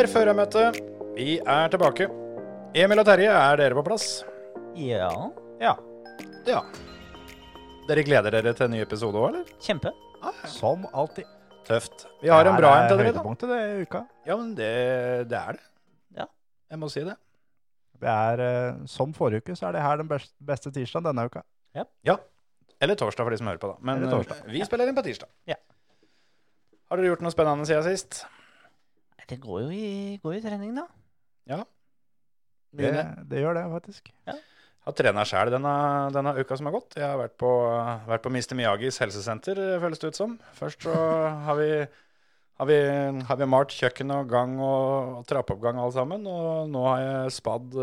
Mer 0.00 0.06
førermøte. 0.08 0.60
Vi 1.12 1.34
er 1.44 1.68
tilbake. 1.68 2.06
Emil 2.72 3.02
og 3.02 3.04
Terje, 3.04 3.28
er 3.36 3.58
dere 3.60 3.76
på 3.76 3.82
plass? 3.84 4.22
Ja, 4.72 5.10
Ja, 5.60 5.74
Ja. 6.46 6.62
Dere 7.84 8.04
gleder 8.08 8.32
dere 8.32 8.54
til 8.56 8.64
en 8.64 8.72
ny 8.72 8.80
episode 8.80 9.12
òg, 9.20 9.28
eller? 9.28 9.44
kjempe. 9.60 9.92
som 10.46 10.86
alltid. 10.94 11.26
Tøft. 11.68 12.06
Vi 12.22 12.32
har 12.32 12.46
en 12.46 12.56
bra 12.56 12.72
en 12.80 12.88
til 12.88 12.96
dere, 12.96 13.12
da. 13.12 13.18
høydepunktet 13.18 13.52
det 13.52 13.60
i 13.60 13.82
uka. 13.82 14.06
Ja, 14.24 14.36
men 14.38 14.54
det, 14.54 15.28
det 15.28 15.36
er 15.36 15.52
det. 15.52 15.68
Ja. 16.16 16.26
Jeg 16.70 16.78
må 16.78 16.88
si 16.88 17.04
det. 17.04 17.18
Det 18.00 18.08
er, 18.08 18.40
eh, 18.40 18.74
som 18.86 19.12
forrige 19.12 19.44
uke, 19.44 19.52
så 19.52 19.68
er 19.68 19.72
det 19.72 19.82
her 19.82 19.96
den 20.00 20.08
beste, 20.08 20.72
tirsdagen 20.72 21.10
denne 21.12 21.28
uka. 21.28 21.44
Ja. 21.76 22.16
Eller 22.80 22.94
torsdag, 22.94 23.26
for 23.26 23.30
de 23.30 23.36
som 23.36 23.52
hører 23.52 23.60
på, 23.60 23.74
da. 23.74 23.76
Men 23.82 24.08
eh, 24.08 24.36
vi 24.48 24.64
spiller 24.64 24.88
inn 24.88 24.96
på 24.96 25.04
tirsdag. 25.04 25.28
Ja. 25.44 25.60
Har 26.88 26.96
dere 26.96 27.12
gjort 27.12 27.20
noe 27.20 27.36
spennende 27.36 27.68
siden 27.68 27.84
sist? 27.84 28.24
Det 29.28 29.40
går 29.42 29.62
jo 29.66 29.70
i, 29.74 30.18
går 30.22 30.38
i 30.38 30.42
trening, 30.44 30.72
da. 30.78 30.86
Det, 32.76 32.90
det 33.30 33.42
gjør 33.42 33.56
det, 33.58 33.64
faktisk. 33.72 34.12
Jeg 34.26 34.38
har 34.86 34.96
trena 34.96 35.24
sjæl 35.28 35.50
denne, 35.52 35.72
denne 36.14 36.34
uka 36.38 36.56
som 36.56 36.68
har 36.70 36.76
gått. 36.76 36.96
Jeg 36.96 37.04
har 37.06 37.18
vært 37.20 37.34
på, 37.40 37.48
vært 38.08 38.22
på 38.24 38.30
Mr. 38.32 38.54
Miyagis 38.58 39.00
helsesenter, 39.02 39.58
føles 39.82 40.00
det 40.00 40.12
ut 40.12 40.20
som. 40.20 40.38
Først 40.56 40.86
så 40.86 40.94
har 41.48 41.58
vi, 41.58 41.68
har 42.62 42.70
vi, 42.70 42.78
har 43.28 43.40
vi 43.42 43.50
malt 43.50 43.74
kjøkken 43.76 44.14
og 44.14 44.30
gang 44.30 44.56
og, 44.62 45.18
og 45.18 45.28
trappeoppgang 45.28 45.82
alle 45.82 45.96
sammen. 45.98 46.24
Og 46.30 46.70
nå 46.72 46.86
har 46.86 47.02
jeg 47.04 47.36
spadd 47.40 47.76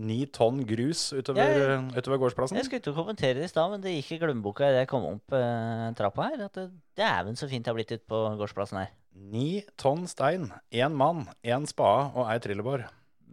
ni 0.00 0.22
uh, 0.24 0.32
tonn 0.38 0.64
grus 0.70 1.10
utover, 1.12 1.44
Ja, 1.44 1.70
ja. 1.74 1.78
utover 1.98 2.22
gårdsplassen. 2.24 2.60
Jeg 2.62 2.70
skulle 2.70 2.84
ikke 2.84 2.96
kommentere 3.02 3.42
det 3.42 3.50
i 3.50 3.52
stad, 3.52 3.74
men 3.74 3.84
det 3.84 3.98
gikk 3.98 4.16
i 4.16 4.22
glemmeboka 4.24 4.70
idet 4.70 4.86
jeg 4.86 4.92
kom 4.94 5.10
opp 5.10 5.36
uh, 5.36 5.90
trappa 5.98 6.30
her. 6.30 6.46
At 6.48 6.56
det, 6.62 6.70
dæven 6.96 7.36
så 7.36 7.50
fint 7.50 7.66
det 7.66 7.74
har 7.74 7.82
blitt 7.82 7.98
ute 7.98 8.06
på 8.08 8.26
gårdsplassen 8.40 8.80
her. 8.84 8.94
Ni 9.14 9.62
tonn 9.78 10.08
stein, 10.10 10.48
én 10.74 10.94
mann, 10.98 11.24
én 11.46 11.66
spade 11.70 12.10
og 12.18 12.28
ei 12.32 12.40
trillebår. 12.42 12.84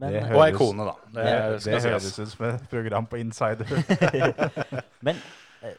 Men, 0.01 0.15
høres, 0.23 0.37
Og 0.37 0.43
ei 0.45 0.53
kone, 0.55 0.85
da. 0.87 0.93
Det, 1.13 1.25
Det, 1.65 1.73
det 1.73 1.81
høres 1.85 2.19
ut 2.19 2.31
som 2.31 2.45
et 2.47 2.67
program 2.71 3.07
på 3.09 3.19
Insider. 3.21 3.69
men 5.05 5.19
eh, 5.61 5.75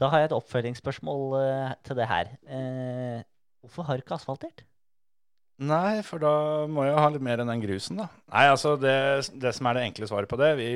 da 0.00 0.08
har 0.12 0.22
jeg 0.22 0.30
et 0.30 0.36
oppfølgingsspørsmål 0.36 1.24
eh, 1.40 1.72
til 1.84 1.98
det 1.98 2.08
her. 2.08 2.32
Eh, 2.48 3.20
hvorfor 3.64 3.88
har 3.88 3.98
du 3.98 4.04
ikke 4.04 4.16
asfaltert? 4.16 4.64
Nei, 5.60 6.00
for 6.06 6.22
da 6.22 6.30
må 6.72 6.86
jeg 6.86 6.94
ha 6.96 7.08
litt 7.12 7.20
mer 7.26 7.42
enn 7.42 7.50
den 7.52 7.60
grusen, 7.60 7.98
da. 8.00 8.06
Nei, 8.32 8.44
altså 8.48 8.78
det, 8.80 8.94
det 9.42 9.50
som 9.52 9.66
er 9.68 9.76
det 9.76 9.82
enkle 9.90 10.06
svaret 10.08 10.30
på 10.30 10.38
det 10.40 10.54
Vi 10.56 10.68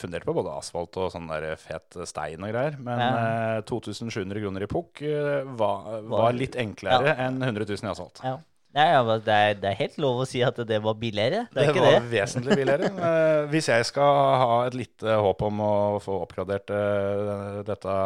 funderte 0.00 0.26
på 0.26 0.34
både 0.34 0.56
asfalt 0.58 0.96
og 0.98 1.12
sånn 1.14 1.28
der 1.30 1.52
fet 1.62 1.94
stein 2.10 2.42
og 2.42 2.50
greier. 2.50 2.74
Men 2.82 2.98
Ja. 2.98 3.10
eh, 3.58 3.60
2700 3.70 4.42
kroner 4.42 4.64
i 4.66 4.70
pukk 4.72 5.02
eh, 5.06 5.44
var, 5.60 6.00
Var- 6.10 6.32
litt 6.34 6.56
enklere 6.58 7.14
enn 7.22 7.38
100 7.38 7.68
000 7.70 7.86
i 7.86 7.92
asfalt. 7.92 8.18
Ja. 8.26 8.40
Nei, 8.72 8.86
ja, 8.88 9.02
det, 9.20 9.28
er, 9.36 9.54
det 9.60 9.68
er 9.68 9.74
helt 9.82 9.98
lov 10.00 10.22
å 10.22 10.26
si 10.26 10.40
at 10.42 10.56
det 10.66 10.78
var 10.82 10.94
billigere. 10.96 11.42
Det 11.52 11.66
ikke 11.68 11.82
var 11.84 11.98
det. 12.00 12.06
vesentlig 12.10 12.56
billigere. 12.56 12.88
Eh, 12.88 13.40
hvis 13.52 13.68
jeg 13.68 13.84
skal 13.84 14.18
ha 14.42 14.54
et 14.66 14.74
lite 14.74 15.18
håp 15.22 15.42
om 15.44 15.60
å 15.60 15.72
få 16.02 16.16
oppgradert 16.24 16.72
eh, 16.72 17.60
dette 17.68 17.96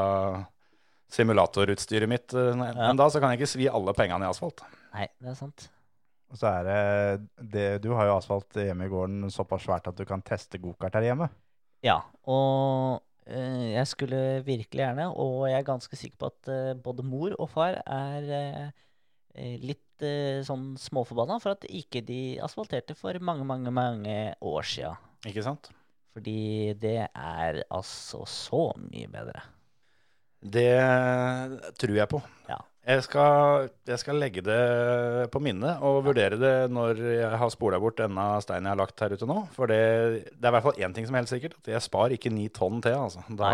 simulatorutstyret 1.16 2.08
mitt 2.10 2.32
Men 2.34 2.74
Ja. 2.76 2.91
en 2.91 2.97
dag, 2.98 3.08
så 3.14 3.20
kan 3.22 3.30
jeg 3.32 3.41
ikke 3.41 3.53
svi 3.54 3.68
alle 3.72 3.94
pengene 3.94 4.26
i 4.26 4.28
asfalt. 4.28 4.60
Nei, 4.92 5.06
det 5.22 5.30
er 5.32 5.38
sant. 5.38 5.68
Og 6.32 6.41
så 6.41 6.50
er 6.50 6.66
det, 6.66 7.48
det 7.53 7.66
Du 7.84 7.92
har 7.94 8.09
jo 8.09 8.16
asfalt 8.16 8.56
hjemme 8.59 8.88
i 8.88 8.92
gården 8.92 9.31
såpass 9.32 9.66
svært 9.66 9.87
at 9.91 9.98
du 9.98 10.04
kan 10.09 10.25
teste 10.26 10.59
gokart 10.62 10.98
her 10.98 11.06
hjemme. 11.06 11.28
Ja, 11.87 12.00
og 12.26 13.03
eh, 13.28 13.76
jeg 13.76 13.87
skulle 13.91 14.20
virkelig 14.47 14.82
gjerne, 14.82 15.09
og 15.12 15.47
jeg 15.50 15.60
er 15.60 15.69
ganske 15.69 15.98
sikker 15.98 16.19
på 16.19 16.31
at 16.32 16.50
eh, 16.53 16.75
både 16.82 17.06
mor 17.06 17.36
og 17.38 17.50
far 17.53 17.78
er 17.84 18.31
eh, 18.34 19.56
litt 19.62 19.82
sånn 20.44 20.75
småforbanna 20.76 21.38
for 21.41 21.54
at 21.54 21.62
ikke 21.72 22.03
de 22.04 22.36
asfalterte 22.44 22.92
for 22.98 23.16
mange, 23.25 23.47
mange, 23.48 23.70
mange 23.72 24.16
år 24.44 24.66
sia. 24.69 24.91
Ikke 25.25 25.44
sant? 25.44 25.70
Fordi 26.12 26.75
det 26.81 26.98
er 27.06 27.62
altså 27.72 28.26
så 28.28 28.66
mye 28.81 29.09
bedre. 29.12 29.41
Det 30.41 30.69
tror 31.81 31.97
jeg 31.97 32.10
på. 32.12 32.20
Ja. 32.48 32.59
Jeg 32.86 33.02
skal, 33.02 33.64
jeg 33.88 33.98
skal 33.98 34.20
legge 34.22 34.42
det 34.47 35.26
på 35.34 35.41
minnet 35.42 35.80
og 35.82 36.04
vurdere 36.06 36.36
det 36.38 36.52
når 36.70 37.00
jeg 37.02 37.38
har 37.41 37.50
spola 37.50 37.80
bort 37.82 37.98
denne 37.98 38.26
steinen 38.44 38.69
jeg 38.69 38.76
har 38.76 38.78
lagt 38.78 39.02
her 39.02 39.14
ute 39.16 39.26
nå. 39.26 39.41
For 39.56 39.66
det, 39.70 39.80
det 40.30 40.47
er 40.47 40.52
i 40.52 40.54
hvert 40.54 40.66
fall 40.69 40.78
én 40.86 40.94
ting 40.94 41.08
som 41.08 41.16
er 41.19 41.24
helt 41.24 41.32
sikkert. 41.32 41.56
At 41.64 41.72
jeg 41.72 41.82
sparer 41.82 42.14
ikke 42.14 42.30
ni 42.30 42.47
tonn 42.54 42.78
til. 42.84 42.94
Altså. 42.94 43.24
Da, 43.41 43.50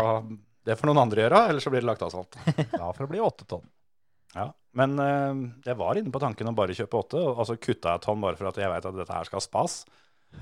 det 0.69 0.77
får 0.77 0.91
noen 0.91 1.01
andre 1.07 1.25
gjøre, 1.25 1.39
eller 1.49 1.65
så 1.65 1.73
blir 1.73 1.81
det 1.81 1.89
lagt 1.89 2.05
asfalt. 2.05 2.37
Da 2.77 2.91
får 2.91 3.07
det 3.07 3.09
bli 3.15 3.23
åtte 3.25 3.47
tonn. 3.49 3.65
Ja. 4.37 4.51
Men 4.77 4.93
eh, 5.01 5.41
jeg 5.65 5.77
var 5.81 5.97
inne 5.97 6.13
på 6.13 6.21
tanken 6.21 6.49
å 6.49 6.55
bare 6.57 6.77
kjøpe 6.77 7.01
åtte, 7.01 7.25
og 7.33 7.41
så 7.49 7.57
kutta 7.57 7.97
jeg 7.97 8.05
tonn 8.05 8.21
bare 8.21 8.37
for 8.37 8.49
at 8.53 8.61
jeg 8.61 8.69
vet 8.69 8.85
at 8.89 9.01
dette 9.01 9.17
her 9.17 9.31
skal 9.31 9.43
spas. 9.45 9.79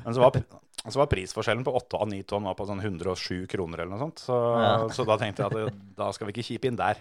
Men 0.04 0.16
så 0.16 0.22
var, 0.24 0.36
så 0.84 1.00
var 1.00 1.10
prisforskjellen 1.12 1.64
på 1.68 1.74
åtte 1.80 2.00
av 2.00 2.12
ni 2.12 2.22
tonn 2.28 2.44
var 2.48 2.60
på 2.60 2.68
sånn 2.68 2.84
107 2.84 3.48
kroner 3.52 3.82
eller 3.86 3.96
noe 3.96 4.04
sånt. 4.04 4.22
Så, 4.28 4.36
Ja. 4.60 4.76
så 4.92 5.08
da 5.08 5.18
tenkte 5.20 5.44
jeg 5.44 5.52
at 5.52 5.58
det, 5.72 5.82
da 6.00 6.12
skal 6.16 6.28
vi 6.28 6.36
ikke 6.36 6.48
kjipe 6.52 6.68
inn 6.72 6.80
der. 6.80 7.00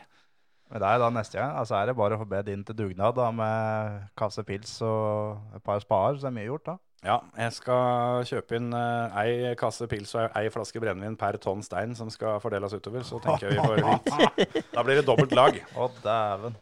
Men 0.71 0.83
det 0.85 0.87
er 0.87 1.01
da 1.03 1.09
neste 1.11 1.39
gang. 1.41 1.57
Altså 1.59 1.75
er 1.81 1.89
det 1.91 1.97
bare 1.99 2.15
å 2.15 2.21
få 2.21 2.29
bedt 2.31 2.49
inn 2.53 2.63
til 2.67 2.77
dugnad 2.79 3.17
da, 3.19 3.31
med 3.35 4.05
kasse 4.19 4.45
pils 4.47 4.77
og 4.87 5.57
et 5.59 5.65
par 5.67 5.83
spader, 5.83 6.21
så 6.23 6.29
er 6.31 6.37
mye 6.37 6.47
gjort 6.47 6.69
da. 6.71 6.77
Ja, 7.01 7.17
jeg 7.41 7.55
skal 7.57 8.27
kjøpe 8.29 8.59
inn 8.59 8.75
uh, 8.77 9.09
ei 9.23 9.55
kasse 9.59 9.87
pils 9.89 10.11
og 10.21 10.35
ei 10.37 10.51
flaske 10.53 10.83
brennevin 10.83 11.17
per 11.19 11.39
tonn 11.41 11.63
stein 11.65 11.95
som 11.97 12.11
skal 12.13 12.37
fordeles 12.45 12.75
utover. 12.77 13.07
Så 13.09 13.19
tenker 13.25 13.49
jeg 13.49 13.57
vi 13.57 13.65
får 13.65 14.03
fint. 14.11 14.59
Da 14.75 14.85
blir 14.85 15.01
det 15.01 15.07
dobbelt 15.09 15.33
lag. 15.35 15.57
Å 15.81 15.89
dæven. 16.05 16.59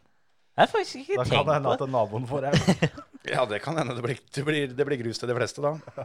Jeg 0.58 0.62
har 0.64 0.70
faktisk 0.72 1.00
ikke 1.02 1.18
Da 1.20 1.26
kan 1.28 1.44
det 1.48 1.56
hende 1.58 1.74
at 1.74 1.82
det. 1.82 1.90
naboen 1.94 2.30
får 2.30 2.48
en. 2.52 2.62
Ja, 3.28 3.42
det 3.44 3.58
kan 3.60 3.76
hende 3.76 3.92
det 3.98 4.00
blir, 4.06 4.20
det 4.32 4.42
blir, 4.46 4.70
det 4.72 4.84
blir 4.88 5.00
grus 5.02 5.18
til 5.20 5.28
de 5.28 5.34
fleste, 5.36 5.60
da. 5.60 6.04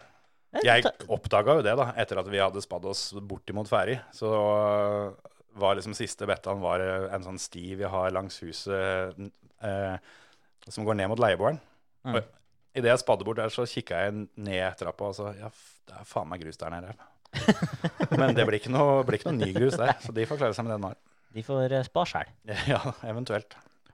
Jeg 0.60 0.82
Jeg 0.84 0.92
oppdaga 1.14 1.54
jo 1.60 1.62
det 1.64 1.76
da, 1.80 1.86
etter 2.02 2.20
at 2.20 2.28
vi 2.28 2.42
hadde 2.42 2.62
spadd 2.62 2.84
oss 2.90 3.04
bortimot 3.30 3.70
ferdig. 3.70 4.00
Så 4.18 4.28
var 5.60 5.78
liksom 5.78 5.96
siste 5.98 6.28
bettaen 6.30 6.62
var 6.64 6.82
en 6.84 7.26
sånn 7.26 7.42
sti 7.42 7.74
vi 7.80 7.90
har 7.90 8.14
langs 8.16 8.40
huset 8.44 9.20
eh, 9.64 9.98
som 10.68 10.88
går 10.88 10.98
ned 10.98 11.12
mot 11.12 11.22
leieboeren. 11.22 11.60
Mm. 12.08 12.18
Og 12.18 12.32
Idet 12.74 12.90
jeg 12.90 13.04
spadde 13.04 13.26
bort 13.28 13.38
der, 13.38 13.52
så 13.54 13.68
kikka 13.70 14.00
jeg 14.02 14.14
ned 14.42 14.78
trappa 14.80 15.12
og 15.12 15.18
så 15.18 15.30
Ja, 15.38 15.52
det 15.90 15.98
er 16.00 16.08
faen 16.10 16.30
meg 16.32 16.42
grus 16.42 16.58
der 16.58 16.74
nede. 16.74 16.96
Men 18.20 18.34
det 18.34 18.48
blir 18.50 18.58
ikke 18.58 18.74
noe, 18.74 19.04
blir 19.06 19.20
ikke 19.20 19.30
noe 19.30 19.42
ny 19.42 19.52
grus 19.54 19.78
der, 19.78 19.94
så 20.02 20.14
de 20.16 20.26
får 20.30 20.40
klare 20.40 20.58
seg 20.58 20.66
med 20.66 20.74
det 20.74 20.80
de 20.82 20.90
har. 20.90 20.98
De 21.34 21.44
får 21.46 21.76
uh, 21.78 21.84
spa 21.86 22.06
sjæl. 22.10 22.32
Ja, 22.72 22.82
eventuelt. 23.10 23.54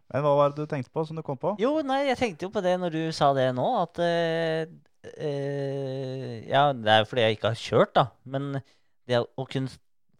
Men 0.09 0.23
hva 0.25 0.31
var 0.39 0.53
det 0.53 0.63
du 0.63 0.71
tenkte 0.71 0.93
på 0.95 1.03
som 1.05 1.19
du 1.19 1.23
kom 1.25 1.37
på? 1.39 1.53
Jo, 1.61 1.73
nei, 1.85 2.05
jeg 2.07 2.19
tenkte 2.21 2.47
jo 2.47 2.53
på 2.53 2.63
det 2.65 2.77
når 2.81 2.95
du 2.95 3.01
sa 3.15 3.29
det 3.37 3.49
nå, 3.57 3.67
at 3.83 3.99
eh, 4.01 4.71
eh, 5.11 6.39
Ja, 6.49 6.69
det 6.73 6.89
er 6.89 7.03
jo 7.03 7.09
fordi 7.11 7.27
jeg 7.27 7.37
ikke 7.37 7.51
har 7.51 7.61
kjørt, 7.61 7.93
da. 7.99 8.05
Men 8.25 8.63
det 9.09 9.21
å 9.21 9.45
kunne 9.49 9.69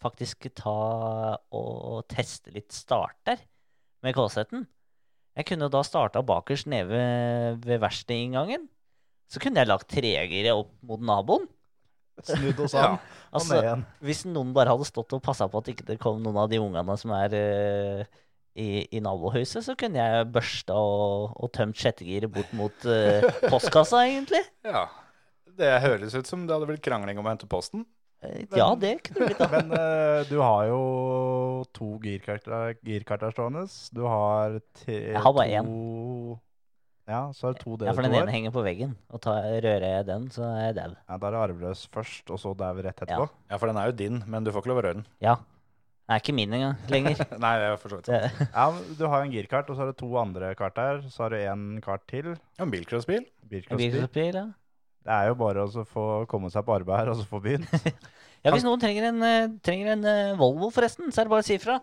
faktisk 0.02 0.50
ta 0.58 0.74
og 1.56 2.04
teste 2.12 2.54
litt 2.56 2.72
starter 2.76 3.42
med 4.06 4.16
K-setten 4.16 4.66
Jeg 5.38 5.48
kunne 5.50 5.68
jo 5.68 5.74
da 5.74 5.82
starta 5.86 6.24
bakerst 6.26 6.68
nede 6.72 6.90
ved, 6.92 7.60
ved 7.68 7.82
verkstedinngangen. 7.84 8.68
Så 9.30 9.40
kunne 9.44 9.62
jeg 9.62 9.70
lagt 9.70 9.90
tregere 9.92 10.56
opp 10.58 10.72
mot 10.84 11.04
naboen. 11.06 11.46
Snudd 12.26 12.64
oss 12.66 12.74
Ja. 12.80 12.96
an 12.96 12.98
og 12.98 13.38
Altså, 13.40 13.54
ned 13.54 13.68
igjen. 13.68 13.84
Hvis 14.08 14.24
noen 14.28 14.56
bare 14.56 14.74
hadde 14.74 14.88
stått 14.90 15.14
og 15.16 15.22
passa 15.24 15.48
på 15.52 15.62
at 15.62 15.70
ikke 15.72 15.86
det 15.92 16.00
kom 16.02 16.18
noen 16.24 16.40
av 16.42 16.50
de 16.52 16.60
ungene 16.60 16.96
som 17.00 17.14
er 17.16 17.36
uh, 17.38 18.02
i, 18.60 18.88
i 18.90 19.00
nabohuset, 19.06 19.62
så 19.64 19.76
kunne 19.80 20.02
jeg 20.02 20.32
børsta 20.34 20.76
og, 20.76 21.36
og 21.38 21.52
tømt 21.56 21.78
sjettegiret 21.80 22.32
bort 22.34 22.50
mot 22.58 22.88
uh, 22.90 23.30
postkassa, 23.52 24.02
egentlig. 24.10 24.42
Ja. 24.68 24.88
Det 25.60 25.74
høres 25.84 26.14
ut 26.16 26.28
som 26.30 26.46
det 26.48 26.56
hadde 26.56 26.70
blitt 26.70 26.84
krangling 26.86 27.18
om 27.20 27.26
å 27.28 27.32
hente 27.34 27.48
posten. 27.52 27.82
Eh, 28.22 28.44
Ja, 28.58 28.76
det 28.76 28.98
kunne 29.04 29.30
blitt. 29.30 29.40
det. 29.40 29.50
Men 29.54 29.72
uh, 29.72 30.24
du 30.28 30.38
har 30.42 30.66
jo 30.68 30.80
to 31.74 31.98
girkarter, 32.04 33.32
stående. 33.32 33.66
Du 33.96 34.02
har 34.08 34.60
tre 34.82 34.98
Jeg 35.14 35.22
har 35.24 35.34
bare 35.34 35.62
to 35.64 36.40
Ja, 37.10 37.22
så 37.34 37.50
er 37.50 37.54
det 37.56 37.64
to 37.64 37.78
Ja, 37.86 37.94
for 37.94 38.06
den 38.06 38.14
ene 38.20 38.34
henger 38.34 38.52
på 38.54 38.62
veggen, 38.66 38.98
og 39.10 39.22
tar, 39.24 39.42
rører 39.64 39.88
jeg 39.98 40.06
den, 40.06 40.28
så 40.30 40.44
er 40.46 40.60
jeg 40.68 40.76
dau. 40.76 40.92
Ja, 41.08 41.18
da 41.18 41.28
er 41.28 41.32
det 41.32 41.40
arveløs 41.46 41.88
først, 41.94 42.30
og 42.30 42.38
så 42.42 42.52
dau 42.58 42.76
rett 42.76 43.02
etterpå. 43.02 43.30
Ja, 43.50 43.58
for 43.58 43.72
den 43.72 43.78
er 43.82 43.90
jo 43.90 43.96
din, 44.04 44.20
men 44.28 44.44
du 44.44 44.52
får 44.52 44.62
ikke 44.62 44.74
lov 44.74 44.84
å 44.84 44.86
røre 44.86 45.00
den. 45.00 45.08
Ja. 45.24 45.40
Det 46.10 46.16
er 46.16 46.22
ikke 46.24 46.34
min 46.34 46.54
engang 46.58 46.78
lenger. 46.90 47.20
Nei, 47.44 47.52
det 47.62 47.66
er 47.70 47.76
for 47.78 47.94
så 47.94 47.98
vidt 48.00 48.08
sant. 48.10 48.38
Det, 48.38 48.48
Ja, 48.54 48.68
Du 48.98 49.04
har 49.08 49.22
en 49.26 49.34
girkart, 49.34 49.68
og 49.70 49.78
så 49.78 49.84
har 49.86 49.92
du 49.92 49.98
to 50.00 50.08
andre 50.18 50.56
kart 50.58 50.74
der. 50.76 51.04
Så 51.10 51.22
har 51.24 51.30
du 51.34 51.38
en 51.38 51.66
kart 51.86 52.02
til. 52.10 52.32
Ja, 52.58 52.66
En. 52.66 52.72
Bilcrossbil. 52.74 53.28
bilcrossbil, 53.50 54.34
ja. 54.40 54.48
Det 55.10 55.16
er 55.18 55.32
jo 55.32 55.38
bare 55.40 55.66
å 55.66 55.84
få 55.90 56.06
komme 56.30 56.52
seg 56.54 56.62
på 56.68 56.76
arbeid 56.76 57.00
her, 57.00 57.10
og 57.10 57.18
så 57.18 57.24
få 57.26 57.40
begynt. 57.42 57.70
ja, 58.46 58.52
hvis 58.54 58.66
noen 58.66 58.82
trenger 58.82 59.08
en, 59.08 59.24
eh, 59.26 59.52
trenger 59.66 59.96
en 59.96 60.06
eh, 60.06 60.36
Volvo, 60.38 60.70
forresten, 60.74 61.10
så 61.10 61.24
er 61.24 61.26
det 61.26 61.34
bare 61.34 61.42
å 61.42 61.48
si 61.48 61.56
ifra. 61.58 61.80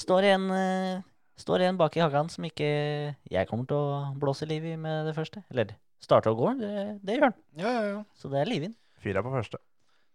Står 0.00 0.24
en, 0.30 0.46
uh, 0.48 1.02
står 1.36 1.66
en 1.66 1.76
bak 1.76 1.98
i 1.98 2.00
hagen 2.00 2.30
som 2.32 2.46
ikke 2.48 2.70
jeg 3.28 3.48
kommer 3.50 3.68
til 3.68 3.76
å 3.76 4.14
blåse 4.16 4.48
liv 4.48 4.64
i 4.70 4.78
med 4.80 5.10
det 5.10 5.12
første. 5.18 5.44
Eller 5.52 5.74
starte 6.00 6.32
og 6.32 6.40
gå, 6.40 6.54
det, 6.62 6.72
det 7.04 7.18
gjør 7.18 7.28
han. 7.28 7.36
Ja, 7.60 7.74
ja, 7.76 7.84
ja. 7.90 8.00
Så 8.16 8.32
det 8.32 8.40
er 8.40 8.48
livin. 8.48 8.72
Fyra 9.04 9.20
på 9.26 9.34
første. 9.36 9.60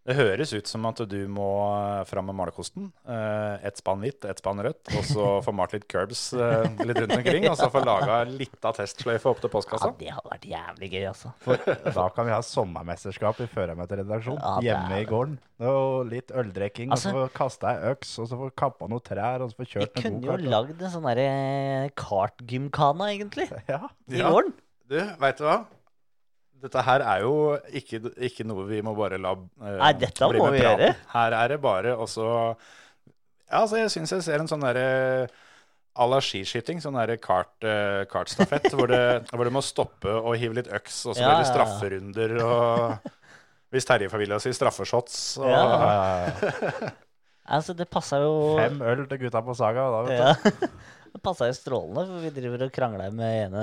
Det 0.08 0.14
høres 0.16 0.54
ut 0.56 0.68
som 0.70 0.86
at 0.88 1.02
du 1.10 1.18
må 1.28 1.46
eh, 1.68 2.02
fram 2.08 2.30
med 2.30 2.36
malerkosten. 2.38 2.86
Eh, 3.04 3.66
ett 3.68 3.76
spann 3.76 4.00
hvitt, 4.00 4.24
ett 4.24 4.38
spann 4.40 4.62
rødt, 4.64 4.88
og 4.96 5.04
så 5.04 5.26
få 5.44 5.52
malt 5.52 5.74
litt 5.76 5.84
curbs 5.90 6.30
eh, 6.32 6.64
litt 6.88 6.96
rundt 7.02 7.12
omkring. 7.18 7.44
Og 7.50 7.58
så 7.60 7.68
få 7.72 7.82
laga 7.84 8.22
litt 8.30 8.56
av 8.64 8.78
testsløyfe 8.78 9.28
opp 9.28 9.42
til 9.44 9.52
Ja, 9.52 9.90
det 10.00 10.14
hadde 10.16 10.32
vært 10.32 10.46
jævlig 10.48 10.90
gøy, 10.94 11.04
altså. 11.10 11.34
Da 11.92 12.06
kan 12.16 12.24
vi 12.24 12.32
ha 12.32 12.40
sommermesterskap 12.40 13.42
i 13.44 13.50
førermøteredaksjon 13.52 14.40
Ja, 14.40 14.54
hjemme 14.64 15.02
i 15.02 15.08
gården. 15.12 15.36
Og 15.68 16.08
litt 16.08 16.32
øldrikking, 16.32 16.88
Altså- 16.94 17.12
og 17.12 17.18
så 17.18 17.26
få 17.26 17.36
kasta 17.36 17.74
ei 17.74 17.92
øks, 17.92 18.14
og 18.22 18.30
så 18.32 18.40
få 18.40 18.50
kappa 18.64 18.88
noen 18.88 19.04
trær, 19.04 19.44
og 19.44 19.52
så 19.52 19.60
få 19.60 19.66
Vi 19.66 19.72
kjørt 19.74 19.92
en 20.00 20.06
kunne 20.08 20.24
jo 20.24 20.50
lagd 20.56 20.80
en 20.88 20.94
sånn 20.96 21.04
derre 21.10 21.90
kartgymkana, 22.00 23.12
egentlig, 23.12 23.50
Ja. 23.68 23.88
i 24.08 24.16
Ja. 24.22 24.30
gården. 24.32 24.54
Du, 24.88 24.96
veit 25.20 25.36
du 25.36 25.44
hva? 25.44 25.66
Dette 26.58 26.82
her 26.82 27.04
er 27.06 27.22
jo 27.22 27.34
ikke, 27.78 28.00
ikke 28.28 28.46
noe 28.48 28.64
vi 28.68 28.80
må 28.82 28.94
bare 28.98 29.18
la 29.22 29.34
eh, 29.36 29.76
Nei, 29.78 29.92
dette 30.00 30.28
bli 30.30 30.40
må 30.42 30.48
med 30.50 30.58
vi 30.58 30.64
gjøre. 30.64 30.92
Her 31.12 31.36
er 31.38 31.52
det 31.54 31.60
bare 31.62 31.94
også 31.94 32.24
Ja, 32.28 33.60
altså, 33.62 33.78
jeg 33.78 33.92
syns 33.94 34.14
jeg 34.16 34.24
ser 34.26 34.42
en 34.42 34.50
sånn 34.50 34.64
derre 34.66 35.28
à 35.98 36.06
la 36.06 36.20
skiskyting, 36.22 36.78
sånn 36.78 36.94
derre 36.94 37.16
kart, 37.18 37.56
uh, 37.66 38.04
kartstafett, 38.10 38.68
hvor, 38.70 38.86
det, 38.90 39.00
hvor 39.34 39.48
du 39.48 39.54
må 39.54 39.62
stoppe 39.66 40.12
og 40.14 40.36
hive 40.38 40.60
litt 40.60 40.68
øks, 40.70 41.00
og 41.08 41.16
så 41.16 41.24
Ja, 41.24 41.32
blir 41.32 41.40
det 41.40 41.40
ja, 41.40 41.46
ja. 41.46 41.52
strafferunder 41.54 42.34
og 42.44 43.14
Hvis 43.74 43.88
Terje 43.88 44.08
får 44.12 44.22
vilja 44.22 44.38
si 44.44 44.52
straffeshots 44.54 45.18
og 45.42 45.50
Ja. 45.50 45.64
Ja, 45.66 46.90
Altså, 47.48 47.72
det 47.72 47.88
passa 47.88 48.18
jo 48.20 48.32
Fem 48.58 48.80
øl 48.84 49.06
til 49.08 49.22
gutta 49.22 49.40
på 49.40 49.54
Saga. 49.56 49.86
Da, 49.88 50.00
vet 50.04 50.18
du. 50.20 50.66
Ja. 50.68 50.68
Det 51.14 51.22
passa 51.24 51.46
jo 51.48 51.54
strålende, 51.56 52.02
for 52.04 52.20
vi 52.20 52.30
driver 52.36 52.66
og 52.66 52.72
krangler 52.74 53.14
med 53.16 53.46
ene, 53.46 53.62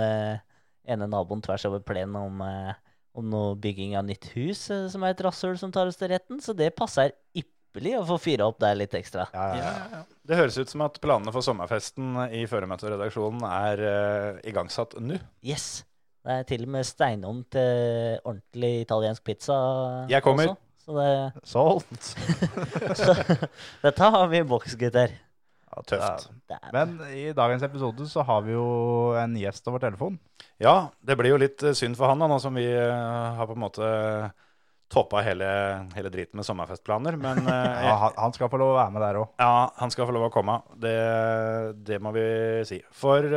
ene 0.89 1.07
naboen 1.11 1.43
tvers 1.45 1.67
over 1.69 1.83
plenen 1.85 2.15
om, 2.17 2.39
eh, 2.41 2.71
om 3.15 3.27
noe 3.31 3.55
bygging 3.59 3.95
av 3.99 4.05
nytt 4.07 4.29
hus, 4.35 4.67
eh, 4.73 4.87
som 4.91 5.03
er 5.05 5.15
et 5.15 5.23
rasshøl 5.25 5.57
som 5.59 5.73
tar 5.73 5.89
oss 5.89 5.99
til 5.99 6.11
retten. 6.11 6.41
Så 6.43 6.55
det 6.57 6.73
passer 6.77 7.13
ypperlig 7.37 7.95
å 7.99 8.05
få 8.07 8.19
fyra 8.21 8.49
opp 8.51 8.59
der 8.63 8.77
litt 8.79 8.95
ekstra. 8.97 9.27
Ja, 9.33 9.47
ja, 9.47 9.55
Ja, 9.55 9.63
ja. 9.63 9.73
ja, 9.79 9.99
ja. 9.99 10.03
Det 10.25 10.39
høres 10.39 10.57
ut 10.57 10.71
som 10.71 10.81
at 10.81 10.99
planene 11.03 11.33
for 11.33 11.45
sommerfesten 11.45 12.15
i 12.33 12.45
føremøteredaksjonen 12.49 13.43
er 13.45 13.83
uh, 13.85 14.39
igangsatt 14.47 14.97
nå. 15.01 15.19
Yes! 15.45 15.83
Det 16.25 16.39
er 16.39 16.47
til 16.49 16.63
og 16.65 16.71
med 16.73 16.87
steinovn 16.89 17.43
til 17.53 18.15
ordentlig 18.25 18.71
italiensk 18.87 19.21
pizza. 19.27 19.57
Jeg 20.09 20.25
kommer. 20.25 20.55
også. 20.55 20.61
Så 20.85 20.95
det, 20.97 21.43
Solgt. 21.49 22.09
så 23.01 23.13
dette 23.85 24.09
har 24.15 24.27
vi 24.29 24.41
i 24.41 24.47
boks, 24.49 24.73
gutter. 24.81 25.13
Ja, 25.75 25.81
Tøft. 25.83 26.29
Det 26.47 26.55
er- 26.61 26.71
Men 26.73 26.95
i 27.11 27.25
dagens 27.35 27.63
episode 27.67 28.05
så 28.07 28.23
har 28.23 28.41
vi 28.45 28.53
jo 28.55 29.11
en 29.19 29.35
gjest 29.35 29.67
over 29.67 29.79
telefon. 29.83 30.17
Ja, 30.63 30.89
det 31.03 31.17
blir 31.19 31.33
jo 31.33 31.37
litt 31.41 31.61
eh, 31.63 31.73
synd 31.75 31.97
for 31.99 32.07
han 32.07 32.19
da, 32.23 32.27
nå 32.31 32.37
som 32.39 32.55
vi 32.55 32.63
eh, 32.63 33.35
har 33.35 33.45
på 33.49 33.57
en 33.57 33.63
måte 33.65 33.89
toppa 34.87 35.19
hele, 35.25 35.47
hele 35.95 36.09
driten 36.13 36.37
med 36.39 36.45
sommerfestplaner. 36.47 37.17
Men 37.19 37.41
eh, 37.51 37.83
Ja, 37.89 37.95
han, 38.05 38.13
han 38.17 38.33
skal 38.37 38.47
få 38.53 38.59
lov 38.61 38.71
å 38.75 38.77
være 38.79 38.93
med 38.95 39.03
der 39.03 39.19
òg. 39.19 39.27
ja, 39.41 39.71
han 39.81 39.91
skal 39.91 40.07
få 40.07 40.15
lov 40.15 40.29
å 40.29 40.31
komme. 40.31 40.55
Det, 40.79 40.95
det 41.83 41.99
må 41.99 42.13
vi 42.15 42.25
si. 42.69 42.79
For 42.95 43.27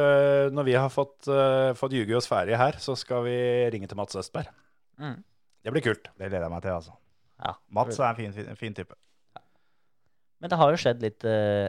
når 0.54 0.68
vi 0.70 0.76
har 0.78 0.92
fått, 0.94 1.26
uh, 1.26 1.72
fått 1.74 1.96
ljuge 1.98 2.14
oss 2.20 2.28
ferdig 2.30 2.54
her, 2.60 2.78
så 2.78 2.94
skal 2.96 3.24
vi 3.26 3.34
ringe 3.74 3.88
til 3.90 3.98
Mats 3.98 4.14
Østberg. 4.20 4.46
Mm. 5.00 5.18
Det 5.64 5.72
blir 5.74 5.82
kult. 5.88 6.06
Det 6.14 6.28
gleder 6.30 6.46
jeg 6.46 6.54
meg 6.54 6.62
til, 6.62 6.76
altså. 6.76 6.94
Ja. 7.42 7.56
Mats 7.74 7.98
er 7.98 8.12
en 8.12 8.16
fin, 8.20 8.32
fin, 8.32 8.54
fin 8.58 8.74
type. 8.78 8.94
Men 10.38 10.52
det 10.52 10.58
har 10.60 10.70
jo 10.70 10.78
skjedd 10.78 11.00
litt 11.02 11.24
eh, 11.26 11.66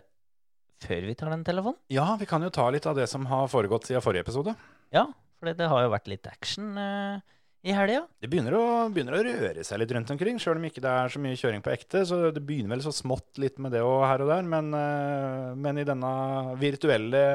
før 0.83 1.07
vi 1.09 1.15
tar 1.17 1.33
den 1.33 1.45
telefonen. 1.47 1.79
Ja, 1.91 2.11
vi 2.19 2.27
kan 2.29 2.43
jo 2.45 2.51
ta 2.53 2.69
litt 2.73 2.87
av 2.89 2.97
det 2.97 3.07
som 3.11 3.27
har 3.29 3.49
foregått 3.51 3.89
siden 3.89 4.03
forrige 4.05 4.27
episode. 4.27 4.55
Ja, 4.95 5.07
for 5.39 5.55
det 5.55 5.69
har 5.71 5.85
jo 5.85 5.91
vært 5.93 6.09
litt 6.11 6.27
action 6.27 6.73
uh, 6.75 7.19
i 7.63 7.73
helga. 7.75 8.03
Det 8.19 8.29
begynner 8.31 8.55
å, 8.57 8.65
begynner 8.93 9.17
å 9.17 9.23
røre 9.23 9.63
seg 9.67 9.81
litt 9.81 9.93
rundt 9.95 10.11
omkring, 10.15 10.39
sjøl 10.41 10.59
om 10.59 10.67
ikke 10.67 10.83
det 10.83 10.91
er 10.91 11.13
så 11.13 11.23
mye 11.23 11.39
kjøring 11.39 11.63
på 11.65 11.73
ekte. 11.73 12.03
Så 12.07 12.21
det 12.35 12.43
begynner 12.43 12.75
vel 12.75 12.85
så 12.85 12.93
smått 12.95 13.39
litt 13.41 13.59
med 13.63 13.75
det 13.75 13.83
og 13.85 14.03
her 14.07 14.23
og 14.25 14.31
der. 14.33 14.47
Men, 14.55 14.71
uh, 14.75 15.55
men 15.59 15.79
i 15.79 15.87
denne 15.87 16.13
virtuelle, 16.59 17.25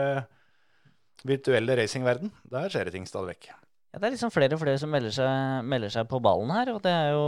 virtuelle 1.24 1.78
racingverden, 1.80 2.32
der 2.52 2.72
skjer 2.72 2.88
det 2.88 2.96
ting 2.98 3.08
stadig 3.08 3.34
vekk. 3.34 3.52
Ja, 3.94 4.00
det 4.02 4.08
er 4.08 4.14
liksom 4.16 4.32
flere 4.34 4.56
og 4.56 4.58
flere 4.58 4.78
som 4.82 4.90
melder 4.90 5.12
seg, 5.14 5.66
melder 5.70 5.92
seg 5.94 6.08
på 6.10 6.18
ballen 6.24 6.50
her. 6.50 6.74
Og 6.74 6.80
det 6.82 6.92
er 6.92 7.12
jo 7.14 7.26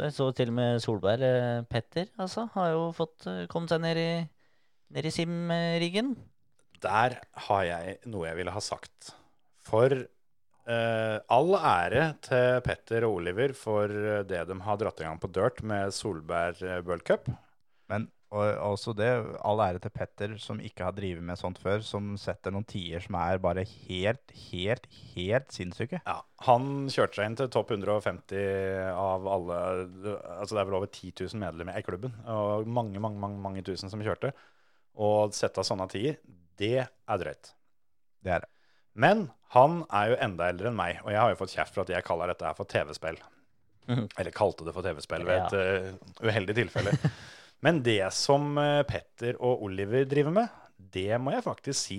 Jeg 0.00 0.14
så 0.16 0.30
til 0.32 0.50
og 0.50 0.56
med 0.56 0.82
Solberg, 0.82 1.22
eh, 1.26 1.64
Petter, 1.68 2.08
altså, 2.16 2.48
har 2.54 2.70
jo 2.72 2.86
fått 2.96 3.28
kommet 3.52 3.74
seg 3.74 3.82
ned 3.84 4.00
i, 4.00 4.12
ned 4.94 5.06
i 5.06 5.12
Sim-riggen. 5.14 6.14
Der 6.80 7.18
har 7.46 7.66
jeg 7.66 7.98
noe 8.10 8.28
jeg 8.28 8.38
ville 8.40 8.54
ha 8.54 8.62
sagt. 8.64 9.12
For 9.66 9.92
eh, 9.94 11.16
all 11.30 11.52
ære 11.58 12.06
til 12.24 12.62
Petter 12.66 13.06
og 13.08 13.20
Oliver 13.20 13.54
for 13.56 13.90
eh, 13.90 14.22
det 14.26 14.46
de 14.48 14.56
har 14.64 14.80
dratt 14.80 15.02
i 15.02 15.06
gang 15.06 15.20
på 15.20 15.30
dirt 15.32 15.60
med 15.66 15.92
Solberg 15.94 16.64
eh, 16.64 16.80
World 16.86 17.04
Cup. 17.06 17.30
Men 17.92 18.08
og, 18.30 18.46
også 18.62 18.94
det, 18.94 19.08
all 19.42 19.60
ære 19.64 19.80
til 19.82 19.90
Petter, 19.90 20.34
som 20.38 20.60
ikke 20.62 20.86
har 20.86 20.94
drevet 20.94 21.22
med 21.26 21.38
sånt 21.38 21.58
før, 21.58 21.82
som 21.82 22.12
setter 22.18 22.54
noen 22.54 22.66
tider 22.68 23.02
som 23.02 23.16
er 23.18 23.40
bare 23.42 23.64
helt, 23.66 24.34
helt, 24.50 24.86
helt 25.16 25.50
sinnssyke. 25.50 25.98
Ja, 26.06 26.20
Han 26.46 26.86
kjørte 26.94 27.18
seg 27.18 27.26
inn 27.26 27.38
til 27.40 27.50
topp 27.50 27.74
150 27.74 28.94
av 28.94 29.26
alle 29.26 29.58
Altså 30.38 30.54
det 30.54 30.62
er 30.62 30.70
vel 30.70 30.78
over 30.78 30.86
10 30.88 31.10
000 31.10 31.42
medlemmer 31.42 31.78
i 31.78 31.84
klubben. 31.86 32.14
Og 32.30 32.70
mange, 32.70 33.02
mange, 33.02 33.18
mange, 33.18 33.42
mange 33.42 33.66
tusen 33.66 33.90
som 33.90 34.02
kjørte. 34.06 34.30
Og 35.00 35.34
sette 35.36 35.62
av 35.62 35.66
sånne 35.66 35.88
tider, 35.90 36.20
det 36.60 36.76
er 36.84 37.20
drøyt. 37.20 37.52
Det 38.20 38.34
er 38.36 38.44
det. 38.44 38.50
Men 39.00 39.28
han 39.54 39.82
er 39.96 40.12
jo 40.12 40.18
enda 40.26 40.48
eldre 40.52 40.70
enn 40.70 40.78
meg, 40.78 41.00
og 41.04 41.12
jeg 41.14 41.20
har 41.22 41.32
jo 41.32 41.38
fått 41.40 41.54
kjeft 41.56 41.76
for 41.76 41.84
at 41.86 41.92
jeg 41.94 42.06
kaller 42.06 42.30
dette 42.30 42.46
her 42.46 42.56
for 42.58 42.68
TV-spill. 42.70 43.18
Mhm. 43.90 44.08
Eller 44.20 44.34
kalte 44.34 44.66
det 44.66 44.74
for 44.76 44.86
TV-spill 44.86 45.24
ved 45.26 45.46
et 45.46 45.54
uh, 45.56 46.26
uheldig 46.26 46.56
tilfelle. 46.60 46.94
Men 47.64 47.82
det 47.84 48.06
som 48.16 48.54
eh, 48.56 48.80
Petter 48.88 49.36
og 49.36 49.66
Oliver 49.66 50.06
driver 50.08 50.32
med, 50.32 50.60
det 50.94 51.18
må 51.20 51.34
jeg 51.34 51.44
faktisk 51.44 51.76
si 51.76 51.98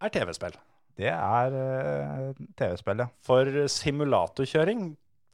er 0.00 0.12
TV-spill. 0.14 0.54
Det 0.96 1.10
er 1.10 1.56
uh, 1.58 2.44
TV-spill, 2.56 3.02
ja. 3.02 3.10
For 3.26 3.66
simulatorkjøring 3.68 4.86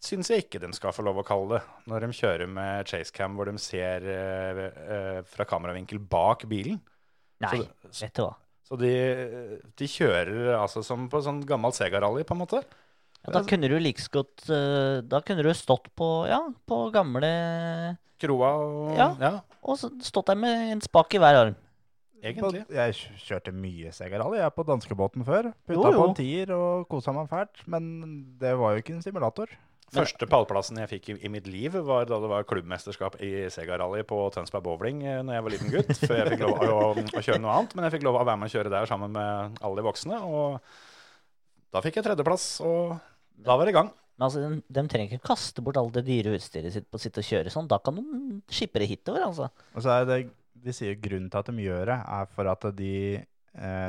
syns 0.02 0.32
jeg 0.32 0.46
ikke 0.46 0.62
de 0.62 0.72
skal 0.74 0.94
få 0.96 1.04
lov 1.06 1.20
å 1.20 1.26
kalle 1.28 1.58
det. 1.58 1.60
Når 1.92 2.06
de 2.06 2.18
kjører 2.18 2.50
med 2.50 2.90
chasecam 2.90 3.38
hvor 3.38 3.50
de 3.50 3.62
ser 3.62 4.08
uh, 4.10 5.20
fra 5.28 5.46
kameravinkel 5.46 6.02
bak 6.02 6.48
bilen. 6.50 6.80
Nei, 7.40 7.62
Så, 7.90 8.04
vet 8.04 8.14
du 8.18 8.22
hva. 8.26 8.34
så 8.68 8.76
de, 8.80 8.92
de 9.80 9.88
kjører 9.88 10.54
altså 10.58 10.82
som 10.86 11.08
på 11.10 11.22
sånn 11.24 11.40
gammel 11.48 11.72
Sega-rally, 11.76 12.26
på 12.28 12.36
en 12.36 12.42
måte. 12.42 12.60
Ja, 13.24 13.34
da 13.36 13.42
kunne 13.44 13.68
du 13.68 13.74
like 13.76 14.00
godt 14.14 14.46
eh, 14.48 15.02
Da 15.04 15.18
kunne 15.20 15.42
du 15.44 15.50
stått 15.52 15.90
på, 15.98 16.06
ja, 16.30 16.38
på 16.64 16.76
gamle 16.94 17.28
Kroa 18.20 18.52
og 18.64 18.94
Ja. 18.96 19.10
ja. 19.20 19.32
Og 19.60 19.76
stått 19.80 20.30
der 20.30 20.38
med 20.40 20.70
en 20.72 20.80
spak 20.84 21.12
i 21.16 21.20
hver 21.20 21.36
arm. 21.42 21.58
Egentlig. 22.20 22.62
Jeg 22.72 22.96
kjørte 23.24 23.52
mye 23.56 23.92
Segarally 23.96 24.36
jeg 24.40 24.44
er 24.48 24.52
på 24.52 24.64
danskebåten 24.68 25.24
før. 25.24 25.50
Jo, 25.68 25.80
Putta 25.80 25.92
på 25.96 26.06
en 26.08 26.16
tier 26.18 26.52
og 26.52 26.88
kosa 26.92 27.14
meg 27.16 27.28
fælt. 27.32 27.62
Men 27.68 27.86
det 28.40 28.52
var 28.60 28.74
jo 28.76 28.82
ikke 28.82 28.96
en 28.98 29.04
simulator. 29.04 29.52
Første 29.90 30.26
pallplassen 30.30 30.78
jeg 30.78 30.90
fikk 30.90 31.08
i, 31.10 31.16
i 31.26 31.30
mitt 31.32 31.48
liv, 31.50 31.74
var 31.86 32.04
da 32.06 32.18
det 32.22 32.30
var 32.30 32.46
klubbmesterskap 32.46 33.16
i 33.26 33.30
Sega-rally 33.50 34.04
på 34.06 34.18
Tønsberg 34.34 34.62
Bowling 34.66 35.00
eh, 35.02 35.22
når 35.26 35.36
jeg 35.36 35.46
var 35.46 35.54
liten 35.56 35.72
gutt. 35.72 35.92
Før 36.04 36.20
jeg 36.20 36.34
fikk 36.34 36.44
lov 36.46 36.60
å, 36.62 36.82
å 36.94 37.22
kjøre 37.26 37.40
noe 37.42 37.56
annet. 37.56 37.74
Men 37.74 37.88
jeg 37.88 37.96
fikk 37.96 38.06
lov 38.06 38.20
å 38.20 38.26
være 38.28 38.40
med 38.42 38.50
og 38.50 38.54
kjøre 38.54 38.72
der 38.76 38.90
sammen 38.90 39.16
med 39.16 39.58
alle 39.60 39.80
de 39.80 39.86
voksne. 39.88 40.20
Og 40.30 41.74
da 41.74 41.82
fikk 41.82 41.98
jeg 41.98 42.06
tredjeplass, 42.06 42.46
og 42.66 42.94
da 43.40 43.56
var 43.58 43.66
det 43.66 43.74
i 43.74 43.78
gang. 43.80 43.90
Men 44.20 44.26
altså, 44.28 44.44
de, 44.44 44.60
de 44.76 44.84
trenger 44.92 45.16
ikke 45.16 45.30
kaste 45.32 45.62
bort 45.64 45.78
alt 45.80 45.94
det 45.96 46.04
dyre 46.06 46.36
utstyret 46.36 46.74
sitt 46.74 46.86
på 46.92 46.98
å 46.98 47.02
sitte 47.02 47.22
og 47.22 47.28
kjøre 47.30 47.52
sånn. 47.54 47.70
Da 47.70 47.80
kan 47.82 47.98
de 47.98 48.04
skippe 48.52 48.82
det 48.82 48.90
hitover, 48.90 49.24
altså. 49.26 49.50
Og 49.74 49.82
så 49.86 49.94
er 49.96 50.08
det, 50.10 50.18
De 50.60 50.74
sier 50.76 50.98
grunnen 51.00 51.30
til 51.32 51.40
at 51.40 51.48
de 51.48 51.64
gjør 51.64 51.86
det, 51.88 51.98
er 52.20 52.26
for 52.34 52.50
at 52.52 52.66
de 52.76 52.94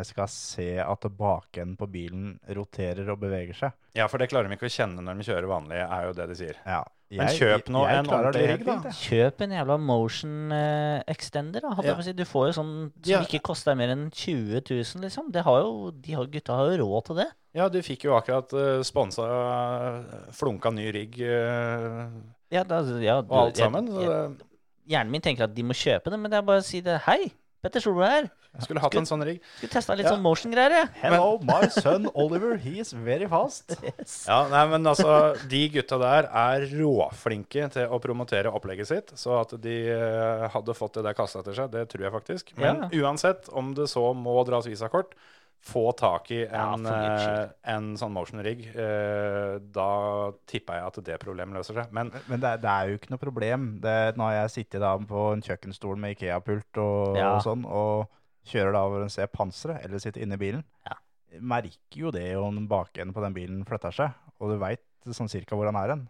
skal 0.07 0.27
se 0.31 0.69
at 0.81 1.05
bakenden 1.17 1.75
på 1.77 1.85
bilen 1.91 2.31
roterer 2.57 3.07
og 3.13 3.19
beveger 3.21 3.53
seg. 3.53 3.75
Ja, 3.93 4.07
for 4.09 4.17
det 4.17 4.31
klarer 4.31 4.49
de 4.49 4.55
ikke 4.57 4.69
å 4.69 4.73
kjenne 4.73 5.03
når 5.05 5.19
de 5.19 5.27
kjører 5.27 5.47
vanlig, 5.51 5.77
er 5.83 6.07
jo 6.07 6.15
det 6.17 6.25
de 6.31 6.37
sier. 6.39 6.57
Ja. 6.65 6.81
Men 7.11 7.27
kjøp 7.35 7.67
nå 7.73 7.81
en 7.91 8.07
ordentlig 8.07 8.43
rigg, 8.53 8.61
da. 8.67 8.91
Kjøp 8.95 9.41
en 9.43 9.53
jævla 9.57 9.75
motion 9.83 10.53
uh, 10.55 11.01
extender, 11.11 11.63
da. 11.65 11.73
Ja. 11.83 11.95
jeg 11.97 12.05
si. 12.07 12.13
Du 12.15 12.23
får 12.27 12.45
jo 12.49 12.53
sånn 12.61 12.69
som 12.87 13.09
Ja. 13.09 13.19
ikke 13.25 13.41
koster 13.51 13.75
mer 13.75 13.91
enn 13.91 14.05
20 14.09 14.61
000, 14.63 15.01
liksom. 15.03 15.27
Det 15.35 15.43
har 15.47 15.59
jo, 15.65 15.91
de 15.91 16.15
har, 16.15 16.29
gutta 16.31 16.55
har 16.55 16.71
jo 16.71 16.85
råd 16.85 17.09
til 17.09 17.19
det. 17.19 17.27
Ja, 17.57 17.67
du 17.67 17.81
fikk 17.83 18.05
jo 18.07 18.15
akkurat 18.15 18.53
uh, 18.55 18.79
sponsa 18.87 19.27
uh, 19.27 20.29
flunka 20.35 20.71
ny 20.71 20.87
rigg 20.95 21.19
uh, 21.19 22.07
Ja, 22.51 22.63
da, 22.63 22.79
ja, 23.03 23.19
og 23.19 23.35
alt 23.43 23.59
sammen. 23.59 23.91
Så 23.91 24.05
jeg- 24.07 24.31
det, 24.39 24.47
Hjernen 24.91 25.11
min 25.13 25.21
tenker 25.23 25.45
at 25.45 25.53
de 25.55 25.63
må 25.63 25.75
kjøpe 25.77 26.09
det, 26.09 26.17
men 26.19 26.31
det 26.31 26.39
er 26.39 26.47
bare 26.47 26.59
å 26.59 26.65
si 26.65 26.79
det. 26.83 26.95
Hei, 27.05 27.29
Petter 27.61 27.79
Solberg 27.83 28.09
her. 28.09 28.29
Skulle 28.65 28.81
hatt 28.83 28.95
en 28.99 29.05
sånn 29.07 29.21
rigg. 29.23 29.37
Skulle 29.59 29.71
testa 29.71 29.95
litt 29.95 30.07
Ja. 30.07 30.11
sånn 30.15 30.23
motion-greier, 30.25 30.73
jeg. 30.75 30.87
Hello, 31.03 31.37
my 31.45 31.69
son 31.69 32.09
Oliver. 32.13 32.57
He 32.57 32.79
is 32.81 32.91
very 32.91 33.27
fast. 33.29 33.75
Yes. 33.85 34.25
Ja, 34.27 34.47
nei, 34.49 34.63
men 34.71 34.83
altså, 34.89 35.35
De 35.47 35.61
gutta 35.69 35.97
der 36.01 36.27
er 36.27 36.65
råflinke 36.73 37.69
til 37.71 37.87
å 37.87 37.99
promotere 38.01 38.51
opplegget 38.51 38.87
sitt. 38.89 39.13
Så 39.19 39.37
at 39.39 39.53
de 39.61 39.75
eh, 39.93 40.47
hadde 40.53 40.75
fått 40.77 40.97
det 40.99 41.05
der 41.05 41.13
kasta 41.17 41.39
etter 41.43 41.53
seg, 41.57 41.71
det 41.71 41.85
tror 41.93 42.07
jeg 42.07 42.15
faktisk. 42.17 42.51
Men 42.57 42.87
uansett, 42.91 43.47
om 43.53 43.73
det 43.77 43.87
så 43.93 44.09
må 44.17 44.35
dras 44.47 44.67
visakort, 44.67 45.13
få 45.61 45.91
tak 45.95 46.31
i 46.33 46.39
en, 46.47 46.85
skyld. 46.85 47.41
eh, 47.43 47.49
en 47.75 47.91
sånn 47.99 48.13
motion 48.15 48.41
rig. 48.41 48.63
Eh, 48.73 49.59
da 49.73 50.31
tipper 50.49 50.79
jeg 50.79 50.87
at 50.87 50.99
det 51.05 51.19
problemet 51.21 51.53
løser 51.59 51.77
seg. 51.77 51.91
Men 51.93 52.09
Men 52.27 52.39
det, 52.41 52.49
er- 52.49 52.61
det 52.63 52.71
er 52.71 52.89
jo 52.89 52.97
ikke 52.97 53.11
noe 53.13 53.21
problem. 53.21 53.67
Det, 53.83 54.15
nå 54.17 54.23
har 54.25 54.33
jeg 54.41 54.55
sittet 54.55 54.81
da 54.81 54.95
på 54.97 55.27
en 55.35 55.41
kjøkkenstol 55.45 55.97
med 56.01 56.15
Ikea-pult 56.17 56.77
og, 56.81 57.17
Ja. 57.17 57.35
og 57.35 57.43
sånn, 57.45 57.65
og 57.65 58.07
kjører 58.49 58.73
da 58.73 58.81
over 58.87 59.03
en 59.03 59.09
ser 59.13 59.27
panseret, 59.27 59.83
eller 59.85 59.99
sitter 60.01 60.21
inne 60.25 60.33
i 60.33 60.41
bilen. 60.41 60.63
Ja. 60.89 60.97
Merker 61.39 61.95
jo 61.95 62.11
det 62.11 62.35
om 62.35 62.67
bakenden 62.67 63.13
på 63.13 63.21
den 63.21 63.33
bilen 63.37 63.61
flytter 63.65 63.93
seg, 63.93 64.11
og 64.41 64.49
du 64.49 64.57
veit 64.57 64.81
sånn 65.13 65.29
cirka 65.29 65.55
hvor 65.55 65.69
han 65.69 65.77
er 65.77 65.93
hen. 65.93 66.07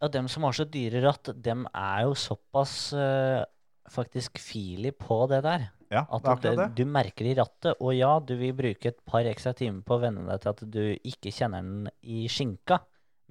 Ja, 0.00 0.08
dem 0.08 0.26
som 0.28 0.42
har 0.44 0.52
så 0.52 0.64
dyre 0.68 1.02
ratt, 1.04 1.28
dem 1.40 1.66
er 1.74 2.02
jo 2.08 2.14
såpass 2.18 2.92
eh, 2.96 3.44
faktisk 3.92 4.38
filig 4.40 4.96
på 4.98 5.28
det 5.30 5.42
der. 5.44 5.68
Ja, 5.94 6.02
At 6.10 6.24
det 6.24 6.40
det, 6.42 6.56
det. 6.58 6.68
du 6.76 6.84
merker 6.90 7.24
i 7.30 7.34
rattet. 7.38 7.76
Og 7.80 7.94
ja, 7.96 8.18
du 8.20 8.34
vil 8.40 8.52
bruke 8.58 8.90
et 8.90 8.98
par 9.06 9.24
ekstra 9.30 9.52
timer 9.56 9.82
på 9.86 9.96
å 9.96 10.02
venne 10.02 10.26
deg 10.28 10.40
til 10.42 10.50
at 10.54 10.64
du 10.74 10.82
ikke 11.06 11.32
kjenner 11.32 11.62
den 11.62 11.88
i 12.02 12.26
skinka, 12.28 12.80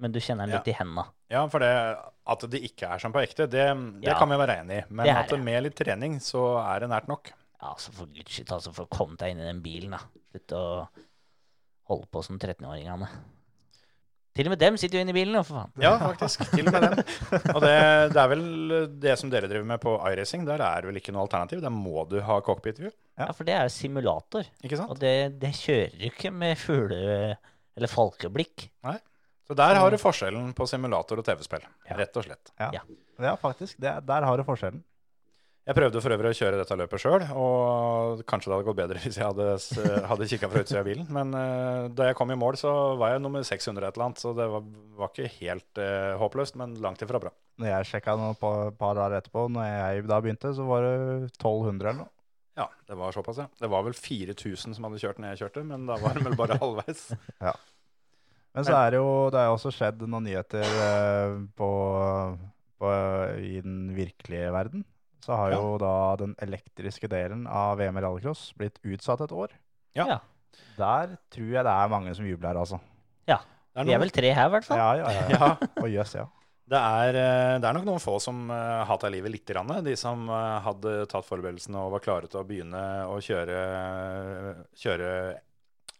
men 0.02 0.12
du 0.12 0.18
kjenner 0.20 0.46
den 0.48 0.54
Ja. 0.56 0.58
litt 0.62 0.68
i 0.72 0.78
henda. 0.78 1.04
ja, 1.30 1.46
for 1.48 1.58
det 1.60 1.70
at 2.26 2.40
det 2.50 2.60
ikke 2.62 2.88
er 2.94 2.98
som 2.98 3.12
på 3.12 3.20
ekte, 3.22 3.46
det, 3.50 3.66
det 4.00 4.08
Ja. 4.08 4.18
kan 4.18 4.28
vi 4.28 4.36
være 4.36 4.58
enig 4.62 4.78
i. 4.82 4.84
Men 4.90 5.06
Det 5.06 5.14
at 5.16 5.28
det 5.28 5.36
det. 5.38 5.44
med 5.44 5.62
litt 5.62 5.76
trening, 5.76 6.18
så 6.20 6.58
er 6.64 6.80
det 6.80 6.88
nært 6.90 7.08
nok. 7.08 7.32
Ja, 7.62 7.70
altså 7.74 7.92
for 7.92 8.06
guds 8.06 8.30
skyld, 8.32 8.50
altså 8.52 8.72
for 8.74 8.84
å 8.86 8.88
komme 8.88 9.16
deg 9.16 9.30
inn 9.32 9.40
i 9.40 9.44
den 9.52 9.62
bilen, 9.62 9.90
da. 9.92 9.98
Slutt 10.32 10.52
å 10.52 10.88
holde 11.88 12.06
på 12.12 12.22
som 12.24 12.38
13-åringene. 12.38 13.08
Til 14.34 14.48
og 14.48 14.50
med 14.54 14.58
dem 14.58 14.76
sitter 14.80 14.98
jo 14.98 15.02
inne 15.04 15.12
i 15.14 15.16
bilen, 15.16 15.36
jo, 15.38 15.42
for 15.46 15.60
faen. 15.60 15.72
Ja, 15.82 15.92
faktisk. 16.02 16.42
Til 16.50 16.66
og 16.66 16.74
med 16.74 16.84
dem. 16.88 17.02
Og 17.54 17.60
det, 17.62 17.74
det 18.10 18.18
er 18.24 18.30
vel 18.32 18.44
det 19.04 19.12
som 19.20 19.30
dere 19.30 19.46
driver 19.50 19.66
med 19.68 19.78
på 19.84 19.92
iRacing. 20.10 20.42
Der 20.48 20.58
er 20.66 20.82
det 20.82 20.90
vel 20.90 20.98
ikke 20.98 21.14
noe 21.14 21.22
alternativ. 21.28 21.60
Der 21.62 21.70
må 21.70 22.02
du 22.10 22.16
ha 22.26 22.40
cockpit 22.42 22.80
view. 22.82 22.90
Ja, 23.20 23.28
for 23.30 23.46
det 23.46 23.54
er 23.54 23.68
jo 23.68 23.74
simulator. 23.76 24.48
Ikke 24.66 24.80
sant? 24.80 24.90
Og 24.90 24.98
det, 24.98 25.12
det 25.38 25.52
kjører 25.54 25.94
du 25.94 26.06
ikke 26.10 26.32
med 26.34 26.58
fugle- 26.58 27.36
eller 27.74 27.90
falkeblikk. 27.90 28.68
Nei. 28.86 28.96
Så 29.46 29.54
der 29.58 29.76
har 29.78 29.90
du 29.92 29.98
forskjellen 30.00 30.50
på 30.56 30.66
simulator 30.66 31.20
og 31.20 31.26
TV-spill. 31.26 31.62
Ja. 31.90 31.96
Rett 32.00 32.16
og 32.18 32.26
slett. 32.26 32.50
Ja, 32.58 32.72
Ja. 32.80 32.82
ja 33.28 33.36
faktisk. 33.38 33.78
Det, 33.82 33.94
der 34.08 34.26
har 34.26 34.40
du 34.40 34.44
forskjellen. 34.46 34.82
Jeg 35.64 35.76
prøvde 35.78 36.00
for 36.04 36.12
øvrig 36.12 36.28
å 36.34 36.36
kjøre 36.36 36.58
dette 36.60 36.76
løpet 36.76 37.00
sjøl, 37.00 37.22
og 37.40 38.20
kanskje 38.28 38.50
det 38.50 38.56
hadde 38.56 38.66
gått 38.66 38.78
bedre 38.82 39.00
hvis 39.04 39.16
jeg 39.16 39.24
hadde, 39.30 39.46
hadde 40.10 40.26
kikka 40.28 40.50
fra 40.52 40.60
utsida 40.60 40.82
av 40.82 40.88
bilen. 40.90 41.06
Men 41.16 41.32
uh, 41.32 41.86
da 41.88 42.10
jeg 42.10 42.18
kom 42.18 42.34
i 42.34 42.36
mål, 42.36 42.58
så 42.60 42.72
var 43.00 43.14
jeg 43.14 43.22
nummer 43.24 43.46
600 43.48 43.88
et 43.88 43.96
eller 43.96 44.06
annet, 44.10 44.20
så 44.20 44.34
det 44.36 44.48
var, 44.52 44.66
var 44.98 45.12
ikke 45.14 45.30
helt 45.38 45.80
uh, 45.80 46.12
håpløst, 46.20 46.60
men 46.60 46.76
langt 46.84 47.04
ifra 47.06 47.22
bra. 47.22 47.32
Når 47.62 47.70
jeg 47.70 47.90
sjekka 47.94 48.18
et 48.28 48.44
par, 48.44 49.00
dager 49.00 49.16
etterpå, 49.22 49.46
når 49.56 49.70
jeg 49.70 50.06
da 50.10 50.20
begynte, 50.20 50.52
så 50.52 50.68
var 50.68 50.84
det 50.84 50.94
1200 51.30 51.80
eller 51.80 52.00
noe. 52.02 52.12
Ja, 52.60 52.68
det 52.86 53.00
var 53.00 53.16
såpass, 53.16 53.40
ja. 53.40 53.48
Det 53.58 53.70
var 53.72 53.88
vel 53.88 53.96
4000 53.96 54.76
som 54.76 54.84
hadde 54.86 55.00
kjørt 55.00 55.16
når 55.22 55.32
jeg 55.32 55.46
kjørte, 55.46 55.64
men 55.72 55.88
da 55.88 55.96
var 56.02 56.18
det 56.18 56.28
vel 56.28 56.36
bare 56.38 56.58
halvveis. 56.62 57.08
Men 58.54 58.62
så 58.62 58.76
er 58.78 58.92
det 58.94 58.98
jo 59.00 59.14
det 59.34 59.40
er 59.40 59.50
også 59.50 59.72
skjedd 59.74 60.04
noen 60.06 60.28
nyheter 60.28 60.62
uh, 60.62 61.40
på, 61.58 61.70
på, 62.78 62.90
i 63.42 63.56
den 63.64 63.88
virkelige 63.96 64.52
verden. 64.54 64.84
Så 65.24 65.36
har 65.40 65.54
jo 65.56 65.76
da 65.80 65.94
den 66.20 66.34
elektriske 66.44 67.08
delen 67.08 67.46
av 67.48 67.78
VM 67.80 67.96
i 67.96 68.04
rallycross 68.04 68.50
blitt 68.58 68.76
utsatt 68.84 69.24
et 69.24 69.32
år. 69.32 69.54
Ja. 69.96 70.08
Ja. 70.10 70.18
Der 70.76 71.16
tror 71.32 71.48
jeg 71.48 71.64
det 71.66 71.72
er 71.72 71.90
mange 71.92 72.12
som 72.14 72.26
jubler, 72.28 72.60
altså. 72.60 72.80
Det 73.74 73.82
er, 73.82 73.88
Vi 73.88 73.94
er 73.96 74.02
vel 74.04 74.12
tre 74.14 74.30
her, 74.30 74.46
i 74.46 74.54
hvert 74.54 74.66
fall. 74.68 74.78
Ja, 74.78 74.90
ja, 75.00 75.06
ja. 75.10 75.22
Ja. 75.34 75.70
Og 75.82 75.88
jøss, 75.90 76.12
ja. 76.14 76.28
det, 76.70 76.78
er, 76.78 77.16
eh, 77.18 77.54
det 77.58 77.66
er 77.66 77.74
nok 77.74 77.88
noen 77.88 78.02
få 78.02 78.20
som 78.22 78.44
uh, 78.46 78.84
tatt 78.86 79.08
livet 79.10 79.34
litt. 79.34 79.48
Grann, 79.50 79.72
de 79.82 79.96
som 79.98 80.28
eh, 80.30 80.58
hadde 80.62 80.92
tatt 81.10 81.26
forberedelsene 81.26 81.82
og 81.82 81.96
var 81.96 82.04
klare 82.04 82.30
til 82.30 82.38
å 82.38 82.46
begynne 82.46 82.84
å 83.10 83.18
kjøre, 83.18 83.58
kjøre 84.78 85.10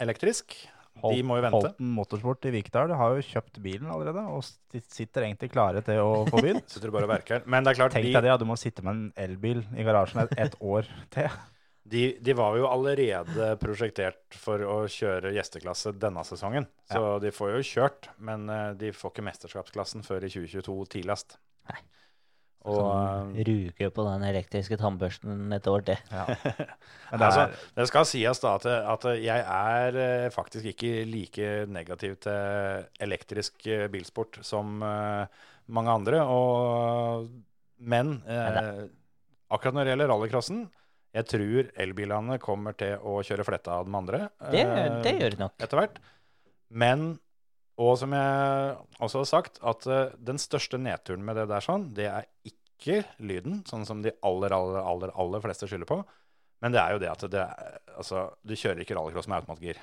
elektrisk. 0.04 0.54
De 1.02 1.24
må 1.26 1.38
jo 1.38 1.44
vente. 1.44 1.58
Holten 1.58 1.88
Motorsport 1.96 2.46
i 2.48 2.52
Vikdal 2.54 2.92
har 2.96 3.16
jo 3.16 3.24
kjøpt 3.26 3.58
bilen 3.64 3.90
allerede, 3.92 4.22
og 4.30 4.44
sitter 4.44 5.26
egentlig 5.26 5.50
klare 5.52 5.82
til 5.84 6.00
å 6.00 6.22
få 6.28 6.38
begynt. 6.40 6.68
Sitter 6.72 6.92
du 6.92 6.94
bare 6.94 7.08
og 7.08 7.14
verker. 7.16 7.42
Men 7.50 7.66
det 7.66 7.74
er 7.74 7.80
klart, 7.82 7.96
Tenk 7.96 8.08
deg 8.12 8.22
det, 8.22 8.30
ja, 8.30 8.38
du 8.40 8.46
må 8.48 8.56
sitte 8.60 8.84
med 8.86 8.94
en 8.94 9.08
elbil 9.26 9.64
i 9.74 9.86
garasjen 9.86 10.22
et, 10.24 10.36
et 10.46 10.56
år 10.62 10.88
til. 11.14 11.34
de, 11.94 12.04
de 12.24 12.36
var 12.38 12.56
jo 12.56 12.68
allerede 12.70 13.50
prosjektert 13.60 14.38
for 14.40 14.62
å 14.64 14.78
kjøre 14.90 15.34
gjesteklasse 15.36 15.92
denne 16.00 16.24
sesongen. 16.26 16.68
Så 16.90 17.18
de 17.22 17.34
får 17.34 17.56
jo 17.56 17.66
kjørt, 17.74 18.08
men 18.24 18.48
eh, 18.52 18.70
de 18.80 18.94
får 18.96 19.12
ikke 19.12 19.26
mesterskapsklassen 19.28 20.06
før 20.06 20.24
i 20.24 20.32
2022 20.32 20.78
tidligst. 20.96 21.36
Nei. 21.70 21.82
Og 22.64 22.78
Sånn 22.80 23.33
ruge 23.37 23.44
ruke 23.68 23.88
på 23.92 24.04
den 24.06 24.23
elektriske 24.25 24.78
tannbørsten 24.80 25.52
et 25.52 25.66
år 25.68 25.85
til. 25.90 25.99
Ja. 26.12 26.26
Altså, 27.14 27.44
det 27.76 27.85
skal 27.87 28.06
sies 28.11 28.40
da 28.42 28.56
at, 28.59 28.64
at 28.66 29.04
jeg 29.23 29.42
er 29.54 29.97
eh, 30.02 30.30
faktisk 30.35 30.66
ikke 30.73 31.04
like 31.06 31.50
negativ 31.71 32.16
til 32.25 32.87
elektrisk 33.04 33.68
eh, 33.71 33.85
bilsport 33.92 34.40
som 34.42 34.80
eh, 34.83 35.44
mange 35.71 35.92
andre. 35.94 36.25
Og, 36.26 37.28
men 37.78 38.16
eh, 38.26 38.88
akkurat 39.47 39.76
når 39.76 39.87
det 39.87 39.94
gjelder 39.94 40.11
rallycrossen, 40.11 40.64
jeg 41.14 41.28
tror 41.30 41.71
elbilene 41.85 42.40
kommer 42.42 42.75
til 42.80 42.99
å 42.99 43.21
kjøre 43.23 43.47
fletta 43.47 43.78
av 43.78 43.87
de 43.87 43.94
andre. 44.00 44.25
Det, 44.50 44.64
det 45.04 45.14
gjør 45.21 45.37
det 45.37 45.42
nok. 45.44 45.54
etter 45.62 45.78
hvert. 45.78 46.02
Men 46.75 47.12
og 47.80 47.96
som 47.98 48.12
jeg 48.14 48.74
også 49.02 49.22
har 49.22 49.30
sagt, 49.30 49.58
at 49.66 49.86
eh, 49.90 50.12
den 50.22 50.38
største 50.38 50.78
nedturen 50.78 51.24
med 51.26 51.40
det 51.40 51.48
der 51.50 51.64
sånn, 51.64 51.88
det 51.96 52.06
er 52.10 52.28
ikke 52.46 53.02
lyden, 53.18 53.62
sånn 53.66 53.86
som 53.88 54.02
de 54.04 54.12
aller, 54.26 54.54
aller, 54.54 54.80
aller, 54.82 55.14
aller 55.18 55.42
fleste 55.42 55.66
skylder 55.70 55.88
på. 55.90 56.00
Men 56.62 56.74
det 56.74 56.80
er 56.80 56.94
jo 56.94 57.00
det 57.02 57.10
at 57.10 57.24
det 57.32 57.42
er, 57.42 57.78
altså, 57.98 58.28
du 58.46 58.54
kjører 58.56 58.84
ikke 58.84 58.96
rallycross 58.96 59.28
med 59.28 59.42
automatgir. 59.42 59.80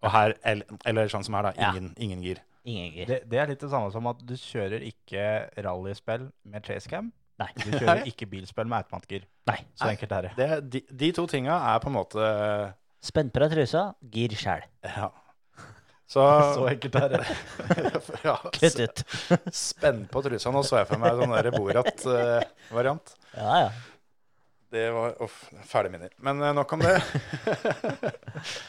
Og 0.00 0.12
her, 0.14 0.34
eller, 0.48 0.80
eller 0.88 1.12
sånn 1.12 1.26
som 1.26 1.36
her, 1.36 1.50
da. 1.50 1.52
Ja. 1.60 1.74
Ingen, 1.74 1.92
ingen 2.00 2.24
gir. 2.24 2.40
Ingen 2.64 2.92
gir. 2.96 3.08
det, 3.08 3.22
det 3.28 3.40
er 3.40 3.52
litt 3.52 3.62
det 3.62 3.70
samme 3.72 3.92
som 3.92 4.08
at 4.10 4.20
du 4.24 4.34
kjører 4.36 4.84
ikke 4.84 5.24
rallyspill 5.64 6.28
med 6.48 6.66
chasecam. 6.66 7.12
Nei. 7.40 7.48
Du 7.56 7.70
kjører 7.72 8.04
ikke 8.08 8.28
bilspill 8.28 8.68
med 8.68 8.82
automatgir. 8.82 9.24
Nei. 9.48 9.60
Så 9.78 9.88
enkelt 9.92 10.12
er 10.16 10.28
det. 10.28 10.32
Det, 10.40 10.48
de, 10.72 10.82
de 11.04 11.10
to 11.16 11.24
tinga 11.28 11.56
er 11.72 11.80
på 11.82 11.92
en 11.92 11.96
måte 11.96 12.30
Spenn 13.00 13.30
på 13.32 13.40
deg 13.40 13.54
trusa, 13.54 13.86
gir 14.12 14.34
sjæl. 14.36 14.66
Ja. 14.84 15.06
Så, 16.10 16.22
Så 16.54 16.66
enkelt 16.68 16.94
er 16.98 17.08
det. 17.08 17.22
ja, 18.26 18.36
Kutt 18.50 18.80
ut. 18.80 19.04
Spenn 19.54 20.02
på 20.10 20.24
trusa. 20.26 20.50
Nå 20.54 20.64
så 20.66 20.82
jeg 20.82 20.90
for 20.90 21.02
meg 21.02 21.20
sånn 21.20 21.36
der 21.38 21.54
Borat-variant. 21.54 23.16
Ja, 23.36 23.62
ja. 23.66 23.70
Det 24.70 24.84
var 24.94 25.16
uff, 25.18 25.48
fæle 25.66 25.90
minner. 25.90 26.12
Men 26.22 26.38
uh, 26.44 26.52
nok 26.54 26.72
om 26.76 26.82
det. 26.84 26.92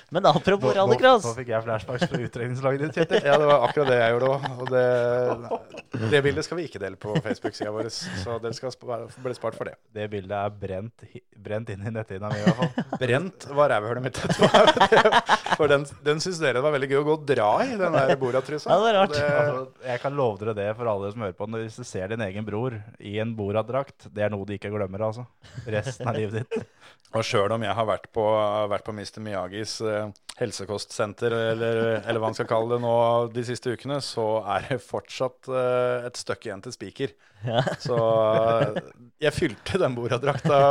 Men 0.09 0.25
apropos 0.25 0.73
rallycross. 0.73 1.27
nå 1.27 1.33
fikk 1.37 1.51
jeg 1.53 1.61
flashbacks 1.67 2.07
fra 2.09 2.21
utredningslaget 2.25 2.87
ditt, 2.87 2.97
Kjetil. 2.97 3.27
Ja, 3.29 3.35
det 3.37 3.49
var 3.51 3.67
akkurat 3.67 3.91
det 3.91 3.99
jeg 3.99 4.15
gjorde 4.15 4.31
òg. 4.31 4.47
Og 4.63 4.71
det, 4.73 6.07
det 6.09 6.23
bildet 6.25 6.47
skal 6.47 6.57
vi 6.57 6.65
ikke 6.65 6.81
dele 6.81 6.97
på 6.97 7.13
Facebook-sida 7.21 7.69
vår, 7.75 7.91
så 7.93 8.39
dere 8.41 8.57
skal 8.57 8.73
bli 9.21 9.37
spart 9.37 9.59
for 9.59 9.69
det. 9.69 9.77
Det 9.93 10.09
bildet 10.09 10.33
er 10.39 10.57
brent, 10.65 11.05
brent 11.37 11.69
inn 11.69 11.85
i 11.85 11.93
netthinna 11.93 12.33
mi, 12.33 12.41
i 12.41 12.49
hvert 12.49 12.63
fall. 12.63 12.97
Brent 13.05 13.49
var 13.61 13.73
rævhølet 13.75 14.09
mitt 14.09 14.25
etterpå. 14.25 15.37
For 15.57 15.71
den, 15.71 15.85
den 16.05 16.21
syns 16.23 16.39
dere 16.41 16.59
det 16.59 16.65
var 16.65 16.75
veldig 16.75 16.89
gøy 16.91 16.99
å 17.01 17.05
gå 17.07 17.15
og 17.17 17.25
dra 17.27 17.49
i, 17.65 17.75
den 17.79 17.97
der 17.97 18.13
Borat-trusa. 18.21 18.71
Ja, 18.71 18.79
det 18.81 18.91
er 18.91 18.97
rart. 18.99 19.17
Altså, 19.17 19.85
jeg 19.91 20.03
kan 20.03 20.17
love 20.17 20.41
dere 20.41 20.55
det 20.57 20.69
for 20.77 20.91
alle 20.91 21.11
som 21.13 21.25
hører 21.25 21.37
på. 21.37 21.49
Hvis 21.57 21.79
du 21.81 21.85
ser 21.87 22.11
din 22.13 22.23
egen 22.27 22.47
bror 22.47 22.77
i 22.99 23.17
en 23.23 23.35
Borat-drakt, 23.37 24.09
det 24.13 24.25
er 24.25 24.33
noe 24.33 24.47
du 24.47 24.55
ikke 24.55 24.71
glemmer, 24.73 25.07
altså. 25.09 25.27
Resten 25.67 26.11
av 26.11 26.19
livet 26.19 26.41
ditt. 26.41 26.67
Og 27.17 27.25
sjøl 27.27 27.51
om 27.51 27.63
jeg 27.65 27.75
har 27.75 27.87
vært 27.87 28.05
på, 28.15 28.23
vært 28.71 28.85
på 28.87 28.93
Mr. 28.95 29.17
Miyagis 29.23 29.73
eh, 29.83 30.13
helsekostsenter, 30.39 31.33
eller, 31.51 31.79
eller 31.99 32.21
hva 32.21 32.29
man 32.29 32.37
skal 32.37 32.47
kalle 32.47 32.77
det 32.77 32.79
nå 32.85 32.93
de 33.35 33.43
siste 33.49 33.73
ukene, 33.75 33.97
så 34.05 34.27
er 34.55 34.69
det 34.69 34.77
fortsatt 34.85 35.49
eh, 35.51 36.07
et 36.07 36.21
stykke 36.21 36.47
igjen 36.47 36.63
til 36.63 36.75
spiker. 36.77 37.13
Ja. 37.43 37.65
Så 37.87 37.97
eh, 37.97 38.79
jeg 39.25 39.35
fylte 39.35 39.81
den 39.81 39.97
Borat-drakta 39.97 40.61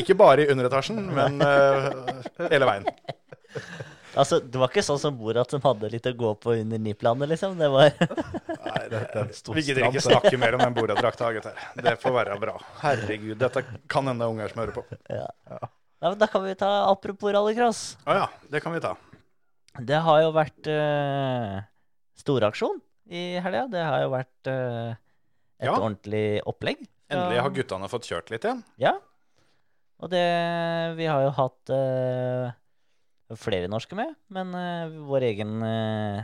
ikke 0.00 0.16
bare 0.16 0.46
i 0.46 0.50
underetasjen, 0.54 1.04
men 1.12 1.36
hele 1.42 2.68
veien. 2.70 2.88
Altså, 4.16 4.38
det 4.40 4.56
var 4.56 4.70
ikke 4.70 4.80
sånn 4.86 4.96
som 5.02 5.16
Borat 5.18 5.50
som 5.52 5.60
hadde 5.60 5.90
litt 5.92 6.06
å 6.08 6.12
gå 6.16 6.30
på 6.40 6.54
under 6.56 6.78
nipplanet, 6.80 7.28
liksom. 7.28 7.58
Det 7.60 7.66
var 7.68 7.90
Nei, 8.00 8.84
det, 8.88 9.00
Den 9.16 9.32
sto 9.36 9.52
vi 9.52 9.60
gidder 9.66 9.90
ikke 9.90 10.00
snakke 10.06 10.38
mer 10.40 10.56
om 10.56 10.62
den 10.64 10.72
Borat-drakta, 10.78 11.28
gutter. 11.36 11.58
Det 11.84 11.92
får 12.00 12.14
være 12.16 12.38
bra. 12.40 12.54
Herregud, 12.80 13.34
dette 13.42 13.60
kan 13.92 14.08
hende 14.08 14.24
unger 14.32 14.48
som 14.54 14.62
hører 14.62 14.72
på. 14.78 14.86
ja. 15.12 15.26
ja, 15.52 15.60
men 16.06 16.16
Da 16.22 16.30
kan 16.32 16.46
vi 16.46 16.54
ta 16.56 16.70
apropos 16.88 17.34
rallycross. 17.36 17.82
Å 18.08 18.16
ja, 18.22 18.24
det 18.48 18.62
kan 18.64 18.72
vi 18.72 18.80
ta. 18.86 18.94
Det 19.84 20.00
har 20.08 20.22
jo 20.24 20.32
vært 20.32 20.72
uh, 20.72 21.60
storaksjon 22.24 22.80
i 23.12 23.26
helga. 23.44 23.66
Det 23.76 23.84
har 23.84 24.00
jo 24.06 24.12
vært 24.16 24.48
uh, 24.48 24.94
et 25.60 25.68
Ja. 25.68 25.74
ordentlig 25.76 26.40
opplegg. 26.48 26.86
fra- 26.86 27.18
Endelig 27.20 27.42
har 27.44 27.52
guttene 27.60 27.92
fått 27.92 28.08
kjørt 28.08 28.32
litt 28.32 28.48
igjen. 28.48 28.64
Ja. 28.80 28.96
Og 30.00 30.08
det 30.12 30.24
Vi 30.96 31.04
har 31.12 31.20
jo 31.28 31.36
hatt 31.36 31.70
eh, 31.72 32.50
flere 33.34 33.70
norske 33.70 33.96
med, 33.98 34.14
men 34.32 34.54
uh, 34.54 34.92
vår 35.08 35.26
egen 35.32 35.56
uh, 35.64 36.22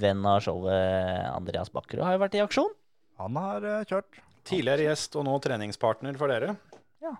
venn 0.00 0.24
av 0.26 0.40
showet, 0.44 1.28
Andreas 1.30 1.70
Bakkerud, 1.72 2.02
har 2.06 2.16
jo 2.16 2.22
vært 2.24 2.36
i 2.38 2.42
aksjon. 2.42 2.72
Han 3.22 3.38
har 3.38 3.66
uh, 3.66 3.86
kjørt. 3.86 4.20
Tidligere 4.48 4.88
gjest 4.88 5.14
og 5.20 5.26
nå 5.28 5.36
treningspartner 5.44 6.16
for 6.18 6.32
dere. 6.32 6.54
Ja. 7.04 7.12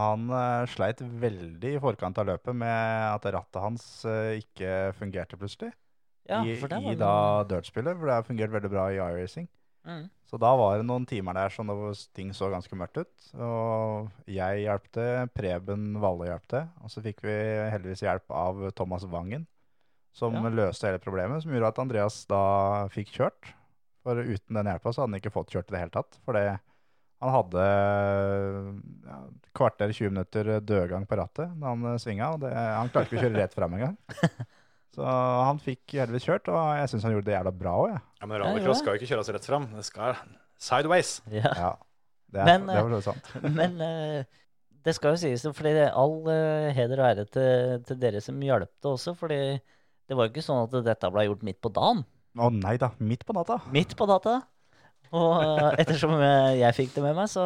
Han 0.00 0.30
sleit 0.72 1.02
veldig 1.02 1.74
i 1.76 1.82
forkant 1.82 2.18
av 2.18 2.30
løpet 2.30 2.56
med 2.56 3.04
at 3.12 3.26
rattet 3.34 3.60
hans 3.60 3.84
ikke 4.40 4.94
fungerte 4.96 5.36
plutselig. 5.38 5.70
Ja, 6.28 6.40
I, 6.40 6.56
for 6.60 6.72
det 6.72 6.80
i 6.88 6.96
da 6.98 7.44
dirtspillet, 7.48 8.00
for 8.00 8.08
det 8.08 8.16
har 8.16 8.26
fungert 8.26 8.54
veldig 8.56 8.72
bra 8.72 8.88
i 8.90 8.96
iRacing. 8.96 9.46
Mm. 9.86 10.06
Så 10.28 10.36
da 10.40 10.50
var 10.58 10.76
det 10.76 10.84
noen 10.88 11.06
timer 11.08 11.36
der 11.38 11.52
som 11.54 11.70
ting 12.16 12.32
så 12.36 12.50
ganske 12.52 12.76
mørkt 12.76 12.98
ut. 13.00 13.28
Og 13.40 14.10
jeg 14.28 14.64
hjalp 14.66 14.88
til, 14.92 15.28
Preben 15.32 15.86
Valle 16.02 16.28
hjalp 16.28 16.48
til. 16.52 16.66
Og 16.84 16.92
så 16.92 17.02
fikk 17.04 17.22
vi 17.24 17.36
heldigvis 17.72 18.04
hjelp 18.04 18.34
av 18.36 18.60
Thomas 18.76 19.06
Wangen, 19.08 19.46
som 20.12 20.34
Ja. 20.36 20.50
løste 20.50 20.90
hele 20.90 21.00
problemet. 21.00 21.42
Som 21.42 21.52
gjorde 21.52 21.68
at 21.72 21.78
Andreas 21.78 22.26
da 22.28 22.88
fikk 22.92 23.14
kjørt. 23.16 23.54
For 24.04 24.20
uten 24.20 24.54
den 24.60 24.66
hjelpa 24.68 24.92
så 24.92 25.02
hadde 25.02 25.12
han 25.14 25.20
ikke 25.20 25.32
fått 25.34 25.50
kjørt 25.54 25.70
i 25.70 25.76
det 25.76 25.80
hele 25.80 25.94
tatt. 25.96 26.18
For 26.24 26.36
det, 26.36 26.58
han 27.20 27.32
hadde 27.34 27.64
ja, 29.08 29.18
kvarter 29.56 29.90
20 29.92 30.12
minutter 30.12 30.60
dødgang 30.60 31.06
på 31.08 31.16
rattet 31.18 31.56
da 31.60 31.72
han 31.72 31.98
svinga. 31.98 32.34
Og 32.36 32.40
det, 32.44 32.52
han 32.54 32.88
klarte 32.92 33.08
ikke 33.14 33.22
å 33.22 33.26
kjøre 33.28 33.40
rett 33.42 33.56
fram 33.56 33.74
engang. 33.78 33.96
Så 34.98 35.06
han 35.46 35.60
fikk 35.62 35.94
heldigvis 35.94 36.26
kjørt, 36.26 36.48
og 36.50 36.72
jeg 36.74 36.90
syns 36.90 37.04
han 37.06 37.12
gjorde 37.14 37.28
det 37.28 37.36
jævla 37.36 37.52
bra 37.54 37.74
òg, 37.78 37.90
jeg. 37.92 38.02
Ja, 38.18 38.26
Men 38.26 38.42
rallycross 38.42 38.80
skal 38.82 38.96
jo 38.96 38.98
ikke 38.98 39.10
kjøres 39.12 39.30
rett 39.36 39.46
fram. 39.46 39.68
Det 39.76 39.84
skal 39.86 40.18
sideways. 40.58 41.12
Ja. 41.30 41.52
Ja. 41.54 41.70
Det 42.28 42.42
er, 42.42 42.48
Men, 42.50 42.66
det 42.66 42.76
er 42.76 42.88
for 42.90 43.06
sant. 43.06 43.30
Men 43.60 43.78
uh, 43.78 44.42
det 44.84 44.94
skal 44.96 45.14
jo 45.14 45.20
sies, 45.22 45.46
for 45.54 45.70
all 45.86 46.16
uh, 46.26 46.68
heder 46.74 47.00
og 47.00 47.06
ære 47.12 47.26
til, 47.30 47.78
til 47.86 48.00
dere 48.02 48.20
som 48.24 48.42
hjalp 48.42 48.72
det 48.74 48.90
også. 48.90 49.14
fordi 49.16 49.40
det 50.08 50.16
var 50.16 50.26
jo 50.26 50.32
ikke 50.32 50.44
sånn 50.44 50.64
at 50.66 50.74
dette 50.86 51.12
ble 51.14 51.28
gjort 51.28 51.46
midt 51.46 51.60
på 51.62 51.70
dagen. 51.72 52.02
Å 52.38 52.50
nei 52.54 52.74
da, 52.80 52.90
midt 52.98 53.22
på 53.28 53.36
natta. 53.36 53.60
Midt 53.74 53.94
på 53.98 54.08
data. 54.08 54.40
Og 55.14 55.30
uh, 55.40 55.70
ettersom 55.80 56.18
eh, 56.20 56.58
jeg 56.60 56.76
fikk 56.76 56.96
det 56.96 57.04
med 57.06 57.16
meg, 57.16 57.30
så, 57.32 57.44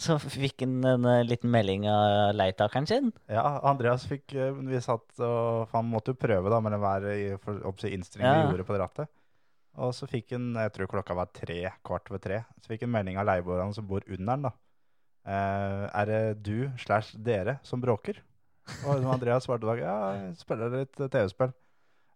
så 0.00 0.16
fikk 0.18 0.64
han 0.64 0.78
en 0.84 1.04
eh, 1.06 1.20
liten 1.26 1.52
melding 1.54 1.84
av 1.90 2.32
leietakeren 2.34 2.86
sin. 2.90 3.12
Ja, 3.30 3.44
Andreas 3.62 4.06
fikk 4.10 4.34
eh, 4.34 4.50
Vi 4.66 4.80
satt 4.82 5.20
og 5.22 5.70
Han 5.74 5.86
måtte 5.92 6.14
jo 6.14 6.18
prøve 6.18 6.50
da 6.50 6.58
med 6.64 6.74
hver 6.82 7.06
innstilling 7.14 8.26
Ja. 8.26 8.34
vi 8.42 8.50
gjorde 8.56 8.66
på 8.66 8.74
det 8.74 8.82
rattet. 8.82 9.12
Og 9.74 9.90
så 9.94 10.06
fikk 10.06 10.34
han, 10.36 10.52
jeg 10.54 10.72
tror 10.74 10.90
klokka 10.90 11.16
var 11.18 11.30
tre, 11.34 11.60
kvart 11.86 12.10
over 12.10 12.20
tre, 12.22 12.44
så 12.62 12.70
fikk 12.70 12.84
han 12.86 12.92
melding 12.94 13.18
av 13.18 13.26
leieboerne 13.26 13.74
som 13.74 13.86
bor 13.86 14.04
under 14.06 14.36
den, 14.36 14.44
da. 14.46 14.52
Eh, 15.26 15.84
er 16.02 16.06
det 16.10 16.20
du 16.46 16.70
slash 16.78 17.16
dere 17.18 17.56
som 17.66 17.82
bråker? 17.82 18.20
Og 18.86 19.02
Andreas 19.12 19.44
svarte 19.48 19.66
da, 19.66 19.74
ja, 19.80 19.96
jeg 20.18 20.36
spiller 20.40 20.70
litt 20.78 21.00
eh, 21.00 21.10
TV-spill. 21.10 21.50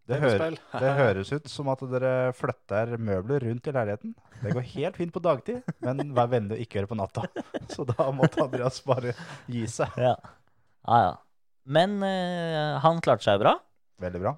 Det, 0.09 0.17
hører, 0.23 0.57
det 0.81 0.91
høres 1.03 1.31
ut 1.37 1.49
som 1.53 1.69
at 1.69 1.83
dere 1.93 2.13
flytter 2.37 2.95
møbler 2.97 3.45
rundt 3.45 3.69
i 3.69 3.75
leiligheten. 3.77 4.15
Det 4.41 4.55
går 4.57 4.67
helt 4.73 4.97
fint 4.97 5.13
på 5.13 5.21
dagtid, 5.21 5.67
men 5.85 6.15
vær 6.17 6.31
vennlig 6.33 6.57
å 6.57 6.63
ikke 6.65 6.79
gjøre 6.79 6.89
det 6.89 6.93
på 6.95 6.99
natta. 7.01 7.25
Så 7.75 7.85
da 7.89 8.09
måtte 8.15 8.41
Andreas 8.47 8.81
bare 8.87 9.13
gi 9.51 9.67
seg. 9.69 9.93
Ja, 10.01 10.15
ja. 10.89 11.01
ja. 11.05 11.15
Men 11.69 11.99
uh, 12.01 12.79
han 12.81 13.03
klarte 13.05 13.27
seg 13.27 13.43
bra. 13.43 13.59
Veldig 14.01 14.23
bra. 14.25 14.33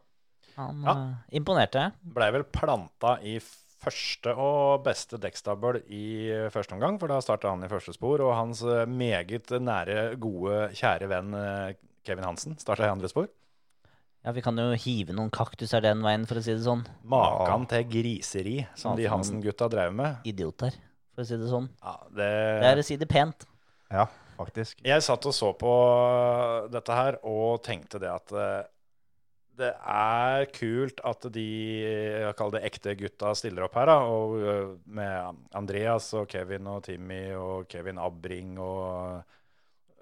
Han 0.58 0.82
Ja. 0.82 0.94
uh, 0.98 1.34
imponerte. 1.38 1.90
Blei 2.02 2.32
vel 2.34 2.48
planta 2.50 3.20
i 3.22 3.36
første 3.80 4.34
og 4.34 4.82
beste 4.84 5.16
dekkstabel 5.22 5.78
i 5.86 6.06
første 6.52 6.74
omgang, 6.74 6.98
for 7.00 7.08
da 7.08 7.20
starta 7.24 7.54
han 7.54 7.62
i 7.64 7.70
første 7.70 7.94
spor. 7.96 8.20
Og 8.26 8.34
hans 8.36 8.60
eh, 8.66 8.82
meget 8.84 9.48
nære, 9.56 10.18
gode, 10.20 10.66
kjære 10.76 11.08
venn 11.08 11.32
Kevin 12.04 12.26
Hansen 12.28 12.58
starta 12.60 12.84
i 12.84 12.92
andre 12.92 13.08
spor. 13.08 13.30
Ja, 14.24 14.32
Vi 14.36 14.42
kan 14.44 14.58
jo 14.60 14.70
hive 14.76 15.14
noen 15.16 15.30
kaktuser 15.32 15.80
den 15.80 16.02
veien, 16.04 16.26
for 16.28 16.36
å 16.36 16.42
si 16.44 16.52
det 16.52 16.64
sånn. 16.66 16.82
Maken 17.08 17.66
til 17.70 17.86
griseri 17.88 18.56
som 18.76 18.98
de 18.98 19.06
Hansen-gutta 19.08 19.68
drev 19.72 19.94
med. 19.96 20.18
Idioter, 20.28 20.76
for 21.14 21.24
å 21.24 21.28
si 21.28 21.38
det 21.40 21.48
sånn. 21.48 21.70
Ja, 21.80 21.94
det, 22.12 22.26
Det 22.60 22.68
er 22.74 22.82
å 22.82 22.84
si 22.84 22.98
det 23.00 23.08
pent. 23.08 23.46
Ja, 23.90 24.04
faktisk. 24.36 24.82
Jeg 24.84 25.02
satt 25.06 25.24
og 25.26 25.32
så 25.34 25.54
på 25.56 25.72
dette 26.70 26.92
her 27.00 27.16
og 27.24 27.62
tenkte 27.64 27.98
det 28.02 28.12
at 28.12 28.36
eh, 28.36 28.68
det 29.60 29.72
er 29.76 30.46
kult 30.56 31.00
at 31.04 31.26
de 31.32 31.46
jeg 31.82 32.36
kaller 32.38 32.60
det 32.60 32.68
ekte 32.70 32.94
gutta 33.00 33.32
stiller 33.36 33.66
opp 33.66 33.74
her. 33.80 33.88
da, 33.90 33.98
og 34.04 34.36
eh, 34.40 34.70
Med 35.00 35.42
Andreas 35.56 36.12
og 36.16 36.28
Kevin 36.32 36.68
og 36.70 36.84
Timmy 36.86 37.32
og 37.36 37.66
Kevin 37.72 37.98
Abring 38.00 38.58
og 38.60 39.24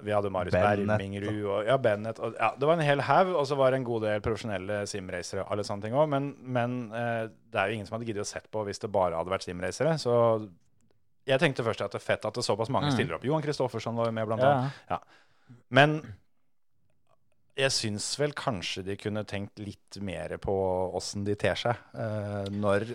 vi 0.04 0.12
hadde 0.14 0.30
Marius 0.30 0.54
Bermingrud 0.54 1.40
og 1.50 1.66
ja, 1.66 1.76
Bennett. 1.82 2.20
Og, 2.22 2.36
ja, 2.38 2.52
det 2.58 2.66
var 2.68 2.76
en 2.78 2.84
hel 2.86 3.00
haug, 3.02 3.32
og 3.40 3.46
så 3.50 3.56
var 3.58 3.72
det 3.74 3.80
en 3.80 3.86
god 3.88 4.04
del 4.06 4.20
profesjonelle 4.22 4.80
simracere. 4.86 5.42
alle 5.50 5.64
sånne 5.66 5.82
ting 5.82 5.94
også, 5.96 6.08
Men, 6.12 6.28
men 6.40 6.76
eh, 6.94 7.24
det 7.50 7.58
er 7.58 7.68
jo 7.72 7.74
ingen 7.80 7.86
som 7.88 7.96
hadde 7.98 8.06
giddet 8.06 8.22
å 8.22 8.28
sett 8.30 8.46
på 8.54 8.62
hvis 8.68 8.78
det 8.84 8.92
bare 8.94 9.18
hadde 9.18 9.32
vært 9.34 9.46
simracere. 9.48 9.96
Så 9.98 10.14
jeg 11.26 11.42
tenkte 11.42 11.64
først 11.66 11.82
at 11.84 11.92
det 11.92 11.98
er 12.00 12.06
fett 12.06 12.24
at 12.24 12.34
det 12.38 12.44
såpass 12.46 12.70
mange 12.70 12.88
Mm. 12.92 12.94
stiller 12.94 13.18
opp. 13.18 13.24
Johan 13.26 13.42
Kristoffersson 13.42 13.96
var 13.98 14.06
jo 14.06 14.12
med, 14.16 14.26
blant 14.30 14.42
annet. 14.46 14.72
Ja. 14.88 15.00
Men 15.70 15.98
jeg 17.58 17.72
syns 17.74 18.06
vel 18.20 18.32
kanskje 18.38 18.84
de 18.86 18.94
kunne 19.00 19.24
tenkt 19.26 19.58
litt 19.58 19.98
mer 20.04 20.36
på 20.38 20.54
åssen 20.94 21.24
de 21.26 21.34
ter 21.34 21.58
seg. 21.58 21.74
Eh, 21.98 22.46
når 22.54 22.86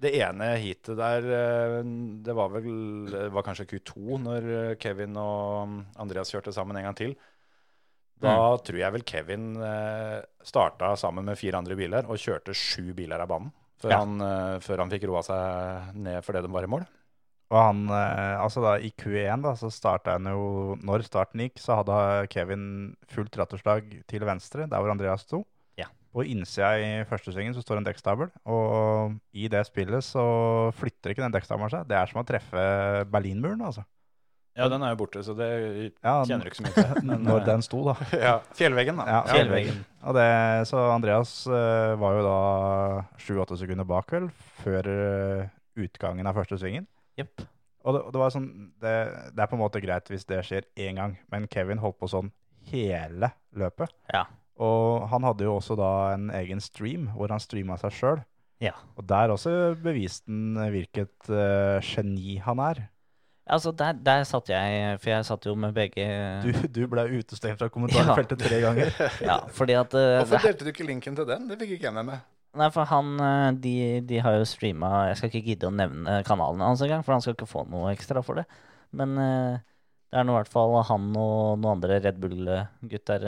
det 0.00 0.12
ene 0.16 0.46
heatet 0.60 0.96
der 0.98 1.26
eh, 1.28 1.80
Det 2.24 2.34
var 2.36 2.52
vel 2.54 2.70
det 3.10 3.26
var 3.34 3.44
kanskje 3.46 3.66
Q2 3.74 4.20
når 4.24 4.48
eh, 4.56 4.76
Kevin 4.80 5.18
og 5.20 5.74
Andreas 6.00 6.32
kjørte 6.32 6.54
sammen 6.56 6.78
en 6.80 6.88
gang 6.88 6.96
til. 6.98 7.14
Da 8.20 8.34
tror 8.60 8.76
jeg 8.80 8.92
vel 8.92 9.04
Kevin 9.08 9.50
eh, 9.64 10.18
starta 10.44 10.92
sammen 11.00 11.24
med 11.28 11.38
fire 11.40 11.60
andre 11.60 11.76
biler 11.78 12.08
og 12.08 12.20
kjørte 12.20 12.56
sju 12.56 12.92
biler 12.96 13.22
av 13.24 13.30
banen. 13.32 13.52
Før, 13.80 13.94
Ja. 13.94 13.98
han, 14.02 14.60
før 14.60 14.82
han 14.82 14.90
fikk 14.92 15.06
roa 15.08 15.22
seg 15.24 15.94
ned 15.96 16.18
fordi 16.26 16.42
de 16.44 16.50
var 16.52 16.66
i 16.66 16.68
mål. 16.68 16.82
Og 17.50 17.56
han, 17.58 17.78
altså 17.90 18.60
da 18.62 18.74
i 18.78 18.90
Q1 18.92 19.40
da, 19.42 19.54
så 19.58 19.70
starta 19.72 20.12
han 20.18 20.28
jo 20.28 20.76
Når 20.84 21.02
starten 21.08 21.40
gikk, 21.42 21.56
så 21.58 21.78
hadde 21.80 21.96
Kevin 22.30 22.66
fullt 23.10 23.40
rattoslag 23.40 23.88
til 24.06 24.26
venstre, 24.28 24.68
der 24.68 24.84
hvor 24.84 24.92
Andreas 24.92 25.24
sto. 25.24 25.40
Ja. 26.10 26.16
På 26.16 26.24
innsida 26.26 26.72
i 26.82 27.04
første 27.06 27.30
svingen 27.30 27.54
så 27.54 27.62
står 27.62 27.78
en 27.78 27.86
dekkstabel, 27.86 28.32
og 28.50 29.14
i 29.30 29.46
det 29.50 29.62
spillet 29.68 30.02
så 30.02 30.24
flytter 30.74 31.12
ikke 31.12 31.22
den 31.22 31.34
dekkstabelen 31.36 31.70
seg. 31.70 31.86
Det 31.86 31.94
er 31.94 32.10
som 32.10 32.22
å 32.22 32.26
treffe 32.26 32.64
Berlinmuren, 33.12 33.62
altså. 33.62 33.86
Ja, 34.58 34.66
den 34.68 34.82
er 34.82 34.92
jo 34.92 34.98
borte, 35.04 35.22
så 35.22 35.32
det 35.38 35.46
Ja, 36.02 36.16
kjenner 36.26 36.42
du 36.42 36.50
ikke 36.50 36.58
så 36.58 36.64
mye 36.66 36.74
til. 36.74 37.04
Men, 37.08 37.22
Når 37.28 37.38
eh, 37.38 37.46
den 37.46 37.62
sto, 37.62 37.84
da. 37.86 37.94
ja, 38.26 38.34
fjellveggen, 38.58 38.98
da. 38.98 39.06
Ja, 39.06 39.20
Fjellveggen. 39.30 39.78
Og 40.10 40.18
det, 40.18 40.26
så 40.68 40.82
Andreas 40.90 41.36
uh, 41.46 41.94
var 42.00 42.18
jo 42.18 42.26
da 42.26 42.40
sju-åtte 43.22 43.60
sekunder 43.60 43.86
bak, 43.88 44.10
vel, 44.10 44.26
før 44.64 44.90
eh, 44.90 45.46
utgangen 45.80 46.26
av 46.26 46.36
første 46.42 46.58
svingen. 46.60 46.90
Yep. 47.20 47.46
Og 47.86 47.96
det, 47.96 48.02
det 48.12 48.20
var 48.20 48.34
sånn 48.34 48.50
det, 48.82 48.96
det 49.36 49.44
er 49.44 49.48
på 49.48 49.56
en 49.56 49.62
måte 49.62 49.80
greit 49.80 50.10
hvis 50.10 50.26
det 50.28 50.42
skjer 50.48 50.66
én 50.82 50.98
gang, 50.98 51.16
men 51.32 51.48
Kevin 51.52 51.80
holdt 51.80 52.00
på 52.02 52.10
sånn 52.10 52.34
hele 52.68 53.30
løpet. 53.56 53.94
Ja. 54.12 54.26
Og 54.60 55.08
han 55.08 55.24
hadde 55.24 55.46
jo 55.46 55.56
også 55.56 55.76
da 55.78 55.90
en 56.14 56.28
egen 56.36 56.60
stream 56.60 57.08
hvor 57.16 57.32
han 57.32 57.40
streama 57.40 57.78
seg 57.80 57.96
sjøl. 57.96 58.22
Ja. 58.60 58.74
Og 59.00 59.06
der 59.08 59.32
også 59.32 59.52
beviste 59.80 60.28
han 60.28 60.72
hvilket 60.74 61.30
uh, 61.32 61.80
geni 61.80 62.36
han 62.44 62.60
er. 62.60 62.82
Altså, 63.50 63.72
der, 63.74 63.96
der 64.06 64.24
satt 64.28 64.50
jeg, 64.52 64.98
for 65.00 65.10
jeg 65.10 65.26
satt 65.26 65.46
jo 65.48 65.56
med 65.58 65.72
begge 65.74 66.04
Du, 66.44 66.52
du 66.70 66.84
ble 66.90 67.06
utestengt 67.18 67.58
fra 67.58 67.70
kommentarfeltet 67.72 68.44
tre 68.44 68.60
ganger. 68.62 68.92
Ja, 69.30 69.40
fordi 69.56 69.74
at 69.80 69.96
Uh, 69.96 70.20
Hvorfor 70.20 70.44
delte 70.44 70.68
du 70.68 70.70
ikke 70.70 70.86
linken 70.86 71.16
til 71.18 71.26
den? 71.26 71.48
Det 71.50 71.58
fikk 71.58 71.74
ikke 71.78 71.88
jeg 71.88 71.96
med 71.96 72.06
meg. 72.12 72.28
Nei, 72.60 72.66
for 72.74 72.88
han 72.90 73.10
eh, 73.22 73.48
de, 73.62 73.74
de 74.02 74.16
har 74.18 74.34
jo 74.34 74.46
streama 74.48 74.88
Jeg 75.06 75.18
skal 75.20 75.30
ikke 75.30 75.52
gidde 75.52 75.68
å 75.68 75.74
nevne 75.74 76.16
kanalen 76.26 76.64
hans 76.66 76.80
engang, 76.82 77.04
for 77.06 77.14
han 77.14 77.22
skal 77.22 77.36
ikke 77.36 77.46
få 77.46 77.62
noe 77.70 77.92
ekstra 77.94 78.22
for 78.26 78.40
det. 78.40 78.46
Men 78.94 79.14
uh, 79.18 79.58
det 80.10 80.20
er 80.20 80.26
nå 80.26 80.34
i 80.34 80.38
hvert 80.40 80.50
fall 80.50 80.74
han 80.86 81.10
og 81.14 81.58
noen 81.58 81.68
andre 81.76 82.00
Red 82.02 82.18
Bull-gutter 82.22 83.26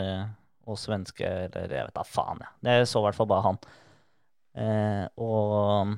og 0.67 0.79
svenske 0.79 1.27
Eller 1.27 1.73
jeg 1.77 1.89
vet 1.89 1.97
da 1.97 2.05
faen, 2.07 2.43
jeg. 2.45 2.53
Ja. 2.63 2.77
Jeg 2.79 2.89
så 2.91 3.03
i 3.03 3.07
hvert 3.09 3.19
fall 3.19 3.31
bare 3.31 3.47
han. 3.49 3.61
Eh, 4.55 5.05
og 5.23 5.95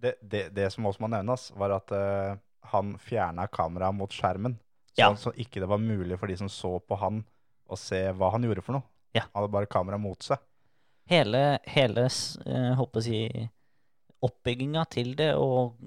Det, 0.00 0.14
det, 0.22 0.42
det 0.56 0.70
som 0.72 0.86
også 0.88 1.04
må 1.04 1.10
nevnes, 1.12 1.50
var 1.60 1.74
at 1.76 1.92
eh, 1.96 2.38
han 2.72 2.94
fjerna 3.02 3.46
kameraet 3.52 3.96
mot 3.96 4.12
skjermen. 4.12 4.58
Ja. 4.96 5.08
Sånn 5.10 5.20
så 5.20 5.32
ikke 5.36 5.60
det 5.62 5.68
var 5.70 5.80
mulig 5.82 6.18
for 6.20 6.30
de 6.30 6.36
som 6.40 6.48
så 6.52 6.76
på 6.80 6.96
han, 7.00 7.22
å 7.70 7.76
se 7.78 8.02
hva 8.16 8.32
han 8.34 8.44
gjorde 8.46 8.64
for 8.64 8.78
noe. 8.78 8.86
Ja. 9.16 9.26
Han 9.30 9.42
hadde 9.42 9.52
bare 9.54 9.70
kameraet 9.70 10.02
mot 10.02 10.22
seg. 10.22 10.38
hele, 11.10 11.58
hele 11.66 12.04
eh, 12.06 12.72
håper 12.78 13.00
å 13.00 13.04
si 13.04 13.20
oppbygginga 14.22 14.84
til 14.92 15.14
det 15.18 15.32
og 15.40 15.78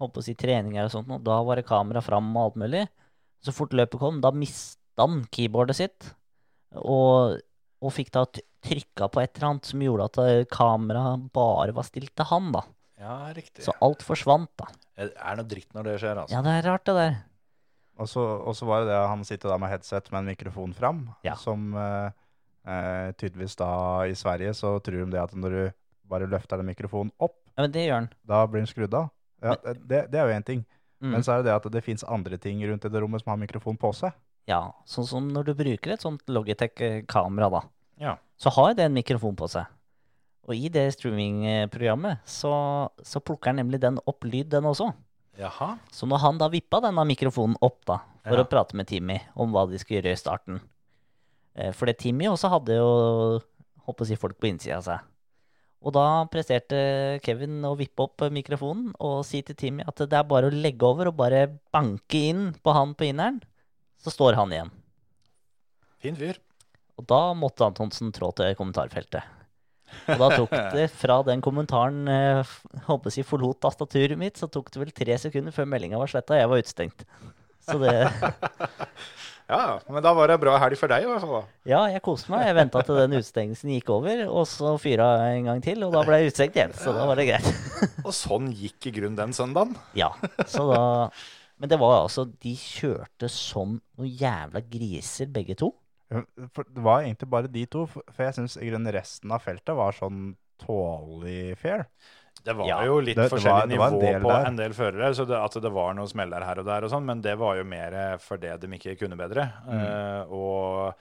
håper 0.00 0.20
å 0.20 0.24
si 0.26 0.34
treninger 0.36 0.84
og 0.84 0.92
sånt, 0.92 1.10
og 1.14 1.22
da 1.24 1.38
var 1.46 1.56
det 1.56 1.68
kamera 1.68 2.02
fram 2.04 2.28
og 2.34 2.42
alt 2.42 2.58
mulig. 2.60 2.82
Så 3.44 3.54
fort 3.54 3.72
løpet 3.76 4.00
kom, 4.02 4.18
da 4.20 4.32
mista 4.34 5.06
han 5.06 5.22
keyboardet 5.32 5.76
sitt, 5.78 6.10
og, 6.78 7.36
og 7.82 7.92
fikk 7.94 8.10
da 8.16 8.24
trykka 8.66 9.08
på 9.12 9.20
et 9.22 9.36
eller 9.38 9.48
annet 9.52 9.68
som 9.68 9.82
gjorde 9.84 10.08
at 10.10 10.18
eh, 10.24 10.44
kameraet 10.50 11.28
bare 11.36 11.74
var 11.76 11.86
stilt 11.86 12.14
til 12.18 12.28
han, 12.32 12.50
da. 12.56 12.62
Ja, 12.98 13.16
riktig. 13.36 13.62
Så 13.66 13.74
alt 13.84 14.02
forsvant, 14.02 14.50
da. 14.58 14.66
Det 14.96 15.10
er 15.14 15.36
noe 15.36 15.46
dritt 15.48 15.74
når 15.76 15.90
det 15.90 15.96
skjer, 16.00 16.22
altså. 16.22 16.34
Ja, 16.36 16.42
det 16.46 16.54
er 16.58 16.68
rart, 16.70 16.84
det 16.88 16.94
der. 16.96 17.16
Og 18.00 18.08
så, 18.08 18.20
og 18.44 18.52
så 18.56 18.66
var 18.68 18.82
det 18.84 18.90
det 18.90 18.96
at 19.00 19.08
han 19.08 19.24
sitter 19.24 19.52
da 19.52 19.56
med 19.60 19.70
headset 19.72 20.08
med 20.12 20.18
en 20.24 20.30
mikrofon 20.32 20.72
fram, 20.76 21.02
Ja. 21.24 21.34
som 21.40 21.70
eh, 21.80 22.10
eh, 22.68 23.10
tydeligvis 23.16 23.56
da 23.60 23.68
i 24.08 24.16
Sverige 24.16 24.52
så 24.56 24.74
tror 24.84 25.04
de 25.04 25.10
det 25.14 25.20
at 25.22 25.32
når 25.36 25.54
du 25.56 25.62
bare 26.08 26.28
løfter 26.30 26.60
den 26.60 26.68
mikrofonen 26.72 27.12
opp, 27.18 27.38
Ja, 27.56 27.62
men 27.64 27.72
det 27.72 27.86
gjør 27.86 27.94
han. 28.02 28.08
da 28.28 28.42
blir 28.46 28.60
den 28.64 28.68
skrudd 28.72 28.94
av. 28.94 29.08
Ja, 29.44 29.54
det, 29.64 30.02
det 30.12 30.18
er 30.20 30.28
jo 30.30 30.36
én 30.36 30.44
ting. 30.44 30.64
Mm. 31.00 31.10
Men 31.12 31.24
så 31.24 31.32
er 31.36 31.42
det 31.42 31.50
det 31.50 31.56
at 31.56 31.70
det 31.72 31.84
fins 31.84 32.04
andre 32.08 32.36
ting 32.40 32.60
rundt 32.68 32.84
i 32.84 32.88
det 32.92 33.00
rommet 33.04 33.20
som 33.20 33.30
har 33.34 33.40
mikrofon 33.40 33.76
på 33.80 33.90
seg. 33.96 34.12
Ja, 34.46 34.60
sånn 34.86 35.06
som 35.08 35.28
når 35.34 35.48
du 35.48 35.54
bruker 35.58 35.92
et 35.96 36.04
sånt 36.04 36.22
Logitech-kamera, 36.30 37.48
da. 37.50 37.62
Ja. 37.98 38.12
Så 38.38 38.52
har 38.54 38.74
det 38.78 38.84
en 38.86 38.94
mikrofon 38.94 39.34
på 39.38 39.48
seg. 39.50 39.66
Og 40.46 40.54
i 40.54 40.68
det 40.70 40.84
streamingprogrammet 40.94 42.20
så, 42.30 42.52
så 43.02 43.18
plukker 43.24 43.50
han 43.50 43.58
nemlig 43.62 43.80
den 43.82 43.98
opp 44.06 44.22
lyd, 44.28 44.48
den 44.52 44.68
også. 44.68 44.92
Jaha. 45.40 45.72
Så 45.92 46.06
når 46.08 46.22
han 46.22 46.38
da 46.40 46.46
vippa 46.52 46.78
denne 46.84 47.02
mikrofonen 47.08 47.58
opp 47.66 47.82
da, 47.88 47.98
for 48.26 48.38
Ja. 48.38 48.44
å 48.44 48.48
prate 48.48 48.76
med 48.78 48.86
Timmy 48.88 49.18
om 49.34 49.50
hva 49.52 49.66
de 49.68 49.78
skulle 49.78 50.00
gjøre 50.00 50.14
i 50.14 50.18
starten 50.18 50.60
eh, 51.54 51.72
For 51.76 51.86
det 51.86 51.98
Timmy 52.00 52.26
også 52.30 52.48
hadde 52.50 52.74
jo 52.78 52.88
håper 53.86 54.02
å 54.02 54.08
si 54.08 54.16
folk 54.18 54.38
på 54.40 54.48
innsida 54.48 54.78
av 54.78 54.86
seg. 54.86 55.04
Og 55.86 55.92
da 55.94 56.24
presterte 56.32 57.20
Kevin 57.22 57.60
å 57.68 57.74
vippe 57.78 58.02
opp 58.06 58.24
mikrofonen 58.34 58.94
og 58.98 59.20
si 59.28 59.42
til 59.46 59.54
Timmy 59.58 59.84
at 59.86 60.00
det 60.08 60.16
er 60.18 60.24
bare 60.26 60.48
å 60.48 60.54
legge 60.54 60.88
over 60.88 61.10
og 61.12 61.18
bare 61.20 61.44
banke 61.74 62.22
inn 62.32 62.48
på 62.64 62.74
han 62.74 62.94
på 62.98 63.06
inneren, 63.10 63.42
så 64.02 64.12
står 64.12 64.36
han 64.38 64.52
igjen. 64.52 64.72
Fin 66.02 66.18
fyr. 66.18 66.38
Og 66.96 67.06
da 67.08 67.22
måtte 67.36 67.66
Antonsen 67.66 68.12
trå 68.14 68.30
til 68.36 68.54
kommentarfeltet. 68.58 69.24
Og 70.10 70.18
da 70.18 70.28
tok 70.34 70.54
det 70.76 70.88
fra 70.94 71.20
den 71.26 71.42
kommentaren 71.44 72.06
eh, 72.10 72.54
håper 72.88 73.14
jeg 73.14 73.28
forlot 73.28 73.60
tastaturet 73.62 74.18
mitt, 74.18 74.38
så 74.40 74.48
tok 74.50 74.72
det 74.74 74.82
vel 74.82 74.94
tre 74.96 75.18
sekunder 75.20 75.54
før 75.54 75.68
meldinga 75.70 76.00
var 76.00 76.10
sletta, 76.10 76.34
og 76.34 76.42
jeg 76.42 76.52
var 76.52 76.64
utestengt. 76.64 77.06
Så 77.66 77.78
det 77.82 77.94
Ja, 79.46 79.76
men 79.86 80.02
da 80.02 80.10
var 80.10 80.26
det 80.26 80.40
bra 80.42 80.56
helg 80.58 80.74
for 80.74 80.90
deg 80.90 81.04
i 81.04 81.06
hvert 81.06 81.22
fall. 81.22 81.36
da. 81.36 81.58
Ja, 81.70 81.80
jeg 81.92 82.02
koste 82.02 82.32
meg. 82.32 82.48
Jeg 82.48 82.56
venta 82.58 82.80
til 82.82 82.96
den 82.98 83.12
utestengelsen 83.14 83.70
gikk 83.76 83.92
over, 83.94 84.24
og 84.26 84.42
så 84.50 84.72
fyra 84.82 85.06
jeg 85.20 85.36
en 85.38 85.46
gang 85.52 85.60
til, 85.62 85.84
og 85.86 85.94
da 85.94 86.02
ble 86.06 86.18
jeg 86.18 86.32
utestengt 86.32 86.58
igjen. 86.58 86.74
Så 86.74 86.94
da 86.96 87.04
var 87.06 87.20
det 87.20 87.28
greit. 87.28 87.46
Og 88.06 88.10
sånn 88.16 88.48
gikk 88.50 88.88
i 88.90 88.92
grunnen 88.96 89.18
den 89.18 89.34
søndagen. 89.36 89.76
Ja, 89.94 90.08
så 90.50 90.66
da 90.72 90.82
Men 91.58 91.70
det 91.72 91.78
var 91.80 92.02
altså 92.02 92.26
De 92.42 92.52
kjørte 92.58 93.30
som 93.32 93.78
noen 93.96 94.10
jævla 94.12 94.60
griser, 94.70 95.30
begge 95.32 95.56
to. 95.58 95.72
For 96.54 96.68
det 96.68 96.82
var 96.84 97.02
egentlig 97.02 97.28
bare 97.32 97.50
de 97.50 97.64
to, 97.66 97.86
for 97.88 98.22
jeg 98.22 98.36
syns 98.36 98.58
resten 98.94 99.32
av 99.32 99.42
feltet 99.42 99.74
var 99.74 99.96
sånn 99.96 100.36
tålelig 100.62 101.56
fair. 101.58 101.86
Det 102.46 102.54
var 102.54 102.68
Ja, 102.68 102.84
jo 102.86 103.00
litt 103.00 103.16
det- 103.16 103.30
forskjellig 103.30 103.70
det 103.70 103.78
var 103.78 103.90
nivå 103.90 104.22
på 104.22 104.28
der. 104.28 104.46
en 104.46 104.56
del 104.56 104.72
førere, 104.72 105.14
så 105.14 105.26
det, 105.26 105.36
at 105.36 105.52
det 105.62 105.72
var 105.72 105.94
noen 105.94 106.06
smeller 106.08 106.44
her 106.44 106.58
og 106.60 106.64
der 106.66 106.84
og 106.84 106.90
sånn, 106.90 107.04
men 107.04 107.20
det 107.20 107.36
var 107.36 107.56
jo 107.56 107.64
mer 107.64 107.92
eh, 107.92 108.16
fordi 108.18 108.56
de 108.60 108.68
ikke 108.68 108.98
kunne 109.00 109.16
bedre. 109.16 109.52
Mm. 109.66 109.82
Uh, 109.82 110.32
og 110.32 110.94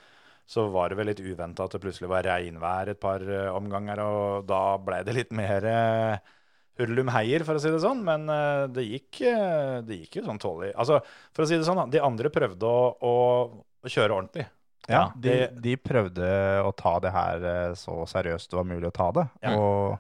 så 0.48 0.72
var 0.72 0.90
det 0.90 0.98
vel 0.98 1.08
litt 1.08 1.20
uventa 1.20 1.66
at 1.66 1.72
det 1.72 1.82
plutselig 1.82 2.10
var 2.10 2.24
regnvær 2.24 2.90
et 2.90 3.00
par 3.00 3.22
eh, 3.22 3.52
omganger, 3.54 4.00
og 4.00 4.48
da 4.48 4.78
ble 4.78 5.04
det 5.04 5.14
litt 5.14 5.32
mer 5.32 5.66
uh, 5.66 6.18
hurlum 6.80 7.10
heier, 7.16 7.46
for 7.48 7.58
å 7.58 7.62
si 7.64 7.72
det 7.72 7.82
sånn. 7.84 8.02
Men 8.06 8.28
eh, 8.32 8.66
det, 8.76 8.84
gikk, 8.90 9.22
eh, 9.30 9.78
det 9.86 10.02
gikk 10.04 10.20
jo 10.20 10.26
sånn 10.28 10.42
tålelig. 10.42 10.74
Altså, 10.76 11.00
for 11.36 11.46
å 11.46 11.50
si 11.50 11.60
det 11.60 11.68
sånn, 11.68 11.86
de 11.94 12.02
andre 12.04 12.32
prøvde 12.34 12.68
å, 12.70 12.90
å, 13.00 13.16
kjøre 13.88 14.18
ordentlig. 14.18 14.48
Ja, 14.86 15.00
Ja, 15.00 15.06
de, 15.18 15.36
de 15.64 15.78
prøvde 15.82 16.28
å 16.62 16.70
ta 16.78 16.98
det 17.02 17.10
her 17.16 17.46
eh, 17.50 17.72
så 17.80 18.04
seriøst 18.10 18.52
det 18.52 18.60
var 18.60 18.68
mulig 18.70 18.92
å 18.92 18.94
ta 18.94 19.08
det. 19.18 19.24
Ja. 19.42 19.56
Og 19.58 19.96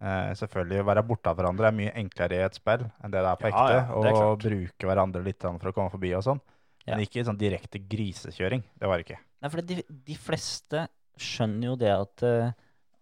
eh, 0.00 0.30
selvfølgelig 0.40 0.80
å 0.80 0.88
være 0.88 1.04
borte 1.04 1.32
av 1.32 1.36
hverandre 1.40 1.68
er 1.68 1.76
mye 1.76 1.92
enklere 2.00 2.38
i 2.38 2.46
et 2.46 2.56
spill 2.56 2.86
enn 2.86 3.12
det 3.12 3.20
det 3.20 3.34
er 3.34 3.40
på 3.42 3.50
Ja, 3.50 3.52
ekte. 3.52 3.76
ja, 3.76 3.84
er 3.84 3.94
og 3.98 4.08
klart. 4.08 4.46
bruke 4.46 4.88
hverandre 4.88 5.24
litt 5.26 5.44
for 5.44 5.72
å 5.72 5.76
komme 5.76 5.92
forbi 5.92 6.14
og 6.16 6.24
sånn. 6.24 6.40
Ja. 6.84 6.94
Men 6.94 7.04
ikke 7.06 7.24
sånn 7.24 7.40
direkte 7.40 7.80
grisekjøring. 7.80 8.64
Det 8.80 8.88
var 8.88 9.00
det 9.00 9.06
ikke. 9.06 9.20
Nei, 9.44 9.50
for 9.52 9.64
de, 9.64 9.76
de 10.08 10.16
fleste 10.20 10.86
skjønner 11.20 11.70
jo 11.70 11.76
det 11.80 11.92
at, 11.92 12.24
eh, 12.28 12.52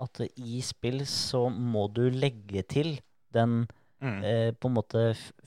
at 0.03 0.21
i 0.37 0.61
spill 0.65 1.05
så 1.09 1.47
må 1.53 1.87
du 1.95 2.09
legge 2.11 2.65
til 2.69 2.97
den 3.33 3.63
Mm. 4.03 4.25
eh, 4.27 4.51
på 4.59 4.67
en 4.67 4.75
måte 4.75 5.03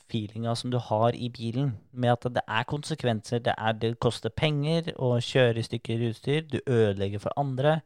feelinga 0.08 0.54
som 0.56 0.70
du 0.72 0.78
har 0.80 1.12
i 1.12 1.28
bilen, 1.28 1.74
med 1.92 2.14
at 2.14 2.22
det 2.38 2.44
er 2.48 2.64
konsekvenser. 2.64 3.42
Det, 3.44 3.52
er, 3.58 3.74
det 3.74 3.90
koster 4.00 4.32
penger 4.32 4.94
å 4.96 5.18
kjøre 5.20 5.60
i 5.60 5.66
stykker 5.68 6.06
utstyr. 6.08 6.46
Du 6.48 6.62
ødelegger 6.64 7.20
for 7.20 7.36
andre. 7.36 7.82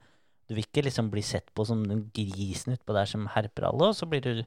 Du 0.48 0.54
vil 0.54 0.62
ikke 0.68 0.84
liksom 0.86 1.10
bli 1.10 1.24
sett 1.26 1.50
på 1.58 1.66
som 1.66 1.82
den 1.90 2.04
grisen 2.14 2.76
utpå 2.78 2.94
der 2.94 3.10
som 3.10 3.26
herper 3.34 3.66
alle, 3.66 3.90
og 3.90 3.98
så 3.98 4.06
blir 4.06 4.22
du 4.22 4.44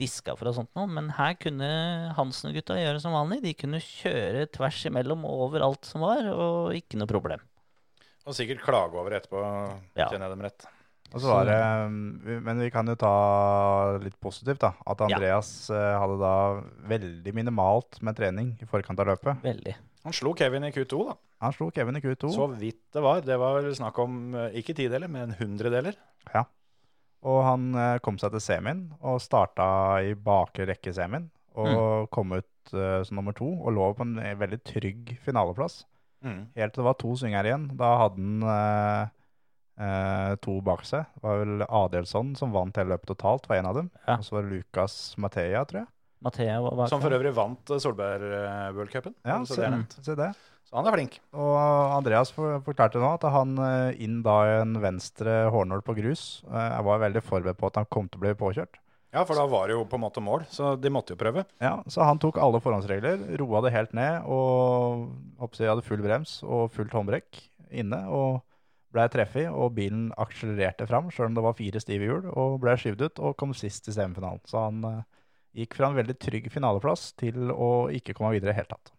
diska 0.00 0.34
for 0.34 0.50
og 0.50 0.56
sånt 0.58 0.74
noe. 0.74 0.88
Men 0.90 1.12
her 1.14 1.34
kunne 1.38 1.70
Hansen 2.18 2.50
og 2.50 2.58
gutta 2.58 2.74
gjøre 2.74 2.98
som 3.04 3.14
vanlig. 3.14 3.38
De 3.46 3.54
kunne 3.54 3.78
kjøre 3.78 4.48
tvers 4.50 4.82
imellom 4.90 5.22
og 5.28 5.46
over 5.46 5.62
alt 5.68 5.86
som 5.86 6.02
var, 6.02 6.26
og 6.34 6.74
ikke 6.74 6.98
noe 6.98 7.06
problem. 7.06 7.46
Og 8.26 8.34
sikkert 8.34 8.66
klage 8.66 8.98
over 8.98 9.14
etterpå, 9.20 9.38
Ja. 9.94 10.08
kjenner 10.10 10.26
jeg 10.26 10.34
dem 10.34 10.42
rett. 10.48 10.66
Og 11.10 11.22
så 11.22 11.30
var 11.30 11.48
det, 11.48 11.58
um, 11.90 12.40
Men 12.46 12.60
vi 12.62 12.70
kan 12.70 12.86
jo 12.86 12.94
ta 12.98 13.14
litt 14.02 14.18
positivt, 14.22 14.60
da. 14.62 14.72
At 14.86 15.02
Andreas 15.06 15.50
ja. 15.72 15.96
hadde 16.02 16.20
da 16.20 16.34
veldig 16.90 17.34
minimalt 17.34 17.98
med 18.06 18.18
trening 18.18 18.52
i 18.62 18.68
forkant 18.70 19.02
av 19.02 19.10
løpet. 19.10 19.42
Veldig. 19.42 19.74
Han 20.06 20.16
slo 20.16 20.32
Kevin 20.38 20.64
i 20.68 20.72
Q2, 20.74 21.02
da. 21.10 21.16
Han 21.44 21.56
slo 21.56 21.70
Kevin 21.74 21.98
i 21.98 22.04
Q2. 22.04 22.30
Så 22.34 22.46
vidt 22.52 22.82
det 22.94 23.02
var. 23.04 23.20
Det 23.24 23.36
var 23.40 23.58
vel 23.58 23.74
snakk 23.76 23.98
om 24.02 24.36
eh, 24.36 24.56
ikke 24.60 24.76
tideler, 24.76 25.10
men 25.12 25.34
hundredeler. 25.38 25.98
Ja. 26.34 26.44
Og 27.26 27.42
han 27.44 27.68
eh, 27.76 27.98
kom 28.04 28.16
seg 28.20 28.32
til 28.34 28.44
semien 28.44 28.86
og 29.00 29.20
starta 29.24 29.66
i 30.04 30.14
bakre 30.16 30.68
rekke 30.70 30.94
semien. 30.96 31.28
Og 31.60 32.06
kom 32.14 32.36
ut 32.36 32.72
uh, 32.72 33.02
som 33.04 33.18
nummer 33.18 33.34
to 33.36 33.48
og 33.58 33.74
lå 33.74 33.88
på 33.98 34.06
en 34.06 34.20
eh, 34.22 34.36
veldig 34.38 34.60
trygg 34.64 35.16
finaleplass. 35.24 35.82
Mm. 36.24 36.42
Helt 36.56 36.74
til 36.74 36.82
det 36.82 36.86
var 36.86 36.98
to 37.00 37.14
synger 37.18 37.48
igjen. 37.48 37.66
Da 37.80 37.90
hadde 38.04 38.20
han 38.20 38.46
eh, 38.54 39.10
eh, 39.80 40.34
to 40.44 40.58
bak 40.66 40.84
seg. 40.86 41.08
Det 41.16 41.24
var 41.24 41.40
vel 41.42 41.64
Adelsson 41.66 42.34
som 42.38 42.52
vant 42.54 42.76
hele 42.76 42.92
løpet 42.94 43.14
totalt, 43.14 43.48
var 43.50 43.60
en 43.62 43.70
av 43.72 43.78
dem. 43.80 43.88
Ja. 44.06 44.18
Og 44.18 44.26
så 44.28 44.36
var 44.36 44.44
det 44.46 44.58
Lucas 44.60 44.98
Mathea, 45.18 45.64
tror 45.64 45.82
jeg. 45.84 45.90
Mathea 46.20 46.60
var 46.60 46.76
bak. 46.76 46.90
Som 46.92 47.00
for 47.00 47.16
øvrig 47.16 47.32
vant 47.32 47.70
Solberg-worldcupen. 47.80 49.14
Ja, 49.24 49.38
så, 49.48 49.54
se, 49.56 49.70
det 49.72 50.04
se 50.04 50.16
det. 50.18 50.30
så 50.68 50.76
han 50.76 50.86
er 50.90 50.96
flink. 50.98 51.16
Og 51.32 51.56
Andreas 51.96 52.32
forklarte 52.36 53.00
nå 53.00 53.14
at 53.16 53.24
han 53.32 53.56
eh, 53.64 54.02
inn 54.04 54.20
da 54.26 54.36
en 54.60 54.76
venstre 54.82 55.46
hårnål 55.52 55.82
på 55.86 55.96
grus. 55.96 56.42
eh, 56.50 56.68
Jeg 56.76 56.86
var 56.90 57.02
veldig 57.06 57.22
forberedt 57.24 57.60
på 57.60 57.70
at 57.72 57.80
han 57.80 57.88
kom 57.90 58.08
til 58.08 58.20
å 58.20 58.24
bli 58.26 58.34
påkjørt. 58.36 58.78
Ja, 59.10 59.24
for 59.26 59.34
da 59.34 59.42
var 59.50 59.66
det 59.66 59.74
jo 59.74 59.86
på 59.90 59.98
en 59.98 60.04
måte 60.04 60.22
mål, 60.22 60.44
så 60.54 60.76
de 60.78 60.90
måtte 60.92 61.16
jo 61.16 61.18
prøve. 61.18 61.42
Ja, 61.58 61.80
Så 61.90 62.04
han 62.06 62.20
tok 62.22 62.36
alle 62.38 62.60
forhåndsregler, 62.62 63.24
roa 63.40 63.64
det 63.64 63.72
helt 63.74 63.96
ned 63.96 64.22
og 64.30 65.08
jeg 65.58 65.66
hadde 65.66 65.82
full 65.82 66.04
brems 66.04 66.36
og 66.46 66.68
fullt 66.76 66.94
håndbrekk 66.94 67.40
inne. 67.74 68.04
og 68.06 68.44
ble 68.94 69.04
treffet, 69.12 69.48
og 69.52 69.74
bilen 69.76 70.08
akselererte 70.18 70.86
fram, 70.90 71.10
sjøl 71.14 71.28
om 71.30 71.36
det 71.38 71.44
var 71.46 71.58
fire 71.58 71.82
stive 71.82 72.08
hjul, 72.08 72.24
og 72.32 72.56
ble 72.62 72.74
skyvd 72.80 73.04
ut 73.06 73.20
og 73.22 73.36
kom 73.38 73.52
sist 73.54 73.86
i 73.90 73.94
semifinalen. 73.94 74.42
Så 74.50 74.64
han 74.64 74.80
uh, 74.86 75.02
gikk 75.56 75.76
fra 75.78 75.90
en 75.90 75.98
veldig 75.98 76.16
trygg 76.22 76.48
finaleplass 76.54 77.12
til 77.20 77.52
å 77.54 77.88
ikke 77.94 78.16
komme 78.18 78.32
videre 78.36 78.50
i 78.50 78.54
det 78.54 78.58
hele 78.60 78.72
tatt. 78.72 78.92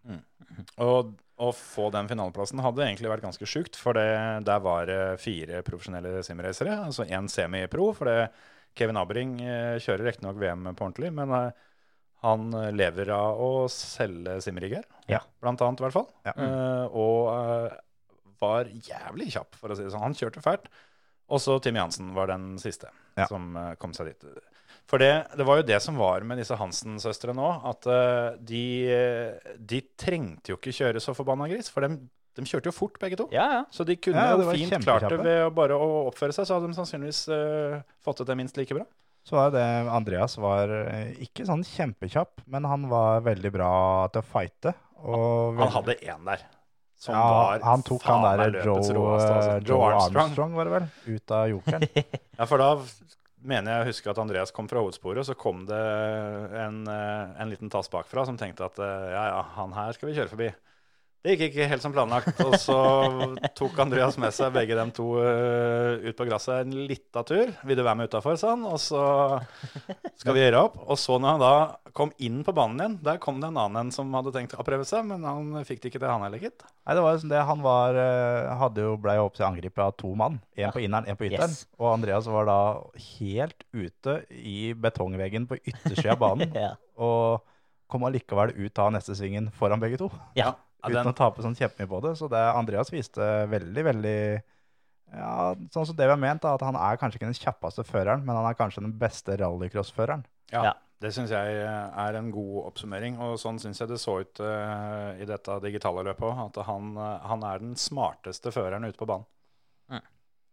Og 0.84 1.12
å 1.42 1.50
få 1.56 1.88
den 1.94 2.10
finaleplassen 2.12 2.62
hadde 2.62 2.84
egentlig 2.86 3.10
vært 3.10 3.24
ganske 3.26 3.48
sjukt, 3.50 3.80
for 3.80 3.98
det, 3.98 4.08
der 4.48 4.64
var 4.64 4.86
det 4.90 5.02
fire 5.24 5.64
profesjonelle 5.66 6.22
simracere, 6.28 6.76
altså 6.86 7.08
én 7.08 7.28
semipro. 7.32 7.90
For 7.98 8.08
det, 8.12 8.30
Kevin 8.78 9.00
Abring 9.02 9.38
eh, 9.42 9.78
kjører 9.82 10.12
riktignok 10.12 10.38
VM 10.40 10.68
på 10.72 10.86
ordentlig, 10.86 11.12
men 11.18 11.34
eh, 11.36 11.70
han 12.22 12.52
lever 12.78 13.10
av 13.16 13.40
å 13.42 13.66
selge 13.74 14.38
simrigger, 14.46 14.84
Ja. 15.10 15.24
blant 15.42 15.64
annet 15.66 15.82
i 15.82 15.88
hvert 15.88 15.96
fall. 15.96 16.12
Ja. 16.28 16.36
Eh, 16.38 16.86
og 16.94 17.80
var 18.42 18.70
jævlig 18.72 19.30
kjapp, 19.36 19.56
for 19.60 19.72
å 19.74 19.78
si 19.78 19.86
det 19.86 19.92
sånn. 19.94 20.04
Han 20.06 20.18
kjørte 20.18 20.44
fælt. 20.44 20.68
Og 21.32 21.40
så 21.40 21.56
Timmy 21.64 21.80
Hansen 21.80 22.10
var 22.18 22.28
den 22.34 22.58
siste 22.60 22.90
Ja. 23.18 23.26
som 23.30 23.56
eh, 23.56 23.76
kom 23.80 23.94
seg 23.96 24.10
dit. 24.12 24.26
For 24.90 25.00
det, 25.00 25.12
det 25.40 25.46
var 25.48 25.62
jo 25.62 25.68
det 25.70 25.78
som 25.84 25.96
var 26.00 26.24
med 26.28 26.40
disse 26.42 26.56
Hansen-søstrene 26.60 27.40
òg, 27.40 27.68
at 27.70 27.88
eh, 27.88 28.40
de, 28.44 28.64
de 29.60 29.80
trengte 30.00 30.52
jo 30.52 30.58
ikke 30.60 30.74
kjøre 30.76 31.00
så 31.04 31.14
forbanna 31.16 31.48
gris, 31.52 31.70
for 31.72 31.86
de, 31.86 32.00
de 32.36 32.46
kjørte 32.48 32.68
jo 32.72 32.76
fort, 32.76 32.98
begge 33.00 33.20
to. 33.22 33.30
Ja, 33.32 33.46
ja. 33.60 33.62
Så 33.72 33.86
de 33.88 33.96
kunne 34.00 34.20
Ja, 34.20 34.36
jo 34.36 34.52
fint 34.52 34.76
klart 34.84 35.08
det 35.08 35.20
ved 35.22 35.46
å 35.46 35.52
bare 35.56 35.78
å 35.80 35.90
oppføre 36.10 36.36
seg, 36.36 36.48
så 36.50 36.58
hadde 36.58 36.72
de 36.72 36.78
sannsynligvis 36.80 37.22
uh, 37.32 37.80
fått 38.04 38.20
til 38.22 38.28
det 38.32 38.38
minst 38.42 38.60
like 38.60 38.76
bra. 38.76 38.84
Så 39.28 39.38
var 39.38 39.52
det 39.54 39.64
Andreas 39.94 40.34
var 40.42 40.72
ikke 41.22 41.46
sånn 41.46 41.62
kjempekjapp, 41.68 42.42
men 42.50 42.66
han 42.66 42.88
var 42.90 43.22
veldig 43.28 43.52
bra 43.54 43.74
til 44.12 44.24
å 44.24 44.26
fighte. 44.26 44.74
Og 45.06 45.60
Han 45.62 45.76
hadde 45.76 45.96
én 46.02 46.26
der 46.26 46.42
som 47.02 47.16
ja, 47.18 47.22
var 47.26 47.64
han 47.66 47.82
tok 47.86 48.04
han 48.06 48.26
derre 48.28 48.50
der 48.54 48.68
Joe, 48.68 48.78
altså. 48.78 48.94
Joe, 48.94 49.62
Joe 49.66 49.88
Armstrong. 49.98 50.54
var 50.54 50.70
det 50.70 50.74
vel, 50.76 50.90
ut 51.16 51.34
av 51.34 51.48
jokeren. 51.50 51.88
Ja, 52.38 52.46
for 52.50 52.62
da 52.62 52.76
mener 53.42 53.74
jeg 53.74 53.84
å 53.84 53.88
huske 53.90 54.12
at 54.12 54.20
Andreas 54.22 54.54
kom 54.54 54.68
fra 54.70 54.84
hovedsporet, 54.84 55.24
og 55.24 55.28
så 55.28 55.36
kom 55.38 55.64
det 55.70 55.82
en, 56.62 56.84
eh, 56.90 57.32
en 57.42 57.50
liten 57.50 57.72
tass 57.74 57.90
bakfra 57.90 58.26
som 58.30 58.38
tenkte 58.38 58.68
at 58.68 58.78
eh, 58.82 59.08
ja, 59.16 59.24
ja, 59.34 59.42
han 59.58 59.74
her 59.78 59.98
skal 59.98 60.10
vi 60.12 60.16
kjøre 60.20 60.34
forbi. 60.34 60.52
Det 61.22 61.36
gikk 61.36 61.52
ikke 61.52 61.68
helt 61.70 61.84
som 61.84 61.94
planlagt. 61.94 62.40
Og 62.42 62.56
så 62.58 62.76
tok 63.60 63.78
Andreas 63.84 64.18
med 64.22 64.34
seg 64.34 64.54
begge 64.56 64.78
dem 64.78 64.90
to 64.96 65.14
eh, 65.22 66.08
ut 66.08 66.18
på 66.18 66.26
gresset 66.26 66.64
en 66.64 66.74
lita 66.90 67.22
tur. 67.28 67.52
'Vil 67.62 67.78
du 67.78 67.84
være 67.86 68.00
med 68.00 68.10
utafor', 68.10 68.40
sa 68.42 68.56
han. 68.56 68.66
Og 68.66 68.80
så 68.82 69.04
skal 70.18 70.34
vi 70.34 70.42
gjøre 70.42 70.64
opp. 70.66 70.80
Og 70.88 70.98
så 70.98 71.20
når 71.22 71.36
han 71.36 71.44
da 71.44 71.54
kom 71.94 72.14
inn 72.24 72.40
på 72.48 72.56
banen 72.56 72.82
igjen, 72.82 72.98
der 73.06 73.20
kom 73.22 73.38
det 73.42 73.52
en 73.52 73.60
annen 73.62 73.84
en 73.84 73.94
som 73.94 74.10
hadde 74.18 74.34
tenkt 74.34 74.56
å 74.58 74.66
prøve 74.66 74.88
seg, 74.88 75.04
men 75.10 75.26
han 75.28 75.62
fikk 75.68 75.84
det 75.84 75.92
ikke 75.92 76.02
til, 76.02 76.10
han 76.10 76.26
heller, 76.26 76.42
gitt. 76.42 76.66
Nei, 76.88 76.96
det 76.98 77.04
var 77.06 77.22
sånn 77.22 77.34
det. 77.34 77.44
Han 77.52 77.62
var, 77.66 78.00
eh, 78.02 78.50
hadde 78.64 78.88
jo, 78.88 78.96
blei 79.02 79.18
opp 79.22 79.38
til 79.38 79.46
angrepet 79.46 79.84
av 79.86 79.94
to 80.02 80.16
mann. 80.18 80.40
En 80.58 80.74
på 80.74 80.82
inneren, 80.82 81.06
en 81.06 81.20
på 81.20 81.30
ytteren. 81.30 81.54
Yes. 81.54 81.68
Og 81.78 81.92
Andreas 81.92 82.32
var 82.32 82.50
da 82.50 82.60
helt 83.20 83.68
ute 83.78 84.18
i 84.34 84.74
betongveggen 84.74 85.46
på 85.52 85.62
yttersida 85.62 86.18
av 86.18 86.26
banen. 86.26 86.58
Ja. 86.62 86.76
Og 87.02 87.42
kom 87.90 88.04
allikevel 88.06 88.52
ut 88.54 88.80
av 88.80 88.92
neste 88.94 89.16
svingen 89.18 89.48
foran 89.56 89.82
begge 89.82 89.98
to. 90.00 90.10
Ja. 90.38 90.54
Ja, 90.82 90.90
Uten 90.90 91.04
den- 91.04 91.14
å 91.14 91.16
tape 91.16 91.44
sånn 91.46 91.56
kjempemye 91.58 91.88
på 91.90 92.02
det. 92.02 92.18
Så 92.18 92.30
det, 92.30 92.42
Andreas 92.56 92.90
viste 92.90 93.22
veldig, 93.48 93.84
veldig 93.86 94.42
ja, 95.14 95.56
Sånn 95.70 95.86
som 95.86 95.96
det 95.96 96.06
vi 96.08 96.14
har 96.14 96.18
ment, 96.18 96.42
da, 96.42 96.54
at 96.56 96.62
han 96.62 96.76
er 96.76 96.98
kanskje 96.98 97.20
ikke 97.20 97.28
den 97.28 97.36
kjappeste 97.38 97.84
føreren, 97.84 98.24
men 98.24 98.36
han 98.36 98.46
er 98.48 98.56
kanskje 98.56 98.82
den 98.82 98.94
beste 98.98 99.36
rallycrossføreren. 99.38 100.24
Ja, 100.52 100.64
Ja. 100.64 100.74
Det 101.02 101.10
syns 101.16 101.32
jeg 101.32 101.56
er 101.66 102.14
en 102.16 102.30
god 102.30 102.68
oppsummering, 102.68 103.16
og 103.18 103.40
sånn 103.42 103.58
syns 103.58 103.80
jeg 103.80 103.90
det 103.90 103.98
så 103.98 104.20
ut 104.22 104.40
uh, 104.40 105.18
i 105.18 105.26
dette 105.26 105.56
digitale 105.64 106.04
løpet 106.06 106.22
òg. 106.22 106.42
At 106.46 106.66
han, 106.68 106.92
eh, 106.96 107.20
han 107.26 107.44
er 107.44 107.58
den 107.64 107.74
smarteste 107.74 108.52
føreren 108.54 108.86
ute 108.86 109.00
på 109.00 109.08
banen. 109.10 109.26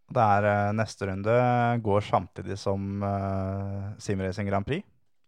Det 0.08 0.24
er 0.24 0.46
uh, 0.48 0.72
Neste 0.72 1.04
runde 1.04 1.34
går 1.84 2.00
samtidig 2.00 2.56
som 2.56 3.02
uh, 3.04 3.92
Simracing 4.00 4.48
Grand 4.48 4.64
Prix. 4.64 4.86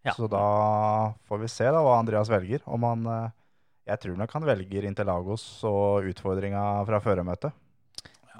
Ja. 0.08 0.14
Så 0.16 0.24
da 0.32 1.12
får 1.28 1.38
vi 1.42 1.48
se 1.52 1.68
da 1.68 1.82
hva 1.84 1.98
Andreas 2.00 2.30
velger. 2.32 2.62
Om 2.64 2.82
han 2.88 3.06
eh, 3.12 3.30
Jeg 3.90 4.02
tror 4.04 4.20
nok 4.20 4.36
han 4.38 4.46
velger 4.46 4.86
Interlagos 4.86 5.44
og 5.66 6.06
utfordringa 6.10 6.62
fra 6.86 7.02
førermøtet. 7.02 7.56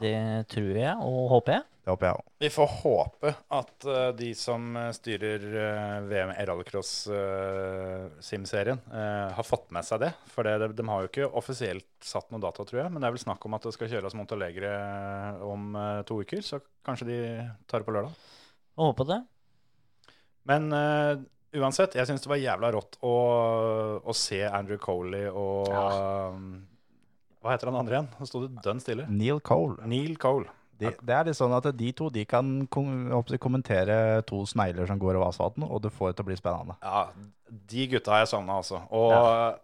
Det 0.01 0.17
tror 0.49 0.77
jeg, 0.79 0.95
og 1.05 1.27
håper 1.35 1.59
jeg. 1.59 1.67
Det 1.81 1.89
håper 1.93 2.07
jeg 2.07 2.19
òg. 2.21 2.27
Vi 2.45 2.49
får 2.53 2.69
håpe 2.83 3.31
at 3.57 3.87
uh, 3.89 4.11
de 4.17 4.29
som 4.37 4.67
eh, 4.77 4.91
styrer 4.97 5.45
uh, 5.49 6.09
VM 6.09 6.33
Rallycross 6.51 6.91
uh, 7.09 8.05
Sim-serien, 8.21 8.81
eh, 8.93 9.33
har 9.37 9.47
fått 9.49 9.73
med 9.73 9.87
seg 9.89 10.03
det. 10.05 10.11
For 10.29 10.45
det, 10.47 10.59
de, 10.61 10.69
de 10.77 10.87
har 10.91 11.03
jo 11.03 11.11
ikke 11.11 11.31
offisielt 11.41 11.89
satt 12.05 12.29
noe 12.33 12.43
data, 12.45 12.67
tror 12.69 12.83
jeg. 12.83 12.93
Men 12.93 13.01
det 13.01 13.09
er 13.09 13.17
vel 13.17 13.25
snakk 13.25 13.49
om 13.49 13.57
at 13.57 13.65
det 13.65 13.75
skal 13.77 13.91
kjøres 13.93 14.17
Montalegre 14.19 14.75
om 15.49 15.73
eh, 15.81 16.03
to 16.09 16.21
uker. 16.21 16.45
Så 16.45 16.61
kanskje 16.87 17.09
de 17.09 17.19
tar 17.65 17.81
det 17.81 17.89
på 17.89 17.97
lørdag. 17.97 18.15
Jeg 18.77 18.85
håper 18.85 19.11
det. 19.15 19.21
Men 20.53 20.71
eh, 20.77 21.27
uansett, 21.59 21.97
jeg 21.99 22.09
syns 22.09 22.23
det 22.25 22.31
var 22.31 22.41
jævla 22.41 22.71
rått 22.77 22.99
å, 23.03 23.15
å 24.05 24.17
se 24.17 24.43
Andrew 24.47 24.79
Coley 24.83 25.27
og 25.29 25.71
um, 25.73 26.47
Hva 27.41 27.55
heter 27.55 27.71
han 27.71 27.81
andre 27.81 27.99
igjen? 27.99 28.11
Han 28.21 28.31
sto 28.31 28.45
det 28.45 28.63
dønn 28.65 28.83
stille. 28.83 29.09
Neil 29.11 29.43
Cole. 29.45 29.81
Neil 29.91 30.17
Cole. 30.21 30.51
De, 30.81 30.89
det 31.05 31.13
er 31.13 31.27
litt 31.29 31.37
sånn 31.37 31.53
at 31.53 31.67
de 31.77 31.91
to 31.93 32.09
de 32.13 32.23
kan 32.29 32.63
kom, 32.73 33.11
kommentere 33.43 34.23
to 34.29 34.41
snegler 34.49 34.89
som 34.89 35.01
går 35.01 35.19
over 35.19 35.29
asfalten, 35.29 35.67
og 35.67 35.83
det 35.85 35.93
får 35.93 36.11
det 36.11 36.19
til 36.19 36.25
å 36.25 36.29
bli 36.31 36.39
spennende. 36.39 36.77
Ja, 36.81 37.03
de 37.51 37.87
gutta 37.91 38.15
har 38.15 38.23
jeg 38.23 38.31
savna, 38.31 38.57
altså. 38.63 38.81
Og 38.97 39.13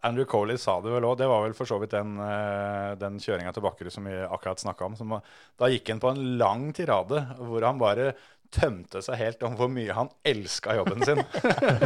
Andrew 0.05 0.27
Coley 0.29 0.61
sa 0.61 0.77
det 0.85 0.92
vel 0.92 1.07
òg. 1.09 1.16
Det 1.20 1.29
var 1.31 1.44
vel 1.46 1.57
for 1.57 1.70
så 1.70 1.79
vidt 1.81 1.94
den, 1.94 2.18
eh, 2.20 2.92
den 3.01 3.16
kjøringa 3.22 3.55
til 3.55 3.64
Bakkerud 3.64 3.94
som 3.94 4.09
vi 4.11 4.16
akkurat 4.27 4.61
snakka 4.61 4.90
om. 4.90 4.96
Som, 4.99 5.14
da 5.57 5.70
gikk 5.72 5.94
han 5.94 6.03
på 6.03 6.12
en 6.12 6.25
lang 6.42 6.68
tirade 6.77 7.22
hvor 7.38 7.64
han 7.64 7.81
bare 7.81 8.11
tømte 8.54 9.02
seg 9.04 9.18
helt 9.20 9.42
om 9.46 9.56
hvor 9.59 9.68
mye 9.72 9.92
han 9.96 10.09
elska 10.24 10.76
jobben 10.78 11.02
sin. 11.04 11.20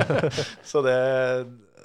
så 0.71 0.83
det 0.85 0.97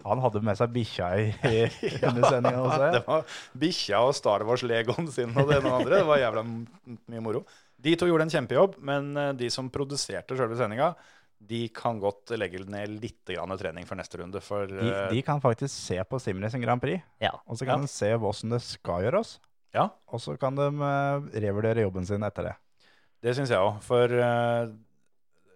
Han 0.05 0.21
hadde 0.21 0.41
med 0.45 0.57
seg 0.59 0.69
bikkja 0.75 1.07
i, 1.17 1.27
i 1.49 1.59
under 2.09 2.27
sendinga 2.29 2.61
også. 2.61 2.89
det 2.93 3.03
var 3.07 3.23
bikkja 3.57 4.01
og 4.05 4.13
Star 4.17 4.43
Wars-legoen 4.45 5.07
sin 5.11 5.33
og 5.33 5.49
det 5.49 5.57
ene 5.61 5.71
og 5.71 5.81
det 5.81 5.81
andre. 5.81 5.99
Det 6.01 6.07
var 6.11 6.21
jævla 6.21 6.43
mye 6.45 7.23
moro. 7.25 7.41
De 7.85 7.95
to 7.99 8.07
gjorde 8.09 8.25
en 8.27 8.33
kjempejobb, 8.33 8.77
men 8.85 9.11
eh, 9.17 9.31
de 9.37 9.49
som 9.53 9.67
produserte 9.73 10.37
sjølve 10.37 10.57
sendinga, 10.59 10.91
de 11.45 11.65
kan 11.75 11.97
godt 12.01 12.31
legge 12.39 12.61
ned 12.71 12.93
litt 13.03 13.27
grann 13.33 13.51
trening 13.59 13.85
for 13.85 13.97
neste 13.99 14.17
runde. 14.21 14.39
For 14.41 14.69
De, 14.71 14.77
eh, 14.87 15.09
de 15.11 15.19
kan 15.25 15.41
faktisk 15.43 15.73
se 15.73 15.97
på 16.09 16.17
Simracing 16.23 16.63
Grand 16.63 16.81
Prix, 16.81 17.03
Ja. 17.21 17.33
og 17.45 17.57
så 17.59 17.65
kan 17.67 17.81
Ja. 17.83 17.85
de 17.85 17.91
se 17.91 18.13
hvordan 18.15 18.55
det 18.55 18.61
skal 18.65 19.03
gjøres. 19.09 19.35
ja, 19.75 19.89
Og 20.07 20.21
så 20.23 20.37
kan 20.39 20.55
de 20.55 20.69
eh, 20.69 21.41
revurdere 21.43 21.81
jobben 21.83 22.05
sin 22.07 22.23
etter 22.23 22.43
det. 22.49 22.55
Det 23.25 23.33
syns 23.33 23.53
jeg 23.53 23.61
òg. 23.61 23.79
For 23.85 24.11
eh, 24.11 24.73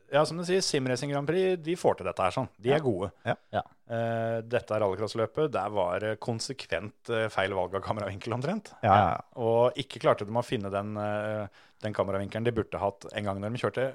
ja, 0.10 0.24
som 0.26 0.40
du 0.40 0.46
sier, 0.48 0.64
Simracing 0.66 1.12
Grand 1.14 1.30
Prix 1.30 1.60
de 1.62 1.76
får 1.78 2.00
til 2.00 2.10
dette 2.10 2.26
her 2.26 2.34
sånn. 2.34 2.50
De 2.58 2.74
er 2.74 2.82
gode. 2.82 3.12
Ja. 3.28 3.36
Ja. 3.54 3.62
Uh, 3.90 4.40
dette 4.46 4.78
rallycrossløpet, 4.82 5.52
der 5.54 5.74
var 5.74 6.02
det 6.04 6.12
konsekvent 6.22 7.10
eh, 7.14 7.26
feil 7.34 7.54
valg 7.58 7.74
av 7.78 7.82
kameravinkel 7.86 8.36
omtrent. 8.36 8.74
Ja, 8.84 8.90
ja, 8.90 9.08
ja. 9.16 9.20
Og 9.42 9.80
ikke 9.82 10.02
klarte 10.02 10.28
de 10.30 10.34
å 10.34 10.46
finne 10.46 10.70
den, 10.74 10.98
den 11.82 11.96
kameravinkelen 11.98 12.46
de 12.46 12.54
burde 12.58 12.82
hatt 12.82 13.10
en 13.14 13.30
gang 13.30 13.42
når 13.42 13.54
de 13.54 13.64
kjørte, 13.64 13.88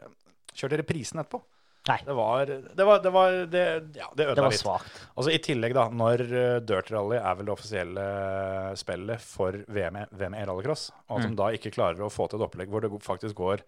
kjørte 0.54 0.80
reprisen 0.82 1.22
etterpå. 1.22 1.42
Nei. 1.86 1.98
Det 2.06 2.14
var 2.16 2.46
Det, 2.46 2.84
var, 2.88 2.98
det, 3.04 3.10
var, 3.12 3.30
det, 3.52 3.62
ja, 3.98 4.06
det 4.16 4.26
ødela 4.32 4.48
litt. 4.48 4.60
Svagt. 4.62 4.86
Altså 5.18 5.32
I 5.34 5.38
tillegg, 5.44 5.74
da, 5.76 5.82
når 5.92 6.22
eh, 6.32 6.58
Dirt 6.64 6.88
Rally 6.94 7.18
er 7.20 7.34
vel 7.36 7.44
det 7.50 7.52
offisielle 7.52 8.04
eh, 8.04 8.74
spillet 8.80 9.20
for 9.20 9.58
VM, 9.68 9.98
VM 10.16 10.34
i 10.38 10.44
rallycross, 10.48 10.86
og 11.10 11.18
at 11.18 11.24
Mm. 11.26 11.34
de 11.34 11.40
da 11.42 11.48
ikke 11.58 11.74
klarer 11.76 12.00
å 12.00 12.08
få 12.12 12.28
til 12.30 12.40
et 12.40 12.46
opplegg 12.48 12.72
hvor 12.72 12.80
det 12.80 12.90
faktisk 13.04 13.36
går 13.36 13.60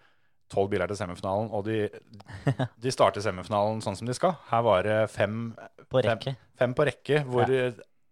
tolv 0.48 0.70
biler 0.70 0.86
til 0.88 0.96
semifinalen, 0.96 1.50
og 1.52 1.64
de, 1.66 1.88
de 2.86 2.90
starter 2.94 3.20
semifinalen 3.20 3.80
sånn 3.84 3.96
som 3.98 4.06
de 4.08 4.14
skal. 4.16 4.36
Her 4.48 4.62
var 4.62 4.82
det 4.86 4.98
fem, 5.10 5.50
På 5.90 6.00
rekke. 6.06 6.36
fem 6.56 6.72
på 6.78 6.86
rekke 6.88 7.20
hvor, 7.28 7.50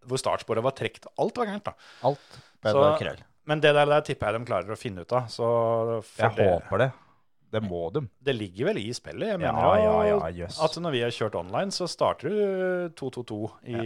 hvor 0.05 0.21
startsporet 0.21 0.63
var 0.67 0.75
trukket. 0.77 1.07
Alt 1.17 1.39
var 1.41 1.47
gærent, 1.49 1.65
da. 1.65 1.73
Alt 2.05 2.21
ble 2.61 2.73
Så- 2.75 2.83
bare 2.83 2.99
krøll. 3.01 3.23
Men 3.47 3.61
det 3.61 3.75
der, 3.77 3.85
der 3.87 4.01
tipper 4.01 4.33
jeg 4.33 4.41
de 4.41 4.47
klarer 4.49 4.73
å 4.73 4.77
finne 4.81 5.03
ut 5.05 5.13
av. 5.13 5.27
Så 5.29 5.45
for 6.03 6.23
Jeg 6.25 6.37
det, 6.39 6.47
håper 6.49 6.79
det. 6.81 6.93
Det 7.55 7.63
må 7.63 7.87
de. 7.95 8.05
det 8.27 8.35
ligger 8.37 8.73
vel 8.73 8.83
i 8.83 8.89
spillet. 8.97 9.35
Jeg 9.35 9.43
mener 9.43 9.55
ja, 9.55 9.77
ja, 9.79 10.17
ja, 10.17 10.33
yes. 10.45 10.59
at 10.65 10.79
når 10.83 10.97
vi 10.97 11.05
har 11.05 11.15
kjørt 11.15 11.39
online, 11.39 11.75
så 11.75 11.89
starter 11.91 12.33
du 12.33 12.99
2-2-2 12.99 13.39
i, 13.71 13.79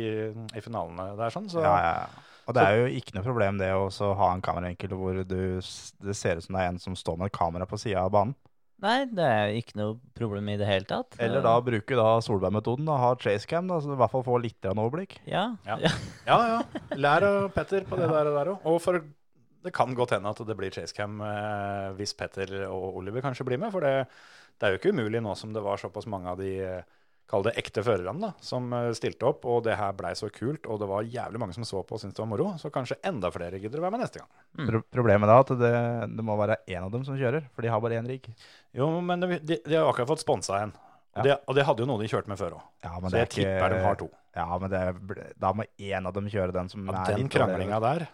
i 0.56 0.64
finalene 0.64 1.12
der. 1.18 1.34
sånn. 1.34 1.50
Så 1.52 1.62
Ja, 1.64 1.76
ja, 1.84 1.94
ja. 2.06 2.24
Og 2.48 2.54
det 2.56 2.62
er 2.64 2.78
jo 2.80 2.84
ikke 2.96 3.12
noe 3.12 3.26
problem 3.26 3.58
det 3.60 3.68
å 3.76 3.88
ha 4.16 4.28
en 4.32 4.40
kameraenkel 4.40 4.94
hvor 4.96 5.18
du, 5.20 5.40
det 5.60 6.14
ser 6.16 6.38
ut 6.38 6.46
som 6.46 6.56
det 6.56 6.62
er 6.62 6.70
en 6.72 6.80
som 6.80 6.94
står 6.96 7.18
med 7.20 7.28
et 7.28 7.36
kamera 7.36 7.66
på 7.68 7.76
sida 7.76 8.06
av 8.06 8.14
banen. 8.14 8.32
Nei, 8.78 9.08
det 9.10 9.26
er 9.26 9.52
ikke 9.58 9.74
noe 9.80 9.96
problem 10.14 10.48
i 10.52 10.56
det 10.58 10.66
hele 10.68 10.86
tatt. 10.86 11.16
Eller 11.18 11.42
da 11.42 11.56
bruke 11.66 11.96
da 11.98 12.12
Solberg-metoden, 12.22 12.86
da, 12.86 12.94
ha 13.02 13.10
chasecam, 13.18 13.66
da, 13.66 13.80
så 13.82 13.90
du 13.90 13.96
i 13.96 13.98
hvert 13.98 14.12
fall 14.12 14.22
får 14.26 14.44
litt 14.44 14.68
overblikk. 14.70 15.16
Ja. 15.26 15.48
Ja. 15.66 15.80
ja. 15.84 15.92
Ja, 16.28 16.38
ja. 16.52 16.82
Lær 16.94 17.26
av 17.26 17.48
Petter 17.56 17.88
på 17.88 17.98
det 17.98 18.06
der, 18.12 18.30
der 18.36 18.52
òg. 18.54 18.68
Og 18.70 18.78
for 18.84 19.02
det 19.64 19.72
kan 19.74 19.94
godt 19.96 20.14
hende 20.16 20.30
at 20.30 20.42
det 20.46 20.56
blir 20.58 20.74
chasecam 20.74 21.18
eh, 21.24 21.88
hvis 21.98 22.14
Petter 22.18 22.52
og 22.68 23.00
Oliver 23.00 23.24
kanskje 23.24 23.46
blir 23.48 23.60
med. 23.60 23.72
For 23.74 23.84
det, 23.84 24.06
det 24.58 24.66
er 24.68 24.74
jo 24.74 24.80
ikke 24.80 24.94
umulig 24.94 25.22
nå 25.24 25.34
som 25.38 25.54
det 25.54 25.64
var 25.64 25.80
såpass 25.80 26.08
mange 26.10 26.30
av 26.34 26.40
de 26.42 26.54
eh, 26.64 26.94
Kall 27.28 27.42
det 27.44 27.52
ekte 27.60 27.82
førerne 27.84 28.22
da, 28.22 28.28
som 28.40 28.70
eh, 28.72 28.86
stilte 28.96 29.26
opp, 29.28 29.42
og 29.44 29.58
det 29.66 29.74
her 29.76 29.92
blei 29.92 30.14
så 30.16 30.30
kult, 30.32 30.64
og 30.64 30.78
det 30.80 30.86
var 30.88 31.04
jævlig 31.04 31.42
mange 31.42 31.52
som 31.58 31.66
så 31.68 31.82
på 31.84 31.98
og 31.98 32.00
syntes 32.00 32.16
det 32.16 32.22
var 32.22 32.30
moro, 32.30 32.46
så 32.56 32.70
kanskje 32.72 32.96
enda 33.04 33.28
flere 33.34 33.60
gidder 33.60 33.82
å 33.82 33.84
være 33.84 33.98
med 33.98 34.00
neste 34.00 34.22
gang. 34.22 34.30
Pro 34.70 34.80
problemet 34.96 35.28
er 35.28 35.42
at 35.42 35.52
det, 35.60 35.72
det 36.16 36.24
må 36.24 36.38
være 36.40 36.56
én 36.64 36.86
av 36.86 36.94
dem 36.94 37.04
som 37.04 37.18
kjører, 37.20 37.50
for 37.52 37.66
de 37.66 37.72
har 37.74 37.82
bare 37.84 37.98
én 38.00 38.08
rigg. 38.08 38.30
Jo, 38.72 38.88
men 39.04 39.20
de, 39.20 39.42
de, 39.44 39.58
de 39.60 39.76
har 39.76 39.90
akkurat 39.90 40.08
fått 40.14 40.24
sponsa 40.24 40.62
en. 40.62 40.72
Ja. 41.18 41.26
det, 41.26 41.36
og 41.50 41.58
det 41.58 41.66
hadde 41.68 41.84
jo 41.84 41.90
noe 41.90 42.00
de 42.00 42.08
kjørte 42.08 42.32
med 42.32 42.40
før 42.40 42.56
òg. 42.62 42.64
Ja, 42.86 42.94
Så 42.96 43.12
jeg 43.20 43.28
ikke... 43.28 43.36
tipper 43.42 43.74
de 43.74 43.84
har 43.84 44.00
to. 44.00 44.08
Ja, 44.38 44.46
men 44.62 44.72
det, 44.72 45.26
da 45.40 45.52
må 45.56 45.68
én 45.76 46.08
av 46.08 46.14
dem 46.16 46.28
kjøre 46.30 46.54
den 46.54 46.68
som 46.72 46.88
Ja, 46.88 47.02
er 47.10 47.18
den 47.18 47.28
kranglinga 47.32 47.80
der, 47.82 48.06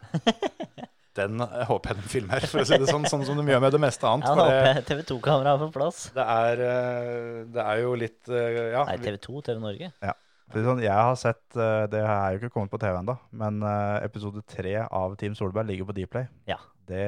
den 1.14 1.38
håper 1.40 1.92
jeg 1.92 2.00
den 2.00 2.10
filmer, 2.10 2.44
for 2.50 2.62
å 2.62 2.66
si 2.66 2.78
det 2.80 2.88
sånn, 2.90 3.06
sånn 3.10 3.24
som 3.26 3.38
de 3.38 3.46
gjør 3.46 3.62
med 3.62 3.74
det 3.74 3.80
meste 3.82 4.08
annet. 4.08 4.26
Ja, 4.26 4.34
håper 4.40 4.68
jeg 4.68 4.84
TV 4.88 5.02
2-kameraet 5.12 5.54
er 5.54 5.62
på 5.62 5.74
plass. 5.76 6.00
Det 6.14 6.26
er, 6.34 6.62
eh, 6.66 7.40
det 7.54 7.64
er 7.64 7.82
jo 7.84 7.94
litt 7.98 8.30
eh, 8.30 8.60
Ja. 8.74 8.84
Nei, 8.88 8.98
TV 9.02 9.18
2, 9.22 9.42
TV 9.48 9.62
Norge. 9.62 9.90
Ja. 10.02 10.14
sånn, 10.54 10.82
jeg 10.84 10.94
har 10.94 11.18
sett 11.18 11.56
eh, 11.56 11.84
Det 11.92 12.02
er 12.02 12.34
jo 12.34 12.40
ikke 12.42 12.52
kommet 12.56 12.72
på 12.72 12.80
TV 12.82 12.98
ennå, 12.98 13.16
men 13.42 13.62
episode 14.02 14.42
tre 14.50 14.76
av 14.84 15.14
Team 15.20 15.36
Solberg 15.38 15.70
ligger 15.70 15.90
på 15.90 15.96
Dplay. 16.00 16.26
Ja. 16.50 16.58
Det, 16.84 17.04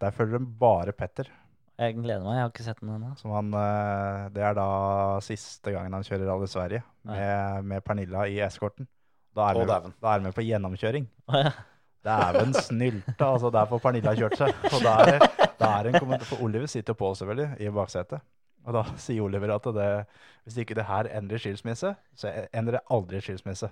der 0.00 0.16
følger 0.16 0.40
de 0.40 0.48
bare 0.60 0.96
Petter. 0.96 1.28
Jeg 1.80 1.96
gleder 1.96 2.24
meg. 2.24 2.36
Jeg 2.36 2.44
har 2.44 2.50
ikke 2.50 2.64
sett 2.66 2.80
den 2.82 2.94
ennå. 2.96 3.14
Som 3.16 3.32
han, 3.32 3.52
det 4.34 4.42
er 4.44 4.56
da 4.56 4.70
siste 5.24 5.72
gangen 5.72 5.94
han 5.96 6.04
kjører 6.04 6.26
Rally 6.28 6.48
Sverige 6.50 6.82
med, 7.08 7.68
med 7.70 7.84
Pernilla 7.86 8.26
i 8.28 8.40
eskorten. 8.44 8.88
Da 9.36 9.52
er 9.52 9.60
vi, 9.60 9.92
da 10.02 10.12
er 10.12 10.24
med 10.24 10.34
på 10.36 10.44
gjennomkjøring. 10.44 11.06
Oh, 11.30 11.38
ja. 11.38 11.52
Dæven 12.04 12.54
snylte, 12.56 13.24
altså. 13.26 13.50
Der 13.52 13.66
får 13.68 13.82
Pernilla 13.84 14.14
kjørt 14.16 14.36
seg. 14.40 14.54
Og 14.72 14.80
da 14.84 14.94
er, 15.04 15.18
det- 15.18 15.48
er 15.70 15.88
en 15.90 15.98
kommentar, 16.00 16.24
For 16.30 16.42
Oliver 16.46 16.66
sitter 16.72 16.94
på, 16.96 17.10
selvfølgelig, 17.14 17.60
i 17.60 17.68
baksetet. 17.76 18.20
Og 18.68 18.74
da 18.76 18.82
sier 19.00 19.22
Oliver 19.24 19.54
at 19.54 19.64
det, 19.72 19.88
hvis 20.44 20.56
ikke 20.60 20.74
det 20.76 20.84
her 20.84 21.06
endrer 21.16 21.40
skilsmisse, 21.40 21.94
så 22.16 22.32
endrer 22.52 22.76
det 22.78 22.82
aldri 22.92 23.20
skilsmisse. 23.24 23.70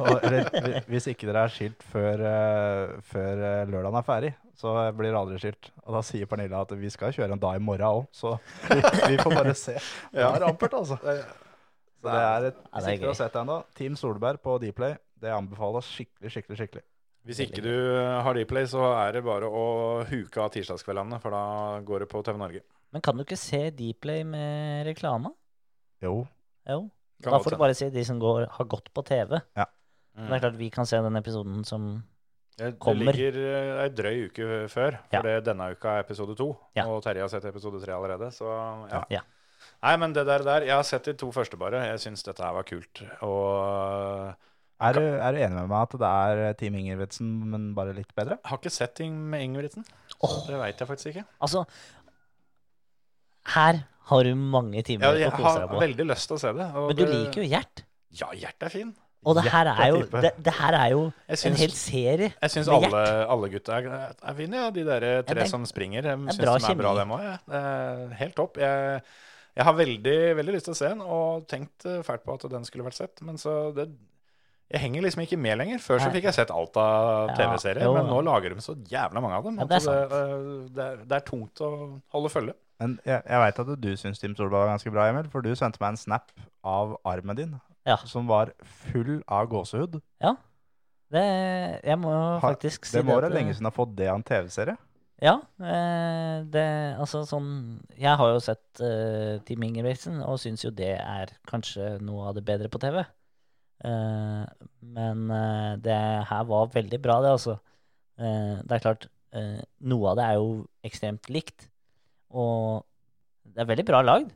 Og, 0.00 0.16
eller 0.22 0.48
hvis 0.90 1.06
ikke 1.10 1.26
dere 1.28 1.44
er 1.46 1.52
skilt 1.54 1.82
før, 1.92 2.22
eh, 2.26 2.94
før 3.10 3.42
eh, 3.42 3.60
lørdagen 3.70 3.98
er 3.98 4.06
ferdig, 4.06 4.32
så 4.58 4.72
blir 4.94 5.10
det 5.14 5.18
aldri 5.20 5.38
skilt. 5.42 5.70
Og 5.84 5.94
da 5.94 6.02
sier 6.06 6.26
Pernilla 6.30 6.62
at 6.66 6.74
vi 6.78 6.90
skal 6.90 7.14
kjøre 7.14 7.34
en 7.34 7.42
dag 7.42 7.58
i 7.58 7.62
morgen 7.62 7.86
òg, 7.86 8.04
så 8.14 8.36
vi, 8.70 8.80
vi 9.12 9.18
får 9.22 9.34
bare 9.34 9.54
se. 9.58 9.74
Det 10.14 10.22
er 10.26 10.46
ampert, 10.48 10.74
altså. 10.78 10.98
Så 11.02 12.10
det 12.10 12.18
er 12.22 12.48
et, 12.50 12.58
sikkert 12.62 12.74
å 12.74 12.80
det 12.80 12.90
er 12.90 12.98
ikke 12.98 13.04
dere 13.04 13.10
har 13.10 13.14
gøy. 13.14 13.20
sett 13.22 13.32
det 13.38 13.42
ennå, 13.44 13.58
Team 13.78 13.94
Solberg 13.98 14.42
på 14.44 14.58
Dplay, 14.62 14.98
det 15.22 15.34
anbefales 15.34 15.86
skikkelig, 15.94 16.34
skikkelig, 16.34 16.58
skikkelig. 16.64 16.84
Hvis 17.24 17.40
ikke 17.40 17.62
du 17.64 17.70
eh, 17.72 18.22
har 18.26 18.36
Dplay, 18.36 18.66
så 18.68 18.82
er 18.98 19.16
det 19.16 19.22
bare 19.24 19.48
å 19.48 19.64
huke 20.08 20.42
av 20.44 20.50
tirsdagskveldene, 20.52 21.20
for 21.22 21.32
da 21.32 21.44
går 21.86 22.04
det 22.04 22.08
på 22.12 22.20
TV 22.26 22.36
Norge. 22.40 22.60
Men 22.92 23.02
kan 23.04 23.16
du 23.16 23.24
ikke 23.24 23.38
se 23.40 23.62
Dplay 23.74 24.24
med 24.28 24.84
reklame? 24.90 25.32
Jo. 26.04 26.26
Jo. 26.68 26.82
Kan 27.24 27.32
Da 27.32 27.40
får 27.40 27.56
du 27.56 27.60
bare 27.62 27.74
se 27.78 27.88
de 27.94 28.04
som 28.04 28.18
går, 28.20 28.46
har 28.58 28.68
gått 28.68 28.90
på 28.92 29.04
TV. 29.08 29.38
Ja. 29.56 29.64
Men 30.14 30.28
Det 30.30 30.36
er 30.36 30.42
klart 30.44 30.58
vi 30.60 30.68
kan 30.70 30.86
se 30.86 31.00
den 31.02 31.16
episoden 31.18 31.64
som 31.66 31.86
Det, 32.58 32.68
det 32.78 32.94
ligger 33.00 33.38
eh, 33.40 33.70
ei 33.82 33.88
drøy 33.90 34.18
uke 34.28 34.44
før, 34.70 35.00
Ja. 35.10 35.18
for 35.18 35.26
det 35.26 35.44
denne 35.48 35.72
uka 35.74 35.96
er 35.96 36.04
episode 36.04 36.36
to. 36.38 36.52
Ja. 36.76 36.84
Og 36.86 37.00
Terje 37.02 37.24
har 37.24 37.32
sett 37.32 37.48
episode 37.50 37.80
tre 37.82 37.96
allerede, 37.96 38.28
så 38.30 38.46
ja. 38.92 39.00
Ja. 39.10 39.22
Nei, 39.82 39.96
men 39.96 40.12
det 40.12 40.26
der, 40.28 40.44
der 40.44 40.62
Jeg 40.68 40.76
har 40.76 40.84
sett 40.86 41.04
de 41.08 41.14
to 41.18 41.32
første, 41.32 41.56
bare. 41.56 41.80
Jeg 41.88 41.98
syns 42.04 42.22
dette 42.22 42.44
her 42.44 42.52
var 42.54 42.62
kult. 42.68 43.00
Og 43.22 44.34
Er 44.82 44.92
du, 44.96 45.00
er 45.00 45.32
du 45.32 45.38
enig 45.38 45.54
med 45.54 45.68
meg 45.70 45.82
at 45.86 45.92
det 46.00 46.08
er 46.10 46.54
Team 46.58 46.74
Ingebrigtsen, 46.80 47.28
men 47.52 47.68
bare 47.76 47.92
litt 47.94 48.10
bedre? 48.16 48.38
jeg 48.42 48.50
har 48.50 48.58
ikke 48.58 48.72
sett 48.74 48.94
ting 48.98 49.14
med 49.30 49.44
Ingebrigtsen. 49.46 49.84
Oh. 50.20 50.40
Det 50.48 50.58
veit 50.58 50.78
jeg 50.82 50.88
faktisk 50.88 51.12
ikke. 51.12 51.24
Altså, 51.40 51.62
her 53.54 53.78
har 54.10 54.24
du 54.26 54.34
mange 54.36 54.82
timer 54.84 55.16
Ja, 55.20 55.30
å 55.30 55.36
kose 55.36 55.54
deg 55.60 55.68
på. 55.68 55.74
Jeg 55.74 55.78
har 55.78 55.84
veldig 55.86 56.06
lyst 56.10 56.28
til 56.30 56.36
å 56.36 56.40
se 56.42 56.52
det. 56.58 56.66
og 56.74 56.88
Men 56.90 56.96
du 56.96 57.04
det- 57.04 57.14
liker 57.14 57.42
jo 57.42 57.48
Gjert. 57.54 57.84
Ja, 58.10 58.28
Gjert 58.32 58.62
er 58.62 58.68
fin. 58.68 58.94
Og 59.24 59.36
det 59.36 59.44
her 59.48 59.66
er 59.72 59.86
jo, 59.88 60.00
det, 60.20 60.32
det 60.44 60.52
her 60.52 60.74
er 60.74 60.90
jo 60.90 61.12
Jeg 61.28 61.46
en 61.46 61.54
hel 61.56 61.70
serie 61.70 62.26
jeg 62.42 62.50
syns 62.52 62.66
med 62.68 62.84
alle, 62.84 63.26
alle 63.32 63.48
gutta 63.48 63.78
er, 63.78 64.14
er 64.22 64.34
fine, 64.36 64.52
ja. 64.54 64.70
De 64.70 64.84
der 64.84 65.00
tre 65.22 65.38
ja, 65.38 65.44
er- 65.44 65.48
som 65.48 65.64
springer. 65.64 66.02
Jeg 66.04 66.12
er 66.12 66.16
syns 66.28 66.66
de 66.66 66.72
er 66.72 66.74
bra, 66.76 66.94
dem 66.98 67.08
òg. 67.08 67.22
Ja. 67.48 68.08
Helt 68.18 68.34
topp. 68.36 68.58
Jeg, 68.58 69.00
jeg 69.56 69.64
har 69.64 69.72
veldig, 69.72 70.36
veldig 70.36 70.52
lyst 70.58 70.64
til 70.68 70.74
å 70.74 70.76
se 70.76 70.88
den, 70.90 71.00
og 71.00 71.46
tenkt 71.48 71.86
eh, 71.86 72.02
fælt 72.02 72.24
på 72.26 72.34
at 72.34 72.50
den 72.50 72.64
skulle 72.68 72.84
vært 72.84 72.98
sett. 73.00 73.22
Men 73.22 73.36
så 73.40 73.72
det 73.74 73.88
Jeg 74.72 74.80
henger 74.80 75.04
liksom 75.04 75.22
ikke 75.22 75.36
med 75.38 75.58
lenger. 75.60 75.80
Før 75.84 76.00
så 76.00 76.08
fikk 76.14 76.24
jeg 76.30 76.36
sett 76.38 76.50
alt 76.50 76.76
av 76.80 77.30
Ja, 77.30 77.34
TV-serier, 77.36 77.90
men 77.94 78.08
nå 78.10 78.22
lager 78.24 78.54
de 78.54 78.64
så 78.64 78.74
jævla 78.90 79.20
mange 79.22 79.36
av 79.36 79.44
dem. 79.46 79.58
Ja, 79.60 79.66
det 79.70 79.80
er 79.82 80.08
det, 80.10 80.22
det, 80.74 80.86
er, 80.86 81.02
det 81.04 81.18
er 81.18 81.26
tungt 81.28 81.60
å 81.62 81.68
holde 82.14 82.32
følge. 82.32 82.56
Men 82.82 82.96
jeg, 83.06 83.20
jeg 83.28 83.42
veit 83.44 83.60
at 83.62 83.70
du 83.84 83.90
syns 84.00 84.22
Team 84.22 84.34
Solberg 84.34 84.64
var 84.64 84.72
ganske 84.72 84.90
bra, 84.94 85.06
Emil. 85.12 85.28
For 85.30 85.44
du 85.44 85.52
sendte 85.58 85.82
meg 85.82 85.94
en 85.94 86.00
snap 86.00 86.32
av 86.66 86.96
armen 87.06 87.38
din 87.38 87.54
Ja. 87.86 87.98
som 88.08 88.26
var 88.26 88.54
full 88.88 89.20
av 89.28 89.46
gåsehud. 89.52 90.00
Ja. 90.24 90.34
Det, 91.14 91.22
jeg 91.84 92.00
må 92.00 92.10
jo 92.10 92.22
ha, 92.24 92.40
faktisk 92.42 92.88
si 92.88 92.96
Det 92.96 93.04
må 93.06 93.14
at 93.18 93.22
være 93.22 93.34
lenge 93.36 93.52
siden 93.54 93.68
du 93.68 93.70
har 93.70 93.76
fått 93.76 93.94
det 93.98 94.08
av 94.10 94.18
en 94.18 94.26
TV-serie. 94.26 94.74
Ja. 95.22 95.36
Eh, 95.62 96.38
det, 96.50 96.64
altså 96.98 97.20
sånn 97.28 97.46
Jeg 97.94 98.18
har 98.18 98.32
jo 98.34 98.40
sett 98.42 98.82
uh, 98.82 99.38
Team 99.46 99.62
Ingebrigtsen 99.68 100.18
og 100.26 100.40
syns 100.42 100.64
jo 100.66 100.72
det 100.74 100.96
er 100.98 101.30
kanskje 101.48 101.94
noe 102.02 102.32
av 102.32 102.40
det 102.40 102.42
bedre 102.48 102.72
på 102.72 102.80
TV. 102.82 103.04
Eh, 103.84 104.44
men 104.96 105.26
eh, 105.30 105.74
det 105.84 105.98
her 106.30 106.46
var 106.48 106.72
veldig 106.72 107.00
bra, 107.02 107.18
det, 107.24 107.34
altså. 107.36 107.58
Eh, 108.18 108.56
det 108.62 108.78
er 108.78 108.86
klart, 108.88 109.10
noe 109.82 110.12
av 110.12 110.18
det 110.20 110.24
er 110.24 110.36
jo 110.38 110.50
ekstremt 110.86 111.28
likt. 111.34 111.66
Og 112.30 112.84
det 113.50 113.64
er 113.64 113.70
veldig 113.72 113.86
bra 113.88 114.02
lagd. 114.04 114.28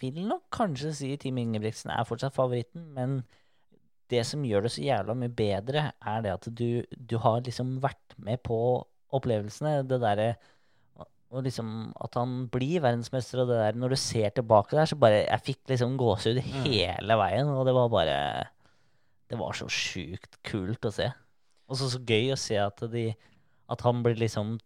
Vil 0.00 0.18
nok 0.28 0.44
kanskje 0.52 0.92
si 0.96 1.08
Team 1.20 1.38
Ingebrigtsen 1.40 1.92
er 1.94 2.04
fortsatt 2.08 2.36
favoritten, 2.36 2.84
men 2.96 3.22
det 4.12 4.26
som 4.28 4.44
gjør 4.44 4.66
det 4.66 4.74
så 4.74 4.84
jævla 4.84 5.16
mye 5.16 5.32
bedre, 5.32 5.86
er 5.96 6.22
det 6.24 6.34
at 6.34 6.48
du, 6.52 6.82
du 6.92 7.16
har 7.24 7.40
liksom 7.46 7.78
vært 7.80 8.16
med 8.20 8.42
på 8.44 8.58
opplevelsene. 9.16 9.80
Det 9.88 10.00
derre 10.02 10.34
og 11.30 11.44
liksom 11.46 11.92
At 12.02 12.16
han 12.18 12.48
blir 12.50 12.82
verdensmester, 12.82 13.42
og 13.42 13.50
det 13.50 13.58
der 13.60 13.76
Når 13.78 13.94
du 13.94 13.96
ser 14.02 14.32
tilbake 14.34 14.76
der, 14.76 14.88
så 14.90 14.96
bare 14.98 15.24
Jeg 15.28 15.44
fikk 15.46 15.60
liksom 15.70 15.96
gåsehud 15.96 16.40
hele 16.42 17.18
veien, 17.22 17.52
og 17.54 17.66
det 17.68 17.74
var 17.76 17.92
bare 17.92 18.16
Det 19.30 19.38
var 19.38 19.54
så 19.54 19.68
sjukt 19.70 20.40
kult 20.46 20.86
å 20.88 20.92
se. 20.92 21.06
Og 21.70 21.78
så 21.78 21.86
så 21.92 22.00
gøy 22.02 22.32
å 22.34 22.38
se 22.40 22.56
at 22.58 22.82
de 22.90 23.12
At 23.70 23.84
han 23.86 24.00
blir 24.02 24.16
liksom 24.18 24.56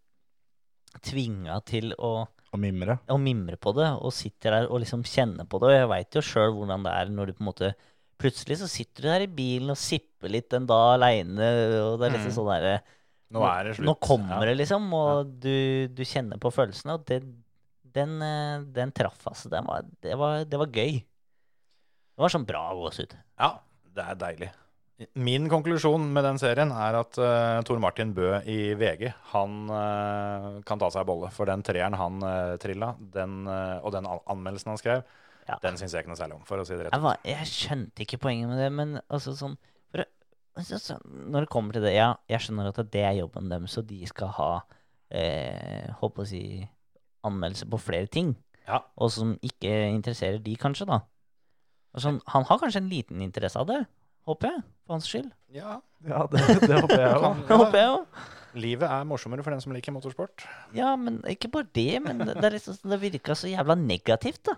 tvinga 1.05 1.59
til 1.68 1.92
å 1.98 2.12
Og 2.55 2.61
mimre. 2.62 2.98
og 3.11 3.18
mimre 3.20 3.57
på 3.61 3.72
det, 3.77 3.88
og 3.98 4.12
sitter 4.14 4.50
der 4.55 4.68
og 4.70 4.81
liksom 4.81 5.03
kjenner 5.05 5.44
på 5.50 5.59
det. 5.61 5.68
Og 5.72 5.74
jeg 5.81 5.88
veit 5.90 6.14
jo 6.16 6.22
sjøl 6.24 6.55
hvordan 6.55 6.85
det 6.87 6.92
er 6.94 7.11
når 7.12 7.27
du 7.27 7.33
på 7.35 7.42
en 7.44 7.50
måte 7.53 7.74
Plutselig 8.16 8.61
så 8.61 8.68
sitter 8.70 9.03
du 9.03 9.09
der 9.11 9.24
i 9.24 9.27
bilen 9.27 9.72
og 9.74 9.77
sipper 9.77 10.31
litt 10.31 10.53
en 10.55 10.68
dag 10.70 10.92
aleine, 10.94 11.48
og 11.83 11.96
det 11.98 12.07
er 12.07 12.12
liksom 12.14 12.31
Mm. 12.31 12.37
sånn 12.38 12.50
derre 12.53 12.77
Nå 13.35 13.42
er 13.42 13.64
det 13.64 13.72
slutt. 13.74 13.87
Nå 13.88 13.94
kommer 13.98 14.38
Ja. 14.38 14.44
det, 14.46 14.57
liksom, 14.61 14.92
og 14.94 15.40
du, 15.42 15.88
du 15.88 16.03
kjenner 16.07 16.38
på 16.38 16.53
følelsene. 16.55 16.94
Og 16.94 17.05
det, 17.07 17.18
den, 17.92 18.22
eh, 18.22 18.61
den 18.70 18.92
traff, 18.92 19.18
altså. 19.27 19.50
Den 19.50 19.66
var, 19.66 19.83
det, 20.00 20.14
var, 20.16 20.44
det 20.44 20.57
var 20.61 20.66
gøy. 20.70 21.00
Det 21.03 22.18
var 22.22 22.29
sånn 22.31 22.46
bra 22.46 22.70
gåsehud. 22.79 23.16
Ja, 23.40 23.59
det 23.95 24.05
er 24.11 24.21
deilig. 24.21 24.51
Min 25.19 25.49
konklusjon 25.51 26.05
med 26.15 26.23
den 26.23 26.39
serien 26.39 26.71
er 26.71 26.95
at 27.01 27.17
uh, 27.19 27.59
Tor 27.67 27.81
Martin 27.83 28.13
Bø 28.15 28.29
i 28.47 28.77
VG 28.79 29.09
han 29.33 29.57
uh, 29.67 30.61
kan 30.67 30.79
ta 30.79 30.87
seg 30.95 31.03
en 31.03 31.09
bolle. 31.09 31.31
For 31.35 31.51
den 31.51 31.65
treeren 31.67 31.97
han 31.99 32.23
uh, 32.23 32.55
trilla, 32.63 32.93
den, 33.17 33.41
uh, 33.51 33.83
og 33.83 33.91
den 33.97 34.07
anmeldelsen 34.07 34.71
han 34.75 34.81
skrev, 34.81 35.03
Ja. 35.45 35.59
den 35.61 35.77
syns 35.77 35.93
jeg 35.93 36.05
ikke 36.05 36.13
noe 36.15 36.17
særlig 36.17 36.39
om, 36.39 36.45
for 36.49 36.57
å 36.57 36.65
si 36.65 36.73
det 36.73 36.87
rett 36.87 36.95
Jeg, 36.95 37.05
var, 37.05 37.19
jeg 37.29 37.49
skjønte 37.51 38.05
ikke 38.07 38.21
poenget 38.23 38.49
med 38.49 38.63
det, 38.63 38.71
men 38.73 38.95
altså 39.13 39.35
sånn 39.37 39.59
for, 39.93 40.07
altså, 40.57 40.79
så, 40.81 40.97
Når 41.05 41.45
det 41.45 41.51
kommer 41.53 41.77
til 41.77 41.85
det 41.85 41.93
Ja, 41.99 42.07
jeg 42.33 42.47
skjønner 42.47 42.71
at 42.71 42.81
det 42.95 43.03
er 43.05 43.19
jobben 43.19 43.51
deres, 43.53 43.75
så 43.77 43.83
de 43.85 43.99
skal 44.09 44.31
ha 44.39 44.49
eh, 45.13 45.91
Håper 46.01 46.25
å 46.25 46.31
si 46.31 46.41
anmeldelse 47.29 47.69
på 47.69 47.81
flere 47.81 48.09
ting. 48.09 48.33
Ja. 48.65 48.79
Og 48.97 49.13
som 49.13 49.35
ikke 49.45 49.75
interesserer 49.91 50.41
de, 50.45 50.57
kanskje, 50.61 50.87
da. 50.89 51.03
Og 51.95 52.03
sånn, 52.03 52.21
han 52.35 52.47
har 52.49 52.59
kanskje 52.63 52.81
en 52.83 52.91
liten 52.91 53.23
interesse 53.25 53.61
av 53.61 53.69
det, 53.71 53.81
håper 54.29 54.51
jeg, 54.51 54.63
for 54.85 54.97
hans 54.97 55.09
skyld. 55.11 55.31
Ja, 55.55 55.81
Ja, 56.05 56.25
det, 56.29 56.41
det 56.67 56.81
håper 56.83 57.01
jeg 57.01 57.17
òg. 57.17 57.45
håper 57.49 57.79
jeg 57.79 57.87
jo. 57.89 58.01
Livet 58.65 58.91
er 58.91 59.07
morsommere 59.09 59.43
for 59.43 59.55
den 59.55 59.63
som 59.63 59.73
liker 59.75 59.95
motorsport. 59.95 60.45
Ja, 60.77 60.93
men 61.01 61.21
ikke 61.31 61.49
bare 61.55 61.67
det, 61.75 62.03
men 62.05 62.21
det, 62.23 62.37
det, 62.43 62.51
liksom, 62.55 62.77
det 62.91 63.01
virka 63.03 63.35
så 63.39 63.51
jævla 63.51 63.75
negativt, 63.79 64.43
da. 64.51 64.57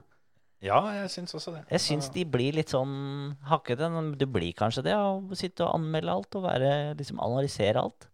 Ja, 0.65 0.81
jeg 0.97 1.11
syns 1.13 1.37
også 1.37 1.53
det. 1.53 1.63
Jeg 1.71 1.83
syns 1.85 2.09
de 2.15 2.25
blir 2.33 2.57
litt 2.57 2.73
sånn 2.73 3.37
hakkete. 3.47 3.89
Du 4.17 4.25
blir 4.33 4.57
kanskje 4.57 4.87
det, 4.89 4.97
å 4.97 5.37
sitte 5.37 5.65
og 5.67 5.77
anmelde 5.77 6.15
alt 6.17 6.39
og 6.41 6.47
være, 6.49 6.71
liksom 6.99 7.21
analysere 7.23 7.83
alt. 7.85 8.09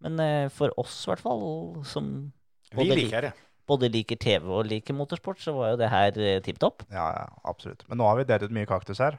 Men 0.00 0.22
eh, 0.22 0.46
for 0.54 0.72
oss, 0.80 1.02
i 1.04 1.10
hvert 1.10 1.22
fall, 1.26 1.42
som 1.84 2.30
Vi 2.72 2.86
liker 2.86 3.28
det. 3.28 3.32
Både 3.70 3.88
liker 3.94 4.18
TV 4.20 4.50
og 4.60 4.66
liker 4.68 4.96
motorsport, 4.98 5.40
så 5.42 5.54
var 5.56 5.72
jo 5.74 5.80
det 5.80 5.88
her 5.92 6.18
eh, 6.20 6.38
tipp 6.44 6.58
topp. 6.62 6.84
Ja, 6.90 7.06
ja, 7.16 7.26
absolutt. 7.50 7.86
Men 7.88 8.00
nå 8.02 8.08
har 8.10 8.18
vi 8.20 8.26
delt 8.28 8.44
ut 8.48 8.54
mye 8.56 8.68
kaktus 8.70 9.00
her. 9.02 9.16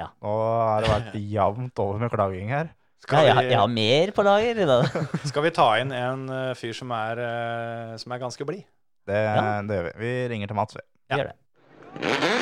Ja. 0.00 0.08
Nå 0.24 0.34
har 0.40 0.84
det 0.86 0.92
vært 0.94 1.16
jevnt 1.36 1.82
over 1.84 2.00
med 2.02 2.12
klaging 2.14 2.52
her. 2.56 2.72
Skal, 3.00 3.24
jeg, 3.24 3.32
har- 3.36 3.46
jeg, 3.46 3.54
jeg 3.54 3.60
har 3.62 3.70
mer 3.72 4.10
på 4.16 4.24
lager 4.26 4.58
i 4.60 4.68
dag. 4.68 4.90
skal 5.30 5.44
vi 5.46 5.52
ta 5.56 5.68
inn 5.80 5.92
en 5.96 6.26
eh, 6.36 6.50
fyr 6.58 6.74
som 6.76 6.92
er, 6.96 7.22
eh, 7.24 7.94
som 8.02 8.12
er 8.16 8.20
ganske 8.26 8.48
blid? 8.48 8.66
Det, 9.08 9.16
Ja. 9.16 9.60
det 9.66 9.78
gjør 9.78 9.86
vi. 9.88 9.94
Vi 10.04 10.12
ringer 10.34 10.50
til 10.52 10.58
Mats, 10.60 10.76
vi. 10.76 10.84
Ja. 11.10 11.22
Gjør 11.22 11.30
det. 11.32 12.40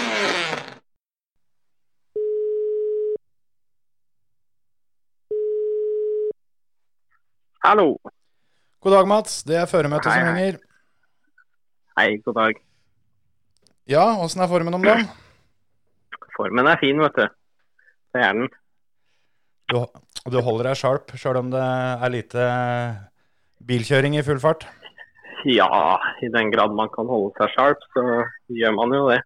Hallo. 7.64 7.97
God 8.83 8.92
dag, 8.92 9.09
Mats. 9.11 9.42
Det 9.42 9.57
er 9.59 9.66
føremøtet 9.71 10.12
som 10.12 10.29
ringer. 10.37 10.59
Hei, 11.99 12.21
god 12.23 12.37
dag. 12.39 12.59
Ja, 13.91 14.05
åssen 14.23 14.45
er 14.45 14.47
formen 14.47 14.77
om 14.77 14.85
dagen? 14.87 15.09
Formen 16.37 16.69
er 16.71 16.79
fin, 16.79 17.01
vet 17.03 17.17
du. 17.17 17.25
Det 18.15 18.21
er 18.23 18.37
den. 18.37 18.53
Du, 19.73 19.81
du 20.31 20.37
holder 20.47 20.69
deg 20.69 20.79
sharp 20.79 21.11
sjøl 21.19 21.41
om 21.41 21.49
det 21.51 21.65
er 21.65 22.13
lite 22.15 22.45
bilkjøring 23.67 24.15
i 24.15 24.23
full 24.23 24.39
fart? 24.45 24.69
Ja, 25.51 25.99
i 26.23 26.31
den 26.31 26.53
grad 26.55 26.77
man 26.79 26.93
kan 26.95 27.11
holde 27.11 27.33
seg 27.41 27.51
sharp, 27.57 27.83
så 27.91 28.07
gjør 28.61 28.79
man 28.79 28.95
jo 28.95 29.03
det. 29.11 29.19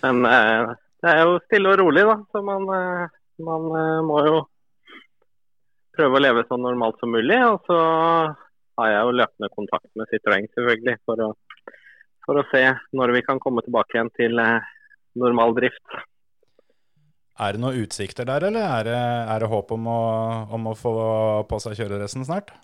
Men 0.00 0.24
eh, 0.30 0.72
det 1.04 1.12
er 1.12 1.22
jo 1.26 1.38
stille 1.44 1.74
og 1.74 1.80
rolig, 1.82 2.06
da. 2.08 2.16
Så 2.32 2.44
man, 2.48 2.64
eh, 2.78 3.20
man 3.44 3.68
eh, 3.82 4.00
må 4.08 4.24
jo 4.30 4.40
prøve 5.92 6.16
å 6.16 6.24
leve 6.24 6.48
så 6.48 6.56
normalt 6.56 6.96
som 7.04 7.12
mulig. 7.12 7.42
Og 7.52 7.68
så 7.68 7.84
har 8.80 8.90
jeg 8.92 9.06
jo 9.06 9.14
løpende 9.20 9.52
kontakt 9.54 9.88
med 9.96 10.10
Citroën, 10.10 10.48
selvfølgelig, 10.56 10.96
for 11.08 11.22
å, 11.24 11.30
for 12.26 12.40
å 12.40 12.44
se 12.50 12.62
når 12.96 13.14
vi 13.16 13.24
kan 13.26 13.40
komme 13.42 13.64
tilbake 13.64 13.96
igjen 13.96 14.12
til 14.18 14.42
eh, 14.42 14.68
normal 15.16 15.56
drift. 15.56 15.98
Er 17.36 17.56
det 17.56 17.60
noen 17.60 17.82
utsikter 17.84 18.28
der, 18.28 18.48
eller 18.48 18.64
er 18.64 18.86
det, 18.88 19.00
er 19.32 19.42
det 19.42 19.50
håp 19.52 19.74
om 19.76 19.90
å, 19.92 20.00
om 20.56 20.70
å 20.70 20.76
få 20.78 20.94
på 21.48 21.60
seg 21.64 21.76
kjøreressen 21.80 22.24
snart? 22.28 22.54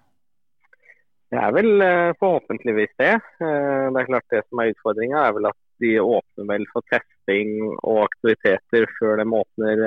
Det 1.33 1.41
er 1.41 1.53
vel 1.57 1.85
eh, 1.85 2.13
forhåpentligvis 2.21 2.95
det. 3.01 3.13
Eh, 3.17 3.85
Det 3.93 4.01
er 4.03 4.09
klart 4.09 4.33
det 4.33 4.45
som 4.47 4.61
er 4.61 4.73
utfordringa, 4.73 5.27
er 5.27 5.37
vel 5.39 5.51
at 5.53 5.61
de 5.83 5.97
åpner 5.99 6.47
vel 6.47 6.65
for 6.71 6.85
testing 6.93 7.57
og 7.81 8.05
aktiviteter 8.05 8.85
før 8.99 9.17
de 9.19 9.25
åpner 9.35 9.81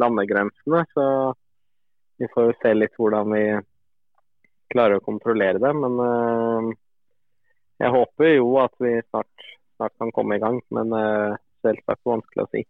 landegrensene. 0.00 0.84
Så 0.94 1.06
vi 2.22 2.28
får 2.32 2.46
jo 2.48 2.54
se 2.62 2.72
litt 2.78 2.94
hvordan 2.96 3.34
vi 3.34 3.42
klarer 4.72 5.00
å 5.00 5.04
kontrollere 5.04 5.60
det. 5.62 5.72
Men 5.76 5.98
uh, 6.00 6.70
jeg 7.82 7.94
håper 7.94 8.36
jo 8.36 8.54
at 8.62 8.74
vi 8.82 8.96
snart, 9.08 9.48
snart 9.76 9.96
kan 10.00 10.12
komme 10.14 10.38
i 10.38 10.42
gang. 10.42 10.60
Men 10.74 10.94
uh, 10.94 11.40
selvsagt 11.64 12.04
vanskelig 12.08 12.46
å 12.46 12.52
si. 12.52 12.64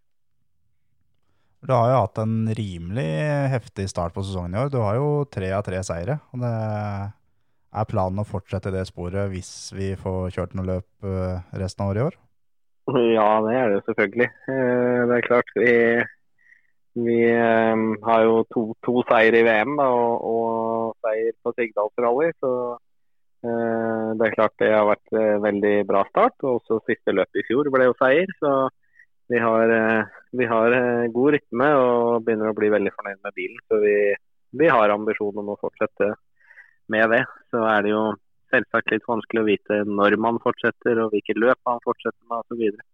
Du 1.64 1.72
har 1.72 1.88
jo 1.88 2.00
hatt 2.02 2.20
en 2.20 2.36
rimelig 2.52 3.08
heftig 3.54 3.86
start 3.88 4.12
på 4.16 4.24
sesongen 4.24 4.52
i 4.52 4.60
år. 4.60 4.72
Du 4.72 4.82
har 4.82 4.98
jo 4.98 5.24
tre 5.32 5.48
av 5.56 5.64
tre 5.64 5.80
seire. 5.86 6.18
og 6.34 6.42
det 6.44 6.52
Er 7.74 7.88
planen 7.88 8.20
å 8.20 8.28
fortsette 8.28 8.72
det 8.74 8.84
sporet 8.90 9.32
hvis 9.32 9.72
vi 9.72 9.94
får 9.96 10.34
kjørt 10.36 10.52
noe 10.54 10.68
løp 10.68 11.08
eh, 11.08 11.40
resten 11.56 11.86
av 11.86 11.94
året 11.94 12.02
i 12.02 12.04
år? 12.10 12.18
Ja, 13.16 13.30
det 13.46 13.54
er 13.56 13.72
det 13.72 13.80
selvfølgelig. 13.86 14.28
Det 14.44 15.16
er 15.16 15.24
klart 15.24 15.54
vi, 15.56 15.72
vi 16.94 17.18
eh, 17.26 17.76
har 18.06 18.22
jo 18.22 18.42
to, 18.54 18.62
to 18.86 19.02
seier 19.08 19.34
i 19.34 19.42
VM 19.46 19.74
da, 19.80 19.88
og, 19.90 20.26
og 20.30 21.04
seier 21.04 21.34
på 21.42 21.52
Sigdals 21.56 22.02
rally. 22.04 22.30
Så 22.38 22.50
eh, 23.42 24.12
det 24.14 24.28
er 24.28 24.36
klart 24.36 24.54
det 24.62 24.70
har 24.70 24.86
vært 24.92 25.16
eh, 25.18 25.34
veldig 25.42 25.74
bra 25.90 26.04
start. 26.12 26.36
Og 26.46 26.60
også 26.60 26.80
siste 26.86 27.14
løp 27.16 27.34
i 27.34 27.46
fjor 27.48 27.72
ble 27.74 27.90
jo 27.90 27.96
seier. 27.98 28.30
Så 28.38 28.52
vi 29.32 29.42
har, 29.42 29.74
eh, 29.74 30.14
vi 30.38 30.46
har 30.50 30.78
god 31.16 31.34
rytme 31.34 31.72
og 31.80 32.22
begynner 32.28 32.52
å 32.52 32.58
bli 32.60 32.70
veldig 32.76 32.94
fornøyd 32.94 33.20
med 33.26 33.38
bilen. 33.40 33.64
Så 33.66 33.82
vi, 33.82 33.96
vi 34.62 34.70
har 34.70 34.94
ambisjon 34.94 35.42
om 35.42 35.50
å 35.50 35.60
fortsette 35.60 36.14
med 36.94 37.10
det. 37.10 37.24
Så 37.50 37.66
er 37.74 37.82
det 37.82 37.94
jo 37.94 38.06
selvsagt 38.54 38.94
litt 38.94 39.06
vanskelig 39.08 39.42
å 39.42 39.48
vite 39.48 39.84
når 39.88 40.14
man 40.22 40.38
fortsetter 40.42 41.00
og 41.02 41.14
hvilket 41.14 41.40
løp 41.42 41.58
man 41.66 41.82
fortsetter 41.82 42.22
med 42.30 42.44
osv. 42.44 42.84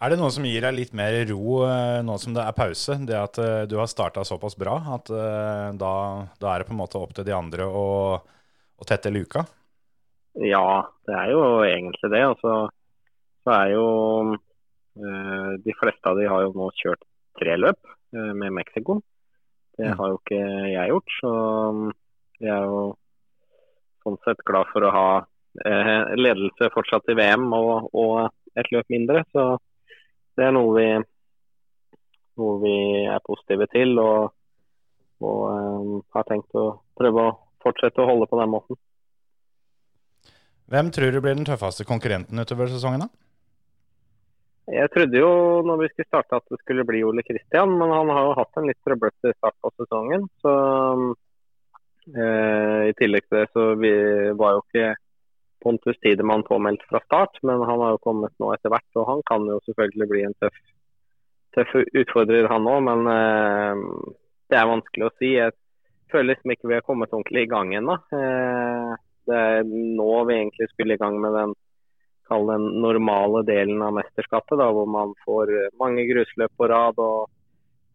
Er 0.00 0.12
det 0.14 0.16
noe 0.20 0.32
som 0.32 0.46
gir 0.48 0.62
deg 0.64 0.76
litt 0.78 0.92
mer 0.96 1.12
ro 1.28 1.58
eh, 1.68 1.98
nå 2.06 2.14
som 2.22 2.32
det 2.36 2.40
er 2.46 2.56
pause? 2.56 2.96
Det 3.04 3.16
at 3.20 3.38
eh, 3.42 3.64
du 3.68 3.76
har 3.76 3.88
starta 3.90 4.24
såpass 4.24 4.56
bra 4.56 4.78
at 4.96 5.10
eh, 5.12 5.66
da, 5.76 5.92
da 6.40 6.52
er 6.54 6.62
det 6.62 6.68
på 6.70 6.72
en 6.72 6.80
måte 6.80 7.00
opp 7.00 7.12
til 7.16 7.26
de 7.28 7.34
andre 7.36 7.66
å, 7.68 7.88
å 8.16 8.88
tette 8.88 9.12
luka? 9.12 9.44
Ja, 10.40 10.88
det 11.08 11.16
er 11.20 11.32
jo 11.34 11.42
egentlig 11.66 12.10
det. 12.14 12.22
Altså, 12.32 12.54
så, 13.44 13.52
er 13.56 13.72
jo 13.74 13.86
De 15.64 15.74
fleste 15.78 16.10
av 16.10 16.18
de 16.18 16.26
har 16.28 16.42
jo 16.44 16.52
nå 16.56 16.68
kjørt 16.80 17.02
tre 17.38 17.54
løp 17.60 17.78
med 18.12 18.52
Mexico. 18.56 19.00
Det 19.78 19.90
Mm. 19.90 19.96
har 19.96 20.10
jo 20.12 20.18
ikke 20.20 20.40
jeg 20.74 20.90
gjort. 20.90 21.12
Så 21.20 21.30
mm, 21.76 21.92
jeg 22.44 22.52
er 22.52 22.64
jo 22.68 22.80
sånn 24.04 24.18
sett 24.26 24.42
glad 24.48 24.68
for 24.72 24.84
å 24.84 24.92
ha 24.96 25.06
ledelse 26.20 26.68
fortsatt 26.74 27.08
i 27.12 27.16
VM 27.18 27.46
og, 27.56 27.88
og 27.96 28.30
et 28.60 28.68
løp 28.74 28.90
mindre. 28.92 29.22
Så 29.32 29.46
det 30.38 30.46
er 30.46 30.54
noe 30.56 30.74
vi, 30.76 30.86
noe 32.40 32.58
vi 32.62 32.76
er 33.06 33.24
positive 33.26 33.66
til 33.72 33.98
og, 34.02 34.30
og 35.24 35.40
um, 35.48 35.96
har 36.14 36.28
tenkt 36.28 36.54
å 36.58 36.68
prøve 36.98 37.26
å 37.26 37.34
fortsette 37.64 38.02
å 38.02 38.08
holde 38.08 38.28
på 38.30 38.38
den 38.40 38.52
måten. 38.52 38.78
Hvem 40.70 40.92
tror 40.94 41.10
du 41.10 41.18
blir 41.18 41.34
den 41.34 41.48
tøffeste 41.48 41.84
konkurrenten 41.88 42.38
utover 42.38 42.70
sesongen? 42.70 43.04
da? 43.04 43.10
Jeg 44.70 44.90
trodde 44.94 45.18
jo 45.18 45.30
når 45.66 45.80
vi 45.80 45.88
skulle 45.90 46.06
starte 46.06 46.38
at 46.38 46.46
det 46.52 46.60
skulle 46.60 46.86
bli 46.86 47.02
Ole 47.02 47.24
Kristian, 47.26 47.72
men 47.80 47.90
han 47.90 48.12
har 48.14 48.28
jo 48.28 48.36
hatt 48.38 48.60
en 48.60 48.68
litt 48.70 48.78
trøblete 48.86 49.32
start 49.34 49.56
på 49.58 49.72
sesongen. 49.80 50.28
Så 50.44 50.52
eh, 52.14 52.90
I 52.90 52.94
tillegg 53.00 53.26
til 53.26 53.40
det 53.40 53.48
så 53.50 53.72
vi 53.80 53.92
var 54.38 54.54
jo 54.54 54.62
ikke 54.68 54.92
Pontus 55.62 55.98
Tidemann 56.00 56.44
påmeldt 56.46 56.84
fra 56.88 57.00
start, 57.04 57.38
men 57.42 57.62
han 57.68 57.82
har 57.84 57.94
jo 57.94 58.04
kommet 58.04 58.34
nå 58.40 58.52
etter 58.54 58.72
hvert. 58.72 58.88
Og 58.96 59.08
han 59.08 59.24
kan 59.28 59.46
jo 59.48 59.60
selvfølgelig 59.66 60.08
bli 60.10 60.22
en 60.26 60.36
tøff, 60.42 60.60
tøff 61.56 61.74
utfordrer, 61.80 62.48
han 62.50 62.68
òg. 62.70 62.82
Men 62.88 63.10
eh, 63.14 63.84
det 64.50 64.60
er 64.60 64.70
vanskelig 64.72 65.08
å 65.08 65.14
si. 65.16 65.34
Jeg 65.36 65.56
føler 66.12 66.32
liksom 66.32 66.54
ikke 66.54 66.70
vi 66.70 66.78
har 66.78 66.86
kommet 66.86 67.12
ordentlig 67.14 67.46
i 67.46 67.50
gang 67.50 67.74
ennå. 67.78 67.98
Eh, 68.16 68.94
det 69.30 69.42
er 69.56 69.66
nå 69.68 70.12
vi 70.28 70.38
egentlig 70.38 70.70
skulle 70.72 70.96
i 70.96 71.02
gang 71.02 71.20
med 71.22 71.36
den 71.38 71.58
den 72.30 72.64
normale 72.78 73.40
delen 73.42 73.80
av 73.82 73.96
mesterskapet, 73.96 74.54
da, 74.60 74.68
hvor 74.70 74.86
man 74.86 75.16
får 75.24 75.50
mange 75.80 76.04
grusløp 76.06 76.52
på 76.54 76.68
rad 76.70 77.00
og 77.02 77.24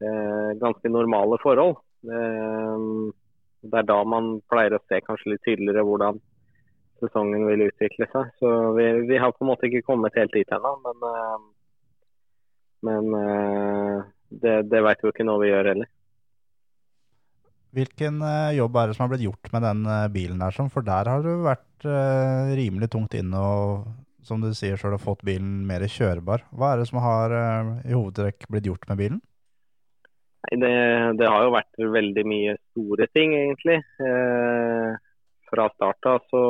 eh, 0.03 0.49
ganske 0.59 0.91
normale 0.91 1.37
forhold. 1.39 1.77
Eh, 2.03 2.81
det 3.65 3.79
er 3.79 3.87
da 3.87 3.99
man 4.03 4.41
pleier 4.51 4.75
å 4.75 4.81
se 4.89 4.99
kanskje 5.05 5.31
litt 5.31 5.45
tydeligere 5.47 5.85
hvordan 5.87 6.19
sesongen 7.01 7.45
vil 7.49 7.65
utvikle 7.67 8.07
seg. 8.11 8.31
Så 8.39 8.51
vi, 8.77 8.87
vi 9.09 9.19
har 9.21 9.33
på 9.35 9.45
en 9.45 9.51
måte 9.51 9.69
ikke 9.69 9.85
kommet 9.87 10.17
helt 10.19 10.33
dit 10.35 10.55
ennå, 10.55 10.71
men, 10.85 11.05
eh, 11.09 11.35
men 12.89 13.19
eh, 13.19 13.99
det, 14.43 14.55
det 14.71 14.81
vet 14.85 15.03
vi 15.03 15.09
jo 15.09 15.15
ikke 15.15 15.27
nå 15.27 15.37
vi 15.43 15.51
gjør 15.51 15.71
heller. 15.73 15.91
Hvilken 17.75 18.23
eh, 18.23 18.55
jobb 18.55 18.79
er 18.79 18.87
det 18.87 18.97
som 18.97 19.05
har 19.05 19.13
blitt 19.13 19.27
gjort 19.27 19.53
med 19.55 19.67
den 19.67 19.85
bilen 20.15 20.47
sånn? 20.55 20.71
for 20.71 20.87
der 20.87 21.11
har 21.11 21.23
du 21.25 21.33
vært 21.43 21.85
rimelig 22.55 22.87
tungt 22.93 23.13
inne 23.17 23.37
og 23.37 23.85
som 24.25 24.41
du 24.41 24.47
sier 24.57 24.79
så 24.79 24.89
har 24.89 24.97
fått 24.97 25.21
bilen 25.27 25.67
mer 25.67 25.83
kjørbar. 25.85 26.47
Hva 26.55 26.71
er 26.73 26.81
det 26.81 26.87
som 26.89 26.97
har 27.03 27.33
i 27.85 27.93
hovedtrekk 27.93 28.47
blitt 28.49 28.65
gjort 28.71 28.87
med 28.89 29.01
bilen? 29.03 29.19
Nei, 30.45 30.59
det, 30.61 30.73
det 31.19 31.27
har 31.29 31.45
jo 31.45 31.53
vært 31.53 31.85
veldig 31.95 32.23
mye 32.27 32.55
store 32.71 33.07
ting, 33.13 33.33
egentlig. 33.37 33.79
Eh, 34.01 34.97
fra 35.49 35.67
start 35.73 36.09
av 36.11 36.25
så, 36.31 36.43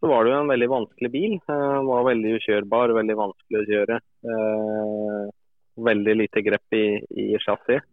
så 0.00 0.10
var 0.10 0.24
det 0.24 0.32
jo 0.32 0.38
en 0.42 0.52
veldig 0.52 0.70
vanskelig 0.72 1.10
bil. 1.12 1.34
Eh, 1.40 1.66
Den 1.76 1.90
var 1.90 2.08
veldig 2.10 2.36
ukjørbar, 2.38 2.94
veldig 3.00 3.18
vanskelig 3.18 3.62
å 3.62 3.68
kjøre. 3.72 4.00
Eh, 4.32 5.26
veldig 5.90 6.16
lite 6.22 6.42
grep 6.46 6.78
i, 6.78 6.86
i 7.22 7.28
chassis. 7.44 7.84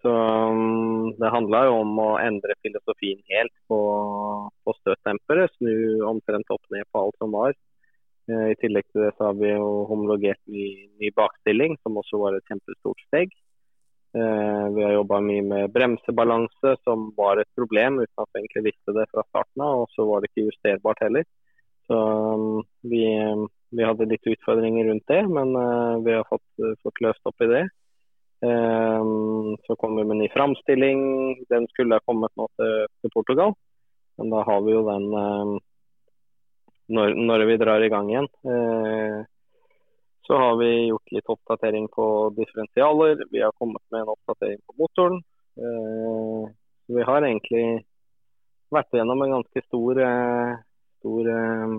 Så 0.00 0.10
um, 0.10 1.10
det 1.20 1.28
handla 1.28 1.66
jo 1.68 1.80
om 1.82 1.98
å 2.00 2.10
endre 2.22 2.56
filosofien 2.64 3.20
helt 3.28 3.52
på, 3.68 3.80
på 4.64 4.74
støtdempere. 4.78 5.48
Snu 5.58 6.06
omtrent 6.08 6.48
opp 6.54 6.62
ned 6.72 6.88
på 6.88 7.02
alt 7.02 7.20
som 7.20 7.34
var. 7.36 7.52
Eh, 8.30 8.46
I 8.54 8.58
tillegg 8.62 8.88
til 8.88 9.04
det 9.04 9.12
så 9.18 9.28
har 9.28 9.36
vi 9.40 9.52
jo 9.52 9.68
homologert 9.90 10.40
ny, 10.48 10.70
ny 11.02 11.12
bakstilling, 11.16 11.76
som 11.84 12.00
også 12.00 12.22
var 12.22 12.38
et 12.38 12.48
kjempestort 12.48 13.04
steg. 13.08 13.36
Eh, 14.14 14.68
vi 14.74 14.82
har 14.82 14.92
jobba 14.92 15.20
mye 15.22 15.42
med 15.46 15.70
bremsebalanse, 15.70 16.74
som 16.84 17.10
var 17.16 17.38
et 17.38 17.50
problem 17.54 18.00
uten 18.00 18.22
at 18.22 18.30
vi 18.32 18.42
egentlig 18.42 18.64
visste 18.72 18.94
det 18.96 19.06
fra 19.12 19.22
starten 19.28 19.62
av. 19.62 19.84
Og 19.84 19.94
så 19.94 20.06
var 20.08 20.20
det 20.20 20.30
ikke 20.30 20.48
justerbart 20.48 21.02
heller. 21.04 21.26
Så 21.86 21.98
um, 21.98 22.62
vi, 22.86 23.04
vi 23.74 23.86
hadde 23.86 24.08
litt 24.10 24.26
utfordringer 24.32 24.90
rundt 24.90 25.06
det, 25.10 25.22
men 25.30 25.54
eh, 25.58 25.94
vi 26.06 26.16
har 26.18 26.26
fått, 26.30 26.46
fått 26.82 27.02
løst 27.06 27.30
opp 27.30 27.46
i 27.46 27.50
det. 27.50 27.64
Eh, 28.46 29.08
så 29.66 29.78
kom 29.78 29.98
vi 29.98 30.06
med 30.10 30.22
ny 30.22 30.30
framstilling. 30.34 31.00
Den 31.50 31.70
skulle 31.70 31.98
ha 31.98 32.06
kommet 32.06 32.34
nå 32.38 32.50
til, 32.58 32.86
til 33.02 33.14
Portugal. 33.14 33.54
Men 34.18 34.34
da 34.34 34.42
har 34.46 34.62
vi 34.66 34.74
jo 34.74 34.86
den 34.90 35.10
eh, 35.22 35.58
når, 36.98 37.14
når 37.14 37.46
vi 37.46 37.60
drar 37.62 37.86
i 37.86 37.90
gang 37.92 38.10
igjen. 38.10 38.30
Så 40.30 40.36
har 40.36 40.56
vi 40.56 40.86
gjort 40.86 41.10
litt 41.10 41.30
oppdatering 41.32 41.88
på 41.90 42.04
differensialer. 42.36 43.24
Vi 43.30 43.40
har 43.42 43.50
kommet 43.58 43.82
med 43.90 44.00
en 44.00 44.12
oppdatering 44.12 44.60
på 44.66 44.74
motoren. 44.78 45.16
Eh, 45.58 46.44
så 46.86 46.94
vi 46.94 47.06
har 47.08 47.26
egentlig 47.26 47.64
vært 48.70 48.94
gjennom 48.94 49.24
en 49.24 49.34
ganske 49.34 49.62
stor, 49.64 49.98
eh, 50.04 50.52
stor 51.00 51.30
eh, 51.32 51.74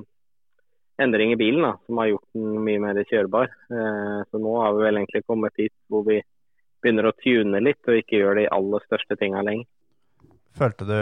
endring 1.06 1.32
i 1.32 1.40
bilen, 1.40 1.64
da, 1.64 1.72
som 1.86 2.02
har 2.04 2.10
gjort 2.12 2.28
den 2.36 2.60
mye 2.68 2.82
mer 2.84 3.00
kjørbar. 3.14 3.56
Så 3.72 4.44
nå 4.44 4.58
har 4.66 4.76
vi 4.76 4.84
vel 4.84 5.00
egentlig 5.00 5.24
kommet 5.24 5.56
dit 5.56 5.74
hvor 5.88 6.04
vi 6.12 6.20
begynner 6.84 7.08
å 7.08 7.16
tune 7.24 7.64
litt 7.64 7.88
og 7.88 8.04
ikke 8.04 8.20
gjør 8.20 8.42
de 8.42 8.50
aller 8.52 8.84
største 8.90 9.16
tinga 9.16 9.48
lenger. 9.48 9.70
Følte 10.52 10.84
du 10.84 10.96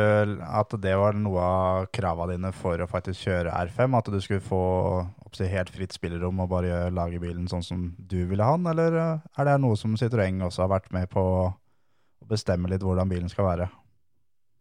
at 0.45 0.73
det 0.81 0.91
var 0.99 1.15
noe 1.17 1.41
av 1.41 1.87
kravene 1.95 2.35
dine 2.35 2.51
for 2.53 2.81
å 2.81 2.89
faktisk 2.89 3.25
kjøre 3.25 3.53
R5? 3.65 3.95
At 3.97 4.11
du 4.13 4.19
skulle 4.21 4.45
få 4.45 4.61
oppsi, 5.25 5.47
helt 5.49 5.71
fritt 5.73 5.95
spillerom 5.95 6.43
og 6.43 6.51
bare 6.51 6.91
lage 6.93 7.21
bilen 7.21 7.49
sånn 7.49 7.65
som 7.65 7.87
du 7.97 8.19
ville 8.29 8.45
ha 8.45 8.57
den? 8.57 8.69
Eller 8.69 8.99
eh, 9.01 9.25
er 9.41 9.49
det 9.49 9.57
noe 9.63 9.79
som 9.79 9.97
Citroën 9.97 10.45
også 10.45 10.67
har 10.67 10.73
vært 10.75 10.93
med 10.93 11.09
på 11.09 11.23
å 11.23 11.49
bestemme 12.29 12.69
litt 12.69 12.85
hvordan 12.85 13.09
bilen 13.09 13.31
skal 13.31 13.49
være? 13.49 13.69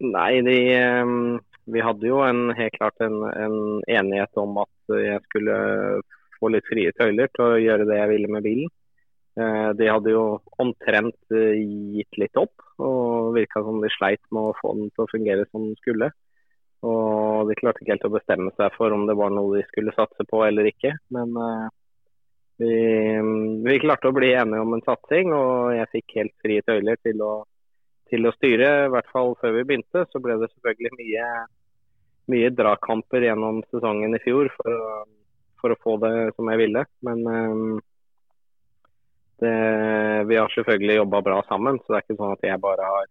Nei, 0.08 0.40
de, 0.46 0.56
eh, 0.78 1.14
vi 1.68 1.84
hadde 1.84 2.08
jo 2.08 2.22
en, 2.24 2.48
helt 2.56 2.80
klart 2.80 3.04
en, 3.04 3.20
en 3.28 3.58
enighet 3.84 4.40
om 4.40 4.56
at 4.64 4.96
jeg 4.96 5.20
skulle 5.28 5.58
få 6.38 6.52
litt 6.54 6.68
frie 6.70 6.94
tøyler 6.96 7.28
til 7.34 7.44
å 7.44 7.60
gjøre 7.60 7.88
det 7.90 8.00
jeg 8.00 8.12
ville 8.14 8.32
med 8.32 8.46
bilen. 8.46 8.72
Eh, 9.38 9.70
De 9.78 9.88
hadde 9.88 10.14
jo 10.14 10.22
omtrent 10.62 11.34
eh, 11.34 11.58
gitt 11.98 12.18
litt 12.20 12.38
opp, 12.40 12.54
og 12.82 13.34
virka 13.36 13.62
som 13.64 13.80
de 13.82 13.90
sleit 13.94 14.22
med 14.34 14.50
å 14.50 14.56
få 14.60 14.74
den 14.78 14.90
til 14.94 15.04
å 15.04 15.10
fungere 15.10 15.46
som 15.50 15.68
den 15.68 15.76
skulle. 15.82 16.10
Og 16.86 17.48
de 17.48 17.56
klarte 17.58 17.82
ikke 17.82 17.96
helt 17.96 18.06
å 18.06 18.14
bestemme 18.14 18.52
seg 18.54 18.74
for 18.76 18.94
om 18.94 19.06
det 19.08 19.16
var 19.18 19.32
noe 19.34 19.56
de 19.56 19.64
skulle 19.66 19.94
satse 19.96 20.26
på 20.30 20.44
eller 20.46 20.70
ikke. 20.70 20.94
Men 21.14 21.34
eh, 21.42 21.68
vi, 22.62 22.72
vi 23.66 23.78
klarte 23.82 24.10
å 24.10 24.16
bli 24.16 24.32
enige 24.34 24.62
om 24.64 24.74
en 24.76 24.86
satsing, 24.86 25.34
og 25.34 25.74
jeg 25.76 25.92
fikk 25.94 26.18
helt 26.20 26.34
frie 26.44 26.64
tøyler 26.66 26.98
til 27.06 27.22
å, 27.26 27.34
til 28.10 28.26
å 28.26 28.34
styre. 28.38 28.72
I 28.86 28.90
hvert 28.94 29.12
fall 29.14 29.36
før 29.42 29.54
vi 29.58 29.68
begynte, 29.70 30.06
så 30.10 30.22
ble 30.22 30.38
det 30.42 30.50
selvfølgelig 30.54 30.94
mye, 30.98 31.28
mye 32.34 32.50
dragkamper 32.54 33.26
gjennom 33.26 33.62
sesongen 33.70 34.18
i 34.18 34.22
fjor 34.26 34.50
for 34.58 35.06
for 35.58 35.74
å 35.74 35.80
få 35.82 35.96
det 36.02 36.14
som 36.36 36.48
jeg 36.52 36.60
ville. 36.60 36.84
Men 37.06 37.22
det, 39.42 39.54
vi 40.28 40.36
har 40.36 40.50
selvfølgelig 40.54 40.96
jobba 41.00 41.22
bra 41.22 41.42
sammen, 41.48 41.78
så 41.78 41.92
det 41.92 41.98
er 41.98 42.06
ikke 42.06 42.18
sånn 42.18 42.34
at 42.34 42.46
jeg 42.46 42.62
bare 42.62 42.92
har 42.92 43.10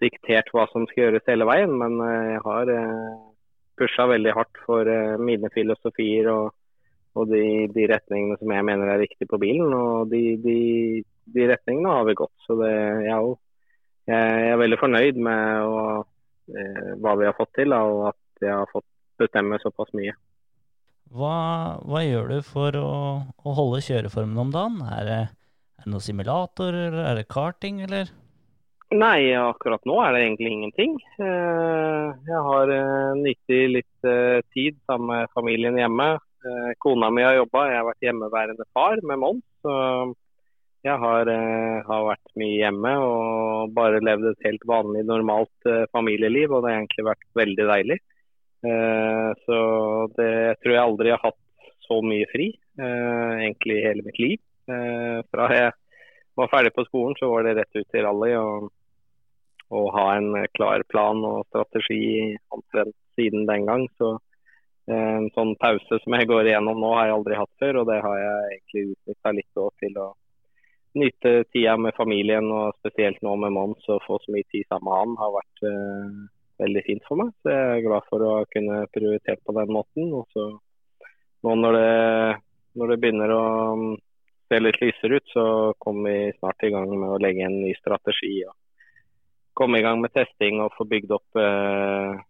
diktert 0.00 0.48
hva 0.54 0.64
som 0.72 0.86
skal 0.90 1.06
gjøres 1.06 1.28
hele 1.30 1.46
veien. 1.48 1.74
Men 1.78 1.98
eh, 2.04 2.30
jeg 2.34 2.44
har 2.46 2.72
eh, 2.74 3.18
pusha 3.80 4.08
veldig 4.10 4.34
hardt 4.36 4.62
for 4.66 4.88
eh, 4.90 5.20
mine 5.20 5.50
filosofier 5.54 6.30
og, 6.32 6.54
og 7.18 7.30
de, 7.30 7.44
de 7.74 7.86
retningene 7.90 8.38
som 8.40 8.54
jeg 8.54 8.66
mener 8.66 8.92
er 8.92 9.02
riktige 9.04 9.30
på 9.30 9.40
bilen. 9.42 9.74
Og 9.76 10.10
de, 10.12 10.24
de, 10.42 10.58
de 11.36 11.50
retningene 11.52 11.98
har 11.98 12.08
vi 12.08 12.18
gått. 12.18 12.34
Så 12.46 12.58
det, 12.60 12.72
jeg, 13.06 13.12
er 13.14 13.28
jo, 13.28 13.36
jeg 14.10 14.48
er 14.54 14.62
veldig 14.64 14.80
fornøyd 14.80 15.20
med 15.28 15.68
å, 15.68 15.84
eh, 16.56 16.96
hva 17.02 17.14
vi 17.20 17.28
har 17.30 17.38
fått 17.38 17.54
til, 17.60 17.76
og 17.76 18.10
at 18.10 18.48
jeg 18.48 18.56
har 18.56 18.72
fått 18.72 18.88
bestemme 19.20 19.60
såpass 19.62 19.92
mye. 19.96 20.16
Hva, 21.10 21.34
hva 21.82 22.00
gjør 22.06 22.28
du 22.30 22.38
for 22.46 22.76
å, 22.78 22.90
å 23.26 23.54
holde 23.56 23.82
kjøreformen 23.82 24.38
om 24.44 24.52
dagen? 24.54 24.78
Er 24.94 25.08
det, 25.08 25.22
er 25.80 25.86
det 25.86 25.92
noen 25.94 26.04
simulator, 26.04 26.76
eller 26.76 27.06
er 27.10 27.20
det 27.20 27.28
karting, 27.32 27.80
eller? 27.86 28.10
Nei, 28.90 29.30
akkurat 29.38 29.84
nå 29.86 30.00
er 30.02 30.16
det 30.16 30.22
egentlig 30.24 30.50
ingenting. 30.50 30.96
Eh, 31.22 32.06
Jeg 32.26 32.40
har 32.48 32.72
nyttig 33.20 33.60
litt 33.76 34.08
eh, 34.08 34.40
tid 34.54 34.80
sammen 34.86 35.12
med 35.14 35.30
familien 35.36 35.78
hjemme. 35.78 36.08
Eh, 36.42 36.72
Kona 36.82 37.10
mi 37.14 37.22
har 37.22 37.36
jobba, 37.38 37.68
jeg 37.70 37.78
har 37.78 37.86
vært 37.86 38.06
hjemmeværende 38.08 38.66
far 38.74 38.98
med 39.06 39.22
Mons. 39.22 40.16
Jeg 40.82 40.96
har, 40.96 41.28
eh, 41.28 41.82
har 41.86 42.04
vært 42.08 42.30
mye 42.40 42.56
hjemme 42.56 42.92
og 43.04 43.74
bare 43.76 44.00
levd 44.00 44.30
et 44.30 44.46
helt 44.48 44.62
vanlig, 44.66 45.04
normalt 45.06 45.68
eh, 45.68 45.84
familieliv. 45.92 46.50
Og 46.56 46.64
det 46.64 46.72
har 46.72 46.80
egentlig 46.80 47.08
vært 47.10 47.26
veldig 47.36 47.66
deilig. 47.70 47.98
Eh, 48.64 49.30
Så 49.46 49.58
det 50.16 50.32
tror 50.60 50.74
jeg 50.74 50.82
aldri 50.82 51.10
har 51.14 51.22
hatt 51.22 51.38
så 51.86 52.00
mye 52.02 52.26
fri, 52.32 52.58
eh, 52.80 53.32
egentlig 53.44 53.76
i 53.78 53.84
hele 53.86 54.02
mitt 54.06 54.18
liv. 54.18 54.38
Eh, 54.70 55.22
Fra 55.30 55.48
jeg 55.54 55.72
var 56.38 56.52
ferdig 56.52 56.74
på 56.76 56.86
skolen, 56.86 57.16
så 57.18 57.30
var 57.32 57.44
det 57.44 57.56
rett 57.58 57.80
ut 57.80 57.88
til 57.90 58.06
rally. 58.06 58.34
og 58.38 58.70
og 59.70 59.92
ha 59.94 60.06
en 60.18 60.34
klar 60.56 60.82
plan 60.90 61.22
og 61.26 61.44
strategi 61.46 62.34
siden 63.14 63.46
den 63.46 63.66
gang. 63.68 63.86
Så 63.98 64.16
eh, 64.90 65.12
en 65.20 65.28
sånn 65.36 65.54
pause 65.62 66.00
som 66.02 66.16
jeg 66.16 66.26
går 66.30 66.50
igjennom 66.50 66.80
nå, 66.82 66.90
har 66.96 67.06
jeg 67.06 67.18
aldri 67.18 67.38
hatt 67.38 67.62
før. 67.62 67.82
Og 67.82 67.86
det 67.90 68.00
har 68.02 68.18
jeg 68.18 68.56
egentlig 68.56 68.84
utnytta 68.96 69.34
litt 69.36 69.62
òg 69.62 69.84
til 69.84 70.00
å 70.02 70.08
nyte 70.98 71.34
tida 71.54 71.76
med 71.78 71.94
familien, 71.94 72.50
og 72.50 72.74
spesielt 72.80 73.22
nå 73.22 73.36
med 73.38 73.54
Mons. 73.54 73.86
Å 73.86 74.00
få 74.06 74.18
så 74.24 74.34
mye 74.34 74.48
tid 74.50 74.66
sammen 74.66 74.90
med 74.90 74.98
han 74.98 75.16
har 75.20 75.36
vært 75.38 75.64
uh, 75.70 76.20
veldig 76.64 76.84
fint 76.88 77.06
for 77.06 77.22
meg. 77.22 77.30
Så 77.38 77.54
jeg 77.54 77.76
er 77.76 77.86
glad 77.86 78.10
for 78.10 78.26
å 78.26 78.34
kunne 78.50 78.82
prioritere 78.90 79.38
på 79.46 79.54
den 79.60 79.74
måten. 79.78 80.10
Og 80.18 80.26
så 80.34 80.50
nå 81.46 81.58
når 81.62 81.78
det, 81.78 81.90
når 82.74 82.90
det 82.90 83.00
begynner 83.04 83.38
å 83.38 83.44
mm, 84.50 84.56
se 84.56 84.62
litt 84.64 84.80
lysere 84.82 85.20
ut, 85.20 85.30
så 85.32 85.44
kommer 85.78 86.10
vi 86.10 86.32
snart 86.38 86.66
i 86.66 86.72
gang 86.74 86.90
med 86.90 87.08
å 87.14 87.20
legge 87.22 87.46
en 87.46 87.60
ny 87.62 87.74
strategi. 87.78 88.40
og 88.48 88.56
komme 89.60 89.78
i 89.78 89.82
gang 89.82 90.00
med 90.00 90.12
testing 90.16 90.60
og 90.64 90.74
få 90.76 90.86
bygd 90.88 91.10
opp 91.12 91.40
eh, 91.40 92.20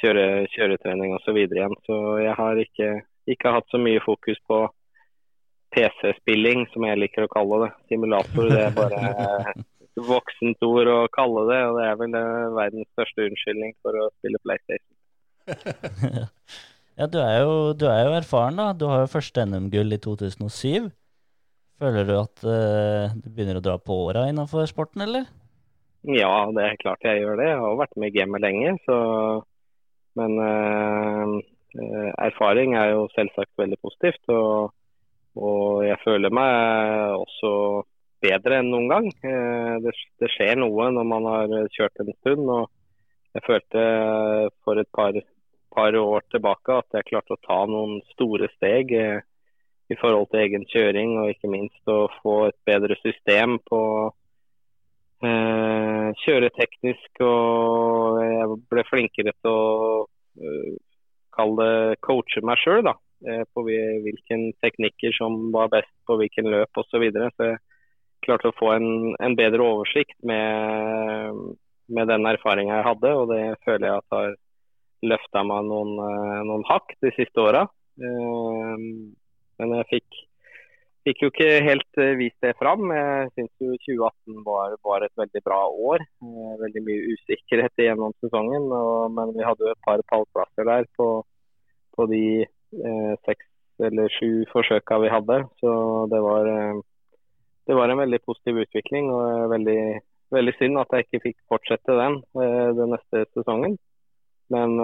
kjøre, 0.00 0.26
kjøretrening 0.54 1.12
osv. 1.16 1.36
igjen. 1.42 1.74
Så 1.86 1.96
jeg 2.22 2.36
har 2.38 2.60
ikke, 2.62 2.90
ikke 3.28 3.54
hatt 3.56 3.68
så 3.72 3.80
mye 3.82 4.00
fokus 4.04 4.40
på 4.48 4.62
PC-spilling, 5.74 6.64
som 6.72 6.86
jeg 6.88 6.98
liker 6.98 7.26
å 7.26 7.32
kalle 7.32 7.64
det. 7.64 7.70
Simulator 7.90 8.48
det 8.50 8.62
er 8.64 8.72
bare 8.78 9.02
et 9.52 10.02
voksent 10.12 10.66
ord 10.66 10.88
å 10.88 11.00
kalle 11.14 11.44
det, 11.50 11.60
og 11.68 11.78
det 11.78 11.86
er 11.90 12.00
vel 12.00 12.16
eh, 12.22 12.48
verdens 12.56 12.90
største 12.96 13.28
unnskyldning 13.28 13.76
for 13.84 14.00
å 14.00 14.10
spille 14.18 14.42
PlayStation. 14.46 14.96
Ja, 17.00 17.06
du 17.08 17.16
er, 17.22 17.38
jo, 17.40 17.52
du 17.72 17.86
er 17.88 18.02
jo 18.04 18.10
erfaren, 18.12 18.58
da. 18.58 18.74
Du 18.76 18.82
har 18.90 18.98
jo 19.00 19.08
første 19.08 19.40
NM-gull 19.46 19.94
i 19.96 19.98
2007. 20.04 20.90
Føler 21.80 22.04
du 22.04 22.16
at 22.18 22.42
uh, 22.44 23.12
du 23.16 23.28
begynner 23.30 23.56
å 23.60 23.64
dra 23.64 23.78
på 23.80 23.96
åra 24.08 24.26
innenfor 24.28 24.66
sporten, 24.68 25.04
eller? 25.06 25.28
Ja, 26.04 26.48
det 26.52 26.64
er 26.64 26.80
klart 26.80 27.04
jeg 27.04 27.22
gjør 27.22 27.40
det. 27.40 27.46
Jeg 27.50 27.62
har 27.62 27.78
vært 27.80 27.96
med 28.00 28.12
i 28.12 28.18
gamet 28.18 28.44
lenge, 28.44 28.74
så 28.86 28.98
Men 30.18 30.32
eh, 30.42 32.08
erfaring 32.18 32.72
er 32.74 32.88
jo 32.96 33.04
selvsagt 33.14 33.52
veldig 33.60 33.76
positivt. 33.84 34.24
Og, 34.34 34.72
og 35.38 35.84
jeg 35.86 36.00
føler 36.02 36.34
meg 36.34 37.14
også 37.14 37.52
bedre 38.24 38.58
enn 38.58 38.72
noen 38.72 38.88
gang. 38.90 39.06
Det, 39.84 39.92
det 40.18 40.32
skjer 40.34 40.58
noe 40.58 40.88
når 40.96 41.06
man 41.06 41.28
har 41.30 41.54
kjørt 41.76 42.02
en 42.02 42.10
stund. 42.16 42.48
og 42.48 42.66
jeg 43.36 43.46
følte 43.46 43.82
for 44.64 44.80
et 44.82 44.90
par, 44.96 45.14
par 45.74 45.96
år 46.00 46.24
tilbake 46.34 46.78
at 46.82 46.98
jeg 46.98 47.08
klarte 47.12 47.36
å 47.36 47.44
ta 47.44 47.58
noen 47.70 48.00
store 48.14 48.48
steg 48.56 48.90
eh, 48.96 49.22
i 49.90 49.96
forhold 49.98 50.28
til 50.30 50.44
egen 50.44 50.64
kjøring, 50.70 51.16
og 51.18 51.32
ikke 51.32 51.50
minst 51.50 51.90
å 51.90 52.04
få 52.20 52.34
et 52.48 52.58
bedre 52.68 52.94
system 53.02 53.56
på 53.66 53.80
eh, 55.26 56.10
kjøre 56.24 56.50
teknisk. 56.56 57.22
Og 57.26 58.20
jeg 58.22 58.58
ble 58.70 58.84
flinkere 58.90 59.34
til 59.40 59.50
å 59.50 60.04
eh, 60.40 60.76
kalle 61.36 61.66
det 61.70 61.98
coache 62.06 62.42
meg 62.46 62.60
sjøl, 62.62 62.84
da. 62.86 62.94
eh, 63.26 63.42
På 63.54 63.64
hvi- 63.66 63.98
hvilke 64.04 64.38
teknikker 64.62 65.16
som 65.18 65.50
var 65.54 65.72
best 65.74 65.92
på 66.06 66.18
hvilken 66.20 66.50
løp 66.54 66.70
osv. 66.78 66.90
Så, 66.94 67.02
videre. 67.02 67.30
så 67.36 67.50
jeg 67.50 67.58
klarte 68.26 68.52
å 68.52 68.58
få 68.58 68.74
en, 68.76 68.90
en 69.18 69.34
bedre 69.38 69.64
oversikt 69.64 70.18
med, 70.22 71.42
med 71.88 72.10
den 72.12 72.26
erfaringa 72.30 72.78
jeg 72.78 72.88
hadde, 72.92 73.14
og 73.16 73.30
det 73.32 73.42
føler 73.66 73.88
jeg 73.88 74.02
at 74.04 74.16
har 74.18 74.34
løfta 75.10 75.42
meg 75.48 75.64
noen, 75.66 75.94
eh, 76.04 76.40
noen 76.46 76.66
hakk 76.68 76.94
de 77.02 77.10
siste 77.16 77.40
åra. 77.42 77.66
Eh, 78.00 78.88
Men 79.60 79.74
jeg 79.76 79.88
fikk, 79.90 80.20
fikk 81.06 81.22
jo 81.24 81.30
ikke 81.32 81.48
helt 81.66 82.00
eh, 82.00 82.14
vist 82.20 82.38
det 82.44 82.54
fram. 82.60 82.88
Jeg 82.94 83.28
syns 83.34 83.52
jo 83.64 83.76
2018 83.76 84.44
var, 84.46 84.76
var 84.86 85.04
et 85.04 85.20
veldig 85.20 85.42
bra 85.44 85.60
år. 85.92 86.04
Eh, 86.24 86.54
Veldig 86.64 86.84
mye 86.86 87.14
usikkerhet 87.14 87.84
gjennom 87.84 88.16
sesongen, 88.24 88.70
og, 88.72 89.10
men 89.16 89.34
vi 89.36 89.44
hadde 89.46 89.66
jo 89.66 89.74
et 89.74 89.84
par 89.86 90.02
pallplasser 90.12 90.68
der 90.68 90.88
på, 90.96 91.10
på 91.96 92.08
de 92.12 92.24
eh, 92.46 93.14
seks 93.28 93.48
eller 93.80 94.12
sju 94.12 94.44
forsøka 94.52 95.00
vi 95.04 95.12
hadde. 95.12 95.42
Så 95.60 95.74
det 96.12 96.20
var, 96.24 96.48
eh, 96.54 96.80
det 97.68 97.76
var 97.76 97.92
en 97.92 98.02
veldig 98.04 98.24
positiv 98.24 98.64
utvikling. 98.64 99.12
og 99.12 99.52
veldig, 99.52 99.80
veldig 100.32 100.56
synd 100.56 100.80
at 100.80 100.96
jeg 100.96 101.08
ikke 101.08 101.24
fikk 101.28 101.38
fortsette 101.52 101.96
den 102.00 102.20
den 102.78 102.94
neste 102.94 103.26
sesongen. 103.34 103.76
Men 104.50 104.76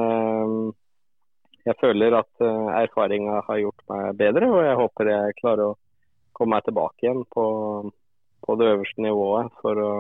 jeg 1.67 1.79
føler 1.81 2.15
at 2.21 2.45
eh, 2.45 2.69
erfaringa 2.85 3.41
har 3.49 3.61
gjort 3.63 3.85
meg 3.91 4.21
bedre, 4.21 4.49
og 4.53 4.63
jeg 4.65 4.79
håper 4.81 5.11
jeg 5.13 5.37
klarer 5.41 5.73
å 5.73 5.77
komme 6.37 6.57
meg 6.57 6.67
tilbake 6.67 7.07
igjen 7.07 7.25
på, 7.33 7.47
på 8.47 8.57
det 8.61 8.71
øverste 8.75 9.03
nivået 9.03 9.53
for 9.63 9.83
å 9.83 9.93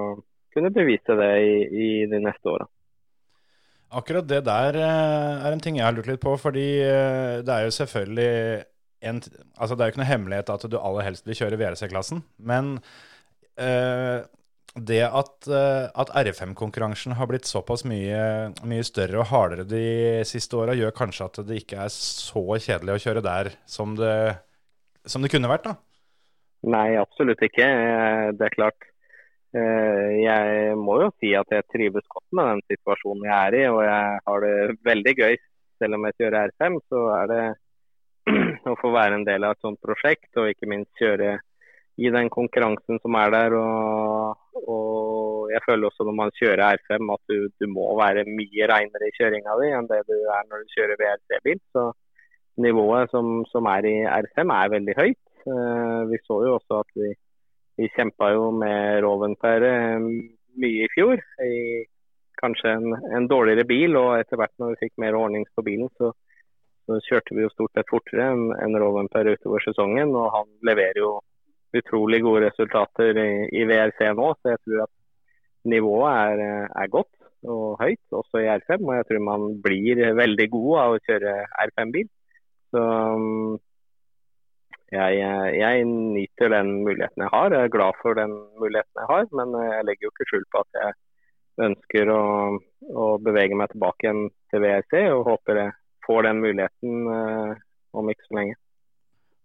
kunne 0.54 0.72
bevise 0.72 1.16
det 1.18 1.32
i, 1.42 1.56
i 1.66 1.88
de 2.10 2.20
neste 2.22 2.52
åra. 2.52 2.68
Akkurat 3.96 4.26
det 4.28 4.42
der 4.46 4.78
eh, 4.80 5.44
er 5.46 5.52
en 5.52 5.62
ting 5.62 5.78
jeg 5.78 5.86
har 5.86 5.94
lurt 5.96 6.08
litt 6.10 6.22
på, 6.22 6.34
fordi 6.40 6.66
eh, 6.84 7.42
det 7.46 7.52
er 7.52 7.66
jo 7.66 7.76
selvfølgelig 7.76 8.32
en, 9.06 9.20
altså 9.60 9.76
Det 9.76 9.84
er 9.84 9.88
jo 9.88 9.92
ikke 9.92 10.00
noe 10.00 10.08
hemmelighet 10.08 10.50
at 10.50 10.64
du 10.72 10.78
aller 10.80 11.04
helst 11.06 11.26
vil 11.28 11.36
kjøre 11.38 11.58
VRC-klassen, 11.60 12.22
men 12.38 12.78
eh, 13.60 14.24
det 14.76 15.02
at, 15.08 15.48
eh, 15.48 15.86
at 15.94 16.10
R5-konkurransen 16.20 17.14
har 17.16 17.28
blitt 17.30 17.48
såpass 17.48 17.84
mye, 17.88 18.52
mye 18.68 18.84
større 18.84 19.22
og 19.22 19.30
hardere 19.30 19.64
de 19.68 19.84
siste 20.28 20.56
åra, 20.58 20.74
gjør 20.76 20.92
kanskje 20.96 21.24
at 21.30 21.40
det 21.48 21.62
ikke 21.62 21.78
er 21.86 21.92
så 21.94 22.42
kjedelig 22.60 22.96
å 22.96 23.02
kjøre 23.06 23.22
der 23.24 23.50
som 23.66 23.96
det, 23.96 24.36
som 25.08 25.22
det 25.24 25.32
kunne 25.32 25.48
vært, 25.50 25.64
da? 25.70 25.76
Nei, 26.66 26.96
absolutt 26.98 27.42
ikke. 27.46 27.64
Eh, 27.64 28.32
Det 28.36 28.46
er 28.48 28.56
klart. 28.56 28.80
eh, 29.54 30.08
Jeg 30.24 30.76
må 30.76 31.00
jo 31.02 31.10
si 31.20 31.34
at 31.34 31.46
jeg 31.50 31.64
trives 31.72 32.04
godt 32.08 32.26
med 32.32 32.46
den 32.52 32.62
situasjonen 32.76 33.24
jeg 33.24 33.36
er 33.46 33.54
i, 33.60 33.64
og 33.70 33.82
jeg 33.84 34.20
har 34.26 34.40
det 34.40 34.78
veldig 34.84 35.14
gøy. 35.16 35.36
Selv 35.78 35.94
om 35.94 36.04
jeg 36.08 36.16
kjører 36.20 36.50
R5, 36.50 36.80
så 36.90 37.00
er 37.22 37.26
det 37.32 37.44
å 38.72 38.76
få 38.80 38.90
være 38.92 39.14
en 39.20 39.24
del 39.28 39.44
av 39.44 39.52
et 39.56 39.60
sånt 39.64 39.80
prosjekt, 39.80 40.30
og 40.36 40.48
ikke 40.50 40.68
minst 40.68 40.90
kjøre 41.00 41.38
i 41.96 42.10
den 42.12 42.28
konkurransen 42.32 43.00
som 43.02 43.16
er 43.18 43.32
der. 43.32 43.56
Og, 43.56 44.64
og 44.68 45.52
jeg 45.52 45.62
føler 45.66 45.88
også 45.88 46.06
når 46.06 46.16
man 46.20 46.34
kjører 46.38 46.76
R5 46.76 47.12
at 47.14 47.22
du, 47.32 47.36
du 47.60 47.68
må 47.72 47.88
være 48.00 48.26
mye 48.28 48.68
reinere 48.72 49.08
i 49.08 49.14
kjøringa 49.16 49.56
di 49.60 49.70
enn 49.76 49.88
det 49.90 50.02
du 50.08 50.16
er 50.16 50.50
når 50.50 50.64
du 50.64 50.74
kjører 50.76 51.00
VRC-bil. 51.02 51.62
Så 51.72 51.86
nivået 52.62 53.12
som, 53.12 53.44
som 53.52 53.68
er 53.72 53.88
i 53.88 53.96
R5 54.08 54.52
er 54.60 54.74
veldig 54.76 54.96
høyt. 54.98 55.22
Eh, 55.46 56.00
Vi 56.12 56.22
så 56.24 56.40
jo 56.46 56.56
også 56.58 56.80
at 56.82 56.94
vi, 57.00 57.12
vi 57.80 57.92
kjempa 57.96 58.32
jo 58.34 58.50
med 58.56 59.02
Rovenpere 59.04 59.72
mye 60.00 60.86
i 60.86 60.92
fjor. 60.94 61.20
I 61.44 61.84
kanskje 62.40 62.72
en, 62.76 62.92
en 63.16 63.28
dårligere 63.28 63.64
bil, 63.68 63.96
og 63.96 64.18
etter 64.18 64.36
hvert 64.40 64.52
når 64.60 64.74
vi 64.74 64.80
fikk 64.84 64.98
mer 65.00 65.16
ordnings 65.16 65.52
på 65.56 65.64
bilen, 65.64 65.88
så, 65.96 66.10
så 66.84 66.98
kjørte 67.08 67.36
vi 67.36 67.46
jo 67.46 67.52
stort 67.54 67.72
sett 67.76 67.88
fortere 67.88 68.28
enn 68.32 68.50
en 68.60 68.76
Rovenpere 68.80 69.36
utover 69.38 69.64
sesongen. 69.64 70.12
Og 70.16 70.28
han 70.34 70.52
leverer 70.68 71.00
jo 71.00 71.14
utrolig 71.76 72.22
gode 72.24 72.46
resultater 72.46 73.18
i, 73.20 73.30
i 73.50 73.64
VRC 73.68 74.12
nå, 74.16 74.32
så 74.38 74.54
jeg 74.54 74.62
tror 74.64 74.84
at 74.86 74.92
nivået 75.66 76.12
er, 76.14 76.42
er 76.70 76.92
godt 76.92 77.12
og 77.46 77.76
høyt, 77.80 78.02
også 78.10 78.42
i 78.42 78.50
R5. 78.50 78.82
Og 78.82 78.94
jeg 78.96 79.06
tror 79.08 79.24
man 79.26 79.46
blir 79.62 80.02
veldig 80.18 80.48
god 80.52 80.72
av 80.82 80.96
å 80.96 81.00
kjøre 81.06 81.34
R5-bil. 81.66 82.08
Så 82.74 82.82
um, 82.82 83.56
jeg, 84.92 85.18
jeg 85.58 85.86
nyter 85.88 86.52
den 86.54 86.72
muligheten 86.86 87.24
jeg 87.24 87.32
har. 87.32 87.54
Jeg 87.54 87.68
er 87.68 87.74
glad 87.74 87.98
for 88.02 88.18
den 88.18 88.34
muligheten 88.60 89.02
jeg 89.02 89.10
har, 89.10 89.26
men 89.38 89.56
jeg 89.66 89.88
legger 89.88 90.08
jo 90.08 90.14
ikke 90.14 90.28
skjul 90.30 90.46
på 90.52 90.62
at 90.62 90.80
jeg 90.80 90.96
ønsker 91.66 92.12
å, 92.12 92.22
å 92.92 93.08
bevege 93.24 93.56
meg 93.58 93.72
tilbake 93.72 94.06
igjen 94.06 94.26
til 94.52 94.62
VRC, 94.62 94.94
og 95.16 95.26
håper 95.30 95.62
jeg 95.62 95.74
får 96.06 96.28
den 96.28 96.42
muligheten 96.44 97.10
eh, 97.10 97.52
om 97.96 98.10
ikke 98.12 98.28
så 98.28 98.38
lenge. 98.38 98.58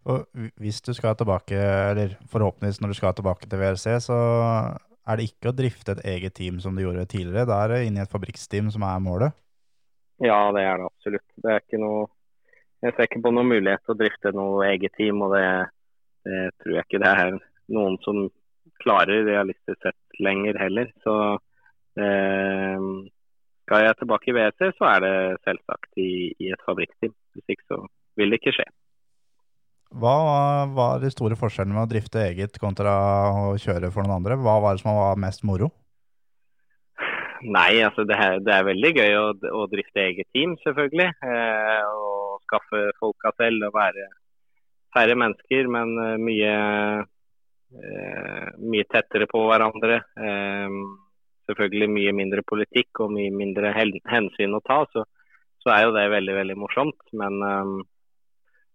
Og 0.10 0.26
hvis 0.58 0.82
du 0.82 0.94
skal 0.98 1.16
tilbake, 1.18 1.58
eller 1.58 2.16
forhåpentligvis 2.32 2.82
når 2.82 2.94
du 2.94 2.98
skal 2.98 3.14
tilbake 3.14 3.46
til 3.50 3.60
WRC, 3.62 4.00
så 4.08 4.18
er 5.08 5.18
det 5.18 5.28
ikke 5.30 5.52
å 5.52 5.58
drifte 5.58 5.96
et 5.96 6.04
eget 6.16 6.36
team 6.38 6.58
som 6.64 6.76
du 6.76 6.84
gjorde 6.84 7.06
tidligere. 7.10 7.46
Da 7.50 7.60
er 7.64 7.74
det 7.74 7.84
inne 7.88 8.02
i 8.02 8.06
et 8.06 8.14
fabrikksteam 8.14 8.72
som 8.74 8.86
er 8.88 9.04
målet. 9.04 9.38
Ja, 10.22 10.50
det 10.54 10.66
er 10.66 10.82
det 10.82 10.90
absolutt. 10.90 11.28
Det 11.38 11.54
er 11.54 11.64
ikke 11.64 11.82
noe 11.82 12.10
Jeg 12.82 12.96
ser 12.98 13.06
ikke 13.06 13.22
på 13.22 13.30
noen 13.30 13.46
mulighet 13.46 13.84
til 13.86 13.94
å 13.94 13.98
drifte 14.00 14.30
noe 14.34 14.66
eget 14.66 14.96
team, 14.98 15.20
og 15.22 15.36
det, 15.36 15.46
det 16.26 16.40
tror 16.64 16.72
jeg 16.74 16.86
ikke 16.88 17.02
det 17.04 17.12
er 17.14 17.36
noen 17.78 17.98
som 18.02 18.24
klarer 18.82 19.22
realistisk 19.28 19.78
sett 19.86 20.18
lenger 20.18 20.58
heller. 20.58 20.90
Så 21.06 21.14
eh, 22.02 22.88
skal 23.68 23.86
jeg 23.86 24.00
tilbake 24.00 24.32
i 24.32 24.34
WC, 24.34 24.72
så 24.80 24.88
er 24.96 25.06
det 25.06 25.14
selvsagt 25.46 26.02
i, 26.02 26.12
i 26.42 26.50
et 26.56 26.66
fabrikkteam. 26.66 27.14
Hvis 27.38 27.54
ikke 27.54 27.68
så 27.70 27.84
vil 28.18 28.34
det 28.34 28.42
ikke 28.42 28.56
skje. 28.58 28.66
Hva 29.92 30.68
var 30.72 31.02
de 31.04 31.10
store 31.12 31.36
forskjellene 31.36 31.76
med 31.76 31.84
å 31.84 31.92
drifte 31.92 32.22
eget 32.24 32.56
kontra 32.62 32.94
å 33.52 33.56
kjøre 33.60 33.90
for 33.92 34.06
noen 34.06 34.22
andre? 34.22 34.38
Hva 34.40 34.56
var 34.64 34.78
det 34.78 34.84
som 34.86 34.96
var 34.96 35.20
mest 35.20 35.44
moro? 35.48 35.68
Nei, 37.42 37.82
altså 37.84 38.06
det 38.08 38.16
er, 38.16 38.40
det 38.46 38.54
er 38.54 38.68
veldig 38.70 38.92
gøy 38.96 39.16
å, 39.18 39.28
å, 39.58 39.66
drifte 39.72 40.04
eget 40.04 40.30
team, 40.32 40.54
selvfølgelig. 40.64 41.10
Eh, 41.26 41.86
og 41.90 42.40
skaffe 42.46 42.84
folka 43.02 43.34
selv 43.40 43.68
og 43.68 43.76
være 43.76 44.08
færre 44.96 45.18
mennesker, 45.18 45.70
men 45.76 45.96
eh, 46.06 46.18
mye, 46.22 46.54
eh, 47.82 48.52
mye 48.62 48.90
tettere 48.94 49.28
på 49.32 49.42
hverandre. 49.48 50.04
Eh, 50.16 50.78
selvfølgelig 51.50 51.90
mye 51.98 52.14
mindre 52.16 52.46
politikk 52.48 53.04
og 53.04 53.16
mye 53.18 53.34
mindre 53.34 53.74
hensyn 53.76 54.56
å 54.56 54.64
ta. 54.64 54.84
Så, 54.94 55.04
så 55.66 55.74
er 55.74 55.88
jo 55.88 55.96
det 55.98 56.12
veldig, 56.14 56.38
veldig 56.44 56.60
morsomt. 56.62 57.02
Men 57.18 57.42
eh, 57.48 57.74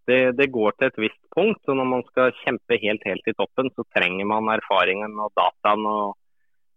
det, 0.07 0.21
det, 0.39 0.53
går 0.55 0.77
til 0.77 0.89
et 0.89 1.01
visst 1.07 1.23
punkt. 1.35 1.63
og 1.69 1.77
Når 1.79 1.89
man 1.91 2.05
skal 2.11 2.35
kjempe 2.45 2.79
helt, 2.83 3.03
helt 3.07 3.27
i 3.27 3.35
toppen, 3.39 3.71
så 3.75 3.85
trenger 3.95 4.29
man 4.29 4.53
erfaringen 4.55 5.19
og 5.23 5.33
dataen. 5.39 5.87
og, 5.87 6.17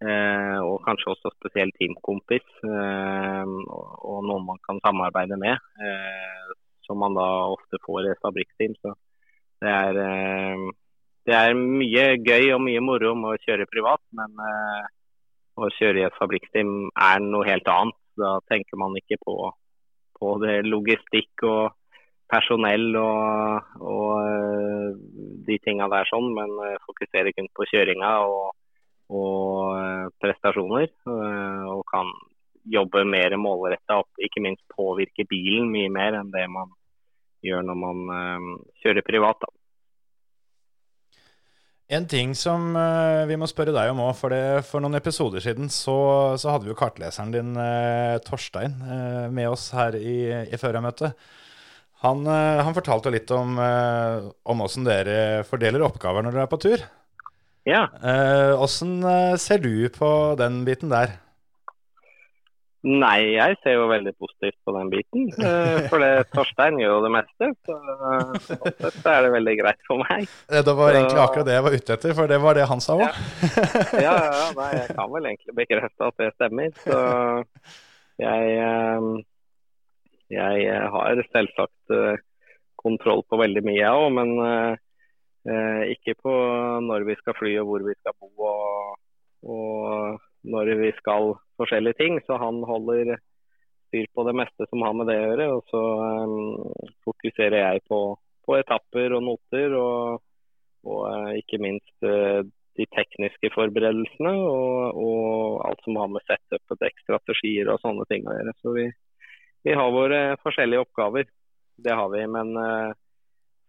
eh, 0.04 0.58
og 0.64 0.82
kanskje 0.88 1.14
også 1.14 1.34
spesielt 1.36 1.76
teamkompis 1.78 2.48
eh, 2.64 3.46
og, 3.46 3.88
og, 4.00 4.20
noen 4.26 4.48
man 4.48 4.62
kan 4.66 4.82
samarbeide 4.86 5.38
med. 5.38 5.58
Eh, 5.80 6.54
som 6.88 6.98
man 6.98 7.14
da 7.14 7.28
ofte 7.54 7.78
får 7.86 8.08
i 8.08 8.14
et 8.14 8.24
fabrikkteam. 8.26 8.76
Så 8.82 8.96
det 9.62 9.74
er, 9.74 10.04
eh, 10.06 10.70
det 11.30 11.36
er 11.38 11.58
mye 11.58 12.06
gøy 12.26 12.54
og 12.56 12.64
mye 12.66 12.82
moro 12.82 13.14
med 13.16 13.36
å 13.36 13.42
kjøre 13.46 13.70
privat, 13.70 14.02
men 14.18 14.46
eh, 14.50 14.86
å 15.60 15.70
kjøre 15.78 16.02
i 16.02 16.08
et 16.08 16.18
fabrikkteam 16.18 16.90
er 16.90 17.20
noe 17.26 17.46
helt 17.46 17.68
annet. 17.70 18.00
Da 18.20 18.40
tenker 18.52 18.80
man 18.80 18.98
ikke 19.00 19.20
på, 19.22 19.36
på 20.20 20.32
det 20.44 20.64
logistikk 20.66 21.46
og 21.48 21.76
personell 22.30 22.94
og, 23.00 23.76
og 23.82 24.10
eh, 24.22 24.90
de 25.48 25.60
tinga 25.64 25.90
der 25.92 26.10
sånn, 26.10 26.32
men 26.38 26.56
eh, 26.68 26.80
fokuserer 26.86 27.34
kun 27.36 27.50
på 27.58 27.68
kjøringa 27.72 28.12
og, 28.30 28.52
og 29.10 29.78
eh, 29.80 30.08
prestasjoner. 30.22 30.92
Og 31.10 31.86
kan 31.90 32.12
jobbe 32.70 33.06
mer 33.08 33.34
målretta 33.42 34.02
og 34.04 34.26
ikke 34.26 34.44
minst 34.46 34.66
påvirke 34.76 35.26
bilen 35.30 35.72
mye 35.74 35.90
mer 35.94 36.20
enn 36.20 36.34
det 36.34 36.46
man 36.52 36.76
gjør 37.46 37.64
når 37.66 37.78
man 37.80 38.04
kjører 38.84 39.06
privat. 39.08 39.40
da. 39.42 39.56
En 41.98 42.06
ting 42.06 42.36
som 42.38 42.76
vi 43.26 43.38
må 43.40 43.48
spørre 43.50 43.74
deg 43.74 43.90
om 43.90 44.04
òg, 44.04 44.12
for, 44.20 44.36
for 44.68 44.84
noen 44.84 45.00
episoder 45.00 45.42
siden 45.42 45.72
så, 45.74 45.96
så, 46.38 46.52
hadde 46.52 46.68
vi 46.68 46.74
jo 46.76 46.78
kartleseren 46.78 47.32
din, 47.34 47.56
Torstein, 48.28 48.76
med 49.34 49.50
oss 49.50 49.72
her 49.74 49.98
i, 49.98 50.20
i 50.52 50.60
førermøtet. 50.60 51.16
Han, 52.06 52.24
eh, 52.28 52.62
han, 52.64 52.76
fortalte 52.76 53.12
litt 53.12 53.32
om, 53.36 53.58
eh, 53.60 54.30
om 54.48 54.62
åssen 54.64 54.88
dere 54.88 55.44
fordeler 55.48 55.84
oppgaver 55.84 56.24
når 56.24 56.38
dere 56.38 56.46
er 56.48 56.52
på 56.52 56.62
tur. 56.64 56.84
Ja. 57.68 57.88
Eh, 58.00 58.54
åssen 58.56 59.02
ser 59.38 59.60
du 59.60 59.90
på 59.92 60.12
den 60.40 60.64
biten 60.68 60.94
der? 60.94 61.18
Nei, 62.88 63.36
jeg 63.36 63.58
ser 63.60 63.76
jo 63.76 63.90
veldig 63.90 64.14
positivt 64.16 64.56
på 64.64 64.72
den 64.78 64.88
biten. 64.94 65.26
For 65.92 66.00
det, 66.00 66.14
Torstein 66.38 66.80
gjør 66.80 66.94
jo 66.94 67.02
det 67.04 67.12
meste. 67.18 67.50
Så 67.68 67.76
så 68.80 69.12
er 69.12 69.26
det 69.26 69.34
veldig 69.34 69.56
greit 69.60 69.84
for 69.84 70.00
meg. 70.00 70.30
Det 70.48 70.76
var 70.80 70.96
egentlig 70.96 71.20
akkurat 71.26 71.50
det 71.50 71.58
jeg 71.58 71.66
var 71.66 71.76
ute 71.76 71.98
etter, 71.98 72.14
for 72.16 72.32
det 72.32 72.40
var 72.40 72.56
det 72.56 72.70
han 72.72 72.86
sa 72.86 72.96
òg. 72.96 73.04
Ja. 73.04 74.06
ja, 74.06 74.16
ja, 74.24 74.48
nei, 74.56 74.70
jeg 74.78 74.96
kan 74.96 75.12
vel 75.12 75.28
egentlig 75.34 75.58
bekrefte 75.60 76.08
at 76.08 76.24
det 76.24 76.32
stemmer. 76.38 76.72
Så 76.86 77.02
jeg 78.24 79.28
jeg 80.30 80.66
eh, 80.70 80.88
har 80.94 81.22
selvsagt 81.34 81.94
eh, 81.96 82.22
kontroll 82.80 83.24
på 83.28 83.40
veldig 83.42 83.64
mye, 83.66 83.80
jeg 83.82 84.02
òg, 84.04 84.10
men 84.16 84.34
eh, 84.46 85.84
ikke 85.96 86.16
på 86.22 86.34
når 86.86 87.08
vi 87.08 87.16
skal 87.20 87.38
fly 87.40 87.56
og 87.62 87.72
hvor 87.72 87.86
vi 87.88 87.96
skal 87.98 88.16
bo 88.20 88.46
og, 88.46 89.00
og 89.50 90.20
når 90.54 90.74
vi 90.84 90.92
skal 91.00 91.34
forskjellige 91.60 92.00
ting. 92.00 92.20
Så 92.28 92.38
han 92.40 92.62
holder 92.68 93.18
styr 93.90 94.06
på 94.14 94.26
det 94.28 94.36
meste 94.38 94.68
som 94.70 94.86
har 94.86 94.96
med 94.96 95.10
det 95.10 95.18
å 95.18 95.28
gjøre. 95.32 95.50
Og 95.58 95.74
så 95.74 95.84
fokuserer 97.08 97.58
jeg 97.64 97.84
på, 97.90 98.04
på, 98.46 98.58
etapper 98.60 99.18
og 99.18 99.26
noter, 99.26 99.76
og, 99.80 100.22
og 100.86 101.34
ikke 101.40 101.62
minst 101.64 102.08
de 102.80 102.86
tekniske 102.96 103.50
forberedelsene 103.56 104.36
og, 104.46 105.00
og, 105.02 105.60
alt 105.68 105.82
som 105.88 105.98
har 106.00 106.12
med 106.14 106.24
setup, 106.30 106.64
og 106.70 106.80
dekkstrategier 106.84 107.74
og 107.74 107.82
sånne 107.84 108.06
ting 108.12 108.28
å 108.28 108.38
gjøre. 108.38 108.56
Så 108.62 108.76
vi, 108.78 108.86
vi 109.64 109.74
har 109.74 109.92
våre 109.92 110.38
forskjellige 110.44 110.86
oppgaver. 110.86 111.28
Det 111.84 111.96
har 111.96 112.10
vi. 112.10 112.24
Men 112.28 112.56
uh, 112.58 112.92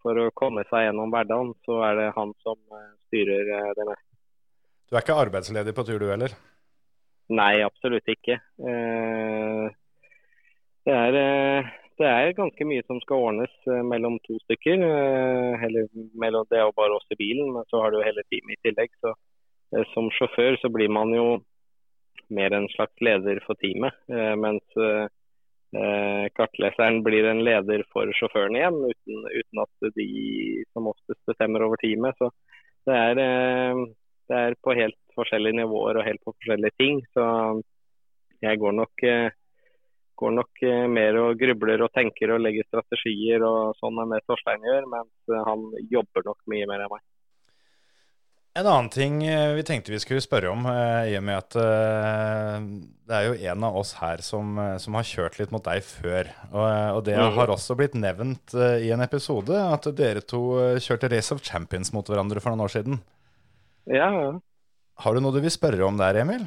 for 0.03 0.18
å 0.18 0.30
komme 0.36 0.64
seg 0.70 0.86
gjennom 0.86 1.12
hverdagen, 1.12 1.53
så 1.66 1.80
er 1.88 1.99
det 1.99 2.14
han 2.16 2.34
som 2.45 2.59
uh, 2.74 2.95
styrer 3.09 3.51
uh, 3.51 3.72
det 3.78 3.88
meste. 3.91 4.07
Du 4.91 4.97
er 4.97 5.05
ikke 5.05 5.20
arbeidsledig 5.22 5.74
på 5.76 5.86
tur, 5.86 6.01
du 6.03 6.09
heller? 6.11 6.34
Nei, 7.30 7.61
absolutt 7.62 8.09
ikke. 8.11 8.41
det, 10.82 10.95
er, 10.97 11.18
det 12.03 12.09
er 12.09 12.32
ganske 12.34 12.66
mye 12.66 12.82
som 12.88 12.99
skal 13.05 13.22
ordnes 13.28 13.55
mellom 13.86 14.16
to 14.24 14.34
stykker. 14.49 14.82
Eller, 15.62 15.86
mellom, 16.18 16.49
det 16.51 16.64
og 16.66 16.74
bare 16.74 16.97
oss 16.99 17.07
i 17.14 17.20
bilen, 17.20 17.53
men 17.55 17.62
så 17.70 17.84
har 17.84 17.95
du 17.95 18.03
hele 18.03 18.26
teamet 18.26 18.59
i 18.59 18.61
tillegg. 18.66 18.91
Så, 18.99 19.14
som 19.93 20.11
sjåfør 20.18 20.59
så 20.59 20.72
blir 20.74 20.91
man 20.91 21.14
jo 21.14 21.28
mer 22.34 22.51
en 22.59 22.66
slags 22.74 22.99
leder 22.99 23.38
for 23.47 23.55
teamet. 23.62 23.95
mens 24.43 24.80
Eh, 25.73 26.29
kartleseren 26.35 27.03
blir 27.07 27.29
en 27.31 27.45
leder 27.47 27.85
for 27.93 28.11
sjåføren 28.18 28.57
igjen, 28.59 28.79
uten, 28.91 29.27
uten, 29.31 29.61
at 29.62 29.93
de 29.95 30.07
som 30.73 30.89
oftest 30.91 31.21
bestemmer 31.31 31.62
over 31.62 31.79
teamet. 31.79 32.16
Så 32.18 32.31
det 32.89 32.97
er, 32.97 33.21
eh, 33.23 33.83
det 34.31 34.41
er, 34.47 34.57
på 34.62 34.75
helt 34.75 34.99
forskjellige 35.14 35.61
nivåer 35.61 36.01
og 36.01 36.07
helt 36.07 36.25
på 36.27 36.35
forskjellige 36.35 36.75
ting. 36.79 36.99
Så 37.14 37.25
jeg 38.43 38.59
går 38.59 38.75
nok, 38.81 39.05
eh, 39.05 39.31
går 40.18 40.35
nok 40.37 40.64
mer 40.91 41.16
og 41.16 41.39
grubler 41.39 41.83
og 41.87 41.93
tenker 41.95 42.35
og 42.35 42.43
legger 42.43 42.66
strategier 42.66 43.41
og 43.47 43.77
sånn 43.79 44.03
enn 44.03 44.11
det 44.12 44.21
Torstein 44.27 44.66
gjør, 44.66 44.91
mens 44.91 45.47
han 45.47 45.71
jobber 45.89 46.27
nok 46.27 46.39
mye 46.47 46.66
mer 46.66 46.83
enn 46.85 46.93
meg. 46.93 47.05
En 48.61 48.67
annen 48.69 48.91
ting 48.93 49.23
eh, 49.25 49.55
vi 49.57 49.63
tenkte 49.65 49.93
vi 49.95 49.99
skulle 50.03 50.21
spørre 50.21 50.51
om, 50.53 50.67
eh, 50.69 51.15
i 51.15 51.17
og 51.17 51.23
med 51.25 51.39
at 51.39 51.55
eh, 51.57 52.65
det 53.09 53.17
er 53.17 53.29
jo 53.29 53.53
en 53.53 53.65
av 53.65 53.79
oss 53.81 53.95
her 53.97 54.21
som, 54.25 54.59
som 54.83 54.99
har 54.99 55.07
kjørt 55.07 55.39
litt 55.41 55.55
mot 55.55 55.65
deg 55.65 55.81
før. 55.87 56.29
Og, 56.51 56.67
og, 56.67 57.01
det 57.07 57.17
har 57.17 57.53
også 57.55 57.75
blitt 57.79 57.97
nevnt 57.99 58.55
i 58.55 58.93
en 58.93 59.03
episode 59.03 59.57
at 59.57 59.89
dere 59.97 60.23
to 60.23 60.43
kjørte 60.79 61.09
Race 61.11 61.35
of 61.35 61.41
Champions 61.47 61.95
mot 61.97 62.07
hverandre 62.07 62.43
for 62.45 62.53
noen 62.53 62.67
år 62.67 62.75
siden. 62.77 63.01
Ja, 63.89 64.13
ja. 64.13 64.31
Har 65.01 65.17
du 65.17 65.25
noe 65.25 65.35
du 65.35 65.41
vil 65.41 65.51
spørre 65.55 65.83
om 65.89 65.97
der, 65.99 66.21
Emil? 66.21 66.45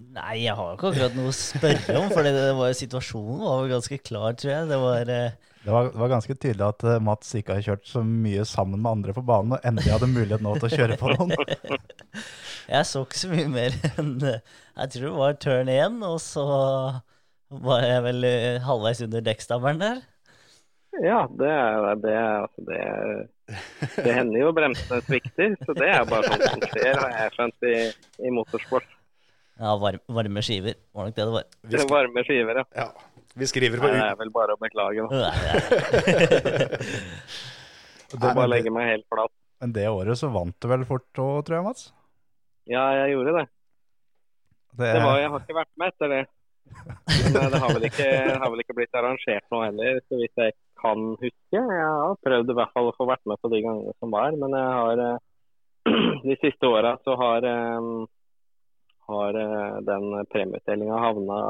Nei, 0.00 0.46
jeg 0.46 0.54
har 0.56 0.76
ikke 0.78 0.94
akkurat 0.94 1.18
noe 1.18 1.34
å 1.34 1.36
spørre 1.36 1.98
om, 1.98 2.08
for 2.14 2.24
det 2.24 2.32
var, 2.56 2.72
situasjonen 2.78 3.42
var 3.42 3.72
ganske 3.74 3.98
klar, 4.06 4.38
tror 4.38 4.54
jeg. 4.54 4.70
Det 4.70 4.84
var... 4.86 5.16
Det 5.64 5.70
var, 5.70 5.90
det 5.92 5.98
var, 6.00 6.08
ganske 6.08 6.34
tydelig 6.34 6.64
at 6.64 6.84
uh, 6.88 6.96
Mats 7.04 7.34
ikke 7.36 7.58
har 7.58 7.64
kjørt 7.64 7.88
så 7.88 8.00
mye 8.04 8.46
sammen 8.48 8.80
med 8.80 8.90
andre 8.94 9.14
på 9.16 9.24
banen, 9.28 9.56
og 9.56 9.66
endelig 9.68 9.92
hadde 9.92 10.08
mulighet 10.08 10.44
nå 10.44 10.54
til 10.56 10.70
å 10.70 10.78
kjøre 10.78 10.96
på 11.00 11.10
noen. 11.12 11.34
jeg 12.74 12.86
så 12.88 13.02
ikke 13.04 13.20
så 13.20 13.32
mye 13.32 13.50
mer 13.52 13.76
enn 13.90 14.14
uh, 14.24 14.38
Jeg 14.78 14.94
tror 14.94 15.04
det 15.04 15.16
var 15.18 15.36
turn 15.44 15.72
én, 15.74 15.98
og 16.06 16.16
så 16.24 16.46
var 17.50 17.84
jeg 17.84 18.06
vel 18.06 18.24
uh, 18.24 18.62
halvveis 18.64 19.04
under 19.04 19.26
dekkstabelen 19.26 19.84
der. 19.84 20.00
Ja, 21.04 21.20
det, 21.38 21.50
det, 22.02 22.14
altså 22.18 22.64
det, 22.66 22.80
det 24.00 24.14
hender 24.16 24.40
jo 24.40 24.54
bremsene 24.56 25.02
svikter, 25.04 25.52
så 25.66 25.76
det 25.76 25.92
er 25.92 26.08
bare 26.08 26.32
sånn 26.32 26.46
som 26.48 26.64
skjer, 26.72 26.96
har 26.96 27.12
jeg 27.14 27.36
skjønt, 27.36 27.68
i, 27.68 27.76
i 28.26 28.32
motorsport. 28.34 28.88
Ja, 29.60 29.76
varme, 29.76 30.00
varme 30.08 30.42
skiver 30.42 30.74
var 30.96 31.06
nok 31.06 31.16
det 31.16 31.24
det 31.28 31.32
var. 31.36 31.48
Det 31.68 31.86
varme 31.92 32.24
skiver, 32.24 32.62
ja. 32.62 32.66
ja. 32.80 32.88
Vi 33.34 33.46
skriver 33.46 33.78
på 33.78 33.86
Nei, 33.86 33.94
Det 33.98 34.08
er 34.08 34.18
vel 34.18 34.32
bare 34.34 34.56
å 34.56 34.60
beklage, 34.60 35.06
da. 35.06 35.30
det 38.10 38.34
bare 38.38 38.48
legger 38.50 38.74
meg 38.74 38.88
helt 38.90 39.06
flat. 39.12 39.32
Men 39.60 39.74
det 39.76 39.86
året 39.92 40.18
så 40.18 40.30
vant 40.34 40.56
du 40.56 40.68
vel 40.70 40.84
fort 40.88 41.20
òg, 41.20 41.44
tror 41.46 41.60
jeg, 41.60 41.66
Mats? 41.68 41.86
Ja, 42.70 42.88
jeg 42.96 43.14
gjorde 43.14 43.36
det. 43.38 43.46
Det, 44.72 44.86
det 44.86 45.00
var, 45.04 45.18
jeg 45.20 45.30
har 45.32 45.42
ikke 45.44 45.58
vært 45.60 45.74
med 45.80 45.92
etter 45.92 46.12
det. 46.14 46.20
Men 46.70 47.34
det 47.34 47.60
har 47.62 47.72
vel 47.74 47.86
ikke, 47.88 48.08
har 48.40 48.52
vel 48.52 48.62
ikke 48.62 48.76
blitt 48.78 48.98
arrangert 48.98 49.46
nå 49.52 49.62
heller, 49.64 49.98
så 50.06 50.20
vidt 50.20 50.42
jeg 50.44 50.54
kan 50.80 51.02
huske. 51.20 51.58
Jeg 51.58 51.82
har 51.82 52.16
prøvd 52.24 52.52
i 52.52 52.56
hvert 52.60 52.72
fall 52.76 52.90
å 52.90 52.94
få 52.96 53.08
vært 53.10 53.26
med 53.30 53.40
på 53.42 53.50
de 53.52 53.60
gangene 53.64 53.94
som 53.98 54.14
var, 54.14 54.36
men 54.38 54.56
jeg 54.56 54.72
har 54.78 55.02
eh, 55.06 55.18
de 56.28 56.38
siste 56.42 56.70
åra 56.70 56.94
så 57.04 57.16
har, 57.20 57.46
eh, 57.50 57.90
har 59.10 59.40
eh, 59.44 59.78
den 59.88 60.08
premieutdelinga 60.32 61.02
havna 61.04 61.40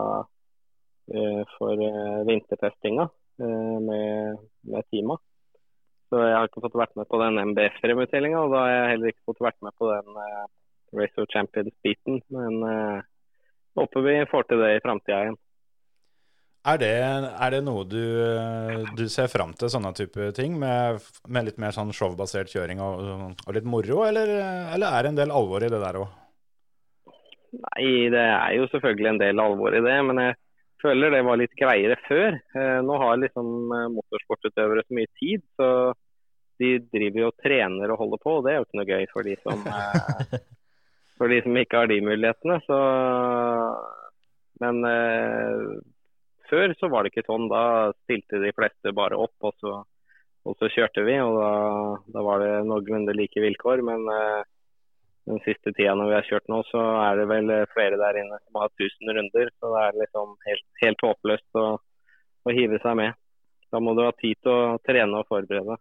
for 1.57 1.83
eh, 1.83 2.21
vintertestinga 2.29 3.09
eh, 3.43 3.77
med, 3.89 4.39
med 4.71 4.89
teama. 4.91 5.19
Så 6.11 6.19
jeg 6.19 6.35
har 6.35 6.49
ikke 6.49 6.65
fått 6.65 6.81
vært 6.81 6.97
med 6.99 7.07
på 7.11 7.21
den 7.23 7.39
MBF-premieutdelinga, 7.53 8.41
og 8.43 8.55
da 8.55 8.65
har 8.65 8.73
jeg 8.73 8.89
heller 8.95 9.13
ikke 9.13 9.29
fått 9.31 9.45
vært 9.47 9.61
med 9.63 9.77
på 9.79 9.91
den 9.93 10.19
eh, 10.25 10.49
Race 10.99 11.23
of 11.23 11.31
Champions-biten. 11.31 12.19
Men 12.35 12.67
eh, 12.67 13.07
håper 13.79 14.07
vi 14.09 14.17
får 14.31 14.49
til 14.49 14.65
det 14.65 14.73
i 14.75 14.83
framtida 14.83 15.23
igjen. 15.27 15.39
Er 16.71 16.77
det, 16.77 16.91
er 16.93 17.55
det 17.55 17.61
noe 17.65 17.87
du, 17.89 18.03
eh, 18.27 18.83
du 18.99 19.07
ser 19.09 19.31
fram 19.33 19.55
til, 19.57 19.71
sånne 19.73 19.95
type 19.97 20.33
ting, 20.37 20.59
med, 20.61 20.99
med 21.31 21.47
litt 21.47 21.63
mer 21.63 21.73
sånn 21.73 21.95
showbasert 21.97 22.51
kjøring 22.53 22.83
og, 22.85 23.07
og 23.47 23.57
litt 23.57 23.69
moro, 23.71 24.03
eller, 24.05 24.35
eller 24.75 24.91
er 24.91 25.07
det 25.07 25.15
en 25.15 25.23
del 25.23 25.33
alvor 25.33 25.65
i 25.65 25.71
det 25.73 25.81
der 25.81 26.03
òg? 26.03 26.11
Nei, 27.51 28.11
det 28.13 28.27
er 28.27 28.53
jo 28.59 28.67
selvfølgelig 28.71 29.15
en 29.15 29.23
del 29.23 29.43
alvor 29.43 29.75
i 29.75 29.83
det, 29.83 29.97
men 30.07 30.21
jeg 30.23 30.37
føler 30.83 31.15
det 31.15 31.25
var 31.27 31.41
litt 31.41 31.57
greiere 31.59 31.97
før. 32.07 32.37
Eh, 32.57 32.79
nå 32.85 32.97
har 33.03 33.21
liksom 33.21 33.75
eh, 33.77 33.89
motorsportutøvere 33.97 34.85
så 34.87 34.97
mye 34.99 35.11
tid, 35.21 35.45
så 35.59 35.69
de 36.61 36.75
driver 36.93 37.25
jo 37.25 37.31
og 37.31 37.39
trener 37.41 37.93
og 37.93 38.03
holder 38.03 38.23
på, 38.23 38.35
og 38.37 38.45
det 38.45 38.53
er 38.53 38.59
jo 38.59 38.67
ikke 38.67 38.81
noe 38.81 38.91
gøy 38.91 39.07
for 39.13 39.29
de 39.29 39.37
som, 39.45 39.63
eh, 39.65 40.35
for 41.21 41.33
de 41.33 41.41
som 41.45 41.61
ikke 41.63 41.83
har 41.83 41.91
de 41.91 42.01
mulighetene. 42.05 42.59
Så, 42.67 42.81
men 44.61 44.83
før 46.51 46.77
så 46.77 46.91
var 46.93 47.05
det 47.05 47.15
ikke 47.15 47.29
sånn. 47.29 47.49
Da 47.53 47.65
stilte 48.05 48.43
de 48.43 48.53
fleste 48.57 48.93
bare 48.97 49.19
opp, 49.21 49.37
og 49.47 49.57
så, 49.63 49.77
og 50.45 50.57
så 50.61 50.69
kjørte 50.73 51.05
vi. 51.07 51.17
og 51.25 51.39
Da, 51.41 51.53
da 52.17 52.25
var 52.27 52.45
det 52.45 52.55
noenlunde 52.69 53.17
like 53.17 53.41
vilkår. 53.41 53.85
Men 53.87 54.05
den 55.31 55.43
siste 55.47 55.73
tida 55.77 55.95
når 55.99 56.11
vi 56.11 56.17
har 56.19 56.29
kjørt 56.29 56.51
nå, 56.53 56.61
så 56.71 56.83
er 57.05 57.21
det 57.21 57.29
vel 57.31 57.53
flere 57.75 57.99
der 58.01 58.21
inne 58.23 58.39
som 58.43 58.61
har 58.61 58.73
1000 58.77 59.15
runder. 59.19 59.53
Så 59.57 59.73
det 59.75 59.85
er 59.87 60.01
liksom 60.03 60.35
helt, 60.49 60.67
helt 60.83 61.05
håpløst 61.07 61.61
å, 61.63 61.67
å 62.45 62.57
hive 62.57 62.81
seg 62.83 62.99
med. 63.01 63.19
Da 63.71 63.81
må 63.83 63.95
du 63.95 64.03
ha 64.03 64.13
tid 64.19 64.41
til 64.43 64.51
å 64.51 64.79
trene 64.87 65.23
og 65.23 65.31
forberede. 65.31 65.79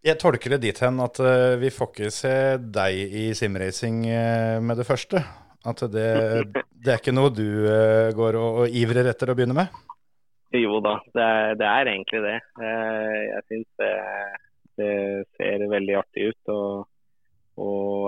Jeg 0.00 0.16
tolker 0.16 0.54
det 0.54 0.62
dit 0.62 0.78
hen 0.80 0.96
at 1.04 1.20
eh, 1.20 1.58
vi 1.60 1.68
får 1.74 1.90
ikke 1.92 2.10
se 2.14 2.34
deg 2.72 3.14
i 3.20 3.24
simracing 3.36 4.06
eh, 4.08 4.56
med 4.64 4.80
det 4.80 4.86
første. 4.88 5.20
At 5.68 5.82
det, 5.92 6.08
det 6.82 6.92
er 6.94 7.02
ikke 7.02 7.14
noe 7.14 7.32
du 7.34 7.68
eh, 7.68 8.08
går 8.16 8.38
og, 8.40 8.62
og 8.64 8.78
ivrer 8.80 9.10
etter 9.12 9.30
å 9.30 9.36
begynne 9.36 9.58
med? 9.60 9.80
Jo 10.56 10.80
da, 10.82 10.96
det 11.14 11.26
er, 11.26 11.52
det 11.60 11.66
er 11.68 11.90
egentlig 11.92 12.22
det. 12.24 12.38
Eh, 12.64 13.18
Jeg 13.28 13.44
syns 13.50 13.68
det, 13.82 13.92
det 14.80 14.94
ser 15.36 15.66
veldig 15.76 15.98
artig 16.00 16.30
ut 16.32 16.54
og 16.56 16.72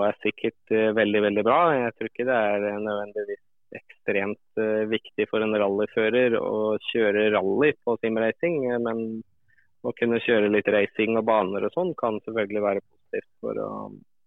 er 0.07 0.21
sikkert 0.23 0.73
eh, 0.75 0.91
veldig, 0.95 1.21
veldig 1.27 1.43
bra. 1.45 1.59
Jeg 1.77 1.95
tror 1.97 2.09
ikke 2.11 2.27
det 2.29 2.37
er 2.37 2.65
nødvendigvis 2.83 3.43
ekstremt 3.77 4.61
eh, 4.61 4.85
viktig 4.91 5.27
for 5.29 5.43
en 5.43 5.55
rallyfører 5.57 6.37
å 6.39 6.77
kjøre 6.91 7.29
rally 7.33 7.73
på 7.83 7.97
simracing, 8.01 8.59
eh, 8.69 8.81
men 8.83 9.21
å 9.83 9.91
kunne 9.97 10.21
kjøre 10.23 10.51
litt 10.51 10.69
racing 10.71 11.17
og 11.19 11.27
baner 11.27 11.65
og 11.67 11.75
sånn 11.75 11.93
kan 11.99 12.19
selvfølgelig 12.23 12.63
være 12.63 12.83
positivt 12.85 13.31
for 13.43 13.59
å 13.59 13.69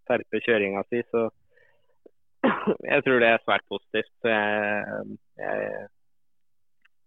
terpe 0.09 0.43
kjøringa 0.45 0.83
si. 0.91 1.03
Så 1.13 1.27
jeg 2.93 3.07
tror 3.07 3.23
det 3.23 3.31
er 3.33 3.45
svært 3.45 3.67
positivt. 3.73 4.13
Jeg, 4.29 5.17
jeg, 5.41 5.89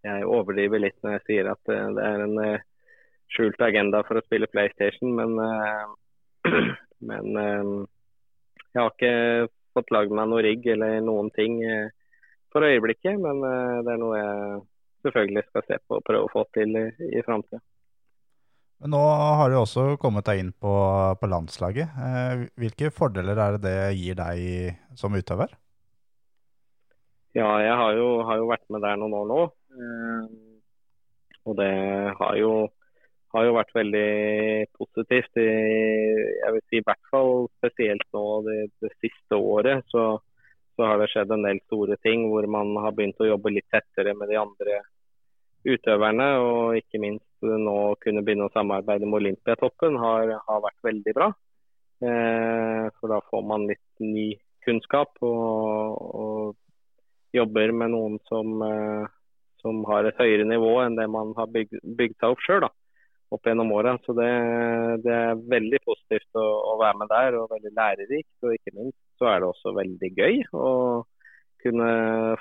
jeg 0.08 0.26
overdriver 0.26 0.82
litt 0.82 0.98
når 1.04 1.18
jeg 1.18 1.26
sier 1.28 1.54
at 1.54 1.74
eh, 1.74 1.88
det 1.98 2.10
er 2.10 2.26
en 2.26 2.44
eh, 2.46 2.68
skjult 3.36 3.62
agenda 3.62 4.02
for 4.08 4.20
å 4.20 4.26
spille 4.26 4.50
PlayStation, 4.52 5.14
men, 5.20 5.38
eh, 5.46 6.50
men 7.12 7.42
eh, 7.44 7.74
jeg 8.74 8.82
har 8.82 8.92
ikke 8.94 9.50
fått 9.78 9.94
lagd 9.94 10.14
meg 10.16 10.30
noe 10.30 10.44
rigg 10.46 10.68
eller 10.74 11.00
noen 11.06 11.32
ting 11.36 11.60
eh, 11.66 11.90
for 12.54 12.66
øyeblikket. 12.68 13.18
Men 13.22 13.42
eh, 13.46 13.80
det 13.86 13.96
er 13.96 14.02
noe 14.02 14.20
jeg 14.20 14.62
selvfølgelig 15.08 15.46
skal 15.48 15.68
se 15.68 15.80
på 15.88 16.00
og 16.00 16.06
prøve 16.06 16.28
å 16.28 16.34
få 16.34 16.46
til 16.56 16.76
i, 16.78 16.88
i 17.20 17.24
framtida. 17.26 17.62
Men 18.80 18.94
nå 18.96 19.00
har 19.04 19.52
du 19.52 19.58
også 19.60 19.98
kommet 20.00 20.28
deg 20.30 20.40
inn 20.40 20.52
på, 20.56 20.74
på 21.20 21.28
landslaget. 21.28 21.98
Eh, 22.00 22.46
hvilke 22.62 22.94
fordeler 22.96 23.36
er 23.36 23.58
det 23.58 23.64
det 23.66 23.98
gir 24.00 24.16
deg 24.20 25.00
som 25.00 25.16
utøver? 25.16 25.52
Ja, 27.36 27.50
jeg 27.62 27.76
har 27.78 27.92
jo, 27.94 28.08
har 28.26 28.40
jo 28.40 28.48
vært 28.50 28.64
med 28.74 28.82
der 28.86 28.96
noen 28.98 29.18
år 29.20 29.28
nå. 29.30 29.42
Eh, 29.76 30.24
og 31.50 31.58
det 31.60 31.74
har 32.22 32.38
jo, 32.40 32.54
har 33.34 33.46
jo 33.46 33.56
vært 33.58 33.76
veldig 33.76 34.08
positivt. 34.78 35.38
I, 35.38 35.50
jeg 36.42 36.56
vil 36.56 36.64
si 36.66 36.80
i 36.80 36.86
hvert 36.86 37.12
fall 37.12 37.48
spesielt 37.60 38.06
nå 38.16 38.26
det, 38.48 38.60
det 38.82 38.94
siste 38.98 39.38
året, 39.38 39.86
så, 39.94 40.06
så 40.76 40.88
har 40.90 41.02
det 41.02 41.10
skjedd 41.12 41.34
en 41.36 41.46
del 41.46 41.62
store 41.68 42.00
ting 42.06 42.28
hvor 42.32 42.48
man 42.50 42.74
har 42.84 42.96
begynt 42.98 43.22
å 43.22 43.30
jobbe 43.30 43.54
litt 43.54 43.70
tettere 43.74 44.16
med 44.18 44.32
de 44.32 44.40
andre 44.42 44.80
utøverne. 45.68 46.30
Og 46.46 46.80
ikke 46.80 47.02
minst 47.04 47.26
nå 47.46 47.78
kunne 48.04 48.26
begynne 48.26 48.50
å 48.50 48.56
samarbeide 48.56 49.08
med 49.08 49.22
Olympiatoppen 49.22 50.00
har, 50.02 50.34
har 50.48 50.66
vært 50.66 50.90
veldig 50.90 51.16
bra. 51.18 51.30
Eh, 52.00 52.86
for 52.98 53.12
da 53.12 53.20
får 53.30 53.46
man 53.46 53.68
litt 53.68 54.04
ny 54.04 54.32
kunnskap 54.66 55.20
og, 55.26 55.96
og 56.20 57.36
jobber 57.36 57.74
med 57.76 57.92
noen 57.94 58.18
som, 58.30 58.62
eh, 58.64 59.08
som 59.62 59.84
har 59.90 60.08
et 60.08 60.20
høyere 60.20 60.48
nivå 60.48 60.78
enn 60.86 60.96
det 60.98 61.10
man 61.12 61.34
har 61.38 61.50
bygd, 61.52 61.82
bygd 62.00 62.16
seg 62.18 62.34
opp 62.34 62.46
sjøl 62.46 62.66
opp 63.36 63.46
gjennom 63.46 63.72
åra. 63.76 63.96
Så 64.06 64.16
det, 64.18 64.30
det, 65.06 65.14
er 65.14 65.46
veldig 65.54 65.80
positivt 65.86 66.40
å, 66.40 66.48
å, 66.72 66.76
være 66.82 67.00
med 67.02 67.12
der, 67.14 67.38
og 67.40 67.54
veldig 67.54 67.72
lærerikt. 67.78 68.36
Og 68.44 68.58
ikke 68.58 68.76
minst 68.78 69.00
så 69.20 69.32
er 69.32 69.42
det 69.42 69.50
også 69.52 69.76
veldig 69.78 70.12
gøy 70.18 70.44
å 70.56 70.74
kunne 71.60 71.90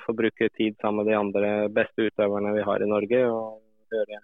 få 0.05 0.15
bruke 0.15 0.47
tid 0.55 0.77
sammen 0.79 1.03
med 1.03 1.11
de 1.11 1.17
andre 1.19 1.53
beste 1.75 2.07
utøverne 2.07 2.55
vi 2.55 2.65
har 2.65 2.83
i 2.83 2.89
Norge. 2.89 3.23
og 3.27 3.59
høre, 3.93 4.21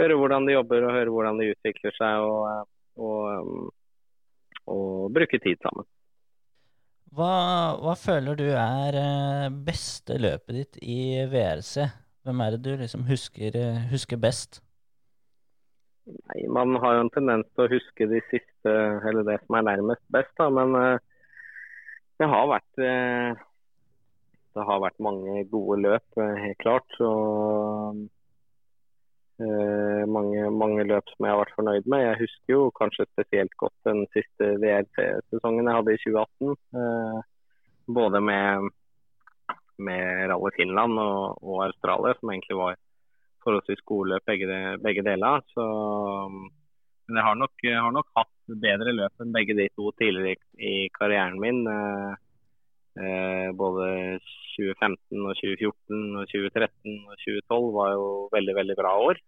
høre 0.00 0.18
hvordan 0.20 0.48
de 0.48 0.56
jobber 0.56 0.86
og 0.86 0.96
høre 0.96 1.14
hvordan 1.14 1.40
de 1.40 1.52
utvikler 1.54 1.94
seg, 1.96 2.24
og, 2.24 2.68
og, 2.98 3.70
og 4.68 5.14
bruke 5.14 5.40
tid 5.42 5.60
sammen. 5.64 5.88
Hva, 7.16 7.32
hva, 7.80 7.94
føler 7.96 8.36
du 8.36 8.48
er 8.52 8.96
eh, 9.00 9.46
beste 9.64 10.18
løpet 10.20 10.58
ditt 10.58 10.80
i 10.84 11.24
VRC? 11.30 11.86
Hvem 12.26 12.42
er 12.44 12.54
det 12.54 12.60
du 12.66 12.74
liksom 12.76 13.06
husker, 13.08 13.56
eh, 13.56 13.86
husker 13.88 14.20
best? 14.20 14.60
Nei, 16.08 16.46
Man 16.48 16.76
har 16.80 16.96
jo 16.96 17.04
en 17.04 17.12
tendens 17.12 17.48
til 17.52 17.66
å 17.66 17.72
huske 17.72 18.08
de 18.10 18.20
siste, 18.30 18.74
eller 19.08 19.26
det 19.26 19.38
som 19.44 19.58
er 19.58 19.66
nærmest 19.68 20.04
best. 20.14 20.32
da, 20.40 20.48
Men 20.52 20.76
uh, 20.76 21.00
det 22.20 22.28
har 22.32 22.52
vært 22.52 22.82
uh, 22.82 23.44
det 24.56 24.64
har 24.66 24.80
vært 24.82 25.04
mange 25.04 25.42
gode 25.52 25.80
løp, 25.84 26.06
uh, 26.20 26.38
helt 26.44 26.64
klart. 26.64 27.00
Og 27.00 28.06
mange, 29.38 30.48
mange, 30.50 30.82
løp 30.82 31.06
som 31.12 31.22
jeg 31.22 31.30
har 31.30 31.38
vært 31.38 31.54
fornøyd 31.54 31.84
med. 31.86 32.00
Jeg 32.02 32.18
husker 32.24 32.52
jo 32.56 32.62
kanskje 32.74 33.04
spesielt 33.06 33.52
godt 33.60 33.76
den 33.86 34.00
siste 34.10 34.48
VRC-sesongen 34.58 35.68
jeg 35.70 35.76
hadde 35.76 35.94
i 35.94 36.00
2018. 36.02 36.56
både 37.94 38.20
med, 38.30 38.66
med 39.78 40.24
Rally 40.32 40.50
Finland 40.56 40.98
og, 40.98 41.38
og 41.38 41.62
Australia, 41.68 42.16
som 42.18 42.32
egentlig 42.34 42.58
var 42.58 42.80
forholdsvis 43.44 43.84
gode 43.88 44.12
løp 44.12 44.26
begge, 44.28 44.60
begge 44.84 45.04
deler. 45.06 45.44
Så, 45.54 45.64
men 47.08 47.20
jeg 47.20 47.26
har 47.26 47.38
nok, 47.40 47.66
har 47.66 47.94
nok, 47.94 48.10
hatt 48.18 48.34
bedre 48.64 48.94
løp 48.96 49.22
enn 49.22 49.34
begge 49.34 49.56
de 49.58 49.68
to 49.76 49.92
tidligere 50.00 50.36
i, 50.36 50.72
i 50.72 50.74
karrieren 50.94 51.38
min. 51.40 51.64
Eh, 51.72 52.12
eh, 53.00 53.48
både 53.56 53.88
2015 54.58 55.24
og 55.24 55.34
2014 55.40 56.20
og 56.20 56.30
2013 56.34 56.94
og 57.08 57.18
2012 57.24 57.74
var 57.78 57.96
jo 57.96 58.06
veldig, 58.34 58.54
veldig 58.60 58.78
bra 58.78 58.94
år. 59.08 59.20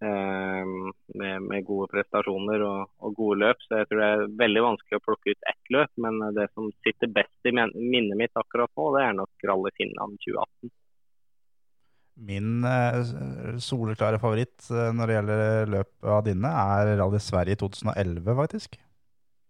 Eh, 0.00 0.74
med, 1.20 1.42
med, 1.44 1.64
gode 1.68 1.90
prestasjoner 1.92 2.64
og, 2.64 2.92
og, 3.02 3.14
gode 3.18 3.40
løp. 3.44 3.64
Så 3.66 3.80
jeg 3.80 3.90
tror 3.90 4.02
det 4.02 4.10
er 4.10 4.36
veldig 4.44 4.66
vanskelig 4.68 5.00
å 5.00 5.06
plukke 5.06 5.34
ut 5.34 5.50
ett 5.52 5.74
løp. 5.76 5.92
Men 6.06 6.20
det 6.36 6.50
som 6.54 6.70
sitter 6.86 7.14
best 7.20 7.50
i 7.50 7.54
minnet 7.54 8.18
mitt 8.18 8.44
akkurat 8.44 8.72
nå, 8.76 8.92
det 8.96 9.06
er 9.06 9.18
nok 9.18 9.50
Rally 9.50 9.74
Finland 9.78 10.20
2018. 10.26 10.76
Min 12.20 12.64
uh, 12.66 13.00
soleklare 13.62 14.20
favoritt 14.20 14.66
uh, 14.68 14.90
når 14.92 15.08
det 15.08 15.16
gjelder 15.16 15.72
løpet 15.74 16.10
av 16.16 16.22
dine, 16.26 16.50
er 16.76 16.92
Rally 17.00 17.20
Sverige 17.22 17.56
2011, 17.62 18.34
faktisk. 18.36 18.76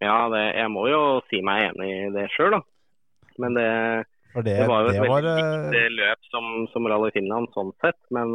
Ja, 0.00 0.28
det, 0.32 0.44
jeg 0.56 0.70
må 0.72 0.86
jo 0.88 1.02
si 1.28 1.42
meg 1.44 1.72
enig 1.72 1.88
i 1.90 2.12
det 2.14 2.28
sjøl, 2.36 2.54
da. 2.54 2.62
Men 3.42 3.58
det, 3.58 3.66
det, 4.36 4.44
det, 4.46 4.68
var 4.70 4.86
jo 4.86 4.92
et 4.92 5.00
veldig 5.00 5.10
var, 5.10 5.28
uh... 5.28 5.40
viktig 5.40 5.82
løp 5.98 6.30
som, 6.30 6.48
som, 6.72 6.88
Rally 6.92 7.10
Finland 7.16 7.50
sånn 7.56 7.74
sett. 7.82 7.98
Men 8.14 8.32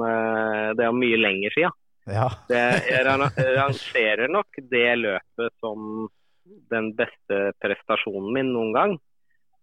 det 0.77 0.85
er 0.85 0.99
mye 0.99 1.21
lenger 1.21 1.55
sia. 1.55 1.71
Ja. 2.11 2.27
jeg 2.51 3.01
rangerer 3.07 4.29
nok 4.29 4.61
det 4.69 4.87
løpet 4.99 5.57
som 5.63 6.07
den 6.69 6.91
beste 6.97 7.51
prestasjonen 7.63 8.33
min 8.35 8.51
noen 8.53 8.75
gang. 8.75 8.95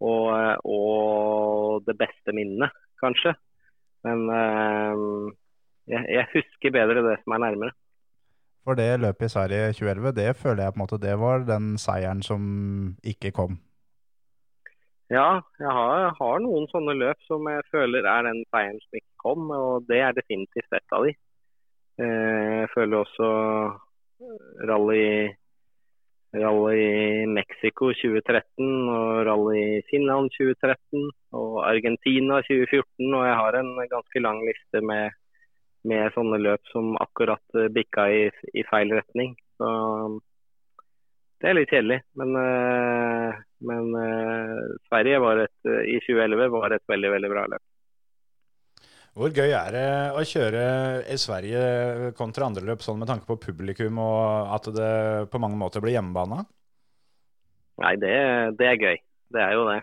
Og, 0.02 0.32
og 0.66 1.84
det 1.86 1.94
beste 2.00 2.34
minnet, 2.34 2.72
kanskje. 3.02 3.36
Men 4.06 4.18
øh, 4.30 5.32
jeg, 5.92 6.02
jeg 6.16 6.26
husker 6.34 6.74
bedre 6.74 7.04
det 7.08 7.18
som 7.22 7.36
er 7.36 7.44
nærmere. 7.46 7.72
For 8.64 8.78
det 8.78 9.00
løpet 9.00 9.26
i 9.26 9.34
Sverige 9.34 9.72
2011, 9.72 10.12
det 10.20 10.36
føler 10.36 10.62
jeg 10.62 10.72
på 10.72 10.78
en 10.78 10.82
måte 10.84 11.02
det 11.02 11.14
var 11.18 11.44
den 11.46 11.78
seieren 11.78 12.22
som 12.22 12.42
ikke 13.02 13.32
kom. 13.34 13.58
Ja, 15.10 15.42
jeg 15.60 15.72
har, 15.76 16.14
har 16.18 16.38
noen 16.40 16.68
sånne 16.70 16.94
løp 16.96 17.18
som 17.26 17.48
jeg 17.50 17.66
føler 17.74 18.06
er 18.08 18.22
den 18.28 18.44
seieren 18.54 18.78
som 18.80 18.98
ikke 19.00 19.18
kom, 19.24 19.50
og 19.50 19.88
det 19.90 19.98
er 20.00 20.14
definitivt 20.16 20.78
et 20.78 20.94
av 20.96 21.04
de. 21.08 21.12
Eh, 22.00 22.60
Jeg 22.62 22.70
føler 22.74 23.02
også 23.02 23.28
rally, 24.70 25.34
rally 26.32 27.26
Mexico 27.26 27.92
2013 27.92 28.88
og 28.88 29.26
rally 29.28 29.82
Finland 29.90 30.32
2013 30.36 31.10
og 31.36 31.58
Argentina 31.68 32.40
2014, 32.46 33.14
og 33.14 33.26
jeg 33.26 33.36
har 33.40 33.58
en 33.58 33.72
ganske 33.90 34.22
lang 34.24 34.40
liste 34.46 34.80
med, 34.80 35.16
med 35.84 36.12
sånne 36.16 36.40
løp 36.40 36.72
som 36.72 36.94
akkurat 37.04 37.58
eh, 37.58 37.70
bikka 37.72 38.08
i, 38.08 38.22
i 38.54 38.64
feil 38.70 38.94
retning. 38.96 39.34
Så 39.60 39.72
det 41.42 41.50
er 41.50 41.58
litt 41.58 41.74
kjedelig, 41.74 42.00
men, 42.20 42.36
eh, 42.38 43.42
men 43.68 43.92
eh, 44.00 44.56
Sverige 44.88 45.20
et, 45.44 45.58
i 45.90 45.98
2011 46.06 46.48
var 46.54 46.76
et 46.76 46.88
veldig, 46.88 47.12
veldig 47.18 47.32
bra 47.34 47.46
løp. 47.52 47.66
Hvor 49.12 49.28
gøy 49.36 49.50
er 49.52 49.74
det 49.74 49.86
å 50.16 50.22
kjøre 50.24 50.60
i 51.12 51.16
Sverige 51.20 52.12
kontra 52.16 52.46
andre 52.48 52.64
løp, 52.64 52.80
sånn 52.84 52.96
med 53.02 53.10
tanke 53.10 53.28
på 53.28 53.36
publikum 53.42 53.98
og 54.00 54.54
at 54.56 54.70
det 54.72 54.92
på 55.32 55.40
mange 55.42 55.58
måter 55.60 55.84
blir 55.84 55.92
hjemmebane? 55.98 56.46
Nei, 57.82 57.94
det, 58.00 58.14
det 58.56 58.68
er 58.70 58.80
gøy. 58.80 58.98
Det 59.32 59.42
er 59.44 59.52
jo 59.56 59.66
det. 59.68 59.78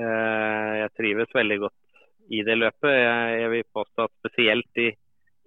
Eh, 0.00 0.72
Jeg 0.82 0.92
trives 1.00 1.32
veldig 1.36 1.58
godt 1.64 2.04
i 2.28 2.42
det 2.44 2.56
løpet. 2.60 2.92
Jeg, 2.92 3.38
jeg 3.42 3.52
vil 3.54 3.66
påstå 3.78 4.04
at 4.08 4.14
spesielt 4.20 4.68
de 4.76 4.88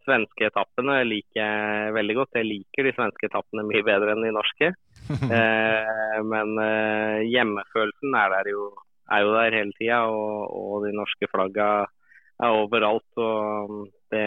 svenske 0.02 0.48
etappene 0.50 0.98
liker 1.06 1.42
jeg 1.44 1.94
veldig 1.94 2.18
godt. 2.24 2.38
Jeg 2.42 2.50
liker 2.50 2.88
de 2.90 2.94
svenske 2.98 3.30
etappene 3.30 3.68
mye 3.70 3.86
bedre 3.86 4.16
enn 4.18 4.26
de 4.26 4.34
norske. 4.38 4.74
Eh, 5.12 6.18
Men 6.26 6.54
eh, 6.62 7.22
hjemmefølelsen 7.28 8.14
er, 8.16 8.30
der 8.34 8.50
jo, 8.54 8.68
er 9.12 9.26
jo 9.26 9.34
der 9.36 9.56
hele 9.60 9.74
tida, 9.78 9.98
og, 10.08 10.46
og 10.56 10.86
de 10.88 10.94
norske 10.96 11.28
flagga 11.30 11.66
er 12.42 12.58
overalt. 12.64 13.08
og 13.18 13.88
det, 14.12 14.26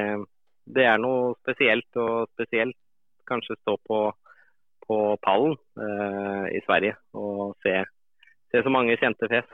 det 0.65 0.87
er 0.89 1.01
noe 1.03 1.35
spesielt, 1.43 1.91
og 2.01 2.31
spesielt 2.35 2.79
kanskje 3.29 3.57
stå 3.61 3.77
på, 3.89 4.01
på 4.87 5.01
pallen 5.25 5.57
eh, 5.81 6.47
i 6.59 6.63
Sverige 6.67 6.97
og 7.17 7.55
se, 7.65 7.79
se 8.53 8.65
så 8.65 8.73
mange 8.73 8.97
kjente 9.01 9.29
fjes. 9.33 9.49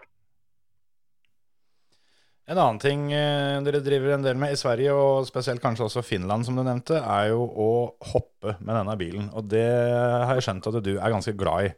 En 2.51 2.59
annen 2.59 2.81
ting 2.83 3.05
eh, 3.15 3.61
dere 3.63 3.83
driver 3.85 4.17
en 4.17 4.25
del 4.27 4.39
med 4.41 4.57
i 4.57 4.59
Sverige, 4.59 4.91
og 4.91 5.29
spesielt 5.29 5.63
kanskje 5.63 5.87
også 5.87 6.03
Finland, 6.03 6.47
som 6.47 6.57
du 6.59 6.65
nevnte, 6.67 6.99
er 6.99 7.31
jo 7.31 7.45
å 7.47 7.71
hoppe 8.11 8.57
med 8.59 8.75
denne 8.75 8.97
bilen. 8.99 9.29
Og 9.39 9.47
det 9.53 9.69
har 9.71 10.35
jeg 10.35 10.49
skjønt 10.49 10.67
at 10.67 10.81
du 10.83 10.97
er 10.97 11.15
ganske 11.15 11.37
glad 11.39 11.69
i. 11.69 11.75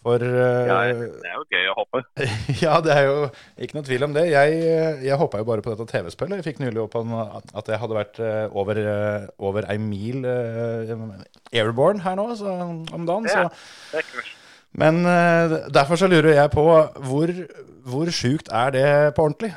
For 0.00 0.22
eh, 0.24 0.66
Ja, 0.70 0.78
det 0.88 1.28
er 1.28 1.34
jo 1.36 1.44
gøy 1.52 1.66
å 1.68 1.76
hoppe. 1.76 2.02
Ja, 2.64 2.78
det 2.84 2.94
er 2.94 3.06
jo 3.08 3.16
ikke 3.60 3.76
noe 3.76 3.86
tvil 3.86 4.06
om 4.06 4.16
det. 4.16 4.26
Jeg, 4.32 4.58
jeg 5.04 5.20
hoppa 5.20 5.42
jo 5.42 5.48
bare 5.50 5.64
på 5.64 5.74
dette 5.74 5.88
TV-spillet. 5.90 6.40
Jeg 6.40 6.48
fikk 6.48 6.62
nylig 6.64 6.86
opp 6.86 6.96
at 6.96 7.68
jeg 7.68 7.80
hadde 7.82 7.98
vært 7.98 8.20
eh, 8.24 8.44
over, 8.56 8.80
eh, 8.80 9.28
over 9.38 9.68
ei 9.68 9.78
mil 9.82 10.24
eh, 10.24 10.92
airborne 11.52 12.00
her 12.06 12.16
nå 12.16 12.30
så, 12.40 12.56
om 12.96 13.08
dagen. 13.08 13.28
Ja. 13.28 13.48
Så. 13.50 13.64
Det 13.92 14.04
er 14.04 14.12
kult. 14.14 14.36
Men 14.80 15.02
eh, 15.04 15.56
derfor 15.74 15.98
så 15.98 16.08
lurer 16.08 16.32
jeg 16.36 16.50
på 16.54 16.62
hvor, 16.62 17.32
hvor 17.90 18.10
sjukt 18.14 18.48
er 18.54 18.70
det 18.70 18.88
på 19.16 19.26
ordentlig? 19.26 19.50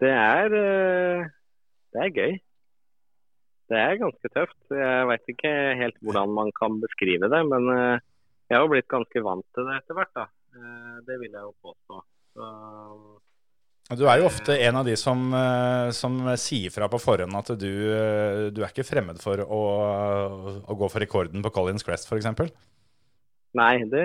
Det 0.00 0.12
er, 0.16 0.54
eh, 0.56 1.26
det 1.92 2.04
er 2.06 2.14
gøy. 2.16 2.38
Det 3.70 3.78
er 3.78 3.98
ganske 4.00 4.30
tøft. 4.34 4.60
Jeg 4.74 5.08
veit 5.10 5.32
ikke 5.34 5.50
helt 5.78 5.98
hvordan 6.02 6.32
man 6.34 6.48
kan 6.56 6.78
beskrive 6.82 7.28
det, 7.30 7.42
men 7.50 7.68
eh, 7.74 8.06
jeg 8.50 8.58
har 8.58 8.64
jo 8.66 8.70
blitt 8.72 8.90
ganske 8.90 9.22
vant 9.24 9.46
til 9.54 9.66
det 9.68 9.76
etter 9.78 9.98
hvert. 9.98 10.14
da. 10.18 10.26
Eh, 10.58 10.96
Det 11.06 11.18
vil 11.20 11.30
jeg 11.30 11.42
jo 11.42 11.52
påstå. 11.62 12.00
Så, 12.34 12.46
Du 13.96 14.04
er 14.06 14.18
jo 14.20 14.26
ofte 14.28 14.54
en 14.66 14.76
av 14.76 14.84
de 14.86 14.96
som, 14.96 15.22
eh, 15.34 15.90
som 15.90 16.18
sier 16.36 16.70
fra 16.70 16.88
på 16.88 16.98
forhånd 17.02 17.34
at 17.34 17.54
du, 17.58 17.70
eh, 17.94 18.50
du 18.50 18.62
er 18.62 18.70
ikke 18.70 18.86
fremmed 18.86 19.18
for 19.22 19.38
å, 19.42 19.62
å 20.66 20.76
gå 20.78 20.90
for 20.90 21.00
rekorden 21.02 21.42
på 21.42 21.50
Collins 21.54 21.82
Crest, 21.86 22.06
f.eks. 22.06 22.26
nei, 23.54 23.82
det 23.90 24.04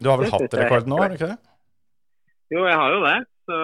Du 0.00 0.08
har 0.10 0.18
vel 0.18 0.30
hatt 0.30 0.54
rekorden 0.54 0.90
nå, 0.90 0.98
har 0.98 1.10
du 1.10 1.18
ikke 1.18 1.30
det? 1.34 1.38
Jo, 2.50 2.64
jeg 2.66 2.74
har 2.74 2.90
jo 2.90 3.02
det. 3.04 3.18
Så, 3.46 3.58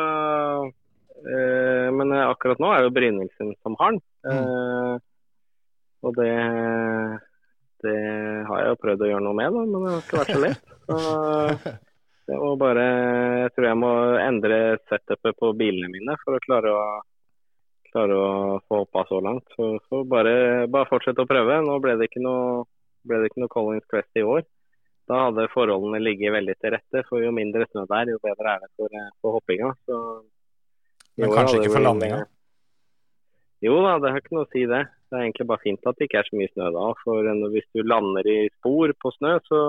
øh, 1.27 1.89
men 1.95 2.13
eh, 2.15 2.29
akkurat 2.31 2.61
nå 2.63 2.71
er 2.71 2.83
det 2.83 2.87
jo 2.91 2.95
Brynildsen 2.95 3.55
som 3.63 3.75
har 3.81 3.97
den. 3.97 4.03
Eh, 4.31 4.99
og 6.07 6.15
det, 6.15 6.31
det 7.85 7.97
har 8.49 8.63
jeg 8.63 8.71
jo 8.73 8.79
prøvd 8.83 9.05
å 9.05 9.11
gjøre 9.11 9.25
noe 9.27 9.37
med, 9.37 9.57
da, 9.57 9.65
men 9.67 9.85
det 9.85 9.93
har 9.93 10.05
ikke 10.05 10.21
vært 10.21 10.33
så 10.33 10.41
lett. 10.43 10.73
Så, 10.87 11.75
det 12.31 12.39
var 12.43 12.57
bare, 12.63 12.87
jeg 13.43 13.53
tror 13.57 13.69
jeg 13.69 13.81
må 13.83 13.93
endre 14.23 14.61
setupet 14.91 15.39
på 15.43 15.53
bilene 15.59 15.93
mine 15.93 16.17
for 16.23 16.37
å 16.37 16.43
klare 16.45 16.73
å, 16.75 16.85
klare 17.93 18.19
å 18.19 18.31
få 18.67 18.83
hoppa 18.85 19.07
så 19.11 19.21
langt. 19.25 19.47
Så, 19.57 19.71
så 19.89 20.03
bare, 20.09 20.37
bare 20.73 20.91
fortsette 20.91 21.25
å 21.25 21.31
prøve. 21.31 21.61
Nå 21.65 21.79
ble 21.85 21.97
det 22.01 22.11
ikke 22.11 22.25
noe, 22.25 22.65
ble 23.07 23.23
det 23.23 23.33
ikke 23.33 23.45
noe 23.45 23.53
Collins 23.53 23.89
Quest 23.91 24.21
i 24.21 24.27
år. 24.27 24.47
Da 25.07 25.29
hadde 25.29 25.51
forholdene 25.53 26.01
ligget 26.03 26.35
veldig 26.35 26.57
til 26.59 26.75
rette, 26.75 27.03
for 27.07 27.23
jo 27.23 27.31
mindre 27.35 27.69
snø 27.71 27.85
det 27.87 28.01
er, 28.01 28.15
jo 28.17 28.23
bedre 28.25 28.57
er 28.57 28.65
det 28.65 28.73
for, 28.75 28.97
for 29.23 29.39
hoppinga. 29.39 29.71
Så, 29.87 30.01
Men 31.21 31.35
kanskje 31.35 31.61
ikke 31.61 31.77
for 31.77 31.87
landinga? 31.87 32.25
Jo 33.67 33.77
da, 33.83 33.97
det 34.03 34.13
har 34.13 34.23
ikke 34.23 34.37
noe 34.37 34.47
å 34.47 34.53
si 34.53 34.65
det. 34.69 34.83
Det 35.11 35.17
er 35.17 35.25
egentlig 35.25 35.47
bare 35.51 35.63
fint 35.63 35.89
at 35.89 35.99
det 35.99 36.07
ikke 36.07 36.21
er 36.21 36.29
så 36.29 36.39
mye 36.39 36.51
snø 36.53 36.73
da. 36.75 36.89
For 37.03 37.31
hvis 37.53 37.71
du 37.75 37.83
lander 37.87 38.29
i 38.31 38.37
spor 38.57 38.93
på 39.03 39.13
snø, 39.17 39.37
så, 39.47 39.61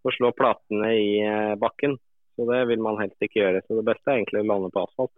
så 0.00 0.14
slår 0.16 0.36
platene 0.38 0.92
i 0.96 1.10
eh, 1.24 1.56
bakken. 1.60 1.96
Så 2.36 2.46
det 2.48 2.60
vil 2.70 2.84
man 2.84 3.00
helst 3.00 3.20
ikke 3.24 3.42
gjøre. 3.42 3.64
Så 3.66 3.76
det 3.76 3.88
beste 3.88 4.08
er 4.08 4.20
egentlig 4.20 4.44
å 4.44 4.48
lande 4.48 4.70
på 4.72 4.84
asfalt. 4.86 5.16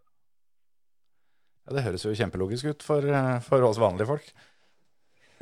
Ja, 1.62 1.76
det 1.76 1.84
høres 1.86 2.06
jo 2.06 2.14
kjempelogisk 2.18 2.72
ut 2.72 2.86
for, 2.86 3.06
eh, 3.06 3.36
for 3.46 3.68
oss 3.68 3.82
vanlige 3.82 4.10
folk. 4.14 4.32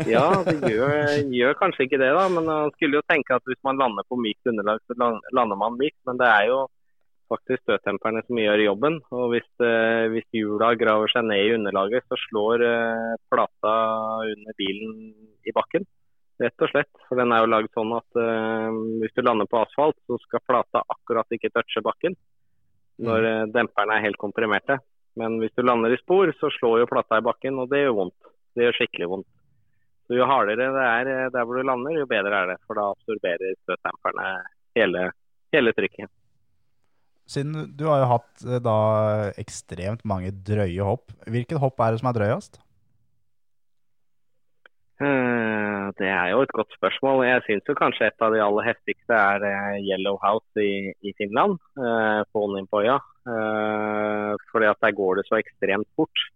Ja, 0.08 0.30
det 0.46 0.70
gjør, 0.72 0.94
gjør 1.28 1.56
kanskje 1.60 1.84
ikke 1.84 1.98
det, 2.00 2.06
da. 2.16 2.22
Men 2.32 2.46
man 2.48 2.70
skulle 2.72 2.96
jo 2.96 3.08
tenke 3.10 3.36
at 3.36 3.44
hvis 3.44 3.60
man 3.66 3.76
lander 3.76 4.06
på 4.08 4.16
mykt 4.16 4.48
underlag, 4.48 4.80
så 4.88 4.96
lander 4.96 5.58
man 5.60 5.76
mykt. 5.76 5.98
Men 6.08 6.20
det 6.20 6.28
er 6.28 6.46
jo 6.48 6.62
faktisk 7.30 7.62
støttemperne 7.64 8.22
som 8.26 8.40
gjør 8.40 8.64
jobben. 8.64 8.98
Og 9.14 9.30
hvis, 9.34 9.48
eh, 9.64 10.08
hvis 10.12 10.26
hjula 10.34 10.74
graver 10.78 11.10
seg 11.12 11.26
ned 11.28 11.46
i 11.46 11.54
underlaget, 11.56 12.04
så 12.10 12.18
slår 12.26 12.64
eh, 12.66 13.16
plata 13.32 13.74
under 14.26 14.58
bilen 14.58 14.94
i 15.46 15.54
bakken. 15.56 15.86
Rett 16.40 16.64
og 16.64 16.70
slett. 16.72 16.92
For 17.08 17.20
den 17.20 17.32
er 17.32 17.44
jo 17.44 17.52
lagd 17.52 17.72
sånn 17.76 17.92
at 17.96 18.20
eh, 18.20 18.68
hvis 19.02 19.16
du 19.16 19.24
lander 19.24 19.48
på 19.50 19.60
asfalt, 19.62 19.98
så 20.08 20.18
skal 20.24 20.44
plata 20.46 20.84
akkurat 20.96 21.36
ikke 21.36 21.52
touche 21.54 21.84
bakken 21.84 22.16
når 23.00 23.26
eh, 23.28 23.48
demperne 23.54 23.96
er 23.96 24.06
helt 24.08 24.20
komprimerte. 24.20 24.78
Men 25.20 25.40
hvis 25.40 25.54
du 25.56 25.64
lander 25.64 25.92
i 25.92 26.00
spor, 26.00 26.30
så 26.38 26.52
slår 26.54 26.82
jo 26.82 26.90
plata 26.90 27.18
i 27.18 27.24
bakken, 27.24 27.58
og 27.60 27.70
det 27.72 27.84
gjør 27.84 27.98
vondt. 28.04 28.30
Det 28.56 28.66
gjør 28.66 28.78
skikkelig 28.78 29.10
vondt. 29.14 29.28
Så 30.06 30.16
Jo 30.18 30.26
hardere 30.26 30.70
det 30.74 30.84
er 30.84 31.30
der 31.30 31.44
hvor 31.46 31.58
du 31.58 31.66
lander, 31.66 31.98
jo 32.00 32.06
bedre 32.10 32.42
er 32.42 32.52
det. 32.52 32.56
For 32.66 32.78
da 32.78 32.88
absorberer 32.90 33.58
støttemperne 33.62 34.30
hele, 34.78 35.10
hele 35.54 35.74
trykket. 35.76 36.10
Siden 37.30 37.70
du 37.78 37.84
har 37.86 38.02
jo 38.02 38.08
hatt 38.16 38.42
eh, 38.46 38.58
da 38.64 38.78
ekstremt 39.38 40.02
mange 40.08 40.32
drøye 40.46 40.86
hopp. 40.86 41.12
Hvilket 41.30 41.60
hopp 41.62 41.78
er 41.84 41.94
det 41.94 42.02
som 42.02 42.10
er 42.10 42.18
drøyest? 42.18 42.58
Eh, 45.00 45.84
Det 46.00 46.08
er 46.10 46.30
jo 46.32 46.42
et 46.44 46.52
godt 46.54 46.74
spørsmål. 46.76 47.22
Jeg 47.26 47.44
syns 47.46 47.70
kanskje 47.78 48.08
et 48.10 48.24
av 48.24 48.34
de 48.34 48.42
aller 48.42 48.66
heftigste 48.66 49.14
er 49.16 49.46
eh, 49.46 49.78
Yellow 49.86 50.18
House 50.22 50.64
i, 50.64 50.90
i 51.06 51.14
Finland, 51.18 51.58
på 52.32 52.44
Onimpoja. 52.48 52.98
Eh, 53.30 54.32
fordi 54.50 54.68
at 54.70 54.82
der 54.82 54.96
går 54.98 55.20
det 55.20 55.26
så 55.28 55.38
ekstremt 55.38 55.88
fort. 55.96 56.26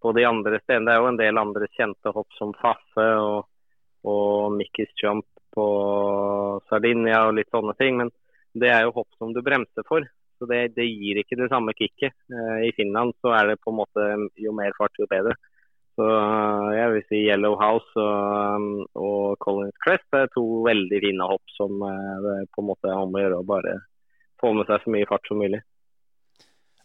På 0.00 0.12
de 0.16 0.22
andre 0.24 0.58
stedene, 0.62 0.86
Det 0.88 0.94
er 0.94 1.02
jo 1.02 1.08
en 1.10 1.18
del 1.20 1.38
andre 1.38 1.66
kjente 1.76 2.12
hopp 2.16 2.30
som 2.38 2.54
Faffe 2.56 3.08
og, 3.20 3.44
og 4.08 4.54
Mickey's 4.56 4.94
Jump 5.02 5.26
på 5.54 5.66
Sardinia 6.70 7.26
og 7.28 7.36
litt 7.38 7.50
sånne 7.52 7.76
ting. 7.78 8.00
Men 8.00 8.12
det 8.52 8.72
er 8.72 8.86
jo 8.86 8.96
hopp 8.96 9.10
som 9.18 9.34
du 9.34 9.42
bremser 9.44 9.86
for. 9.88 10.06
Så 10.40 10.48
det, 10.48 10.72
det 10.76 10.86
gir 10.88 11.20
ikke 11.20 11.36
det 11.36 11.50
samme 11.52 11.74
kicket. 11.76 12.14
Eh, 12.32 12.68
I 12.70 12.72
Finland 12.76 13.12
så 13.20 13.34
er 13.36 13.50
det 13.50 13.60
på 13.60 13.72
en 13.72 13.80
måte 13.82 14.06
jo 14.40 14.54
mer 14.56 14.72
fart, 14.78 14.96
jo 14.98 15.08
bedre. 15.10 15.36
Så 16.00 16.06
eh, 16.06 16.68
jeg 16.78 16.92
vil 16.94 17.04
si 17.10 17.20
Yellow 17.26 17.58
House 17.60 17.92
og, 18.00 18.56
um, 18.56 18.68
og 18.96 19.36
Collins 19.44 19.76
Crest 19.84 20.16
er 20.16 20.30
to 20.32 20.44
veldig 20.64 21.02
fine 21.04 21.26
hopp 21.28 21.56
som 21.58 21.82
eh, 21.84 22.14
det 22.24 22.36
på 22.54 22.64
en 22.64 22.70
måte 22.70 22.88
er 22.88 23.02
om 23.02 23.12
å 23.12 23.20
gjøre 23.20 23.42
å 23.42 23.48
bare 23.50 23.76
få 24.40 24.54
med 24.56 24.70
seg 24.70 24.80
så 24.80 24.94
mye 24.94 25.08
fart 25.10 25.28
som 25.28 25.42
mulig. 25.42 25.60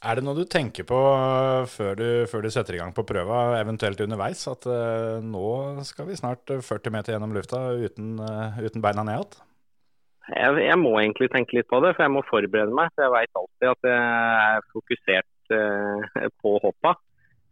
Er 0.06 0.20
det 0.20 0.26
noe 0.26 0.38
du 0.38 0.46
tenker 0.46 0.86
på 0.86 0.98
eh, 1.16 1.66
før 1.72 1.98
du, 1.98 2.08
før 2.30 2.46
du 2.46 2.52
setter 2.54 2.78
i 2.78 2.82
gang 2.82 2.94
på 2.94 3.06
prøva, 3.10 3.58
eventuelt 3.58 4.04
underveis, 4.06 4.44
at 4.52 4.68
uh, 4.70 5.18
nå 5.24 5.82
skal 5.88 6.10
vi 6.12 6.18
snart 6.20 6.52
eh, 6.54 6.62
40 6.62 6.94
meter 6.94 7.16
gjennom 7.16 7.34
lufta 7.34 7.62
uten, 7.74 8.20
uh, 8.22 8.60
uten 8.62 8.84
beina 8.86 9.06
ned 9.08 9.18
igjen? 9.18 9.40
Jeg, 10.30 10.60
jeg 10.66 10.78
må 10.82 10.92
egentlig 11.00 11.30
tenke 11.34 11.58
litt 11.58 11.70
på 11.72 11.80
det, 11.82 11.96
for 11.96 12.06
jeg 12.06 12.14
må 12.14 12.22
forberede 12.30 12.74
meg. 12.78 12.94
Jeg 12.98 13.14
veit 13.14 13.42
alltid 13.42 13.72
at 13.72 13.90
jeg 13.90 14.06
er 14.46 14.70
fokusert 14.74 15.54
eh, 15.58 16.30
på 16.42 16.54
hoppa. 16.64 16.96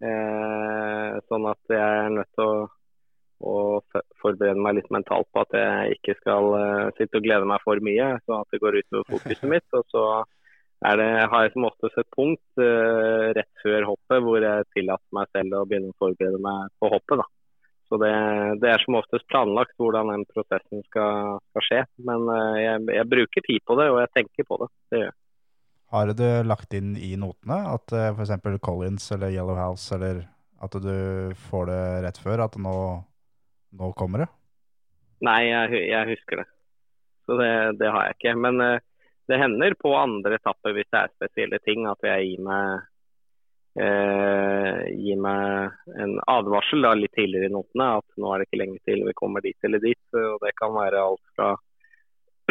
Eh, 0.01 1.19
sånn 1.29 1.45
at 1.51 1.73
jeg 1.73 1.99
er 2.05 2.15
nødt 2.15 2.31
til 2.33 2.49
å, 2.49 2.63
å 3.45 3.57
forberede 4.21 4.57
meg 4.57 4.79
litt 4.79 4.89
mentalt 4.93 5.29
på 5.29 5.45
at 5.45 5.53
jeg 5.57 5.99
ikke 5.99 6.17
skal 6.17 6.49
sitte 6.97 7.21
og 7.21 7.27
glede 7.27 7.49
meg 7.49 7.61
for 7.61 7.85
mye, 7.85 8.09
sånn 8.25 8.41
at 8.41 8.57
det 8.57 8.61
går 8.65 8.79
utover 8.81 9.05
fokuset 9.19 9.45
mitt. 9.53 9.69
Og 9.77 9.85
så 9.93 10.07
er 10.83 10.99
det, 10.99 11.07
har 11.31 11.45
jeg 11.45 11.53
som 11.53 11.67
oftest 11.69 12.01
et 12.01 12.09
punkt 12.15 12.61
uh, 12.61 13.31
rett 13.37 13.63
før 13.63 13.87
hoppet 13.91 14.25
hvor 14.25 14.43
jeg 14.43 14.67
tillater 14.75 15.15
meg 15.15 15.31
selv 15.31 15.57
å 15.59 15.63
begynne 15.69 15.93
å 15.93 15.99
forberede 16.01 16.41
meg 16.43 16.69
på 16.81 16.91
hoppet. 16.93 17.23
da. 17.23 17.27
Så 17.91 17.99
det, 18.01 18.13
det 18.63 18.71
er 18.71 18.83
som 18.83 18.97
oftest 18.97 19.27
planlagt 19.29 19.75
hvordan 19.77 20.11
den 20.13 20.23
prosessen 20.31 20.81
skal, 20.87 21.39
skal 21.51 21.67
skje. 21.67 21.81
Men 22.09 22.27
uh, 22.29 22.55
jeg, 22.59 22.85
jeg 22.99 23.11
bruker 23.15 23.47
tid 23.47 23.65
på 23.67 23.77
det, 23.79 23.89
og 23.93 24.01
jeg 24.03 24.13
tenker 24.19 24.49
på 24.49 24.59
det. 24.63 24.69
Det 24.91 25.01
gjør 25.01 25.09
jeg. 25.09 25.19
Har 25.93 26.09
du 26.17 26.27
lagt 26.49 26.73
inn 26.73 26.95
i 26.97 27.11
notene 27.21 27.59
at 27.69 27.93
uh, 27.93 28.11
for 28.17 28.25
f.eks. 28.25 28.61
Collins 28.65 29.11
eller 29.13 29.33
Yellow 29.35 29.59
House, 29.59 29.91
eller 29.93 30.23
at 30.63 30.77
du 30.81 30.95
får 31.49 31.67
det 31.69 31.83
rett 32.07 32.19
før, 32.23 32.45
at 32.47 32.55
nå, 32.61 32.77
nå 33.77 33.91
kommer 33.99 34.23
det? 34.23 34.29
Nei, 35.23 35.39
jeg, 35.47 35.83
jeg 35.91 36.09
husker 36.15 36.41
det. 36.41 36.47
Så 37.27 37.37
det, 37.39 37.51
det 37.79 37.91
har 37.91 38.07
jeg 38.07 38.17
ikke. 38.17 38.33
Men 38.45 38.59
eh, 38.63 38.81
det 39.27 39.39
hender 39.39 39.75
på 39.79 39.93
andre 39.95 40.37
etapper 40.39 40.75
hvis 40.75 40.89
det 40.91 40.99
er 40.99 41.13
spesielle 41.13 41.59
ting 41.63 41.85
at 41.87 42.03
jeg 42.03 42.25
gir 42.27 42.41
meg, 42.43 42.87
eh, 43.79 44.81
gir 44.99 45.21
meg 45.23 45.77
en 46.03 46.17
advarsel 46.31 46.83
da, 46.83 46.93
litt 46.97 47.13
tidligere 47.15 47.51
i 47.51 47.53
notene. 47.53 47.89
At 48.01 48.19
nå 48.19 48.31
er 48.31 48.41
det 48.41 48.49
ikke 48.49 48.61
lenge 48.63 48.81
til 48.87 49.05
vi 49.07 49.15
kommer 49.19 49.45
dit 49.45 49.69
eller 49.69 49.83
dit. 49.83 50.03
Og 50.19 50.43
det 50.43 50.55
kan 50.59 50.75
være 50.75 51.05
alt 51.05 51.23
fra 51.37 51.53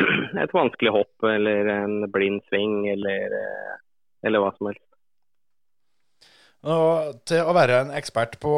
et 0.44 0.56
vanskelig 0.56 0.94
hopp 0.94 1.28
eller 1.28 1.68
en 1.76 2.08
blind 2.12 2.40
sving 2.48 2.86
eller, 2.94 3.36
eh, 3.42 3.76
eller 4.28 4.44
hva 4.44 4.54
som 4.56 4.72
helst. 4.72 4.91
Og 6.62 7.16
til 7.26 7.42
å 7.42 7.54
være 7.56 7.80
en 7.82 7.88
ekspert 7.98 8.36
på, 8.42 8.52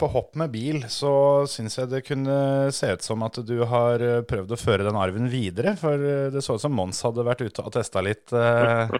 på 0.00 0.08
hopp 0.14 0.38
med 0.40 0.54
bil, 0.54 0.86
så 0.88 1.44
syns 1.50 1.76
jeg 1.76 1.90
det 1.90 2.04
kunne 2.06 2.70
se 2.72 2.94
ut 2.94 3.04
som 3.04 3.24
at 3.26 3.42
du 3.44 3.58
har 3.68 4.00
prøvd 4.28 4.54
å 4.54 4.60
føre 4.60 4.86
den 4.86 4.96
arven 4.96 5.28
videre. 5.28 5.74
For 5.76 6.00
det 6.32 6.44
så 6.44 6.56
ut 6.56 6.64
som 6.64 6.72
Mons 6.72 7.02
hadde 7.04 7.26
vært 7.26 7.44
ute 7.44 7.64
og 7.64 7.74
testa 7.76 8.00
litt 8.04 8.32
eh, 8.32 8.96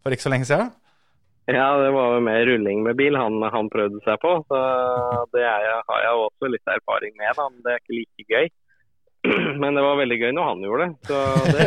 for 0.00 0.16
ikke 0.16 0.24
så 0.24 0.32
lenge 0.32 0.48
siden. 0.48 0.72
Ja, 1.50 1.74
det 1.82 1.90
var 1.92 2.14
jo 2.14 2.22
mer 2.24 2.44
rulling 2.46 2.82
med 2.86 2.96
bil 2.96 3.16
han, 3.18 3.40
han 3.52 3.68
prøvde 3.72 4.00
seg 4.04 4.20
på. 4.22 4.32
Så 4.48 4.58
det 5.34 5.44
er, 5.44 5.68
har 5.88 6.02
jeg 6.06 6.24
også 6.24 6.50
litt 6.52 6.74
erfaring 6.76 7.14
med, 7.18 7.32
da. 7.36 7.48
Men 7.50 7.64
det 7.64 7.74
er 7.74 7.82
ikke 7.82 7.98
like 7.98 8.26
gøy. 8.30 8.50
Men 9.60 9.76
det 9.76 9.84
var 9.84 10.00
veldig 10.00 10.18
gøy 10.20 10.30
når 10.36 10.50
han 10.50 10.64
gjorde 10.64 10.86
det. 10.86 10.92
Så 11.10 11.18
det, 11.52 11.66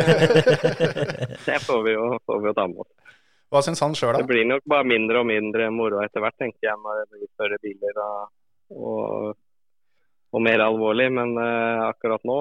det 1.46 1.58
får, 1.66 1.84
vi 1.86 1.94
jo, 1.94 2.08
får 2.26 2.42
vi 2.42 2.50
jo 2.50 2.56
ta 2.58 2.66
med 2.70 2.86
oss. 2.86 2.93
Hva 3.54 3.60
syns 3.62 3.82
han 3.84 3.92
sjøl, 3.94 4.16
Det 4.18 4.26
blir 4.26 4.46
nok 4.50 4.64
bare 4.66 4.86
mindre 4.90 5.20
og 5.22 5.28
mindre 5.30 5.68
moro 5.70 6.00
etter 6.02 6.22
hvert, 6.24 6.34
tenker 6.42 6.66
jeg, 6.66 6.78
når 6.82 6.96
det 7.04 7.04
blir 7.12 7.28
større 7.36 7.58
biler 7.62 8.00
og, 8.02 8.32
og, 8.74 9.28
og 10.34 10.42
mer 10.42 10.64
alvorlig. 10.64 11.06
Men 11.14 11.36
uh, 11.38 11.84
akkurat 11.92 12.24
nå, 12.26 12.38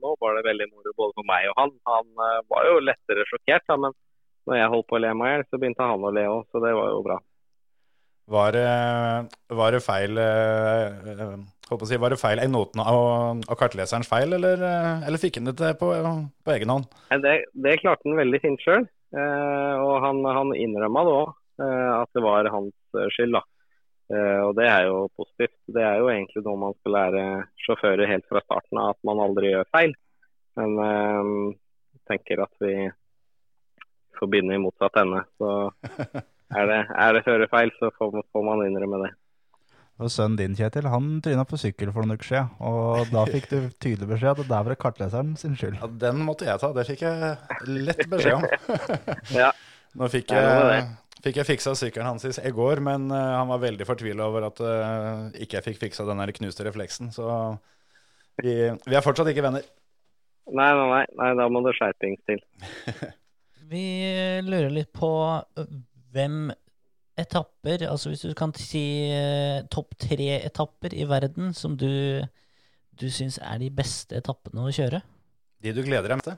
nå 0.00 0.16
var 0.24 0.40
det 0.40 0.42
veldig 0.48 0.66
moro 0.72 0.96
både 0.98 1.14
for 1.20 1.28
meg 1.30 1.46
og 1.52 1.60
han. 1.60 1.72
Han 1.92 2.10
uh, 2.18 2.40
var 2.50 2.66
jo 2.66 2.80
lettere 2.82 3.28
sjokkert, 3.30 3.62
da, 3.70 3.78
men 3.86 3.94
når 4.50 4.58
jeg 4.58 4.72
holdt 4.74 4.88
på 4.90 4.98
å 4.98 5.02
le 5.06 5.14
meg 5.20 5.30
i 5.30 5.36
hjel, 5.36 5.46
så 5.46 5.62
begynte 5.62 5.86
han 5.86 6.08
å 6.10 6.14
le 6.18 6.26
òg, 6.32 6.42
så 6.50 6.62
det 6.66 6.74
var 6.74 6.90
jo 6.96 7.00
bra. 7.06 7.20
Var, 8.34 8.56
det- 8.58 9.54
var 9.54 9.70
det 9.76 9.84
feil 9.86 10.18
uh, 10.18 11.36
si, 11.86 11.98
Var 12.02 12.10
det 12.10 12.18
feil 12.18 12.42
i 12.42 12.50
notene 12.50 12.82
av, 12.90 13.38
av 13.46 13.58
kartleserens 13.62 14.10
feil, 14.10 14.34
eller, 14.34 14.66
eller 15.06 15.22
fikk 15.22 15.38
han 15.38 15.46
det 15.52 15.56
til 15.62 15.78
på, 15.78 15.94
på 16.42 16.54
egen 16.58 16.74
hånd? 16.74 16.90
Det, 17.22 17.38
det 17.54 17.78
klarte 17.84 18.02
han 18.10 18.18
veldig 18.18 18.42
fint 18.42 18.66
sjøl. 18.66 18.90
Eh, 19.16 19.74
og 19.80 20.00
han, 20.04 20.22
han 20.38 20.54
innrømma 20.56 21.04
det 21.06 21.14
òg, 21.16 21.30
eh, 21.62 21.92
at 22.02 22.10
det 22.16 22.24
var 22.24 22.50
hans 22.52 22.98
eh, 22.98 23.08
skyld. 23.14 23.38
da. 23.38 23.42
Eh, 24.12 24.40
og 24.44 24.52
det 24.58 24.66
er 24.70 24.88
jo 24.90 24.98
positivt. 25.16 25.56
Det 25.72 25.84
er 25.84 26.00
jo 26.02 26.10
egentlig 26.12 26.44
noe 26.44 26.62
man 26.66 26.76
skal 26.80 26.96
lære 26.98 27.24
sjåfører 27.64 28.12
helt 28.12 28.28
fra 28.30 28.44
starten 28.44 28.82
av, 28.82 28.94
at 28.94 29.08
man 29.08 29.22
aldri 29.24 29.54
gjør 29.54 29.72
feil. 29.74 29.96
Men 30.56 30.78
jeg 30.80 32.00
tenker 32.08 32.40
at 32.46 32.62
vi 32.64 32.74
får 34.16 34.30
begynne 34.32 34.56
i 34.56 34.62
motsatt 34.62 34.96
ende. 35.02 35.20
Så 35.36 35.50
er 36.60 36.70
det, 36.70 36.80
er 36.96 37.16
det 37.16 37.24
førerfeil, 37.26 37.72
så 37.80 37.90
får, 37.98 38.22
får 38.32 38.46
man 38.46 38.64
innrømme 38.64 39.02
det. 39.04 39.12
Og 40.06 40.12
sønnen 40.14 40.36
din, 40.38 40.54
Kjetil, 40.54 40.86
han 40.92 41.06
tryna 41.24 41.42
på 41.48 41.58
sykkel 41.58 41.90
for 41.90 42.06
noen 42.06 42.14
uker 42.20 42.28
siden, 42.28 42.50
og 42.62 43.08
da 43.10 43.24
fikk 43.26 43.48
du 43.50 43.56
tydelig 43.82 44.06
beskjed 44.12 44.36
at 44.36 44.42
det 44.42 44.50
der 44.52 44.66
var 44.66 44.70
det 44.70 44.78
kartleseren 44.82 45.32
sin 45.40 45.56
skyld. 45.58 45.80
Ja, 45.80 45.88
Den 46.06 46.20
måtte 46.26 46.46
jeg 46.46 46.62
ta. 46.62 46.70
Det 46.76 46.84
fikk 46.86 47.02
jeg 47.02 47.72
lett 47.88 48.04
beskjed 48.12 48.38
om. 48.38 48.46
Ja. 49.42 49.50
Nå 49.96 50.06
fikk 50.12 50.30
jeg, 50.36 50.84
fikk 51.24 51.40
jeg 51.40 51.48
fiksa 51.48 51.72
sykkelen 51.78 52.10
hans 52.10 52.26
i, 52.28 52.30
i 52.44 52.52
går, 52.54 52.82
men 52.84 53.08
eh, 53.10 53.32
han 53.38 53.48
var 53.48 53.62
veldig 53.62 53.86
fortvila 53.88 54.26
over 54.28 54.46
at 54.50 54.60
eh, 54.60 55.40
ikke 55.42 55.58
jeg 55.58 55.66
fikk 55.70 55.80
fiksa 55.86 56.06
den 56.06 56.20
der 56.20 56.34
knuste 56.36 56.66
refleksen. 56.68 57.08
Så 57.16 57.26
vi, 58.42 58.54
vi 58.68 58.98
er 58.98 59.04
fortsatt 59.04 59.32
ikke 59.32 59.46
venner. 59.48 59.64
Nei, 60.46 60.68
nei, 60.78 60.86
nei, 60.92 61.04
nei, 61.18 61.30
da 61.40 61.48
må 61.50 61.64
det 61.66 61.74
skjerpings 61.78 62.22
til. 62.28 62.44
Vi 63.66 63.82
lurer 64.46 64.70
litt 64.70 64.92
på 64.94 65.08
øh, 65.58 65.70
hvem 66.14 66.52
etapper, 67.18 67.86
altså 67.90 68.10
hvis 68.12 68.24
du 68.26 68.34
kan 68.36 68.52
si 68.60 68.82
eh, 69.12 69.62
topp 69.72 69.94
tre 69.98 70.40
etapper 70.44 70.92
i 70.96 71.06
verden 71.08 71.52
som 71.56 71.76
du, 71.80 72.20
du 73.00 73.06
syns 73.12 73.38
er 73.42 73.58
de 73.62 73.70
beste 73.72 74.16
etappene 74.20 74.66
å 74.66 74.72
kjøre? 74.74 75.00
De 75.64 75.72
du 75.72 75.80
gleder 75.86 76.08
deg 76.12 76.18
mest 76.20 76.28
til? 76.28 76.36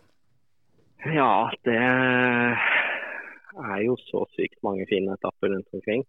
Ja, 1.15 1.51
det 1.67 1.79
er 1.79 3.81
jo 3.85 3.95
så 4.09 4.25
sykt 4.37 4.59
mange 4.67 4.87
fine 4.91 5.15
etapper 5.19 5.51
rundt 5.55 5.75
omkring. 5.75 6.05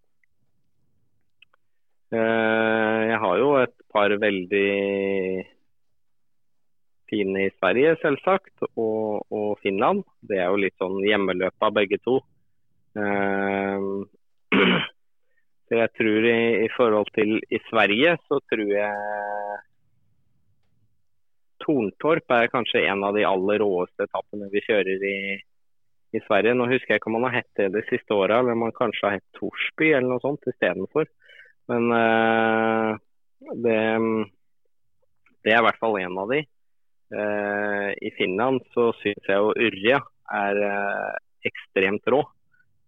Eh, 2.14 3.02
Jeg 3.10 3.20
har 3.22 3.36
jo 3.42 3.50
et 3.62 3.74
par 3.94 4.14
veldig 4.22 4.70
fine 7.10 7.46
i 7.48 7.52
Sverige, 7.58 7.96
selvsagt, 8.04 8.54
og, 8.78 9.26
og 9.34 9.58
Finland. 9.64 10.04
Det 10.22 10.38
er 10.38 10.50
jo 10.50 10.62
litt 10.62 10.78
sånn 10.82 11.00
hjemmeløp 11.06 11.58
av 11.66 11.74
begge 11.78 11.98
to. 12.06 12.20
Eh, 12.98 13.78
Så 15.70 15.78
jeg 15.78 15.92
tror 16.00 16.26
i, 16.26 16.40
i 16.66 16.70
forhold 16.74 17.12
til 17.14 17.36
i 17.54 17.60
Sverige, 17.68 18.16
så 18.26 18.40
tror 18.50 18.72
jeg 18.74 19.60
Torntorp 21.62 22.34
er 22.34 22.50
kanskje 22.50 22.86
en 22.90 23.04
av 23.06 23.14
de 23.14 23.26
aller 23.28 23.62
råeste 23.62 24.08
etappene 24.08 24.50
vi 24.50 24.64
kjører 24.66 25.06
i, 25.06 25.20
i 26.16 26.22
Sverige. 26.26 26.56
Nå 26.58 26.66
husker 26.72 26.96
jeg 26.96 27.02
ikke 27.02 27.12
om 27.12 27.20
man 27.20 27.28
har 27.30 27.42
hett 27.42 27.60
det 27.60 27.70
de 27.76 27.84
siste 27.92 28.16
åra, 28.16 28.40
eller 28.40 28.58
om 28.58 28.66
man 28.66 28.76
kanskje 28.76 29.06
har 29.06 29.18
hett 29.20 29.38
Torsby 29.38 29.92
eller 29.92 30.10
noe 30.10 30.24
sånt 30.24 30.50
istedenfor. 30.50 31.10
Men 31.70 31.92
uh, 31.94 32.96
det, 33.62 33.78
det 35.46 35.54
er 35.54 35.60
i 35.60 35.68
hvert 35.68 35.82
fall 35.84 36.00
en 36.02 36.18
av 36.24 36.34
de. 36.34 36.42
Uh, 37.14 37.90
I 38.06 38.14
Finland 38.18 38.66
så 38.74 38.90
syns 39.04 39.30
jeg 39.30 39.38
jo 39.38 39.54
Yrja 39.70 40.02
er 40.40 40.64
uh, 40.64 41.14
ekstremt 41.46 42.10
rå. 42.10 42.24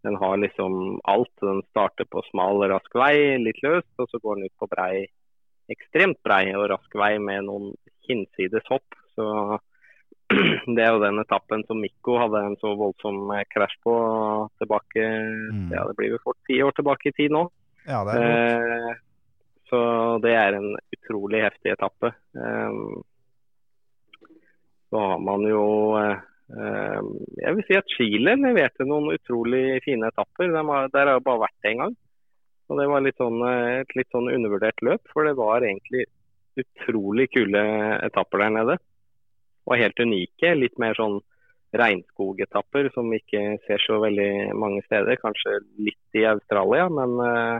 Den 0.03 0.17
har 0.21 0.37
liksom 0.37 0.99
alt. 1.03 1.33
Den 1.41 1.61
starter 1.69 2.07
på 2.09 2.23
smal, 2.29 2.63
rask 2.71 2.95
vei, 2.97 3.37
litt 3.41 3.61
løst, 3.65 3.91
og 4.01 4.09
så 4.09 4.21
går 4.21 4.39
den 4.39 4.49
ut 4.49 4.61
på 4.61 4.69
brei, 4.71 5.05
ekstremt 5.71 6.19
brei 6.25 6.45
og 6.55 6.69
rask 6.73 6.95
vei 6.97 7.13
med 7.21 7.45
noen 7.47 7.73
hinsides 8.09 8.65
hopp. 8.71 8.97
Så 9.15 9.27
det 10.75 10.81
er 10.83 10.95
jo 10.95 11.03
den 11.03 11.21
etappen 11.21 11.63
som 11.67 11.81
Mikko 11.83 12.17
hadde 12.21 12.41
en 12.47 12.57
så 12.61 12.73
voldsom 12.79 13.29
eh, 13.35 13.45
krasj 13.51 13.77
på 13.83 13.95
tilbake 14.61 15.05
Ja, 15.73 15.85
det 15.87 15.95
blir 15.99 16.15
vel 16.15 16.23
fort 16.23 16.39
ti 16.47 16.61
år 16.63 16.75
tilbake 16.77 17.11
i 17.11 17.15
tid 17.17 17.35
nå. 17.35 17.45
Ja, 17.85 18.03
det. 18.07 18.17
Eh, 18.17 18.91
så 19.71 19.79
det 20.23 20.33
er 20.35 20.57
en 20.57 20.73
utrolig 20.97 21.45
heftig 21.45 21.71
etappe. 21.75 22.13
Eh, 22.35 22.81
så 24.91 25.05
har 25.07 25.21
man 25.23 25.45
jo 25.47 25.63
eh, 25.99 26.17
Jeg 26.51 27.55
vil 27.55 27.63
si 27.67 27.75
at 27.79 27.91
Chile 27.95 28.33
leverte 28.35 28.83
noen 28.83 29.13
utrolig 29.13 29.79
fine 29.85 30.09
etapper. 30.11 30.51
Der 30.51 31.05
har 31.05 31.13
jeg 31.15 31.23
bare 31.23 31.45
vært 31.45 31.69
én 31.69 31.83
gang. 31.83 31.93
Og 32.71 32.79
det 32.79 32.87
var 32.87 33.03
litt 33.03 33.19
sånn, 33.19 33.41
eh, 33.43 33.81
et 33.83 33.95
litt 33.99 34.07
sånn 34.15 34.31
undervurdert 34.31 34.79
løp, 34.87 35.03
for 35.11 35.27
det 35.27 35.35
var 35.35 35.65
egentlig 35.67 36.05
utrolig 36.61 37.27
kule 37.33 37.63
etapper 38.07 38.45
der 38.45 38.53
nede. 38.55 38.77
Og 39.67 39.79
helt 39.79 39.99
unike. 39.99 40.53
Litt 40.55 40.79
mer 40.79 40.95
sånn 40.95 41.19
regnskogetapper 41.75 42.89
som 42.95 43.11
vi 43.11 43.19
ikke 43.21 43.43
ser 43.67 43.83
så 43.83 43.99
veldig 44.03 44.55
mange 44.59 44.83
steder. 44.87 45.19
Kanskje 45.19 45.59
litt 45.83 46.19
i 46.19 46.23
Australia, 46.31 46.87
men 46.91 47.17
eh, 47.27 47.57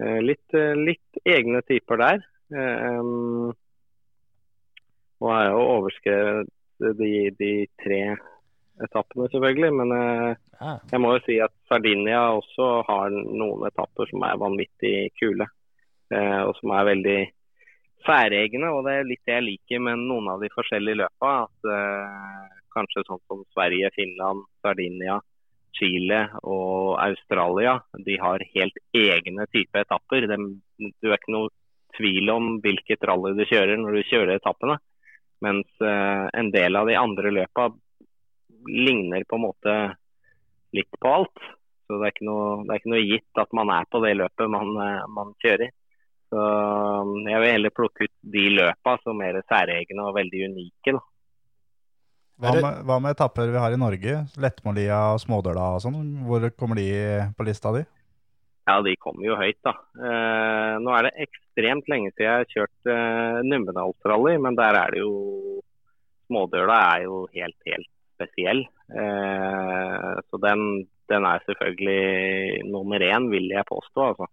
eh, 0.00 0.20
litt, 0.24 0.56
litt 0.88 1.20
egne 1.24 1.60
typer 1.68 2.00
der. 2.00 2.24
Eh, 2.56 2.96
um, 3.00 3.52
og 5.20 5.28
har 5.34 5.50
jo 5.50 5.60
overskrevet 5.76 6.48
de, 6.80 7.14
de 7.38 7.52
tre 7.82 8.00
etappene, 8.84 9.28
selvfølgelig. 9.32 9.72
Men 9.80 9.94
eh, 9.96 10.78
jeg 10.92 11.02
må 11.02 11.14
jo 11.16 11.24
si 11.26 11.38
at 11.42 11.54
Sardinia 11.68 12.22
også 12.36 12.70
har 12.88 13.12
noen 13.14 13.66
etapper 13.68 14.10
som 14.10 14.24
er 14.26 14.40
vanvittig 14.40 14.94
kule. 15.20 15.48
Eh, 16.10 16.40
og 16.46 16.56
som 16.58 16.74
er 16.74 16.88
veldig 16.90 17.18
særegne. 18.06 18.72
Og 18.74 18.86
det 18.86 18.96
er 18.96 19.08
litt 19.08 19.24
det 19.28 19.38
jeg 19.38 19.48
liker 19.48 19.84
med 19.88 20.06
noen 20.06 20.32
av 20.34 20.44
de 20.44 20.52
forskjellige 20.54 21.02
løpa. 21.02 21.34
At 21.46 21.72
eh, 21.76 22.60
kanskje 22.74 23.06
sånn 23.06 23.22
som 23.26 23.44
Sverige, 23.54 23.92
Finland, 23.96 24.46
Sardinia 24.64 25.20
Chile 25.76 26.24
og 26.42 26.98
Australia 26.98 27.76
de 28.06 28.16
har 28.20 28.42
helt 28.54 28.78
egne 28.96 29.46
type 29.54 29.82
etapper. 29.84 30.26
De, 30.30 30.38
du 30.90 31.10
er 31.10 31.18
ikke 31.18 31.34
noe 31.34 31.52
tvil 31.96 32.30
om 32.32 32.52
hvilket 32.64 33.04
rally 33.08 33.34
du 33.38 33.44
kjører 33.48 33.80
når 33.80 33.98
du 33.98 34.08
kjører 34.10 34.36
etappene. 34.38 34.78
Mens 35.44 35.82
eh, 35.84 36.26
en 36.40 36.50
del 36.52 36.76
av 36.76 36.88
de 36.90 36.98
andre 37.00 37.32
løpa 37.32 37.70
ligner 38.68 39.24
på 39.28 39.38
en 39.38 39.46
måte 39.46 39.76
litt 40.76 41.00
på 41.00 41.12
alt. 41.20 41.44
Så 41.88 41.98
det 41.98 42.06
er 42.06 42.14
ikke 42.14 42.28
noe, 42.28 42.48
det 42.66 42.74
er 42.74 42.82
ikke 42.82 42.92
noe 42.92 43.06
gitt 43.06 43.42
at 43.42 43.54
man 43.56 43.72
er 43.74 43.86
på 43.90 44.02
det 44.04 44.14
løpet 44.20 44.52
man, 44.52 44.74
eh, 44.84 45.06
man 45.10 45.32
kjører. 45.42 45.72
Så 46.30 46.38
um, 46.38 47.16
jeg 47.26 47.42
vil 47.42 47.50
heller 47.56 47.72
plukke 47.74 48.06
ut 48.06 48.12
de 48.34 48.44
løpa 48.54 48.94
som 49.02 49.18
er 49.26 49.40
særegne 49.50 50.04
og 50.04 50.14
veldig 50.14 50.44
unike. 50.52 50.92
Da. 50.94 51.00
Hva 52.40 52.52
med, 52.54 52.84
hva 52.86 52.98
med 53.02 53.16
etapper 53.16 53.50
vi 53.50 53.58
har 53.60 53.74
i 53.74 53.80
Norge? 53.80 54.20
Lettmålia 54.40 55.00
og 55.16 55.18
Smådøla 55.24 55.64
og 55.74 55.82
sånn. 55.82 55.98
Hvor 56.28 56.46
kommer 56.54 56.78
de 56.78 56.86
på 57.36 57.48
lista 57.48 57.74
di? 57.74 57.82
Ja, 58.68 58.76
de 58.84 58.92
kommer 59.00 59.24
jo 59.24 59.38
høyt, 59.40 59.58
da. 59.66 59.72
Eh, 59.96 60.74
nå 60.84 60.92
er 60.94 61.06
det 61.06 61.26
ekstremt 61.26 61.88
lenge 61.90 62.12
siden 62.12 62.26
jeg 62.26 62.42
har 62.42 62.50
kjørt 62.52 62.90
eh, 62.92 63.38
Numedalsrally, 63.48 64.36
men 64.44 64.58
der 64.58 64.78
er 64.82 64.94
det 64.94 65.02
jo 65.02 65.14
Smådøla 66.30 66.76
er 66.92 67.06
jo 67.08 67.24
helt, 67.34 67.56
helt 67.66 67.88
spesiell. 68.14 68.60
Eh, 68.94 70.12
så 70.28 70.42
den, 70.44 70.66
den 71.10 71.26
er 71.26 71.42
selvfølgelig 71.46 72.68
nummer 72.70 73.02
én, 73.02 73.26
vil 73.32 73.48
jeg 73.50 73.66
påstå, 73.66 74.12
altså. 74.12 74.28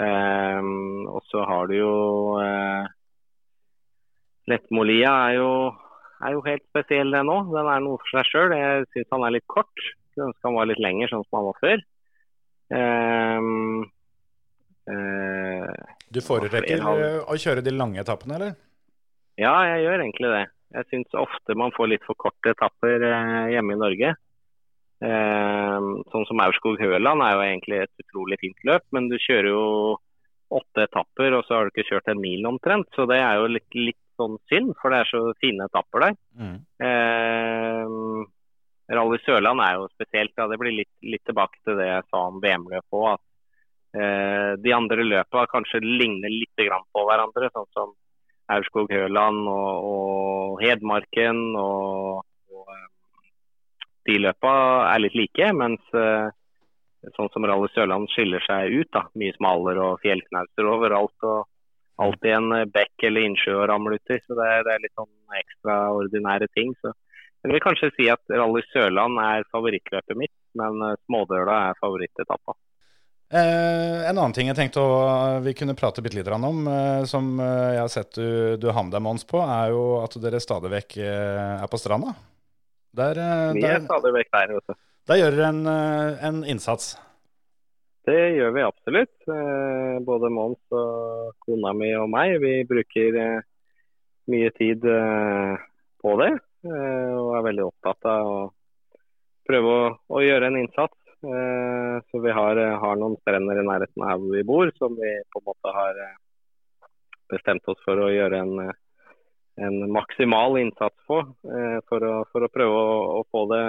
Eh, 0.00 0.72
og 1.12 1.22
så 1.28 1.44
har 1.46 1.70
du 1.70 1.76
jo 1.76 1.94
eh, 2.40 2.88
Lettmolia 4.50 5.12
er 5.28 5.36
jo, 5.38 5.52
er 6.26 6.34
jo 6.34 6.44
helt 6.48 6.66
spesiell, 6.72 7.12
den 7.14 7.30
òg. 7.30 7.52
Den 7.54 7.70
er 7.70 7.82
noe 7.84 8.00
for 8.02 8.16
seg 8.16 8.30
sjøl. 8.30 8.54
Jeg 8.56 8.86
syns 8.90 9.14
han 9.14 9.26
er 9.26 9.36
litt 9.36 9.46
kort. 9.50 9.88
Skulle 10.10 10.30
ønske 10.30 10.48
han 10.48 10.58
var 10.58 10.70
litt 10.70 10.82
lenger, 10.82 11.12
sånn 11.12 11.26
som 11.28 11.38
han 11.38 11.50
var 11.52 11.60
før. 11.62 11.84
Eh, 12.70 13.82
Du 16.10 16.20
foretrekker 16.24 16.80
eh, 16.82 17.20
å 17.26 17.36
kjøre 17.38 17.62
de 17.66 17.74
lange 17.74 18.00
etappene, 18.02 18.38
eller? 18.38 18.56
ja, 19.40 19.54
jeg 19.72 19.84
gjør 19.86 20.02
egentlig 20.04 20.30
det. 20.34 20.46
Jeg 20.76 20.86
syns 20.90 21.14
ofte 21.18 21.54
man 21.58 21.72
får 21.74 21.88
litt 21.94 22.04
for 22.06 22.18
korte 22.20 22.52
etapper 22.52 23.02
eh, 23.06 23.46
hjemme 23.54 23.72
i 23.74 23.78
Norge. 23.80 24.10
Ehm, 25.00 25.88
sånn 26.12 26.26
som 26.28 26.42
Aurskog-Høland 26.44 27.24
er 27.24 27.32
jo 27.32 27.44
egentlig 27.46 27.78
et 27.86 28.02
utrolig 28.04 28.36
fint 28.42 28.60
løp, 28.68 28.84
men 28.92 29.08
du 29.08 29.16
kjører 29.16 29.48
jo 29.48 29.62
åtte 30.52 30.84
etapper, 30.84 31.32
og 31.38 31.46
så 31.46 31.56
har 31.56 31.64
du 31.64 31.72
ikke 31.72 31.88
kjørt 31.88 32.10
en 32.12 32.20
mil 32.20 32.44
omtrent. 32.50 32.90
Så 32.96 33.06
det 33.08 33.16
er 33.22 33.38
jo 33.40 33.48
litt, 33.54 33.70
litt 33.78 33.98
sånn 34.20 34.36
synd, 34.50 34.74
for 34.82 34.92
det 34.92 34.98
er 35.00 35.08
så 35.08 35.22
fine 35.40 35.64
etapper 35.70 36.04
der. 36.04 36.14
Mm. 36.36 36.56
Eh, 36.84 37.86
Rally 38.90 39.18
Sørland 39.24 39.62
er 39.62 39.76
jo 39.78 39.88
spesielt. 39.92 40.32
Ja, 40.36 40.46
det 40.50 40.58
blir 40.60 40.74
litt, 40.74 40.92
litt 41.06 41.22
tilbake 41.28 41.60
til 41.64 41.78
det 41.78 41.88
jeg 41.88 42.06
sa 42.08 42.24
om 42.28 42.40
VM-løpet 42.42 42.98
òg. 42.98 43.12
At 43.14 44.00
eh, 44.02 44.52
de 44.64 44.74
andre 44.74 45.06
løpene 45.06 45.50
kanskje 45.52 45.82
ligner 45.84 46.32
litt 46.32 46.64
på 46.64 47.04
hverandre. 47.06 47.52
Sånn 47.54 47.70
som 47.76 47.94
Aurskog-Høland 48.50 49.46
og, 49.52 49.90
og 49.92 50.64
Hedmarken. 50.64 51.44
Og, 51.60 52.26
og 52.50 52.74
eh, 52.74 53.22
de 54.10 54.18
løpene 54.26 54.90
er 54.90 55.04
litt 55.06 55.18
like. 55.22 55.52
Mens 55.62 55.94
eh, 55.94 56.34
sånn 57.14 57.30
som 57.32 57.46
Rally 57.46 57.70
Sørland 57.76 58.10
skiller 58.14 58.42
seg 58.48 58.74
ut. 58.74 58.90
da, 58.96 59.06
Mye 59.14 59.38
smalere 59.38 59.92
og 59.92 60.02
fjellknauser 60.02 60.74
overalt. 60.74 61.16
og 61.22 61.46
alltid 62.00 62.32
en 62.32 62.52
eh, 62.56 62.68
bekk 62.74 63.06
eller 63.08 63.28
innsjø 63.28 63.56
å 63.60 63.68
ramle 63.70 64.00
uti. 64.00 64.18
Så 64.24 64.36
det 64.38 64.48
er, 64.48 64.64
det 64.66 64.74
er 64.74 64.84
litt 64.84 64.96
sånn 64.98 65.40
ekstraordinære 65.42 66.50
ting. 66.56 66.72
Så 66.80 66.94
jeg 67.42 67.52
vil 67.54 67.62
kanskje 67.64 67.92
si 67.96 68.08
at 68.12 68.20
Rally 68.32 68.62
Sørland 68.70 69.20
er 69.22 69.46
favorittløpet 69.52 70.18
mitt, 70.18 70.34
men 70.58 70.82
eh, 70.84 70.98
Smådøla 71.06 71.56
er 71.70 71.78
favorittetappa. 71.80 72.56
Eh, 73.30 74.08
en 74.10 74.18
annen 74.18 74.34
ting 74.34 74.48
jeg 74.50 74.58
tenkte 74.58 74.82
å, 74.82 74.94
vi 75.44 75.54
kunne 75.54 75.76
prate 75.78 76.02
litt 76.02 76.28
om, 76.34 76.64
eh, 76.66 77.04
som 77.06 77.36
eh, 77.38 77.76
jeg 77.76 77.82
har 77.84 77.92
sett 77.92 78.18
du, 78.18 78.56
du 78.58 78.66
har 78.74 78.82
med 78.82 78.92
deg, 78.96 79.04
Mons, 79.06 79.24
på, 79.24 79.38
er 79.38 79.70
jo 79.70 79.84
at 80.02 80.16
dere 80.18 80.42
stadig 80.42 80.72
vekk 80.72 80.96
eh, 80.98 81.62
er 81.62 81.70
på 81.70 81.78
stranda. 81.78 82.16
Der, 82.90 83.20
eh, 83.22 83.52
Vi 83.54 83.62
er 83.68 83.84
stadig 83.86 84.12
vekk 84.18 84.32
der. 84.34 84.56
Vet 84.58 84.72
du. 84.72 84.80
der 85.12 85.22
gjør 85.22 85.36
dere 85.38 85.52
en, 85.54 85.62
eh, 85.70 86.26
en 86.26 86.42
innsats. 86.44 86.96
Det 88.08 88.18
gjør 88.34 88.54
vi 88.56 88.66
absolutt. 88.66 89.16
Eh, 89.30 89.96
Både 90.02 90.30
Mons 90.34 90.74
og 90.74 91.32
kona 91.46 91.72
mi 91.76 91.92
og 91.94 92.10
meg. 92.10 92.34
Vi 92.42 92.54
bruker 92.66 93.18
eh, 93.20 93.48
mye 94.32 94.50
tid 94.58 94.86
eh, 94.90 95.54
på 96.02 96.16
det. 96.18 96.32
Eh, 96.64 97.12
Og 97.16 97.36
er 97.38 97.46
veldig 97.48 97.66
opptatt 97.68 98.08
av 98.10 98.30
å 98.30 98.40
prøve 99.48 99.76
å, 99.76 99.86
å 100.16 100.22
gjøre 100.24 100.50
en 100.50 100.58
innsats. 100.62 100.96
Eh, 101.20 101.96
Så 102.10 102.20
vi 102.24 102.32
har, 102.32 102.56
har 102.82 102.96
noen 103.00 103.16
strender 103.20 103.60
i 103.60 103.66
nærheten 103.66 104.02
av 104.04 104.08
her 104.12 104.20
hvor 104.22 104.36
vi 104.36 104.44
bor, 104.46 104.70
som 104.78 104.94
vi 104.96 105.14
på 105.32 105.42
en 105.42 105.48
måte 105.50 105.74
har 105.76 105.98
eh, 106.06 106.14
bestemt 107.30 107.66
oss 107.68 107.80
for 107.84 108.00
å 108.00 108.10
gjøre 108.12 108.40
en, 108.44 108.54
eh, 108.68 108.78
en 109.66 109.80
maksimal 109.92 110.58
innsats 110.60 110.96
på. 111.08 111.20
eh, 111.50 111.78
For 111.88 112.06
å, 112.06 112.14
for 112.32 112.46
å 112.46 112.52
prøve 112.52 112.78
å, 112.84 112.94
å 113.20 113.26
få 113.30 113.44
det 113.52 113.64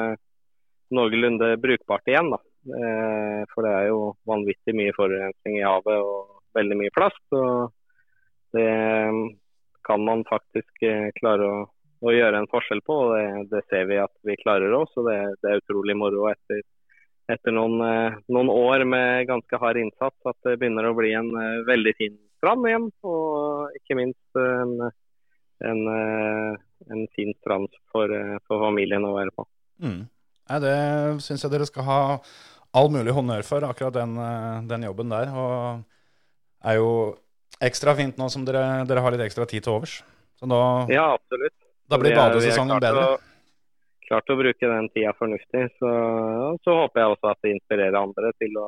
noenlunde 0.96 1.56
brukbart 1.62 2.08
igjen. 2.08 2.32
da. 2.32 2.40
Eh, 2.78 3.44
For 3.54 3.66
det 3.66 3.76
er 3.76 3.88
jo 3.90 4.16
vanvittig 4.30 4.76
mye 4.78 4.96
forurensning 4.98 5.60
i 5.60 5.66
havet 5.68 5.98
og 6.00 6.42
veldig 6.56 6.78
mye 6.78 6.96
plast. 6.96 7.24
og 7.32 7.72
Det 8.54 8.68
eh, 8.68 9.22
kan 9.88 10.04
man 10.06 10.24
faktisk 10.30 10.84
eh, 10.86 11.10
klare 11.20 11.48
å, 11.48 11.62
å 12.02 12.14
gjøre 12.14 12.42
en 12.42 12.50
forskjell 12.50 12.82
på, 12.86 12.98
og 13.06 13.12
det, 13.14 13.26
det 13.52 13.62
ser 13.70 13.88
vi 13.90 14.00
at 14.02 14.14
vi 14.26 14.38
klarer 14.42 14.74
òg. 14.74 14.90
Så 14.94 15.04
det, 15.06 15.18
det 15.44 15.52
er 15.52 15.62
utrolig 15.62 15.96
moro 15.98 16.28
etter, 16.32 16.64
etter 17.32 17.56
noen, 17.56 17.78
eh, 17.86 18.18
noen 18.34 18.50
år 18.54 18.86
med 18.90 19.28
ganske 19.30 19.62
hard 19.62 19.80
innsats 19.82 20.32
at 20.32 20.38
det 20.48 20.58
begynner 20.62 20.90
å 20.90 20.96
bli 20.98 21.14
en 21.18 21.30
eh, 21.38 21.62
veldig 21.70 21.96
fin 22.00 22.18
strand 22.42 22.68
igjen. 22.68 22.90
Og 23.06 23.78
ikke 23.78 24.00
minst 24.00 24.42
en, 24.42 24.78
en, 25.72 25.84
eh, 25.96 26.56
en 26.90 27.06
fin 27.18 27.34
strand 27.40 27.70
for, 27.94 28.10
eh, 28.18 28.40
for 28.48 28.66
familien 28.66 29.06
å 29.06 29.16
være 29.20 29.36
på. 29.38 29.48
Mm. 29.86 30.02
Det 30.62 30.78
syns 31.24 31.46
jeg 31.46 31.54
dere 31.54 31.70
skal 31.70 31.88
ha 31.88 32.02
all 32.76 32.90
mulig 32.92 33.14
honnør 33.16 33.46
for, 33.46 33.64
akkurat 33.68 33.96
den, 33.96 34.18
eh, 34.18 34.62
den 34.74 34.90
jobben 34.90 35.14
der. 35.14 35.30
Og 35.36 35.84
er 36.66 36.80
jo 36.80 36.92
ekstra 37.62 37.96
fint 37.96 38.18
nå 38.18 38.30
som 38.30 38.46
dere, 38.46 38.86
dere 38.90 39.04
har 39.06 39.14
litt 39.14 39.26
ekstra 39.28 39.46
tid 39.46 39.64
til 39.64 39.78
overs. 39.78 40.02
Så 40.40 40.50
nå, 40.50 40.90
Ja, 40.90 41.14
absolutt. 41.14 41.61
Da 41.92 42.00
blir 42.00 42.16
badesesongen 42.16 42.82
bedre. 42.84 43.06
Å, 43.06 44.02
klart 44.08 44.32
å 44.32 44.38
bruke 44.40 44.74
den 44.74 44.90
tida 44.96 45.14
fornuftig. 45.18 45.64
Så, 45.80 45.94
så 46.66 46.76
håper 46.82 47.04
jeg 47.04 47.16
også 47.16 47.32
at 47.32 47.42
det 47.46 47.56
inspirerer 47.56 48.00
andre 48.00 48.34
til 48.42 48.60
å, 48.62 48.68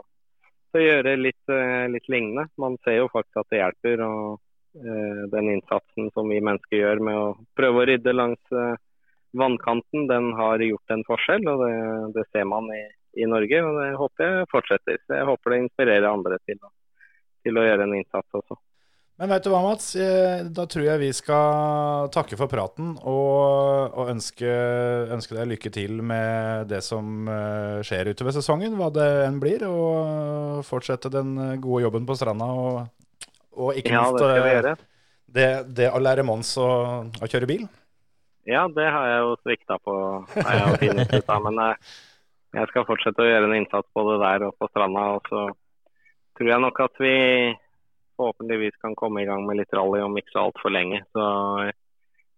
til 0.72 0.82
å 0.82 0.88
gjøre 0.88 1.18
litt, 1.20 1.44
eh, 1.52 1.86
litt 1.92 2.10
lignende. 2.12 2.48
Man 2.62 2.80
ser 2.86 3.02
jo 3.02 3.12
faktisk 3.14 3.44
at 3.44 3.52
det 3.54 3.62
hjelper. 3.62 4.06
og 4.08 4.84
eh, 4.84 5.24
Den 5.34 5.52
innsatsen 5.58 6.12
som 6.16 6.32
vi 6.32 6.42
mennesker 6.44 6.80
gjør 6.80 7.04
med 7.10 7.22
å 7.22 7.30
prøve 7.58 7.84
å 7.84 7.88
rydde 7.92 8.16
langs 8.16 8.56
eh, 8.56 8.76
vannkanten, 9.34 10.08
den 10.12 10.32
har 10.38 10.64
gjort 10.64 10.96
en 10.96 11.08
forskjell. 11.08 11.48
og 11.52 11.66
Det, 11.66 11.74
det 12.20 12.28
ser 12.32 12.48
man 12.50 12.70
i, 12.76 12.84
i 13.24 13.28
Norge, 13.30 13.66
og 13.66 13.82
det 13.82 13.92
håper 14.00 14.30
jeg 14.30 14.54
fortsetter. 14.54 15.04
Så 15.04 15.20
Jeg 15.20 15.32
håper 15.32 15.56
det 15.56 15.66
inspirerer 15.66 16.12
andre 16.12 16.40
til 16.48 16.62
til 17.44 17.60
å 17.60 17.66
gjøre 17.66 17.88
en 17.88 17.98
innsats 17.98 18.40
også. 18.40 18.58
Men 19.22 19.30
vet 19.30 19.46
du 19.46 19.52
hva, 19.54 19.60
Mats? 19.62 19.92
Da 20.58 20.64
tror 20.70 20.88
jeg 20.88 21.02
vi 21.04 21.12
skal 21.14 22.10
takke 22.14 22.38
for 22.40 22.50
praten 22.50 22.96
og, 22.98 23.94
og 23.94 24.10
ønske, 24.10 24.50
ønske 25.14 25.38
deg 25.38 25.52
lykke 25.52 25.72
til 25.76 26.02
med 26.02 26.66
det 26.72 26.82
som 26.82 27.30
eh, 27.30 27.84
skjer 27.86 28.10
utover 28.10 28.34
sesongen, 28.34 28.74
hva 28.80 28.90
det 28.96 29.06
enn 29.28 29.38
blir. 29.44 29.68
Og 29.70 30.66
fortsette 30.66 31.14
den 31.14 31.38
gode 31.62 31.86
jobben 31.86 32.10
på 32.10 32.18
stranda. 32.18 32.50
Og, 32.58 33.30
og 33.54 33.78
ikke 33.78 33.94
Ja, 33.94 34.08
minst 34.10 34.18
det 34.18 34.34
skal 34.34 34.50
vi 34.50 34.74
eh, 34.74 34.84
det, 35.34 35.48
det 35.78 35.90
å 35.94 36.02
lære 36.02 36.26
Mons 36.26 36.56
å, 36.62 36.70
å 37.06 37.30
kjøre 37.30 37.50
bil. 37.50 37.68
Ja, 38.50 38.66
det 38.68 38.90
har 38.92 39.08
jeg 39.08 39.22
jo 39.24 39.36
svikta 39.44 39.78
på. 39.80 39.94
Har 40.36 40.56
jeg 40.58 40.64
har 40.66 40.82
funnet 40.82 41.14
ut 41.14 41.30
av, 41.32 41.46
Men 41.48 41.62
eh, 41.64 41.92
jeg 42.58 42.70
skal 42.74 42.90
fortsette 42.90 43.24
å 43.24 43.30
gjøre 43.30 43.50
en 43.50 43.60
innsats 43.62 43.94
både 43.96 44.18
der 44.26 44.48
og 44.50 44.58
på 44.58 44.74
stranda. 44.74 45.06
Og 45.16 45.30
så 45.30 45.46
tror 46.38 46.50
jeg 46.50 46.66
nok 46.66 46.82
at 46.90 47.02
vi 47.06 47.14
forhåpentligvis 48.24 48.80
kan 48.82 48.96
komme 48.96 49.22
i 49.22 49.28
gang 49.28 49.44
med 49.46 49.60
litt 49.60 49.74
rally 49.76 50.02
om 50.04 50.16
ikke 50.18 50.34
så 50.34 50.48
altfor 50.48 50.74
lenge. 50.74 51.04
Så 51.12 51.24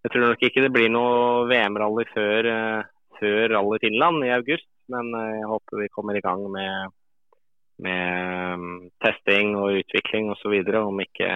jeg 0.06 0.14
tror 0.14 0.28
nok 0.28 0.45
ikke 0.45 0.62
det 0.66 0.74
blir 0.74 0.91
noe 0.94 1.45
VM-rally 1.49 2.06
før, 2.12 2.49
eh, 2.52 2.82
før 3.20 3.44
Rally 3.56 3.82
Finland 3.82 4.26
i 4.26 4.34
august. 4.36 4.70
Men 4.94 5.14
eh, 5.18 5.38
jeg 5.40 5.49
håper 5.49 5.82
vi 5.82 5.91
kommer 5.94 6.18
i 6.18 6.24
gang 6.26 6.44
med, 6.53 6.95
med 7.86 8.60
mm, 8.62 8.76
testing 9.02 9.56
og 9.57 9.80
utvikling 9.82 10.30
osv. 10.34 10.57
om 10.82 11.02
ikke, 11.02 11.32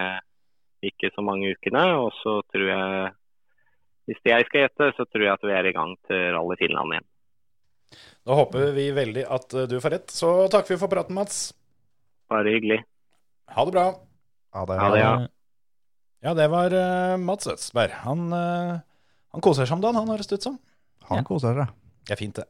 ikke 0.91 1.13
så 1.15 1.25
mange 1.25 1.53
ukene. 1.55 1.85
Og 2.03 2.11
så 2.21 2.39
tror 2.53 2.67
jeg 2.73 3.15
hvis 4.09 4.21
jeg 4.25 4.45
skal 4.47 4.63
gjette, 4.65 4.91
så 4.97 5.05
tror 5.05 5.25
jeg 5.25 5.33
at 5.37 5.43
vi 5.45 5.53
er 5.53 5.69
i 5.69 5.73
gang 5.73 5.95
til 6.09 6.29
Rally 6.33 6.57
Finland 6.61 6.93
igjen. 6.93 7.09
Da 8.25 8.37
håper 8.37 8.71
vi 8.77 8.91
veldig 8.93 9.25
at 9.37 9.53
eh, 9.53 9.69
du 9.69 9.79
får 9.81 9.95
rett. 9.97 10.13
Så 10.13 10.35
takker 10.53 10.75
vi 10.75 10.81
for 10.81 10.93
praten, 10.93 11.17
Mats. 11.17 11.41
Bare 12.29 12.53
hyggelig. 12.53 12.83
Ha 13.49 13.65
det 13.65 13.73
bra. 13.73 13.87
Ja, 14.53 14.65
det, 14.65 14.77
Ha 14.81 14.91
det, 14.93 15.01
ja. 15.01 15.11
Ja, 16.25 16.35
det 16.35 16.47
var 16.51 16.73
uh, 16.75 17.15
Mats 17.21 17.47
Østberg. 17.47 17.93
Han, 18.03 18.29
uh, 18.33 18.79
han 19.35 19.43
koser 19.45 19.67
seg 19.69 19.77
om 19.77 19.83
dagen, 19.83 19.99
han 20.01 20.09
høres 20.11 20.27
det 20.27 20.41
ut 20.41 20.47
som. 20.49 20.57
Han 21.11 21.27
koser 21.27 21.55
seg. 21.55 21.75
Det 22.07 22.15
er 22.15 22.19
fint, 22.19 22.41
det. 22.41 22.47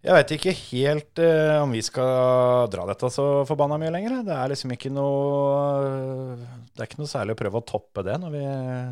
Jeg 0.00 0.16
veit 0.16 0.30
ikke 0.32 0.52
helt 0.56 1.20
uh, 1.20 1.58
om 1.60 1.74
vi 1.74 1.82
skal 1.84 2.68
dra 2.72 2.86
dette 2.88 3.10
så 3.12 3.26
forbanna 3.48 3.76
mye 3.80 3.92
lenger. 3.92 4.20
Det 4.24 4.36
er 4.36 4.52
liksom 4.52 4.72
ikke 4.76 4.92
noe 4.94 6.36
Det 6.70 6.84
er 6.84 6.88
ikke 6.88 7.02
noe 7.02 7.10
særlig 7.10 7.36
å 7.36 7.40
prøve 7.42 7.60
å 7.60 7.66
toppe 7.68 8.04
det 8.06 8.16
når 8.22 8.36
vi, 8.36 8.44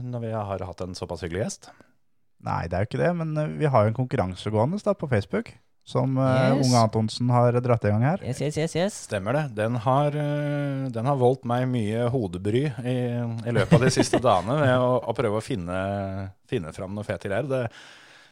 når 0.09 0.27
vi 0.27 0.35
har 0.35 0.67
hatt 0.69 0.83
en 0.85 0.99
såpass 0.99 1.25
hyggelig 1.25 1.47
gjest. 1.47 1.71
Nei, 2.47 2.67
det 2.71 2.77
er 2.77 2.85
jo 2.85 2.91
ikke 2.93 3.01
det, 3.01 3.15
men 3.19 3.33
eh, 3.41 3.57
vi 3.59 3.71
har 3.71 3.85
jo 3.85 3.93
en 3.93 3.99
konkurranse 3.99 4.53
gående 4.55 4.95
på 4.95 5.11
Facebook. 5.11 5.51
Som 5.89 6.19
eh, 6.21 6.51
Yes. 6.53 6.67
Unge 6.67 6.81
Antonsen 6.83 7.31
har 7.33 7.57
dratt 7.65 7.87
i 7.89 7.93
gang 7.93 8.03
her. 8.05 8.21
Yes, 8.21 8.43
yes, 8.45 8.59
yes, 8.61 8.75
yes. 8.77 8.97
Stemmer 9.09 9.33
det. 9.39 9.45
Den 9.57 9.79
har, 9.87 10.13
eh, 10.13 10.83
den 10.93 11.09
har 11.09 11.17
voldt 11.17 11.47
meg 11.49 11.65
mye 11.71 12.09
hodebry 12.13 12.67
i, 12.85 12.99
i 13.49 13.55
løpet 13.57 13.79
av 13.79 13.87
de 13.87 13.93
siste 13.95 14.21
dagene 14.21 14.59
med 14.61 14.75
å, 14.85 14.99
å 15.01 15.15
prøve 15.17 15.41
å 15.41 15.45
finne, 15.45 15.79
finne 16.51 16.75
fram 16.77 16.93
noe 16.93 17.09
fete 17.09 17.31
greier. 17.31 17.49
Det, 17.49 17.63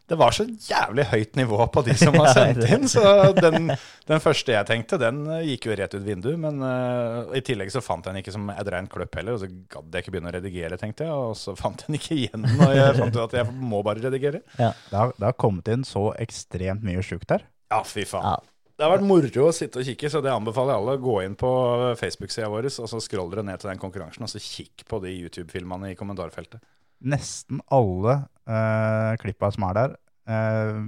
det 0.06 0.16
var 0.20 0.34
så 0.34 0.44
jævlig 0.46 1.04
høyt 1.10 1.36
nivå 1.38 1.58
på 1.74 1.82
de 1.86 1.96
som 1.98 2.14
var 2.20 2.30
sendt 2.34 2.62
inn, 2.70 2.86
så 2.90 3.32
den, 3.34 3.72
den 4.06 4.22
første 4.22 4.54
jeg 4.54 4.68
tenkte, 4.68 4.98
den 5.02 5.24
eh, 5.34 5.48
gikk 5.52 5.66
jo 5.66 5.76
rett 5.80 5.96
ut 5.96 6.06
vinduet. 6.06 6.38
Men 6.40 6.62
uh, 6.62 7.34
i 7.34 7.42
tillegg 7.46 7.72
så 7.74 7.82
fant 7.82 8.06
jeg 8.06 8.14
den 8.14 8.22
ikke 8.22 8.34
som 8.36 8.46
et 8.54 8.72
rent 8.72 8.92
kløpp 8.92 9.18
heller, 9.18 9.36
og 9.36 9.42
så 9.42 9.50
gadd 9.50 9.94
jeg 9.94 10.06
ikke 10.06 10.14
begynne 10.14 10.30
å 10.30 10.36
redigere, 10.38 10.78
tenkte 10.80 11.08
jeg. 11.08 11.14
Og 11.26 11.34
så 11.40 11.56
fant 11.58 11.82
jeg 11.82 11.90
den 11.90 12.00
ikke 12.00 12.18
igjen, 12.20 12.46
og 12.54 12.74
jeg 12.76 12.98
fant 13.00 13.18
ut 13.18 13.24
at 13.26 13.38
jeg 13.40 13.56
må 13.72 13.82
bare 13.86 14.04
redigere. 14.06 14.44
Det 14.86 14.94
har, 14.94 15.10
det 15.18 15.24
har 15.24 15.34
kommet 15.38 15.66
inn 15.72 15.82
så 15.86 16.08
ekstremt 16.20 16.84
mye 16.86 17.02
sjukt 17.04 17.26
der. 17.30 17.42
Ja, 17.72 17.80
fy 17.86 18.04
faen. 18.08 18.26
Ja. 18.36 18.56
Det 18.76 18.84
har 18.84 18.92
vært 18.92 19.06
moro 19.08 19.46
å 19.48 19.54
sitte 19.56 19.80
og 19.80 19.88
kikke, 19.88 20.08
så 20.12 20.20
det 20.24 20.32
anbefaler 20.34 20.74
jeg 20.74 20.82
alle. 20.82 20.96
Gå 21.00 21.14
inn 21.24 21.36
på 21.40 21.50
Facebook-sida 21.96 22.50
vår, 22.52 22.68
og 22.84 22.90
så 22.92 23.00
scroll 23.00 23.30
dere 23.32 23.46
ned 23.48 23.62
til 23.62 23.70
den 23.72 23.80
konkurransen, 23.80 24.26
og 24.26 24.28
så 24.28 24.42
kikk 24.42 24.84
på 24.90 25.00
de 25.00 25.14
YouTube-filmene 25.16 25.94
i 25.94 25.96
kommentarfeltet. 25.98 26.60
Nesten 27.04 27.60
alle 27.72 28.14
uh, 28.48 29.12
klippa 29.20 29.50
som 29.52 29.66
er 29.68 29.74
der, 29.76 29.96
eh, 30.30 30.78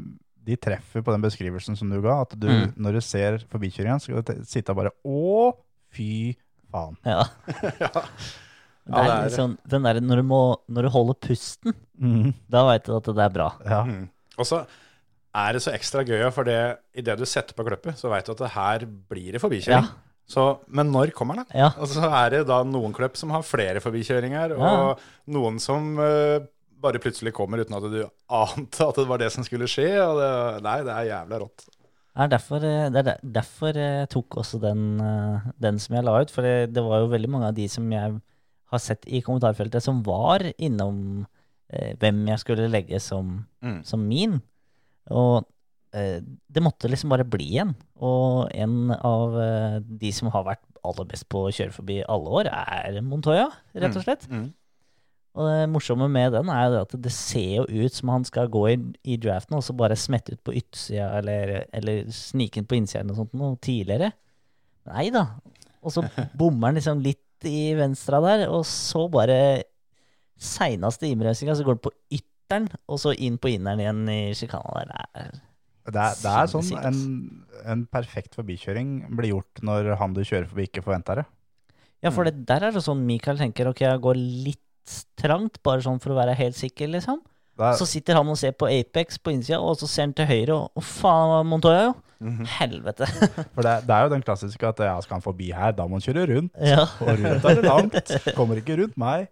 de 0.48 0.56
treffer 0.56 1.02
på 1.04 1.12
den 1.12 1.20
beskrivelsen 1.20 1.76
som 1.76 1.90
du 1.92 2.00
ga. 2.00 2.22
At 2.24 2.32
du, 2.40 2.48
Mm. 2.48 2.72
når 2.80 2.92
du 2.96 3.00
ser 3.04 3.38
forbikjøringen, 3.52 4.00
skal 4.00 4.22
du 4.22 4.44
sitte 4.48 4.70
og 4.72 4.76
bare 4.80 4.94
Å, 5.04 5.52
fy 5.92 6.36
faen. 6.72 6.96
Ja. 7.04 7.24
Er 8.88 9.04
det 9.04 9.14
er 9.26 9.32
sånn, 9.34 9.58
den 9.68 9.84
der, 9.84 9.98
når, 10.00 10.22
du 10.22 10.24
må, 10.30 10.40
når 10.72 10.86
du 10.86 10.88
holder 10.94 11.16
pusten, 11.20 11.74
da 12.48 12.62
veit 12.70 12.86
du 12.86 12.94
at 12.96 13.04
det 13.04 13.20
er 13.20 13.34
bra. 13.34 13.50
Ja. 13.68 13.82
Mm. 13.84 14.06
Og 14.40 14.46
så 14.48 14.62
er 15.36 15.52
det 15.52 15.60
så 15.60 15.74
ekstra 15.76 16.00
gøy, 16.08 16.22
for 16.32 16.48
det, 16.48 16.56
idet 16.96 17.18
du 17.20 17.26
setter 17.28 17.52
på 17.52 17.66
kløppet, 17.68 17.98
så 18.00 18.08
veit 18.08 18.24
du 18.24 18.32
at 18.32 18.40
det 18.40 18.48
her 18.54 18.86
blir 19.12 19.36
det 19.36 19.42
forbikjøring. 19.44 19.84
Ja. 19.84 20.07
Så, 20.28 20.58
men 20.68 20.90
når 20.92 21.10
kommer 21.16 21.38
den? 21.40 21.46
Ja. 21.56 21.70
Og 21.80 21.88
så 21.88 22.04
er 22.04 22.30
det 22.34 22.42
da 22.50 22.58
noen 22.68 22.92
kløpp 22.92 23.16
som 23.16 23.30
har 23.32 23.42
flere 23.48 23.80
forbikjøringer, 23.80 24.52
og 24.58 24.60
Ja. 24.60 24.94
noen 25.32 25.56
som 25.58 25.94
uh, 25.98 26.38
bare 26.82 27.00
plutselig 27.00 27.32
kommer 27.34 27.62
uten 27.64 27.74
at 27.78 27.86
du 27.90 28.02
ante 28.28 28.84
at 28.86 28.94
det 29.00 29.06
var 29.08 29.18
det 29.18 29.32
som 29.32 29.42
skulle 29.46 29.66
skje. 29.70 29.88
Og 30.04 30.20
det, 30.20 30.62
nei, 30.68 30.76
det 30.84 30.92
er 30.94 31.08
jævla 31.14 31.40
rått. 31.42 31.64
Det 32.18 32.24
er 32.26 32.30
derfor, 32.34 32.64
eh, 32.66 32.88
det 32.90 33.00
er 33.06 33.18
derfor 33.22 33.76
jeg 33.78 34.08
tok 34.10 34.36
også 34.42 34.58
den, 34.60 35.00
eh, 35.00 35.48
den 35.62 35.78
som 35.78 35.94
jeg 35.96 36.04
la 36.04 36.16
ut. 36.20 36.30
For 36.34 36.42
det, 36.42 36.72
det 36.74 36.82
var 36.82 37.00
jo 37.04 37.10
veldig 37.12 37.30
mange 37.30 37.46
av 37.50 37.54
de 37.54 37.66
som 37.70 37.88
jeg 37.94 38.20
har 38.72 38.78
sett 38.82 39.06
i 39.06 39.20
kommentarfeltet, 39.22 39.80
som 39.82 40.02
var 40.04 40.42
innom 40.58 41.26
eh, 41.70 41.94
hvem 42.00 42.26
jeg 42.28 42.38
skulle 42.44 42.68
legge 42.70 43.00
som, 43.00 43.46
Mm. 43.62 43.80
som 43.84 44.04
min. 44.08 44.42
Og 45.10 45.38
eh, 45.40 45.46
det 45.92 46.62
måtte 46.62 46.90
liksom 46.90 47.10
bare 47.12 47.24
bli 47.24 47.56
en. 47.62 47.74
Og 48.04 48.48
en 48.52 48.90
av 48.94 49.36
eh, 49.40 49.78
de 49.80 50.10
som 50.12 50.28
har 50.34 50.44
vært 50.46 50.64
aller 50.86 51.08
best 51.10 51.26
på 51.32 51.46
å 51.46 51.52
kjøre 51.52 51.74
forbi 51.74 52.00
alle 52.06 52.34
år, 52.40 52.50
er 52.52 53.00
Montoya, 53.04 53.48
rett 53.74 53.96
og 53.96 54.04
slett. 54.04 54.26
Mm. 54.30 54.48
Og 55.38 55.46
det 55.46 55.68
morsomme 55.70 56.08
med 56.10 56.32
den 56.34 56.48
er 56.50 56.64
jo 56.72 56.80
at 56.82 56.94
det 57.04 57.12
ser 57.14 57.60
jo 57.60 57.84
ut 57.84 57.94
som 57.94 58.10
han 58.10 58.24
skal 58.26 58.48
gå 58.50 58.62
i, 58.72 58.76
i 59.06 59.18
draften 59.20 59.58
og 59.58 59.62
så 59.62 59.74
bare 59.76 59.94
smette 59.98 60.34
ut 60.34 60.40
på 60.42 60.54
yttersida 60.58 61.12
eller, 61.20 61.52
eller 61.76 62.08
snike 62.14 62.58
inn 62.58 62.66
på 62.66 62.78
innsida 62.78 63.04
eller 63.04 63.12
noe 63.12 63.20
sånt 63.20 63.36
noe 63.38 63.58
tidligere. 63.62 64.10
Nei 64.88 65.08
da. 65.14 65.26
Og 65.84 65.94
så 65.94 66.02
bommer 66.40 66.72
han 66.72 66.80
liksom 66.80 67.04
litt 67.04 67.22
i 67.46 67.68
venstra 67.78 68.18
der, 68.24 68.48
og 68.50 68.64
så 68.66 69.04
bare 69.12 69.38
seineste 70.42 71.06
innbremsinga, 71.06 71.54
så 71.54 71.66
går 71.66 71.76
han 71.76 71.84
på 71.86 71.92
ytteren, 72.18 72.66
og 72.90 72.98
så 73.02 73.12
inn 73.14 73.36
på 73.38 73.50
inneren 73.52 73.82
igjen 73.82 74.00
i 74.10 74.18
sjikana 74.38 74.74
der. 74.80 74.90
Det 74.90 75.22
er- 75.22 75.44
Det 75.88 76.02
er, 76.04 76.16
det 76.20 76.32
er 76.36 76.50
sånn 76.52 76.70
en, 76.84 76.98
en 77.64 77.82
perfekt 77.92 78.36
forbikjøring 78.38 78.88
blir 79.16 79.32
gjort 79.34 79.62
når 79.64 79.94
han 80.00 80.14
du 80.16 80.20
kjører 80.24 80.48
forbi, 80.50 80.66
ikke 80.68 80.84
forventer 80.84 81.22
det. 81.22 81.26
Ja, 82.04 82.12
for 82.14 82.28
det, 82.28 82.44
der 82.46 82.68
er 82.68 82.74
det 82.76 82.84
sånn 82.84 83.00
Michael 83.08 83.40
tenker 83.40 83.70
ok, 83.72 83.80
jeg 83.86 84.02
går 84.04 84.18
litt 84.20 84.98
trangt, 85.20 85.58
bare 85.66 85.82
sånn 85.84 85.98
for 86.00 86.14
å 86.14 86.18
være 86.20 86.36
helt 86.38 86.56
sikker, 86.56 86.88
liksom. 86.92 87.18
Det 87.58 87.66
er, 87.66 87.74
Så 87.80 87.88
sitter 87.90 88.14
han 88.20 88.28
og 88.30 88.36
ser 88.38 88.52
på 88.54 88.68
Apex 88.70 89.18
på 89.18 89.32
innsida, 89.34 89.58
og 89.58 89.74
så 89.80 89.88
ser 89.90 90.06
han 90.06 90.12
til 90.16 90.28
høyre, 90.30 90.54
og 90.54 90.78
å 90.78 90.84
faen, 90.84 91.48
Montoya, 91.50 91.88
jo. 91.88 91.96
Mhm. 92.18 92.46
Helvete. 92.50 93.06
for 93.54 93.62
det, 93.66 93.74
det 93.86 93.94
er 93.94 94.06
jo 94.06 94.12
den 94.14 94.22
klassiske 94.26 94.66
at 94.70 94.80
ja, 94.82 94.96
skal 95.04 95.18
han 95.18 95.24
forbi 95.26 95.52
her, 95.54 95.74
da 95.74 95.86
må 95.86 95.98
han 95.98 96.04
kjøre 96.06 96.24
rundt. 96.32 96.54
ja, 96.62 96.84
Og 97.02 97.12
rundt 97.20 97.46
er 97.50 97.58
det 97.60 97.66
langt. 97.66 98.14
Kommer 98.38 98.58
ikke 98.62 98.78
rundt 98.80 98.96
meg. 98.98 99.28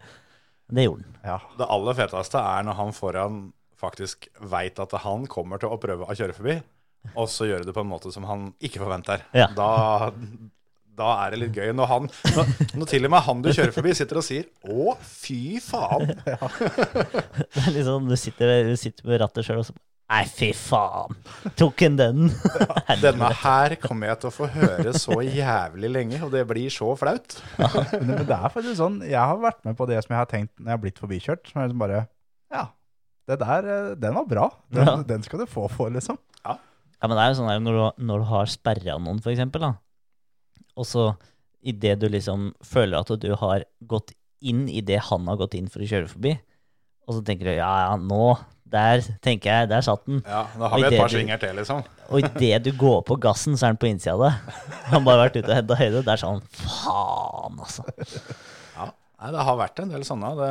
det 0.71 0.85
gjorde 0.89 1.07
han. 1.07 1.17
Ja. 1.27 1.39
Det 1.59 1.67
aller 1.77 1.97
feteste 1.99 2.43
er 2.43 2.67
når 2.67 2.79
han 2.83 2.93
foran 2.95 3.41
faktisk 3.81 4.29
veit 4.53 4.81
at 4.83 4.97
han 5.05 5.27
kommer 5.31 5.61
til 5.63 5.73
å 5.73 5.79
prøve 5.81 6.09
å 6.09 6.17
kjøre 6.17 6.37
forbi, 6.37 6.59
og 7.15 7.31
så 7.31 7.49
gjøre 7.49 7.67
det 7.69 7.75
på 7.77 7.85
en 7.85 7.91
måte 7.91 8.13
som 8.15 8.27
han 8.29 8.51
ikke 8.65 8.83
forventer. 8.83 9.25
Ja. 9.37 9.49
Da, 9.55 9.71
da 10.97 11.11
er 11.23 11.35
det 11.35 11.43
litt 11.45 11.59
gøy. 11.59 11.73
Når, 11.77 11.91
han, 11.91 12.09
når, 12.35 12.55
når 12.81 12.91
til 12.91 13.09
og 13.09 13.13
med 13.15 13.27
han 13.29 13.43
du 13.45 13.51
kjører 13.53 13.75
forbi, 13.75 13.95
sitter 13.97 14.21
og 14.21 14.27
sier 14.27 14.49
'Å, 14.65 14.97
fy 15.01 15.61
faen'. 15.63 16.15
Det 17.57 17.77
er 17.77 17.85
sånn, 17.87 18.09
du 18.09 18.17
sitter, 18.19 18.57
du 18.67 18.77
sitter 18.81 19.21
rattet 19.23 19.47
sjøl 19.47 19.63
og 19.63 19.69
så 19.71 19.77
Nei, 20.07 20.21
fy 20.31 20.53
faen! 20.55 21.17
Tok 21.59 21.83
han 21.83 21.97
den? 21.99 22.29
Denne 23.03 23.31
her 23.41 23.73
kommer 23.83 24.13
jeg 24.13 24.21
til 24.23 24.29
å 24.31 24.35
få 24.37 24.47
høre 24.55 24.93
så 24.95 25.17
jævlig 25.25 25.91
lenge, 25.91 26.21
og 26.23 26.31
det 26.31 26.45
blir 26.47 26.71
så 26.71 26.93
flaut. 26.99 27.41
Ja, 27.59 27.71
men 27.99 28.21
det 28.21 28.37
er 28.37 28.53
faktisk 28.55 28.79
sånn, 28.79 29.01
jeg 29.03 29.19
har 29.19 29.41
vært 29.43 29.65
med 29.67 29.75
på 29.75 29.89
det 29.91 29.99
som 30.05 30.15
jeg 30.15 30.21
har 30.21 30.31
tenkt 30.31 30.53
når 30.61 30.71
jeg 30.71 30.77
har 30.77 30.85
blitt 30.85 31.03
forbikjørt. 31.03 31.51
Som 31.51 31.59
er 31.59 31.67
liksom 31.67 31.83
bare 31.83 32.05
Ja, 32.55 32.69
det 33.27 33.39
der, 33.43 33.67
eh, 33.75 33.95
den 33.99 34.15
var 34.15 34.27
bra. 34.31 34.51
Den, 34.71 34.87
Ja. 34.87 34.97
den 35.03 35.23
skal 35.27 35.41
du 35.43 35.47
få 35.51 35.69
for, 35.71 35.91
liksom. 35.91 36.19
Ja, 36.47 37.09
men 37.09 37.17
det 37.19 37.25
er 37.27 37.29
jo 37.35 37.37
sånn 37.43 37.51
her 37.51 37.59
når 37.61 37.75
du, 37.77 38.05
når 38.09 38.23
du 38.23 38.25
har 38.31 38.47
sperra 38.49 38.95
noen, 38.99 39.19
for 39.23 39.31
eksempel, 39.31 39.61
da. 39.61 39.75
Og 40.81 40.87
så 40.89 41.03
idet 41.67 41.99
du 42.01 42.07
liksom 42.09 42.55
føler 42.65 42.99
at 43.03 43.11
du 43.21 43.35
har 43.37 43.65
gått 43.87 44.15
inn 44.41 44.63
i 44.73 44.81
det 44.81 45.01
han 45.11 45.27
har 45.29 45.37
gått 45.37 45.55
inn 45.59 45.69
for 45.69 45.85
å 45.85 45.89
kjøre 45.91 46.09
forbi, 46.09 46.33
og 47.07 47.15
så 47.19 47.25
tenker 47.27 47.45
du 47.51 47.53
ja, 47.59 47.69
ja, 47.91 47.97
nå 48.01 48.37
Der 48.67 48.99
tenker 49.23 49.47
jeg, 49.47 49.69
der 49.71 49.81
satt 49.87 50.03
den. 50.09 50.23
Ja, 50.27 50.41
Da 50.59 50.69
har 50.73 50.81
vi 50.81 50.87
Og 50.89 50.93
et 50.93 50.99
par 50.99 51.09
svinger 51.13 51.39
til, 51.39 51.55
liksom. 51.55 51.85
Og 52.11 52.19
idet 52.19 52.65
du 52.65 52.73
går 52.73 53.05
på 53.07 53.15
gassen, 53.23 53.55
så 53.55 53.69
er 53.69 53.75
han 53.75 53.79
på 53.79 53.87
innsida 53.87 54.15
av 54.17 54.25
det. 54.25 54.33
Han 54.89 54.97
har 54.97 55.05
bare 55.07 55.21
vært 55.29 55.37
ute 55.39 55.53
og 55.53 55.55
henta 55.55 55.77
høyde. 55.79 56.01
Det 56.03 56.13
er 56.17 56.23
sånn 56.25 56.41
faen, 56.51 57.61
altså. 57.63 57.85
Ja. 58.75 58.89
Nei, 59.21 59.31
det 59.37 59.45
har 59.47 59.57
vært 59.61 59.79
en 59.85 59.93
del 59.95 60.03
sånne. 60.09 60.33
Det... 60.41 60.51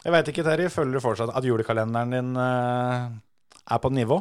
Jeg 0.00 0.12
veit 0.14 0.28
ikke, 0.32 0.44
Terje. 0.46 0.72
Føler 0.72 0.96
du 0.96 1.02
fortsatt 1.04 1.32
at 1.36 1.46
julekalenderen 1.46 2.14
din 2.14 2.36
eh, 2.40 3.08
er 3.74 3.80
på 3.82 3.90
nivå? 3.92 4.20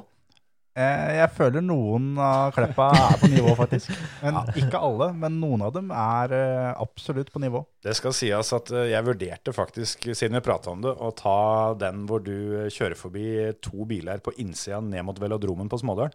Eh, 0.80 1.15
Jeg 1.18 1.31
føler 1.35 1.64
noen 1.65 2.11
av 2.22 2.51
kleppa 2.56 2.89
er 2.99 3.15
på 3.22 3.30
nivå, 3.31 3.53
faktisk. 3.57 3.93
Men 4.23 4.41
Ikke 4.60 4.81
alle, 4.84 5.11
men 5.18 5.39
noen 5.41 5.64
av 5.65 5.73
dem 5.76 5.93
er 5.95 6.35
eh, 6.35 6.72
absolutt 6.84 7.31
på 7.34 7.41
nivå. 7.43 7.64
Det 7.85 7.95
skal 7.97 8.15
sies 8.15 8.51
at 8.60 8.73
jeg 8.91 9.07
vurderte 9.07 9.56
faktisk, 9.56 10.10
siden 10.11 10.35
vi 10.39 10.43
prata 10.45 10.73
om 10.73 10.84
det, 10.84 10.93
å 10.99 11.14
ta 11.15 11.38
den 11.80 12.03
hvor 12.10 12.23
du 12.26 12.68
kjører 12.68 12.99
forbi 12.99 13.30
to 13.64 13.88
biler 13.89 14.19
på 14.23 14.35
innsida 14.43 14.81
ned 14.84 15.07
mot 15.07 15.19
velodromen 15.19 15.72
på 15.72 15.80
Smådøl. 15.80 16.11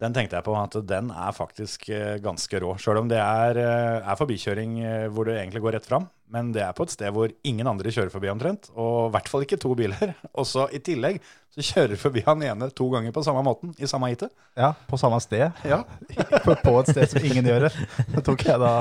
Den 0.00 0.14
tenkte 0.16 0.38
jeg 0.38 0.46
på 0.46 0.54
at 0.56 0.76
den 0.88 1.10
er 1.12 1.34
faktisk 1.36 1.84
eh, 1.92 2.16
ganske 2.24 2.60
rå. 2.62 2.72
Sjøl 2.80 3.02
om 3.02 3.10
det 3.10 3.18
er, 3.20 3.58
eh, 3.60 3.98
er 4.00 4.16
forbikjøring 4.16 4.78
eh, 4.80 5.08
hvor 5.12 5.28
du 5.28 5.34
egentlig 5.34 5.60
går 5.60 5.76
rett 5.76 5.88
fram. 5.88 6.06
Men 6.32 6.54
det 6.54 6.62
er 6.64 6.72
på 6.76 6.86
et 6.86 6.94
sted 6.94 7.12
hvor 7.12 7.28
ingen 7.44 7.68
andre 7.68 7.92
kjører 7.92 8.12
forbi 8.12 8.30
omtrent. 8.32 8.70
Og 8.80 9.10
i 9.10 9.12
hvert 9.16 9.28
fall 9.28 9.44
ikke 9.44 9.60
to 9.60 9.74
biler. 9.76 10.14
Og 10.38 10.48
så 10.48 10.70
i 10.72 10.80
tillegg 10.84 11.20
så 11.52 11.66
kjører 11.66 12.00
forbi 12.00 12.24
han 12.24 12.46
ene 12.46 12.70
to 12.72 12.88
ganger 12.92 13.12
på 13.12 13.24
samme 13.26 13.44
måten 13.44 13.74
i 13.76 13.88
samme 13.90 14.08
heatet. 14.08 14.32
Ja, 14.56 14.72
på 14.88 14.96
samme 15.00 15.20
sted. 15.20 15.50
Ja. 15.68 15.82
på, 16.46 16.76
et 16.78 16.92
sted 16.94 17.12
som 17.12 17.26
ingen 17.26 17.52
gjør 17.52 17.68
det. 17.68 17.74
Så 18.14 18.24
tok 18.30 18.46
jeg 18.46 18.62
da 18.62 18.74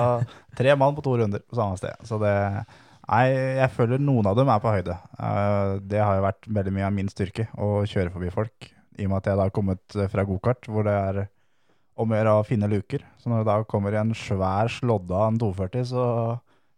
tre 0.56 0.78
mann 0.80 0.96
på 0.96 1.04
to 1.04 1.18
runder 1.20 1.44
på 1.44 1.60
samme 1.60 1.80
sted. 1.82 2.00
Så 2.08 2.22
det 2.24 2.36
Nei, 3.10 3.32
jeg 3.58 3.74
føler 3.74 3.98
noen 3.98 4.28
av 4.30 4.36
dem 4.38 4.52
er 4.54 4.60
på 4.62 4.70
høyde. 4.70 4.94
Det 5.90 5.98
har 5.98 6.20
jo 6.20 6.26
vært 6.28 6.46
veldig 6.46 6.74
mye 6.76 6.84
av 6.86 6.94
min 6.94 7.08
styrke 7.10 7.48
å 7.58 7.80
kjøre 7.90 8.14
forbi 8.14 8.30
folk. 8.30 8.68
I 9.00 9.08
og 9.08 9.14
med 9.14 9.22
at 9.24 9.32
jeg 9.32 9.40
da 9.40 9.48
har 9.48 9.56
kommet 9.56 9.98
fra 10.12 10.26
gokart, 10.28 10.68
hvor 10.70 10.84
det 10.88 10.94
er 11.00 11.22
om 12.00 12.12
å 12.14 12.16
gjøre 12.20 12.38
å 12.40 12.46
finne 12.48 12.70
luker. 12.72 13.02
Så 13.20 13.32
når 13.32 13.42
det 13.44 13.50
da 13.52 13.58
kommer 13.68 13.96
en 14.00 14.14
svær 14.16 14.70
slådde 14.72 15.16
av 15.16 15.32
en 15.34 15.40
240, 15.42 15.90
så 15.90 16.06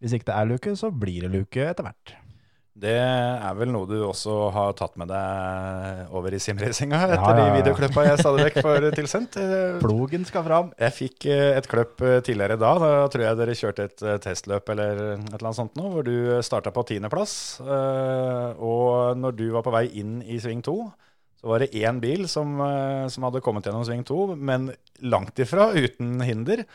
hvis 0.02 0.16
ikke 0.18 0.32
det 0.32 0.38
er 0.40 0.50
luke, 0.50 0.76
så 0.80 0.90
blir 0.94 1.28
det 1.28 1.34
luke 1.36 1.62
etter 1.70 1.86
hvert. 1.86 2.16
Det 2.82 2.94
er 2.98 3.52
vel 3.60 3.70
noe 3.70 3.86
du 3.86 3.98
også 4.08 4.34
har 4.56 4.72
tatt 4.80 4.96
med 4.98 5.12
deg 5.12 6.14
over 6.18 6.34
i 6.34 6.40
simracinga 6.42 7.02
etter 7.04 7.20
Ja, 7.20 7.34
ja, 7.36 7.44
de 7.52 7.60
videokløppa 7.60 8.06
jeg 8.08 8.22
stadig 8.24 8.46
vekk 8.48 8.58
får 8.66 8.88
tilsendt. 8.98 9.38
Eh, 9.38 9.76
Plogen 9.84 10.24
skal 10.26 10.46
fram. 10.48 10.72
Jeg 10.80 10.96
fikk 10.96 11.28
eh, 11.30 11.52
et 11.60 11.68
kløpp 11.70 12.02
eh, 12.08 12.16
tidligere 12.26 12.58
da. 12.58 12.72
Da 12.82 12.92
tror 13.12 13.26
jeg 13.28 13.38
dere 13.44 13.58
kjørte 13.60 13.86
et 13.92 14.02
eh, 14.08 14.18
testløp 14.24 14.72
eller 14.74 15.04
et 15.20 15.28
eller 15.28 15.44
annet 15.52 15.60
sånt 15.60 15.78
nå, 15.78 15.92
hvor 15.94 16.08
du 16.08 16.16
starta 16.48 16.74
på 16.74 16.86
tiendeplass. 16.90 17.36
Eh, 17.62 18.58
Og 18.58 19.20
når 19.20 19.38
du 19.38 19.46
var 19.54 19.68
på 19.68 19.76
vei 19.78 19.86
inn 20.02 20.18
i 20.26 20.40
sving 20.42 20.64
to, 20.66 20.80
Så 21.42 21.50
var 21.50 21.64
det 21.64 21.72
én 21.74 22.00
bil 22.02 22.28
som, 22.30 22.54
eh, 22.62 23.08
som 23.10 23.26
hadde 23.26 23.42
kommet 23.42 23.66
gjennom 23.66 23.86
sving 23.88 24.04
to, 24.06 24.36
men 24.38 24.70
langt 25.02 25.40
ifra 25.42 25.72
uten 25.74 26.20
hinder. 26.22 26.66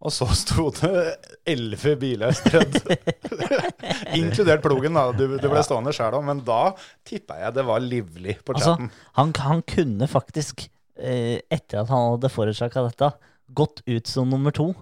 Og 0.00 0.12
så 0.16 0.26
sto 0.32 0.70
det 0.74 0.90
elleve 1.48 1.92
biler 2.00 2.32
strødd. 2.34 2.78
Inkludert 4.18 4.64
plogen, 4.64 4.96
da. 4.96 5.10
Du, 5.12 5.26
du 5.36 5.46
ble 5.46 5.62
stående 5.66 5.92
sjæl 5.94 6.16
òg, 6.16 6.24
men 6.26 6.40
da 6.46 6.72
tippa 7.06 7.36
jeg 7.42 7.54
det 7.58 7.66
var 7.68 7.84
livlig 7.84 8.38
på 8.42 8.56
Altså, 8.56 8.78
han, 9.18 9.34
han 9.44 9.60
kunne 9.68 10.08
faktisk, 10.10 10.66
eh, 10.98 11.38
etter 11.52 11.84
at 11.84 11.92
han 11.92 12.14
hadde 12.14 12.32
forårsaka 12.32 12.86
dette, 12.88 13.12
gått 13.56 13.82
ut 13.86 14.06
som 14.06 14.30
nummer 14.30 14.54
to. 14.54 14.72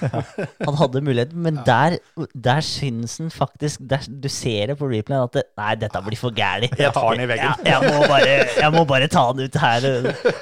Han 0.66 0.76
hadde 0.78 1.02
muligheten, 1.02 1.40
men 1.42 1.56
der, 1.66 1.96
der 2.30 2.62
syns 2.62 3.16
han 3.18 3.32
faktisk 3.34 3.82
der, 3.90 4.04
Du 4.06 4.28
ser 4.30 4.70
det 4.70 4.76
på 4.78 4.86
replayen 4.86 5.26
at 5.26 5.34
det, 5.34 5.42
Nei, 5.58 5.72
dette 5.80 6.02
blir 6.06 6.18
for 6.18 6.34
gæli. 6.34 6.68
Jeg 6.78 6.92
tar 6.94 7.08
den 7.16 7.24
i 7.24 7.28
veggen. 7.30 7.64
Ja, 7.66 7.80
jeg, 7.82 7.90
må 7.90 8.06
bare, 8.10 8.36
jeg 8.60 8.70
må 8.74 8.84
bare 8.88 9.08
ta 9.10 9.24
den 9.34 9.48
ut 9.48 9.58
her. 9.64 9.88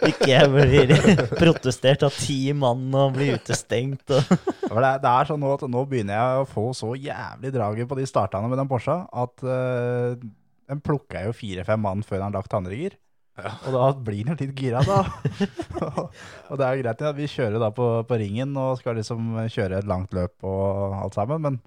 Ikke 0.09 0.29
jeg 0.31 0.51
blir 0.53 0.93
protestert 1.43 2.05
av 2.07 2.13
ti 2.17 2.39
mann 2.57 2.93
og 2.93 3.17
blir 3.17 3.39
utestengt. 3.41 4.05
Og. 4.13 4.37
Det, 4.37 4.93
det 5.05 5.15
er 5.15 5.33
sånn 5.33 5.49
at 5.49 5.67
nå 5.73 5.87
begynner 5.89 6.19
jeg 6.19 6.45
å 6.45 6.49
få 6.53 6.69
så 6.77 6.93
jævlig 6.99 7.55
draget 7.57 7.89
på 7.89 7.99
de 7.99 8.09
startene 8.09 8.53
med 8.53 8.61
den 8.61 8.71
Porscha 8.71 9.03
at 9.25 9.45
uh, 9.47 10.13
den 10.73 10.85
plukka 10.85 11.27
jo 11.27 11.37
fire-fem 11.37 11.81
mann 11.83 12.05
før 12.07 12.21
den 12.21 12.29
har 12.31 12.39
lagt 12.41 12.57
andre 12.57 12.79
gir. 13.37 13.55
Og 13.67 13.75
da 13.75 13.85
blir 14.11 14.29
han 14.29 14.39
litt 14.41 14.55
gira, 14.59 14.83
da. 14.85 15.01
og 16.51 16.59
det 16.61 16.67
er 16.67 16.77
jo 16.77 16.85
greit 16.85 17.05
at 17.09 17.19
vi 17.19 17.31
kjører 17.31 17.63
da 17.63 17.71
på, 17.75 17.89
på 18.09 18.19
ringen 18.21 18.57
og 18.61 18.79
skal 18.81 18.99
liksom 18.99 19.35
kjøre 19.53 19.81
et 19.81 19.89
langt 19.89 20.13
løp 20.17 20.45
og 20.49 20.99
alt 21.01 21.17
sammen, 21.19 21.43
men 21.47 21.61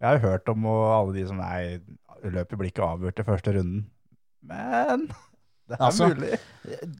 jeg 0.00 0.08
har 0.08 0.18
jo 0.18 0.28
hørt 0.28 0.50
om 0.52 0.66
og 0.68 0.82
alle 0.92 1.16
de 1.16 1.26
som 1.28 1.38
Nei, 1.40 1.78
løpet 2.24 2.58
blir 2.58 2.72
ikke 2.72 2.84
avgjort 2.84 3.22
i 3.22 3.26
første 3.26 3.54
runden. 3.56 3.86
Men 4.46 5.08
det 5.68 5.78
er 5.78 5.84
Altså, 5.88 6.10
mulig. 6.12 6.40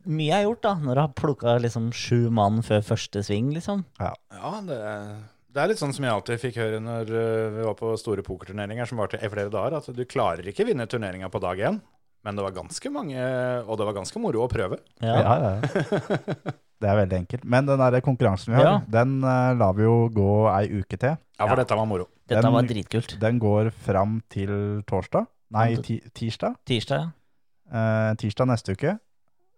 Mye 0.09 0.35
er 0.39 0.47
gjort, 0.47 0.63
da, 0.65 0.75
når 0.83 0.93
du 0.99 1.03
har 1.05 1.17
plukka 1.23 1.57
liksom 1.65 1.91
sju 1.97 2.29
mann 2.35 2.63
før 2.67 2.85
første 2.87 3.25
sving, 3.27 3.51
liksom. 3.57 3.85
Ja, 4.01 4.15
det, 4.67 4.79
det 5.57 5.63
er 5.63 5.73
litt 5.73 5.81
sånn 5.81 5.95
som 5.97 6.05
jeg 6.05 6.13
alltid 6.13 6.41
fikk 6.43 6.61
høre 6.61 6.81
når 6.85 7.13
eh, 7.17 7.51
vi 7.55 7.69
var 7.69 7.77
på 7.79 7.93
store 8.01 8.25
pokerturneringer 8.27 8.89
som 8.89 9.01
varte 9.01 9.21
i 9.21 9.31
flere 9.33 9.53
dager, 9.53 9.79
at 9.79 9.93
du 9.97 10.03
klarer 10.09 10.49
ikke 10.51 10.67
vinne 10.69 10.89
turneringa 10.91 11.31
på 11.33 11.41
dag 11.45 11.63
én. 11.71 11.79
Men 12.27 12.35
det 12.39 12.43
var 12.43 12.55
ganske 12.57 12.91
mange, 12.91 13.17
og 13.63 13.77
det 13.79 13.87
var 13.87 13.95
ganske 14.01 14.19
moro 14.21 14.41
å 14.45 14.49
prøve. 14.51 14.81
Ja. 15.01 15.15
Ja, 15.23 15.35
ja. 15.47 16.23
Det 16.83 16.89
er 16.93 16.99
veldig 16.99 17.17
enkelt. 17.23 17.45
Men 17.49 17.65
den 17.65 17.81
der 17.81 18.03
konkurransen 18.05 18.51
vi 18.53 18.59
har, 18.59 18.67
Ja. 18.67 18.73
den 18.93 19.15
eh, 19.25 19.53
lar 19.57 19.73
vi 19.79 19.87
jo 19.87 20.11
gå 20.13 20.27
ei 20.53 20.67
uke 20.83 20.99
til. 21.01 21.15
Ja, 21.39 21.47
for 21.49 21.57
dette 21.57 21.79
var 21.79 21.87
moro. 21.89 22.05
Dette 22.29 22.43
Den- 22.45 22.53
var 22.53 22.67
dritkult. 22.69 23.15
Den 23.23 23.39
går 23.41 23.71
fram 23.87 24.19
til 24.29 24.83
torsdag. 24.85 25.25
Nei, 25.57 25.77
ti 25.81 26.01
tirsdag. 26.13 26.59
Tirsdag, 26.69 27.07
ja. 27.07 27.09
Eh, 27.73 28.15
tirsdag 28.21 28.51
neste 28.51 28.75
uke. 28.77 28.99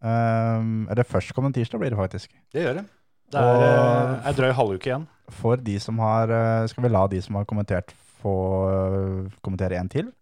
Um, 0.01 0.87
eller 0.93 1.03
førstkommende 1.03 1.59
tirsdag 1.59 1.81
blir 1.83 1.91
det 1.91 1.99
faktisk. 1.99 2.31
Det 2.55 2.63
gjør 2.63 2.75
det. 2.79 2.85
Det 3.33 3.41
er 3.41 3.49
Og- 3.51 3.63
eh, 3.67 4.29
ei 4.31 4.33
drøy 4.39 4.53
halvuke 4.55 4.87
igjen. 4.93 5.09
For 5.41 5.57
de 5.57 5.79
som 5.81 5.99
har 5.99 6.31
eh, 6.31 6.67
Skal 6.71 6.85
vi 6.85 6.89
la 6.95 7.07
de 7.09 7.21
som 7.21 7.35
har 7.35 7.45
kommentert, 7.51 7.91
få 8.23 8.37
eh, 8.71 9.31
kommentere 9.43 9.75
en 9.81 9.89
til? 9.89 10.13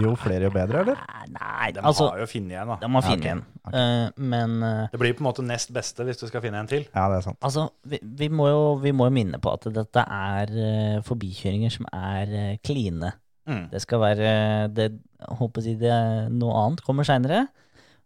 Jo 0.00 0.14
flere, 0.16 0.46
jo 0.46 0.52
bedre, 0.54 0.80
eller? 0.84 1.00
Nei, 1.32 1.72
De 1.76 1.82
altså 1.84 2.06
har 2.10 2.22
jo 2.22 2.26
funnet 2.30 2.56
en, 2.62 2.70
da. 2.72 2.76
De 2.80 2.88
må 2.88 3.02
Ja, 3.02 3.10
finne 3.10 3.22
ok. 3.22 3.30
en. 3.32 3.42
Okay. 3.62 3.82
Uh, 3.82 4.22
men 4.32 4.54
uh, 4.64 4.86
Det 4.92 5.00
blir 5.02 5.12
på 5.18 5.22
en 5.22 5.28
måte 5.28 5.44
nest 5.44 5.72
beste 5.74 6.06
hvis 6.08 6.18
du 6.22 6.26
skal 6.30 6.42
finne 6.44 6.62
en 6.62 6.70
til. 6.70 6.86
Ja, 6.94 7.04
det 7.12 7.18
er 7.20 7.26
sant. 7.26 7.38
altså, 7.44 7.66
vi, 7.84 8.00
vi, 8.02 8.28
må 8.32 8.48
jo, 8.48 8.62
vi 8.82 8.92
må 8.96 9.06
jo 9.10 9.14
minne 9.18 9.38
på 9.42 9.52
at 9.52 9.68
dette 9.74 10.04
er 10.06 10.54
uh, 10.56 11.02
forbikjøringer 11.06 11.74
som 11.76 11.86
er 11.92 12.32
uh, 12.32 12.56
kline. 12.64 13.12
Mm. 13.50 13.64
Det 13.72 13.82
skal 13.82 14.00
være 14.00 14.32
det, 14.72 14.88
jeg 15.18 15.36
håper 15.40 15.60
å 15.60 15.64
si 15.66 15.72
det 15.80 15.94
Noe 16.30 16.58
annet 16.62 16.82
kommer 16.86 17.04
seinere. 17.06 17.46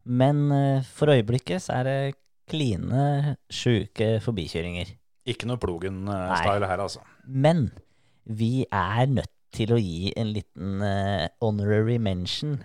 Men 0.06 0.46
for 0.94 1.10
øyeblikket 1.10 1.64
så 1.64 1.80
er 1.80 1.88
det 1.88 1.96
kline, 2.48 3.34
sjuke 3.50 4.20
forbikjøringer. 4.22 4.92
Ikke 5.26 5.48
noe 5.50 5.58
Plogen-style 5.58 6.68
her, 6.70 6.82
altså. 6.84 7.02
Men 7.26 7.72
vi 8.24 8.64
er 8.70 9.10
nødt 9.10 9.32
til 9.56 9.72
å 9.72 9.80
gi 9.80 10.12
en 10.16 10.32
liten 10.36 10.82
uh, 10.84 11.26
honorary 11.42 11.96
mention 12.02 12.58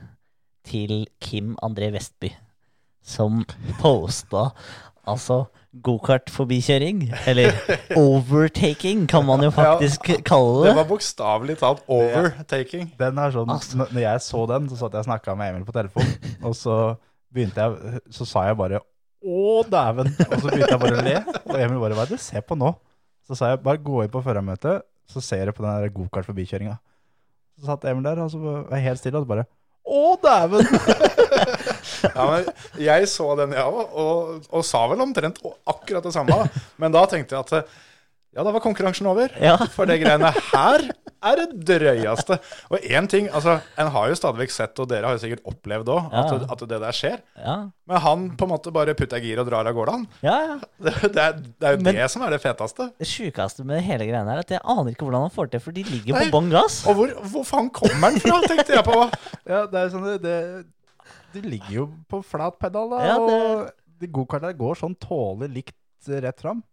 til 0.67 1.07
Kim 1.23 1.55
André 1.65 1.89
Vestby, 1.95 2.33
som 3.01 3.41
posta 3.81 4.51
altså 5.09 5.45
gokartforbikjøring, 5.81 7.05
eller 7.31 7.55
overtaking, 7.97 9.05
kan 9.09 9.23
man 9.25 9.41
jo 9.45 9.49
faktisk 9.55 10.09
kalle 10.27 10.65
Det 10.65 10.67
det. 10.67 10.75
var 10.77 10.87
bokstavelig 10.89 11.55
talt 11.61 11.81
overtaking. 11.87 12.91
Den 12.99 13.17
er 13.23 13.33
sånn, 13.33 13.49
Altså. 13.49 13.79
Når 13.87 14.01
jeg 14.03 14.23
så 14.27 14.43
den, 14.51 14.67
så 14.69 14.77
satt 14.81 14.97
jeg 14.97 15.05
og 15.05 15.09
snakka 15.09 15.35
med 15.39 15.53
Emil 15.53 15.65
på 15.67 15.75
telefon, 15.75 16.11
og 16.47 16.55
så 16.59 16.77
begynte 17.31 17.63
jeg 17.63 18.01
Så 18.11 18.27
sa 18.27 18.43
jeg 18.49 18.57
bare 18.59 18.81
'Å, 19.21 19.63
dæven', 19.69 20.11
og 20.27 20.37
så 20.41 20.49
begynte 20.49 20.71
jeg 20.73 20.81
bare 20.81 20.97
å 20.97 21.03
le. 21.05 21.17
Og 21.45 21.59
Emil 21.61 21.79
bare 21.79 21.95
'Hva 21.95 22.03
er 22.05 22.09
det 22.11 22.17
du 22.19 22.23
ser 22.23 22.41
på 22.41 22.57
nå?' 22.59 22.73
Så 23.27 23.37
sa 23.37 23.51
jeg 23.53 23.61
'Bare 23.63 23.77
gå 23.81 24.03
inn 24.03 24.11
på 24.11 24.21
førermøtet, 24.25 24.81
så 25.11 25.23
ser 25.23 25.45
jeg 25.49 25.55
på 25.57 25.65
den 25.65 25.93
gokart-forbikjøringa'. 25.95 26.77
Så 27.59 27.69
satt 27.69 27.85
Emil 27.91 28.05
der, 28.07 28.23
og 28.23 28.31
så 28.33 28.39
var 28.41 28.77
jeg 28.77 28.87
helt 28.89 29.01
stille, 29.01 29.19
og 29.19 29.25
så 29.25 29.31
bare 29.33 29.47
'Å, 29.81 30.01
dæven'. 30.23 30.67
Ja, 32.01 32.25
men 32.31 32.47
jeg 32.81 33.07
så 33.09 33.27
den, 33.37 33.53
jeg 33.55 33.61
òg, 33.61 33.93
og, 34.01 34.47
og 34.49 34.63
sa 34.65 34.81
vel 34.89 35.03
omtrent 35.03 35.37
akkurat 35.69 36.03
det 36.03 36.13
samme. 36.15 36.37
Men 36.81 36.93
da 36.93 37.03
tenkte 37.09 37.37
jeg 37.37 37.45
at 37.45 37.69
ja, 38.31 38.43
da 38.47 38.51
var 38.55 38.61
konkurransen 38.63 39.07
over. 39.11 39.33
Ja. 39.43 39.57
For 39.73 39.85
det 39.89 39.97
greiene 40.01 40.29
her 40.51 40.85
er 41.21 41.35
det 41.41 41.47
drøyeste. 41.67 42.37
Og 42.71 42.79
én 42.87 43.05
ting, 43.11 43.27
altså, 43.29 43.57
en 43.77 43.89
har 43.93 44.07
jo 44.09 44.15
stadig 44.17 44.47
sett, 44.55 44.79
og 44.79 44.87
dere 44.89 45.05
har 45.09 45.17
jo 45.17 45.21
sikkert 45.21 45.43
opplevd 45.51 45.91
òg, 45.91 46.07
Ja. 46.13 46.21
at, 46.37 46.45
at 46.55 46.63
det 46.71 46.79
der 46.81 46.95
skjer. 46.95 47.17
Ja, 47.37 47.55
Men 47.91 48.01
han 48.05 48.23
på 48.39 48.47
en 48.47 48.53
måte 48.53 48.71
bare 48.73 48.95
putter 48.97 49.19
gir 49.21 49.41
og 49.43 49.49
drar 49.51 49.67
av 49.67 49.75
gårde, 49.75 49.91
han. 49.97 50.07
ja. 50.23 50.37
ja. 50.47 50.55
Det, 50.81 50.93
det, 51.13 51.21
er, 51.25 51.35
det 51.43 51.67
er 51.67 51.75
jo 51.75 51.83
Men- 51.83 51.99
det 51.99 52.07
som 52.15 52.23
er 52.25 52.33
det 52.37 52.41
feteste. 52.41 52.87
Det 53.03 53.07
sjukeste 53.11 53.65
med 53.67 53.83
hele 53.85 54.07
greiene 54.09 54.31
er 54.33 54.41
at 54.45 54.55
jeg 54.55 54.63
aner 54.63 54.95
ikke 54.95 55.05
hvordan 55.09 55.27
han 55.27 55.35
får 55.35 55.51
til, 55.51 55.59
for 55.67 55.75
de 55.75 55.83
ligger 55.91 56.15
Nei. 56.17 56.23
på 56.29 56.37
bånn 56.39 56.49
gass. 56.55 56.79
Og 56.87 56.95
hvor, 56.97 57.13
hvor 57.35 57.45
faen 57.51 57.69
kommer 57.69 58.07
han 58.09 58.19
fra, 58.23 58.39
tenkte 58.47 58.79
jeg 58.79 58.87
på. 58.87 58.97
Ja, 59.45 59.65
det 59.69 59.83
er 59.83 59.91
sånn 59.93 60.07
det, 60.07 60.17
det 60.23 60.37
De 61.35 61.41
ligger 61.45 61.75
jo 61.81 61.85
på 62.09 62.23
flat 62.25 62.57
pedal, 62.59 62.89
da. 62.95 63.15
Og 63.19 63.69
de 64.01 64.07
gokartene 64.09 64.55
går 64.57 64.79
sånn 64.81 64.95
tålelig 64.99 65.51
likt 65.61 66.09
rett 66.23 66.41
fram. 66.41 66.63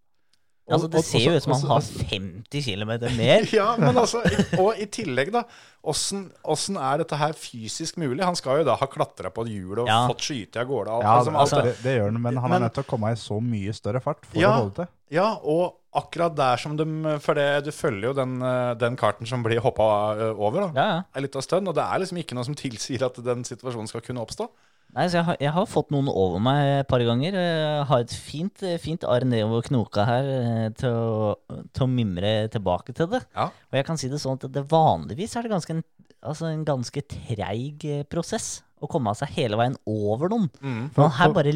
Og- 0.68 0.74
Altså, 0.76 0.88
det 0.92 1.02
ser 1.04 1.18
jo 1.24 1.32
ut 1.36 1.42
som 1.42 1.52
han 1.56 1.70
har 1.70 1.80
50 1.80 2.64
km 2.66 2.90
mer. 3.16 3.46
Ja, 3.58 3.76
men 3.80 3.96
altså, 3.96 4.20
Og 4.60 4.76
i 4.78 4.84
tillegg, 4.86 5.32
da. 5.32 5.42
Åssen 5.88 6.76
er 6.76 6.98
dette 7.00 7.16
her 7.16 7.32
fysisk 7.32 7.96
mulig? 7.96 8.20
Han 8.26 8.36
skal 8.36 8.60
jo 8.60 8.66
da 8.68 8.74
ha 8.76 8.86
klatra 8.90 9.30
på 9.32 9.46
et 9.46 9.52
hjul 9.54 9.78
og 9.80 9.88
Ja. 9.88 10.02
fått 10.10 10.20
skyte 10.26 10.60
av 10.60 10.66
gårde. 10.68 10.98
Ja, 11.02 11.16
liksom, 11.18 11.36
altså- 11.40 11.62
det. 11.64 11.76
det, 11.82 11.96
gjør 11.98 12.12
han, 12.12 12.20
men 12.22 12.36
han 12.36 12.50
Men- 12.50 12.62
er 12.62 12.66
nødt 12.68 12.74
til 12.74 12.84
å 12.84 12.86
komme 12.90 13.12
i 13.12 13.16
så 13.16 13.40
mye 13.40 13.72
større 13.72 14.02
fart 14.04 14.26
for 14.26 14.38
Ja. 14.38 14.50
å 14.50 14.60
holde 14.60 14.74
til. 14.74 14.88
Ja, 15.10 15.34
og 15.42 15.74
akkurat 15.94 16.34
der 16.36 16.56
som 16.58 16.76
de 16.76 17.18
For 17.20 17.32
det, 17.34 17.64
du 17.64 17.70
følger 17.72 18.08
jo 18.08 18.12
den, 18.12 18.38
den 18.78 18.96
karten 18.96 19.26
som 19.26 19.42
blir 19.42 19.58
hoppa 19.60 20.36
over, 20.36 20.68
da. 20.68 20.72
Ja, 20.74 20.88
ja. 20.98 21.02
En 21.14 21.22
liten 21.22 21.40
stund. 21.42 21.66
Og 21.66 21.74
det 21.74 21.82
er 21.82 21.98
liksom 21.98 22.18
ikke 22.22 22.34
noe 22.34 22.44
som 22.44 22.54
tilsier 22.54 23.02
at 23.06 23.14
den 23.24 23.42
situasjonen 23.42 23.88
skal 23.88 24.02
kunne 24.02 24.20
oppstå. 24.20 24.48
Nei, 24.97 25.05
så 25.10 25.19
jeg 25.19 25.27
har, 25.27 25.36
jeg 25.43 25.52
har 25.52 25.66
fått 25.69 25.90
noen 25.93 26.09
over 26.09 26.40
meg 26.43 26.62
et 26.78 26.89
par 26.89 27.02
ganger. 27.05 27.36
Jeg 27.36 27.82
har 27.90 28.05
et 28.05 28.15
fint, 28.15 28.65
fint 28.81 29.05
arr 29.05 29.27
nedover 29.28 29.66
knoka 29.69 30.06
her 30.09 30.31
eh, 30.32 30.69
til 30.78 30.97
å, 30.97 31.59
til 31.77 31.85
å 31.85 31.90
mimre 31.93 32.32
tilbake 32.52 32.97
til 32.97 33.10
det. 33.12 33.20
Ja. 33.36 33.51
Og 33.52 33.78
jeg 33.78 33.86
kan 33.89 34.01
si 34.01 34.10
det 34.10 34.23
sånn 34.23 34.40
at 34.40 34.48
det 34.55 34.65
vanligvis 34.70 35.36
er 35.36 35.44
det 35.44 35.52
ganske 35.52 35.77
en, 35.77 35.85
altså 36.24 36.48
en 36.48 36.65
ganske 36.66 37.05
treig 37.05 37.85
eh, 37.85 38.06
prosess 38.09 38.62
å 38.81 38.89
komme 38.90 39.12
av 39.12 39.19
seg 39.20 39.35
hele 39.36 39.59
veien 39.60 39.77
over 39.90 40.32
noen. 40.32 40.48
Mm. 40.62 40.82
For 40.97 41.12
her 41.19 41.36
bare 41.36 41.52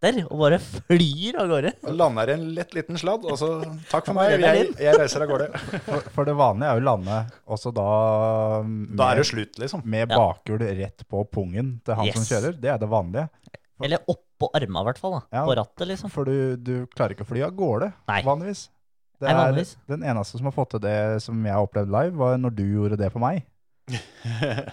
letter 0.00 0.26
og 0.30 0.38
bare 0.40 0.58
flyr 0.62 1.36
av 1.40 1.50
gårde. 1.50 1.72
Og 1.84 1.96
Lander 1.96 2.30
i 2.32 2.34
en 2.38 2.44
lett 2.56 2.72
liten 2.76 2.96
sladd, 3.00 3.24
og 3.28 3.36
så 3.38 3.50
takk 3.90 4.06
for 4.08 4.16
meg, 4.16 4.36
jeg, 4.40 4.70
jeg 4.80 4.96
reiser 4.96 5.24
av 5.24 5.28
gårde. 5.30 5.48
For, 5.84 6.08
for 6.14 6.28
det 6.28 6.34
vanlige 6.38 6.70
er 6.70 6.78
jo 6.78 6.84
å 6.84 6.86
lande 6.88 7.18
også 7.56 7.72
da 7.76 7.86
med, 8.64 8.96
Da 8.98 9.10
er 9.12 9.20
det 9.20 9.26
slutt, 9.28 9.60
liksom. 9.60 9.84
med 9.84 10.08
bakhjul 10.12 10.64
rett 10.80 11.04
på 11.08 11.24
pungen 11.32 11.74
til 11.84 11.98
han 12.00 12.12
som 12.16 12.26
kjører. 12.30 12.56
Det 12.60 12.72
er 12.72 12.80
det 12.80 12.88
vanlige. 12.90 13.28
Eller 13.80 14.02
oppå 14.12 14.50
arma, 14.56 14.82
i 14.82 14.88
hvert 14.90 15.00
fall. 15.00 15.18
Ja. 15.32 15.44
På 15.46 15.54
rattet, 15.56 15.86
liksom. 15.88 16.12
For 16.12 16.28
du, 16.28 16.56
du 16.60 16.74
klarer 16.96 17.14
ikke 17.16 17.24
å 17.24 17.30
fly 17.30 17.44
av 17.46 17.54
gårde 17.56 17.92
Nei. 18.10 18.20
vanligvis. 18.26 18.66
Det 19.20 19.28
Nei, 19.28 19.32
er 19.32 19.40
vanligvis. 19.40 19.74
Den 19.88 20.04
eneste 20.08 20.40
som 20.40 20.48
har 20.48 20.56
fått 20.56 20.74
til 20.74 20.82
det 20.84 20.96
som 21.24 21.40
jeg 21.44 21.52
har 21.56 21.64
opplevd 21.64 21.92
live, 21.92 22.16
var 22.20 22.36
når 22.40 22.54
du 22.56 22.64
gjorde 22.64 22.98
det 23.00 23.12
på 23.12 23.20
meg. 23.20 23.44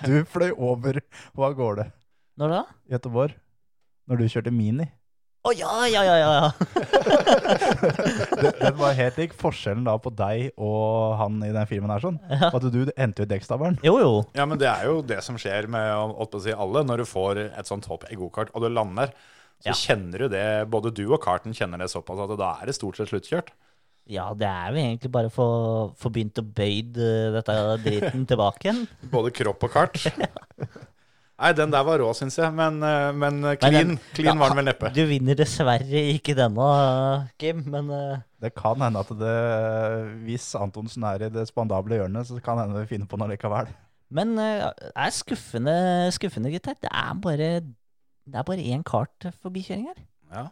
Du 0.08 0.22
fløy 0.30 0.52
over 0.54 1.00
og 1.34 1.44
av 1.48 1.54
gårde 1.58 1.86
Når 2.38 2.52
da? 2.54 2.60
i 2.86 2.94
Göteborg. 2.94 3.34
Når 4.08 4.20
du 4.22 4.26
kjørte 4.30 4.52
Mini. 4.54 4.86
Å 5.48 5.52
ja, 5.56 5.74
ja, 5.88 6.02
ja, 6.04 6.16
ja! 6.20 6.32
ja. 6.38 6.50
Det, 8.42 8.52
den 8.60 8.76
var 8.80 8.96
helt 8.98 9.18
lik. 9.22 9.36
Forskjellen 9.40 9.86
da 9.88 9.94
på 10.02 10.12
deg 10.18 10.50
og 10.60 11.16
han 11.22 11.38
i 11.46 11.52
den 11.56 11.68
filmen 11.70 11.92
her 11.94 12.04
sånn, 12.04 12.18
Ja. 12.32 12.50
at 12.52 12.66
du 12.74 12.82
endte 12.98 13.24
jo 13.24 13.28
i 13.28 13.32
dekkstabelen. 13.32 13.78
Jo, 13.86 13.96
jo. 14.02 14.12
Ja, 14.38 14.46
men 14.50 14.60
det 14.62 14.68
er 14.72 14.88
jo 14.90 15.00
det 15.08 15.22
som 15.26 15.38
skjer 15.40 15.70
med 15.72 15.88
å, 15.96 16.28
på 16.28 16.42
å 16.42 16.44
si, 16.44 16.52
alle. 16.52 16.84
Når 16.88 17.04
du 17.04 17.08
får 17.10 17.42
et 17.48 17.70
sånt 17.70 17.88
hopp 17.90 18.04
i 18.12 18.18
gokart, 18.20 18.52
og 18.54 18.66
du 18.66 18.70
lander, 18.74 19.14
så 19.64 19.72
Ja. 19.72 19.74
kjenner 19.74 20.20
du 20.22 20.28
det 20.30 20.68
Både 20.70 20.92
du 20.94 21.08
og 21.10 21.22
karten 21.24 21.54
kjenner 21.58 21.80
det 21.82 21.88
såpass 21.90 22.20
at 22.22 22.36
da 22.38 22.52
er 22.62 22.68
det 22.70 22.76
stort 22.78 22.98
sett 23.00 23.10
sluttkjørt. 23.10 23.50
Ja, 24.08 24.30
det 24.38 24.46
er 24.48 24.70
jo 24.72 24.78
egentlig 24.80 25.12
bare 25.12 25.30
for 25.34 25.90
få 26.00 26.12
begynt 26.14 26.38
å 26.40 26.44
bøyd 26.46 26.96
eh, 27.02 27.32
dette 27.36 27.56
driten 27.84 28.28
tilbake 28.30 28.70
igjen. 28.70 28.86
Både 29.12 29.34
kropp 29.36 29.66
og 29.68 29.74
kart. 29.74 29.98
Nei, 31.38 31.52
den 31.54 31.70
der 31.70 31.84
var 31.86 32.00
rå, 32.02 32.08
syns 32.18 32.38
jeg. 32.40 32.50
Men, 32.58 32.80
eh, 32.82 33.12
men 33.14 33.44
eh, 33.46 33.56
clean, 33.62 33.92
den- 33.94 34.00
clean 34.18 34.40
var 34.42 34.50
den 34.50 34.58
vel 34.58 34.66
neppe. 34.72 34.90
Du 34.96 35.04
vinner 35.06 35.38
dessverre 35.38 36.02
ikke 36.16 36.34
denne, 36.38 36.70
Kim, 37.38 37.62
men 37.70 37.92
eh, 37.94 38.24
Det 38.42 38.56
kan 38.58 38.82
hende 38.82 39.04
at 39.06 39.12
det, 39.20 39.36
hvis 40.26 40.48
Antonsen 40.58 41.04
er 41.06 41.28
i 41.28 41.30
det 41.34 41.48
spandable 41.50 42.00
hjørnet, 42.00 42.26
så 42.30 42.40
kan 42.44 42.58
hende 42.64 42.82
vi 42.82 42.90
finner 42.96 43.10
på 43.10 43.20
noe 43.22 43.30
likevel. 43.32 43.70
Men 44.10 44.36
det 44.40 44.50
er 44.96 45.12
skuffende, 45.12 45.78
skuffende 46.16 46.52
gutter. 46.54 46.78
Det 46.82 46.90
er 46.94 47.14
bare 47.22 47.50
det 48.28 48.36
er 48.36 48.44
bare 48.48 48.64
én 48.74 48.84
kart 48.84 49.30
forbikjøring 49.44 49.88
her. 49.88 50.00
Ja. 50.34 50.46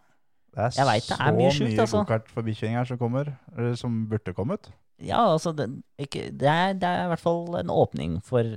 Det 0.55 0.63
er 0.63 0.71
Jeg 0.77 0.87
vet 0.87 1.07
det 1.09 1.17
er 1.19 1.25
så 1.31 1.35
mye 1.35 1.51
sjukt, 1.51 1.79
altså. 1.83 2.01
gokart-forbikjøringer 2.05 2.87
som 2.87 2.97
kommer, 3.01 3.33
eller 3.57 3.75
som 3.75 3.97
burde 4.11 4.33
kommet. 4.37 4.69
Ja, 5.03 5.25
altså 5.33 5.51
det, 5.51 5.65
ikke, 5.99 6.29
det, 6.31 6.47
er, 6.47 6.73
det 6.79 6.87
er 6.87 7.03
i 7.03 7.09
hvert 7.11 7.19
fall 7.19 7.57
en 7.59 7.69
åpning 7.73 8.21
for. 8.23 8.53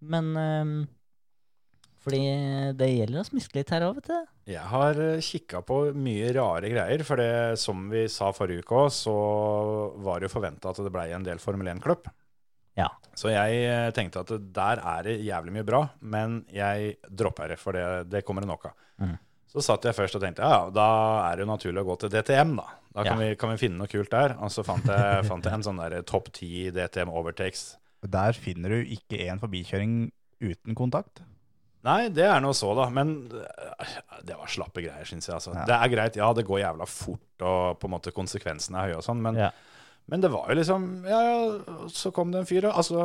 Men 0.00 0.32
um, 0.36 0.74
Fordi 2.04 2.20
det 2.78 2.90
gjelder 2.92 3.22
å 3.22 3.26
smiske 3.26 3.58
litt 3.58 3.70
her 3.74 3.86
òg, 3.88 3.96
vet 4.00 4.10
du. 4.12 4.32
Jeg 4.52 4.62
har 4.70 5.00
kikka 5.26 5.62
på 5.66 5.80
mye 5.98 6.28
rare 6.36 6.70
greier. 6.70 7.02
For 7.06 7.18
det, 7.18 7.58
som 7.58 7.88
vi 7.90 8.04
sa 8.12 8.28
forrige 8.36 8.62
uke 8.62 8.78
òg, 8.84 8.92
så 8.94 9.16
var 10.04 10.20
det 10.20 10.28
jo 10.28 10.36
forventa 10.36 10.70
at 10.70 10.78
det 10.84 10.92
blei 10.94 11.08
en 11.16 11.26
del 11.26 11.42
Formel 11.42 11.72
1-klubb. 11.72 12.06
Ja. 12.76 12.90
Så 13.16 13.32
jeg 13.32 13.62
eh, 13.64 13.88
tenkte 13.96 14.20
at 14.22 14.30
der 14.54 14.82
er 14.84 15.06
det 15.08 15.16
jævlig 15.24 15.54
mye 15.56 15.66
bra, 15.66 15.80
men 16.04 16.42
jeg 16.52 16.98
dropper 17.08 17.54
det, 17.54 17.56
for 17.58 17.72
det, 17.74 17.86
det 18.12 18.20
kommer 18.28 18.44
det 18.44 18.50
nok 18.52 18.68
av. 18.68 18.76
Mm. 19.00 19.16
Så 19.50 19.64
satt 19.64 19.86
jeg 19.88 19.96
først 19.96 20.18
og 20.18 20.22
tenkte 20.22 20.44
ja, 20.44 20.66
da 20.68 20.88
er 21.30 21.38
det 21.38 21.46
jo 21.46 21.48
naturlig 21.48 21.80
å 21.80 21.88
gå 21.88 21.96
til 22.02 22.12
DTM, 22.12 22.52
da. 22.60 22.66
Da 22.96 23.04
kan, 23.04 23.16
Ja. 23.16 23.30
vi, 23.30 23.36
kan 23.40 23.50
vi 23.52 23.58
finne 23.60 23.80
noe 23.80 23.90
kult 23.90 24.12
der. 24.12 24.36
Og 24.44 24.52
så 24.52 24.62
fant 24.64 24.84
jeg, 24.88 25.24
fant 25.28 25.44
jeg 25.44 25.58
en 25.58 25.64
sånn 25.64 25.80
der 25.80 25.98
topp 26.08 26.30
ti 26.36 26.68
DTM 26.72 27.10
overtakes. 27.12 27.74
Der 28.04 28.32
finner 28.32 28.68
du 28.68 28.82
ikke 28.84 29.18
en 29.30 29.38
forbikjøring 29.40 30.12
uten 30.42 30.74
kontakt. 30.74 31.22
Nei, 31.86 32.08
det 32.10 32.24
er 32.26 32.40
nå 32.42 32.50
så, 32.54 32.72
da. 32.74 32.88
Men 32.90 33.30
øh, 33.30 33.94
det 34.26 34.34
var 34.36 34.46
slappe 34.50 34.82
greier, 34.82 35.04
syns 35.06 35.28
jeg. 35.28 35.34
Altså. 35.38 35.52
Ja. 35.54 35.64
Det 35.68 35.74
er 35.78 35.92
greit, 35.94 36.16
ja, 36.18 36.32
det 36.34 36.44
går 36.46 36.60
jævla 36.64 36.86
fort, 36.90 37.42
og 37.46 37.78
på 37.78 37.86
en 37.86 37.94
måte 37.94 38.12
konsekvensene 38.14 38.78
er 38.82 38.90
høye 38.90 38.98
og 38.98 39.04
sånn, 39.06 39.22
men, 39.22 39.34
Ja. 39.38 39.50
men 40.10 40.20
det 40.20 40.30
var 40.32 40.48
jo 40.50 40.54
liksom 40.60 41.04
Ja, 41.06 41.20
ja, 41.22 41.88
så 41.88 42.10
kom 42.12 42.32
det 42.32 42.40
en 42.40 42.46
fyr, 42.46 42.66
og 42.66 42.74
altså, 42.82 42.98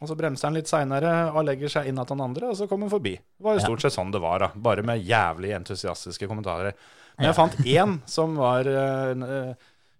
og 0.00 0.06
så 0.08 0.14
bremser 0.16 0.46
han 0.46 0.54
litt 0.54 0.68
seinere 0.70 1.32
og 1.34 1.44
legger 1.44 1.68
seg 1.68 1.88
inn 1.90 1.98
at 1.98 2.08
han 2.14 2.20
andre, 2.22 2.52
og 2.52 2.56
så 2.56 2.68
kom 2.70 2.82
han 2.86 2.90
forbi. 2.90 3.16
Det 3.18 3.42
var 3.44 3.54
jo 3.58 3.60
Ja. 3.60 3.66
stort 3.66 3.82
sett 3.82 3.92
sånn 3.98 4.12
det 4.14 4.20
var, 4.22 4.38
da. 4.38 4.48
Bare 4.54 4.82
med 4.86 5.02
jævlig 5.04 5.50
entusiastiske 5.58 6.28
kommentarer. 6.30 6.72
Men 7.18 7.26
Ja. 7.26 7.32
jeg 7.32 7.34
fant 7.34 7.58
én 7.66 8.00
som 8.06 8.36
var 8.36 8.62
øh, 8.64 9.54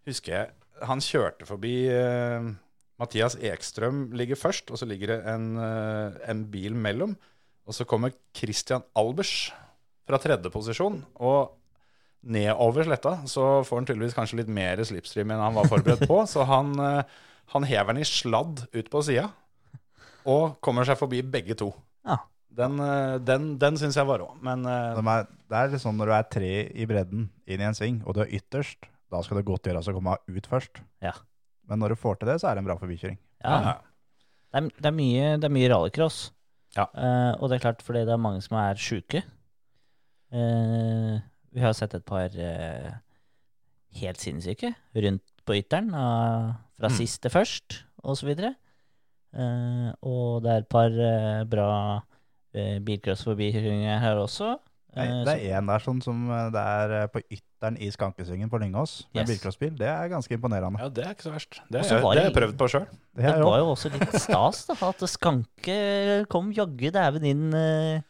Husker 0.06 0.32
jeg 0.32 0.51
Han 0.86 1.01
kjørte 1.01 1.44
forbi 1.47 1.89
øh, 1.90 2.55
Mathias 2.99 3.37
Ekstrøm 3.39 4.09
ligger 4.19 4.39
først, 4.39 4.73
og 4.75 4.81
så 4.81 4.89
ligger 4.91 5.12
det 5.15 5.19
en, 5.31 5.53
øh, 5.62 6.16
en 6.31 6.45
bil 6.51 6.75
mellom. 6.75 7.15
Og 7.69 7.77
så 7.77 7.87
kommer 7.87 8.15
Christian 8.35 8.83
Albers 8.97 9.53
fra 10.09 10.19
tredje 10.19 10.51
posisjon. 10.51 11.03
Og 11.20 11.53
nedover 12.27 12.89
sletta 12.89 13.15
så 13.31 13.61
får 13.66 13.83
han 13.83 13.89
tydeligvis 13.89 14.16
kanskje 14.16 14.41
litt 14.41 14.51
mer 14.51 14.81
slipstream 14.87 15.31
enn 15.31 15.45
han 15.45 15.57
var 15.59 15.69
forberedt 15.70 16.09
på. 16.09 16.23
Så 16.33 16.47
han, 16.49 16.73
eh, 16.83 17.20
han 17.55 17.69
hever 17.69 17.95
den 17.95 18.03
i 18.03 18.09
sladd 18.09 18.65
ut 18.75 18.91
på 18.91 19.05
sida, 19.07 19.29
og 20.29 20.59
kommer 20.65 20.89
seg 20.89 20.99
forbi 21.01 21.23
begge 21.23 21.57
to. 21.59 21.70
Ja. 22.09 22.19
Den, 22.59 22.81
eh, 22.83 23.16
den, 23.23 23.53
den 23.61 23.79
syns 23.79 23.97
jeg 24.01 24.09
var 24.09 24.25
rå. 24.25 24.33
Men 24.43 24.66
eh, 24.66 24.99
De 24.99 25.05
er, 25.15 25.29
det 25.49 25.61
er 25.61 25.75
litt 25.75 25.85
sånn 25.85 25.99
når 26.01 26.11
du 26.11 26.16
er 26.19 26.31
tre 26.35 26.53
i 26.75 26.89
bredden 26.91 27.29
inn 27.47 27.62
i 27.62 27.69
en 27.69 27.77
sving, 27.77 28.03
og 28.05 28.16
du 28.16 28.25
er 28.25 28.35
ytterst, 28.41 28.89
da 29.12 29.23
skal 29.25 29.39
det 29.41 29.47
godt 29.49 29.69
gjøres 29.70 29.89
å 29.89 29.95
komme 29.97 30.19
ut 30.27 30.49
først. 30.51 30.83
Ja. 31.05 31.15
Men 31.69 31.82
når 31.82 31.93
du 31.95 32.01
får 32.01 32.19
til 32.20 32.31
det, 32.32 32.39
så 32.40 32.49
er 32.51 32.57
det 32.57 32.62
en 32.65 32.69
bra 32.70 32.78
forbikjøring. 32.81 33.19
Ja. 33.45 33.57
ja, 33.65 33.73
Det, 34.49 34.61
er, 34.62 34.69
det, 34.78 34.86
er 34.90 34.97
mye, 34.97 35.24
det 35.36 35.49
er 35.49 35.53
mye 35.55 35.69
rallycross. 35.73 36.20
Ja. 36.77 36.86
Uh, 36.93 37.32
og 37.43 37.49
det 37.51 37.59
er 37.59 37.65
klart 37.66 37.82
fordi 37.85 38.05
det 38.09 38.12
er 38.15 38.20
mange 38.20 38.40
som 38.45 38.57
er 38.61 38.81
sjuke. 38.81 39.23
Uh, 40.32 41.19
vi 41.55 41.62
har 41.65 41.73
sett 41.77 41.95
et 41.97 42.05
par 42.09 42.28
uh, 42.36 42.90
helt 44.01 44.20
sinnssyke 44.20 44.74
rundt 44.97 45.24
på 45.49 45.57
ytteren, 45.57 45.90
fra 46.78 46.89
Mm. 46.90 46.95
sist 46.95 47.23
til 47.24 47.32
først, 47.32 47.78
osv. 48.05 48.28
Uh, 49.32 49.89
og 50.05 50.43
det 50.45 50.51
er 50.53 50.59
et 50.62 50.69
par 50.69 50.93
bra 51.49 51.70
uh, 51.99 52.78
bilcrossforbikjøringer 52.85 53.99
her 54.05 54.20
også. 54.20 54.57
Nei, 54.97 55.07
det 55.24 55.35
er 55.36 55.59
én 55.61 55.69
der 55.69 55.82
sånn 55.85 56.01
som 56.03 56.27
det 56.53 56.61
er 56.65 57.09
på 57.12 57.20
ytteren 57.28 57.45
i 57.78 57.90
Skankesvingen 57.90 58.48
på 58.51 58.59
Lyngås, 58.62 59.06
med 59.14 59.22
Yes. 59.24 59.30
bilcrossbil. 59.30 59.76
Det 59.76 59.86
er 59.89 60.09
ganske 60.09 60.30
imponerende. 60.36 60.78
ja, 60.78 60.89
det 60.89 61.05
er 61.05 61.10
ikke 61.14 61.26
så 61.26 61.32
verst. 61.35 61.60
Det, 61.70 61.80
er- 61.85 62.01
har 62.01 62.14
jeg 62.14 62.32
prøvd 62.35 62.56
på 62.56 62.68
sjøl. 62.70 62.86
Det 63.16 63.24
Det 63.24 63.44
var 63.44 63.59
jo, 63.59 63.72
også 63.74 63.90
litt 63.93 64.12
stas, 64.20 64.66
da, 64.66 64.74
at 64.89 65.01
Skanke 65.10 66.26
kom 66.28 66.52
jaggu 66.52 66.90
dæven 66.94 67.24
inn, 67.26 67.52
eh, 67.55 68.01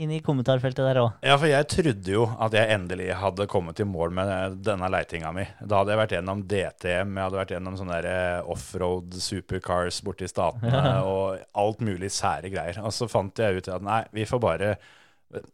inn 0.00 0.10
i 0.12 0.20
kommentarfeltet 0.20 0.76
der 0.84 1.00
òg. 1.00 1.12
Ja, 1.22 1.36
for 1.36 1.46
jeg 1.46 1.66
trodde 1.68 2.04
jo 2.12 2.26
at 2.40 2.52
jeg 2.52 2.70
endelig 2.70 3.14
hadde 3.14 3.46
kommet 3.46 3.80
i 3.80 3.84
mål 3.84 4.10
med 4.12 4.62
denne 4.62 4.88
leitinga 4.88 5.32
mi. 5.34 5.46
Da 5.66 5.78
hadde 5.80 5.92
jeg 5.92 5.98
vært 5.98 6.14
gjennom 6.16 6.44
DTM, 6.46 7.16
jeg 7.16 7.24
hadde 7.24 7.40
vært 7.40 7.54
gjennom 7.56 7.76
sånne 7.76 7.98
eh, 8.04 8.42
offroad 8.48 9.12
supercars 9.14 10.00
borti 10.04 10.28
statene 10.28 11.02
og 11.10 11.38
alt 11.54 11.80
mulig 11.80 12.10
sære 12.12 12.50
greier. 12.52 12.78
Og 12.84 12.92
så 12.92 13.08
fant 13.10 13.34
jeg 13.36 13.56
ut 13.60 13.68
at 13.68 13.82
nei, 13.82 14.04
vi 14.12 14.24
får 14.24 14.40
bare 14.40 14.76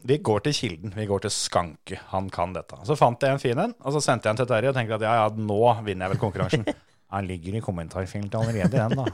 Vi 0.09 0.17
går 0.25 0.39
til 0.47 0.53
kilden. 0.57 0.93
Vi 0.95 1.05
går 1.05 1.19
til 1.27 1.29
Skanke. 1.33 1.99
Han 2.09 2.29
kan 2.33 2.53
dette. 2.55 2.79
Så 2.87 2.95
fant 2.97 3.21
jeg 3.21 3.35
en 3.35 3.41
fin 3.41 3.59
en, 3.61 3.73
og 3.85 3.93
så 3.93 4.01
sendte 4.01 4.25
jeg 4.25 4.33
den 4.35 4.39
til 4.41 4.49
Terje 4.49 4.71
og 4.71 4.77
tenkte 4.77 4.95
at 4.97 5.05
ja, 5.05 5.11
ja, 5.21 5.27
nå 5.37 5.59
vinner 5.85 6.07
jeg 6.07 6.15
vel 6.15 6.21
konkurransen. 6.23 6.65
Han 7.13 7.23
ligger 7.29 7.55
i 7.55 7.59
kommentarfeltet 7.63 8.33
allerede, 8.35 8.67
den, 8.67 8.97
da. 8.99 9.05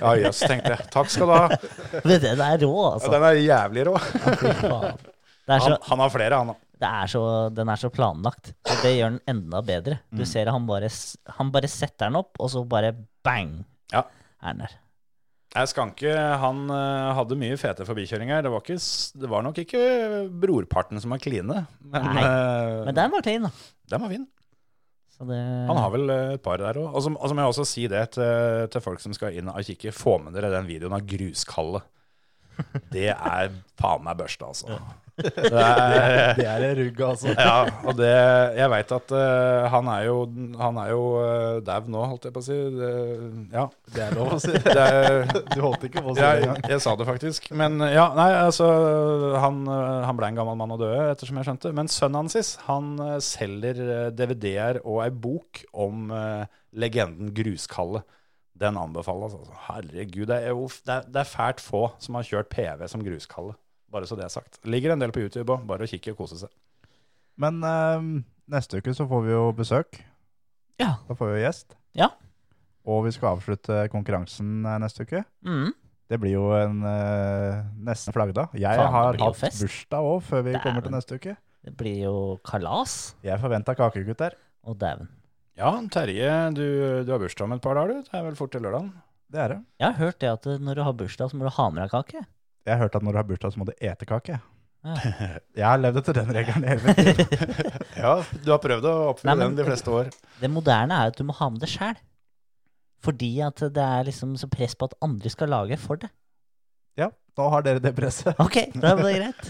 Ja 0.00 0.12
jøss, 0.22 0.38
tenkte 0.48 0.70
jeg. 0.72 0.86
Takk 0.94 1.10
skal 1.12 1.28
du 1.28 1.34
ha. 1.36 1.58
Men 2.06 2.14
den 2.22 2.40
er 2.40 2.62
rå, 2.62 2.70
Ja, 2.78 2.92
altså. 2.94 3.10
den 3.12 3.26
er 3.28 3.40
jævlig 3.42 3.84
rå. 3.90 3.92
Ja, 3.98 4.78
er 5.58 5.58
så, 5.60 5.74
Han, 5.74 5.76
han 5.90 6.00
har 6.06 6.14
flere, 6.14 6.38
han 6.40 6.54
det 6.84 6.88
er 6.90 7.06
så, 7.12 7.20
den 7.54 7.68
er 7.70 7.78
så 7.80 7.88
planlagt. 7.92 8.54
Og 8.66 8.80
det 8.82 8.94
gjør 8.96 9.12
den 9.14 9.20
enda 9.30 9.60
bedre. 9.64 9.98
Du 10.10 10.22
Mm. 10.24 10.30
ser 10.32 10.48
han 10.52 10.64
bare, 10.66 10.88
han 11.36 11.52
bare 11.52 11.68
setter 11.70 12.08
den 12.08 12.16
opp, 12.22 12.32
og 12.40 12.50
så 12.50 12.64
bare 12.68 12.94
bang, 13.24 13.52
Ja. 13.92 14.02
er 14.42 14.52
den 14.56 14.64
der. 14.64 14.74
Nei, 15.54 15.64
Skanke 15.70 16.10
han 16.42 16.64
eh, 16.74 17.08
hadde 17.14 17.36
mye 17.38 17.56
fete 17.60 17.84
forbikjøringer. 17.86 18.42
Det 18.42 18.50
var, 18.50 18.62
ikke, 18.64 18.78
det 19.22 19.28
var 19.30 19.44
nok 19.46 19.60
ikke 19.62 19.82
brorparten 20.42 20.98
som 21.02 21.14
var 21.14 21.22
kline, 21.22 21.60
men, 21.84 22.08
Nei, 22.10 22.24
eh, 22.26 22.78
Men 22.88 22.96
den 22.98 23.12
var 23.12 23.22
clean, 23.22 23.46
da. 23.46 23.52
den 23.94 24.02
var 24.02 24.10
fin. 24.10 24.24
Så 25.14 25.28
det, 25.28 25.38
Han 25.70 25.78
har 25.78 25.92
vel 25.94 26.10
eh, 26.10 26.32
et 26.34 26.42
par 26.42 26.58
der 26.58 26.80
òg. 26.82 26.88
Og 26.90 27.04
så 27.06 27.12
må 27.14 27.44
jeg 27.44 27.52
også 27.52 27.66
si 27.70 27.86
det 27.90 28.02
til, 28.16 28.66
til 28.74 28.82
folk 28.82 29.02
som 29.04 29.14
skal 29.14 29.38
inn 29.38 29.52
og 29.52 29.62
kikke. 29.70 29.94
Få 29.94 30.16
med 30.24 30.34
dere 30.34 30.50
den 30.56 30.66
videoen 30.66 30.96
av 30.98 31.06
gruskallet. 31.06 31.86
Det 32.90 33.08
er 33.14 33.54
faen 33.78 34.02
meg 34.06 34.18
børste, 34.18 34.46
altså. 34.50 34.74
Det 35.14 35.50
er, 35.50 36.34
det 36.38 36.46
er 36.48 36.64
en 36.66 36.76
rugg, 36.80 37.00
altså. 37.06 37.34
ja, 37.38 37.56
og 37.84 37.98
det 37.98 38.10
Jeg 38.58 38.70
veit 38.72 38.94
at 38.96 39.12
uh, 39.14 39.66
han 39.70 39.90
er 39.92 40.06
jo 40.08 40.16
Han 40.58 40.80
er 40.82 40.90
jo 40.90 41.02
uh, 41.20 41.60
dau 41.64 41.90
nå, 41.94 42.02
holdt 42.14 42.28
jeg 42.28 42.34
på 42.34 42.42
å 42.42 42.46
si. 42.46 42.56
Det, 42.74 42.90
ja. 43.54 43.66
Det 43.94 44.02
er 44.08 44.18
lov 44.18 44.34
å 44.34 44.40
si. 44.42 44.52
Det 44.58 44.74
er, 44.74 45.20
Du 45.54 45.60
holdt 45.62 45.86
ikke 45.86 46.02
på 46.02 46.12
å 46.12 46.16
si 46.16 46.22
det 46.24 46.32
engang. 46.42 46.62
jeg 46.74 46.82
sa 46.82 46.94
det 46.98 47.06
faktisk. 47.08 47.50
Men 47.54 47.78
ja, 47.94 48.08
nei, 48.16 48.30
altså 48.38 48.68
Han, 49.42 49.62
eh, 49.68 50.02
han 50.08 50.18
ble 50.18 50.30
en 50.30 50.40
gammel 50.40 50.58
mann 50.58 50.74
og 50.74 50.82
døde, 50.82 51.08
ettersom 51.12 51.40
jeg 51.40 51.48
skjønte. 51.48 51.72
Men 51.76 51.90
sønnen 51.92 52.24
hans 52.24 52.54
han 52.68 52.92
eh, 53.02 53.16
selger 53.24 53.80
eh, 53.84 54.10
DVD-er 54.16 54.82
og 54.82 55.02
ei 55.04 55.10
bok 55.10 55.64
om 55.86 56.10
uh, 56.14 56.44
legenden 56.74 57.32
Gruskalle. 57.36 58.04
Den 58.54 58.78
anbefales. 58.78 59.34
Altså. 59.34 59.56
Herregud, 59.66 60.28
det 60.30 60.36
er 60.44 60.54
jo 60.54 60.68
det 60.86 60.94
er, 60.94 61.06
det 61.10 61.22
er 61.24 61.30
fælt 61.30 61.62
få 61.62 61.84
som 62.02 62.18
har 62.18 62.26
kjørt 62.28 62.52
PV 62.52 62.86
som 62.90 63.02
Gruskalle. 63.04 63.56
Bare 63.94 64.08
så 64.10 64.16
det 64.18 64.26
er 64.26 64.32
sagt. 64.34 64.58
Ligger 64.66 64.94
en 64.96 65.02
del 65.04 65.12
på 65.14 65.22
YouTube 65.22 65.46
òg. 65.54 65.62
Bare 65.70 65.86
å 65.86 65.90
kikke 65.90 66.12
og 66.16 66.18
kose 66.24 66.40
seg. 66.40 66.50
Men 67.38 67.62
eh, 67.66 68.08
neste 68.50 68.80
uke 68.82 68.94
så 68.94 69.06
får 69.10 69.24
vi 69.28 69.32
jo 69.36 69.44
besøk. 69.54 70.00
Ja. 70.82 70.96
Da 71.06 71.14
får 71.14 71.30
vi 71.30 71.38
jo 71.38 71.44
gjest. 71.46 71.76
Ja. 71.94 72.10
Og 72.90 73.04
vi 73.06 73.14
skal 73.14 73.36
avslutte 73.38 73.84
konkurransen 73.94 74.64
eh, 74.66 74.78
neste 74.82 75.06
uke. 75.06 75.22
mm, 75.46 75.70
Det 76.10 76.18
blir 76.20 76.34
jo 76.36 76.48
en 76.58 76.82
eh, 76.90 77.62
nesten 77.86 78.12
flaggdag. 78.16 78.52
Jeg 78.58 78.76
Faen, 78.76 78.90
det 78.90 78.94
har 78.98 79.12
blir 79.14 79.22
jo 79.24 79.30
hatt 79.30 79.40
fest. 79.40 79.62
bursdag 79.64 80.10
òg 80.10 80.20
før 80.26 80.42
vi 80.44 80.52
Dæven. 80.52 80.62
kommer 80.66 80.84
til 80.88 80.96
neste 80.98 81.18
uke. 81.22 81.36
det 81.64 81.76
blir 81.80 82.02
jo 82.04 82.16
kalas. 82.44 83.14
Jeg 83.24 83.40
forventa 83.40 83.72
kakegutter. 83.78 84.34
Og 84.68 84.76
dæven. 84.80 85.08
Ja, 85.56 85.70
Terje, 85.94 86.30
du, 86.52 86.64
du 87.06 87.10
har 87.14 87.20
bursdag 87.22 87.46
om 87.46 87.52
et 87.54 87.62
par 87.62 87.78
dager, 87.78 87.94
du. 88.02 88.08
Det 88.10 88.18
er 88.18 88.24
vel 88.26 88.34
fort 88.36 88.50
til 88.52 88.64
lørdagen? 88.66 88.90
Det 89.30 89.38
er 89.40 89.48
det. 89.54 89.58
Jeg 89.80 89.86
har 89.86 89.98
hørt 90.02 90.18
det 90.20 90.28
at 90.34 90.46
eh, 90.50 90.58
når 90.60 90.74
du 90.80 90.82
har 90.90 90.96
bursdag, 90.98 91.30
så 91.30 91.38
må 91.38 91.46
du 91.46 91.54
ha 91.56 91.66
med 91.70 91.84
deg 91.86 91.94
kake. 91.94 92.24
Jeg 92.64 92.74
har 92.76 92.82
hørt 92.86 92.94
at 92.96 93.04
når 93.04 93.12
du 93.12 93.18
har 93.20 93.26
bursdag, 93.28 93.52
så 93.54 93.60
må 93.60 93.66
du 93.68 93.72
ete 93.80 94.06
kake. 94.08 94.38
Ja. 94.84 94.94
Jeg 95.60 95.64
har 95.64 95.78
levd 95.80 96.00
etter 96.02 96.16
den 96.18 96.32
regelen 96.36 96.64
hele 96.68 96.82
mitt 96.84 96.98
liv. 97.00 97.20
Ja, 98.04 98.16
du 98.44 98.50
har 98.52 98.58
prøvd 98.60 98.84
å 98.88 98.94
oppfylle 99.12 99.30
Nei, 99.32 99.36
men- 99.40 99.54
den 99.54 99.60
de 99.62 99.68
fleste 99.70 99.92
år. 99.92 100.10
Det 100.42 100.50
moderne 100.52 100.98
er 101.04 101.12
at 101.12 101.16
du 101.20 101.24
må 101.24 101.36
ha 101.38 101.48
med 101.52 101.62
det 101.64 101.70
sjæl. 101.72 101.96
Fordi 103.04 103.30
at 103.44 103.60
det 103.76 103.84
er 103.84 104.06
liksom 104.08 104.32
så 104.40 104.48
press 104.52 104.74
på 104.80 104.88
at 104.88 104.96
andre 105.04 105.28
skal 105.32 105.50
lage 105.52 105.76
for 105.80 106.00
det. 106.00 106.08
Ja, 107.00 107.10
da 107.36 107.48
har 107.52 107.64
dere 107.66 107.80
det 107.84 107.92
presset. 107.96 108.36
Ok, 108.40 108.60
da 108.80 108.92
er 108.94 109.00
det 109.02 109.14
greit. 109.18 109.48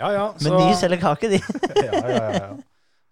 Ja, 0.00 0.08
ja. 0.12 0.24
Men 0.42 0.56
de 0.58 0.74
selger 0.80 1.00
kake, 1.00 1.30
de. 1.32 1.38
ja, 1.84 1.92
ja, 1.92 2.08
ja, 2.12 2.30
ja. 2.34 2.48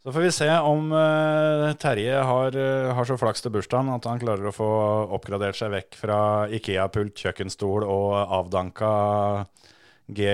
Så 0.03 0.11
får 0.11 0.25
vi 0.25 0.31
se 0.35 0.49
om 0.67 0.89
uh, 0.91 1.69
Terje 1.79 2.23
har, 2.27 2.57
uh, 2.59 2.91
har 2.97 3.07
så 3.07 3.15
flaks 3.21 3.45
til 3.45 3.53
bursdagen 3.55 3.91
at 3.95 4.07
han 4.11 4.19
klarer 4.19 4.49
å 4.51 4.55
få 4.55 4.71
oppgradert 5.15 5.55
seg 5.55 5.71
vekk 5.77 5.99
fra 6.01 6.17
Ikea-pult, 6.59 7.15
kjøkkenstol 7.23 7.87
og 7.87 8.17
avdanka 8.19 8.91
G... 10.11 10.27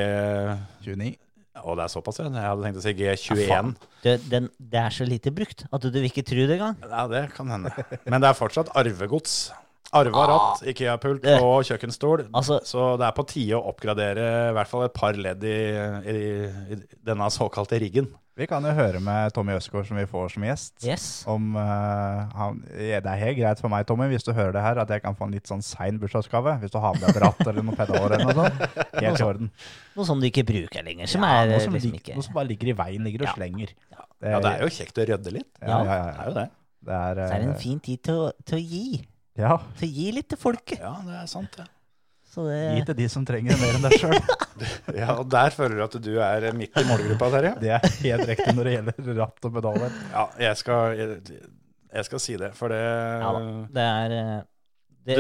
29. 0.87 1.11
Å, 1.59 1.75
det 1.75 1.85
er 1.85 1.93
såpass, 1.93 2.21
ja. 2.23 2.31
Jeg 2.31 2.47
hadde 2.47 2.65
tenkt 2.65 2.81
å 2.81 2.85
si 2.87 2.95
G21. 2.97 3.73
Det, 4.05 4.17
den, 4.31 4.49
det 4.57 4.81
er 4.81 4.95
så 4.95 5.05
lite 5.05 5.33
brukt 5.35 5.67
at 5.69 5.85
du 5.85 5.91
vil 5.93 6.07
ikke 6.09 6.25
tro 6.25 6.49
det 6.49 6.57
engang. 6.57 6.79
Ja, 6.87 7.05
det 7.11 7.25
kan 7.35 7.51
hende. 7.53 7.73
Men 8.07 8.23
det 8.23 8.31
er 8.31 8.39
fortsatt 8.39 8.73
arvegods. 8.79 9.51
Arva 9.97 10.25
ratt, 10.29 10.63
Ikea-pult 10.69 11.25
og 11.41 11.63
kjøkkenstol. 11.65 12.27
Altså- 12.37 12.61
så 12.69 12.97
det 13.01 13.07
er 13.09 13.13
på 13.17 13.25
tide 13.27 13.57
å 13.57 13.65
oppgradere 13.71 14.51
i 14.51 14.55
hvert 14.57 14.69
fall 14.69 14.85
et 14.85 14.93
par 14.93 15.13
ledd 15.17 15.45
i, 15.49 15.59
i, 16.13 16.17
i 16.75 16.81
denne 17.09 17.31
såkalte 17.33 17.79
riggen. 17.81 18.11
Vi 18.39 18.47
kan 18.47 18.63
jo 18.63 18.71
høre 18.71 19.01
med 19.03 19.33
Tommy 19.35 19.57
Østgaard, 19.57 19.89
som 19.89 19.97
vi 19.99 20.05
får 20.07 20.29
som 20.37 20.45
gjest. 20.47 20.75
Yes. 20.87 21.25
Om 21.27 21.57
uh, 21.59 22.29
han, 22.39 22.61
ja, 22.79 23.01
Det 23.03 23.11
er 23.11 23.19
helt 23.25 23.39
greit 23.41 23.59
for 23.65 23.73
meg, 23.73 23.83
Tommy, 23.89 24.07
hvis 24.13 24.23
du 24.23 24.31
hører 24.33 24.53
det 24.55 24.63
her, 24.63 24.79
at 24.79 24.93
jeg 24.95 25.03
kan 25.03 25.17
få 25.19 25.27
en 25.27 25.35
litt 25.35 25.51
sånn 25.51 25.65
sein 25.67 25.99
bursdagsgave. 25.99 26.53
Hvis 26.63 26.71
du 26.71 26.79
har 26.79 26.95
med 26.95 27.03
deg 27.09 27.17
et 27.17 27.23
ratt 27.25 27.43
eller 27.49 27.67
noen 27.67 27.81
pedaler 27.81 28.15
eller 28.15 28.29
noe 28.31 28.37
sånt. 28.39 28.79
Helt 29.01 29.19
i 29.19 29.27
orden. 29.27 29.51
Noe 29.99 30.07
som 30.07 30.23
du 30.23 30.29
ikke 30.31 30.47
bruker 30.47 30.87
lenger, 30.87 31.11
som 31.11 31.27
Ja, 31.27 31.41
er 31.43 31.51
noe, 31.51 31.59
som 31.65 31.75
liksom 31.75 31.97
ligger, 31.97 32.05
ikke 32.13 32.21
noe 32.21 32.29
som 32.29 32.39
bare 32.39 32.47
ligger 32.53 32.71
i 32.71 32.77
veien, 32.85 33.03
ligger 33.11 33.25
og 33.27 33.31
Ja. 33.33 33.35
slenger. 33.41 33.75
Ja, 34.23 34.39
det 34.45 34.53
er 34.55 34.63
jo 34.63 34.71
kjekt 34.77 35.03
å 35.03 35.09
rydde 35.11 35.33
litt. 35.35 35.51
ja, 35.59 35.83
ja, 35.83 35.99
ja, 35.99 36.07
Det 36.13 36.21
er 36.23 36.29
jo 36.31 36.35
det. 36.39 36.49
Det 36.79 36.95
er, 36.95 37.15
Så 37.15 37.35
er 37.35 37.39
det 37.41 37.49
en 37.49 37.55
eh, 37.57 37.63
fin 37.67 37.81
tid 37.81 38.03
til 38.07 38.15
å, 38.15 38.33
til 38.47 38.59
å 38.59 38.63
gi. 38.63 38.85
Ja, 39.39 39.57
Så 39.79 39.89
gi 39.89 40.09
litt 40.15 40.29
til 40.33 40.41
folket. 40.41 40.81
Ja, 40.83 40.97
det 41.07 41.19
er 41.23 41.29
sant, 41.31 41.59
det. 41.59 41.69
Så 42.29 42.45
det, 42.45 42.59
Gi 42.77 42.83
til 42.91 42.97
de 42.99 43.07
som 43.09 43.25
trenger 43.27 43.55
det 43.55 43.61
mer 43.63 43.79
enn 43.79 43.87
deg 43.87 43.95
sjøl. 44.03 44.19
Ja, 44.99 45.13
og 45.15 45.29
der 45.31 45.55
føler 45.55 45.79
du 45.79 45.85
at 45.85 45.95
du 46.03 46.11
er 46.19 46.45
midt 46.57 46.77
i 46.77 46.83
målgruppa, 46.89 47.29
Terje. 47.33 47.53
Det 47.63 47.71
er 47.77 47.85
helt 48.03 48.25
riktig 48.29 48.55
når 48.57 48.69
det 48.69 48.73
gjelder 48.75 49.09
ratt 49.21 49.47
og 49.47 49.55
pedaler. 49.55 49.97
Ja, 50.11 50.25
jeg 50.43 50.59
skal, 50.59 50.99
jeg, 50.99 51.39
jeg 51.95 52.09
skal 52.09 52.23
si 52.25 52.35
det, 52.43 52.51
for 52.59 52.75
det 52.75 52.81
ja, 52.83 53.31
da. 53.37 53.53
det 53.79 53.87
er 53.87 54.17
eh, 54.19 54.35
det, 55.09 55.17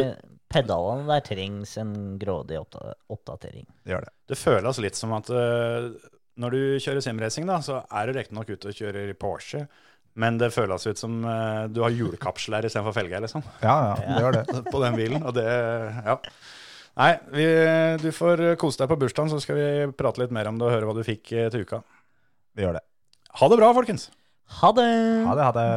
Pedalene 0.48 1.04
der 1.10 1.24
trengs 1.26 1.74
en 1.80 1.94
grådig 2.20 2.58
oppdatering. 2.58 3.66
Det 3.84 3.92
gjør 3.92 4.06
det. 4.08 4.14
Det 4.32 4.38
føles 4.40 4.80
litt 4.80 4.98
som 4.98 5.12
at 5.16 5.28
eh, 5.30 5.90
når 6.40 6.54
du 6.54 6.60
kjører 6.80 7.04
simracing, 7.04 7.48
da, 7.48 7.58
så 7.64 7.82
er 7.84 8.08
du 8.08 8.18
riktignok 8.18 8.50
ute 8.54 8.70
og 8.70 8.80
kjører 8.82 9.12
i 9.12 9.16
Porsche, 9.18 9.64
men 10.18 10.38
det 10.40 10.50
føles 10.54 10.86
ut 10.88 10.98
som 11.00 11.20
uh, 11.22 11.66
du 11.70 11.82
har 11.84 11.94
hjulkapsler 11.94 12.66
istedenfor 12.66 12.96
felger, 12.96 13.22
liksom, 13.24 13.44
Ja, 13.62 13.76
ja, 13.90 13.92
det 14.02 14.22
gjør 14.24 14.38
det. 14.40 14.62
på 14.72 14.82
den 14.82 14.98
bilen. 14.98 15.22
Og 15.22 15.36
det 15.38 15.48
Ja. 15.48 16.18
Nei, 16.98 17.12
vi, 17.30 17.44
du 18.02 18.08
får 18.10 18.40
kose 18.58 18.80
deg 18.80 18.88
på 18.90 18.96
bursdagen, 18.98 19.30
så 19.30 19.38
skal 19.38 19.54
vi 19.54 19.66
prate 19.94 20.18
litt 20.18 20.32
mer 20.34 20.48
om 20.50 20.56
det 20.58 20.66
og 20.66 20.72
høre 20.74 20.88
hva 20.88 20.96
du 20.96 21.04
fikk 21.06 21.30
eh, 21.30 21.46
til 21.54 21.62
uka. 21.62 21.78
Vi 22.58 22.64
gjør 22.64 22.74
det. 22.74 22.82
Ha 23.38 23.48
det 23.52 23.58
bra, 23.60 23.68
folkens! 23.76 24.08
Ha 24.58 24.72
det! 24.74 24.88
Ha 25.28 25.36
det, 25.38 25.44
ha 25.46 25.52
det. 25.54 25.68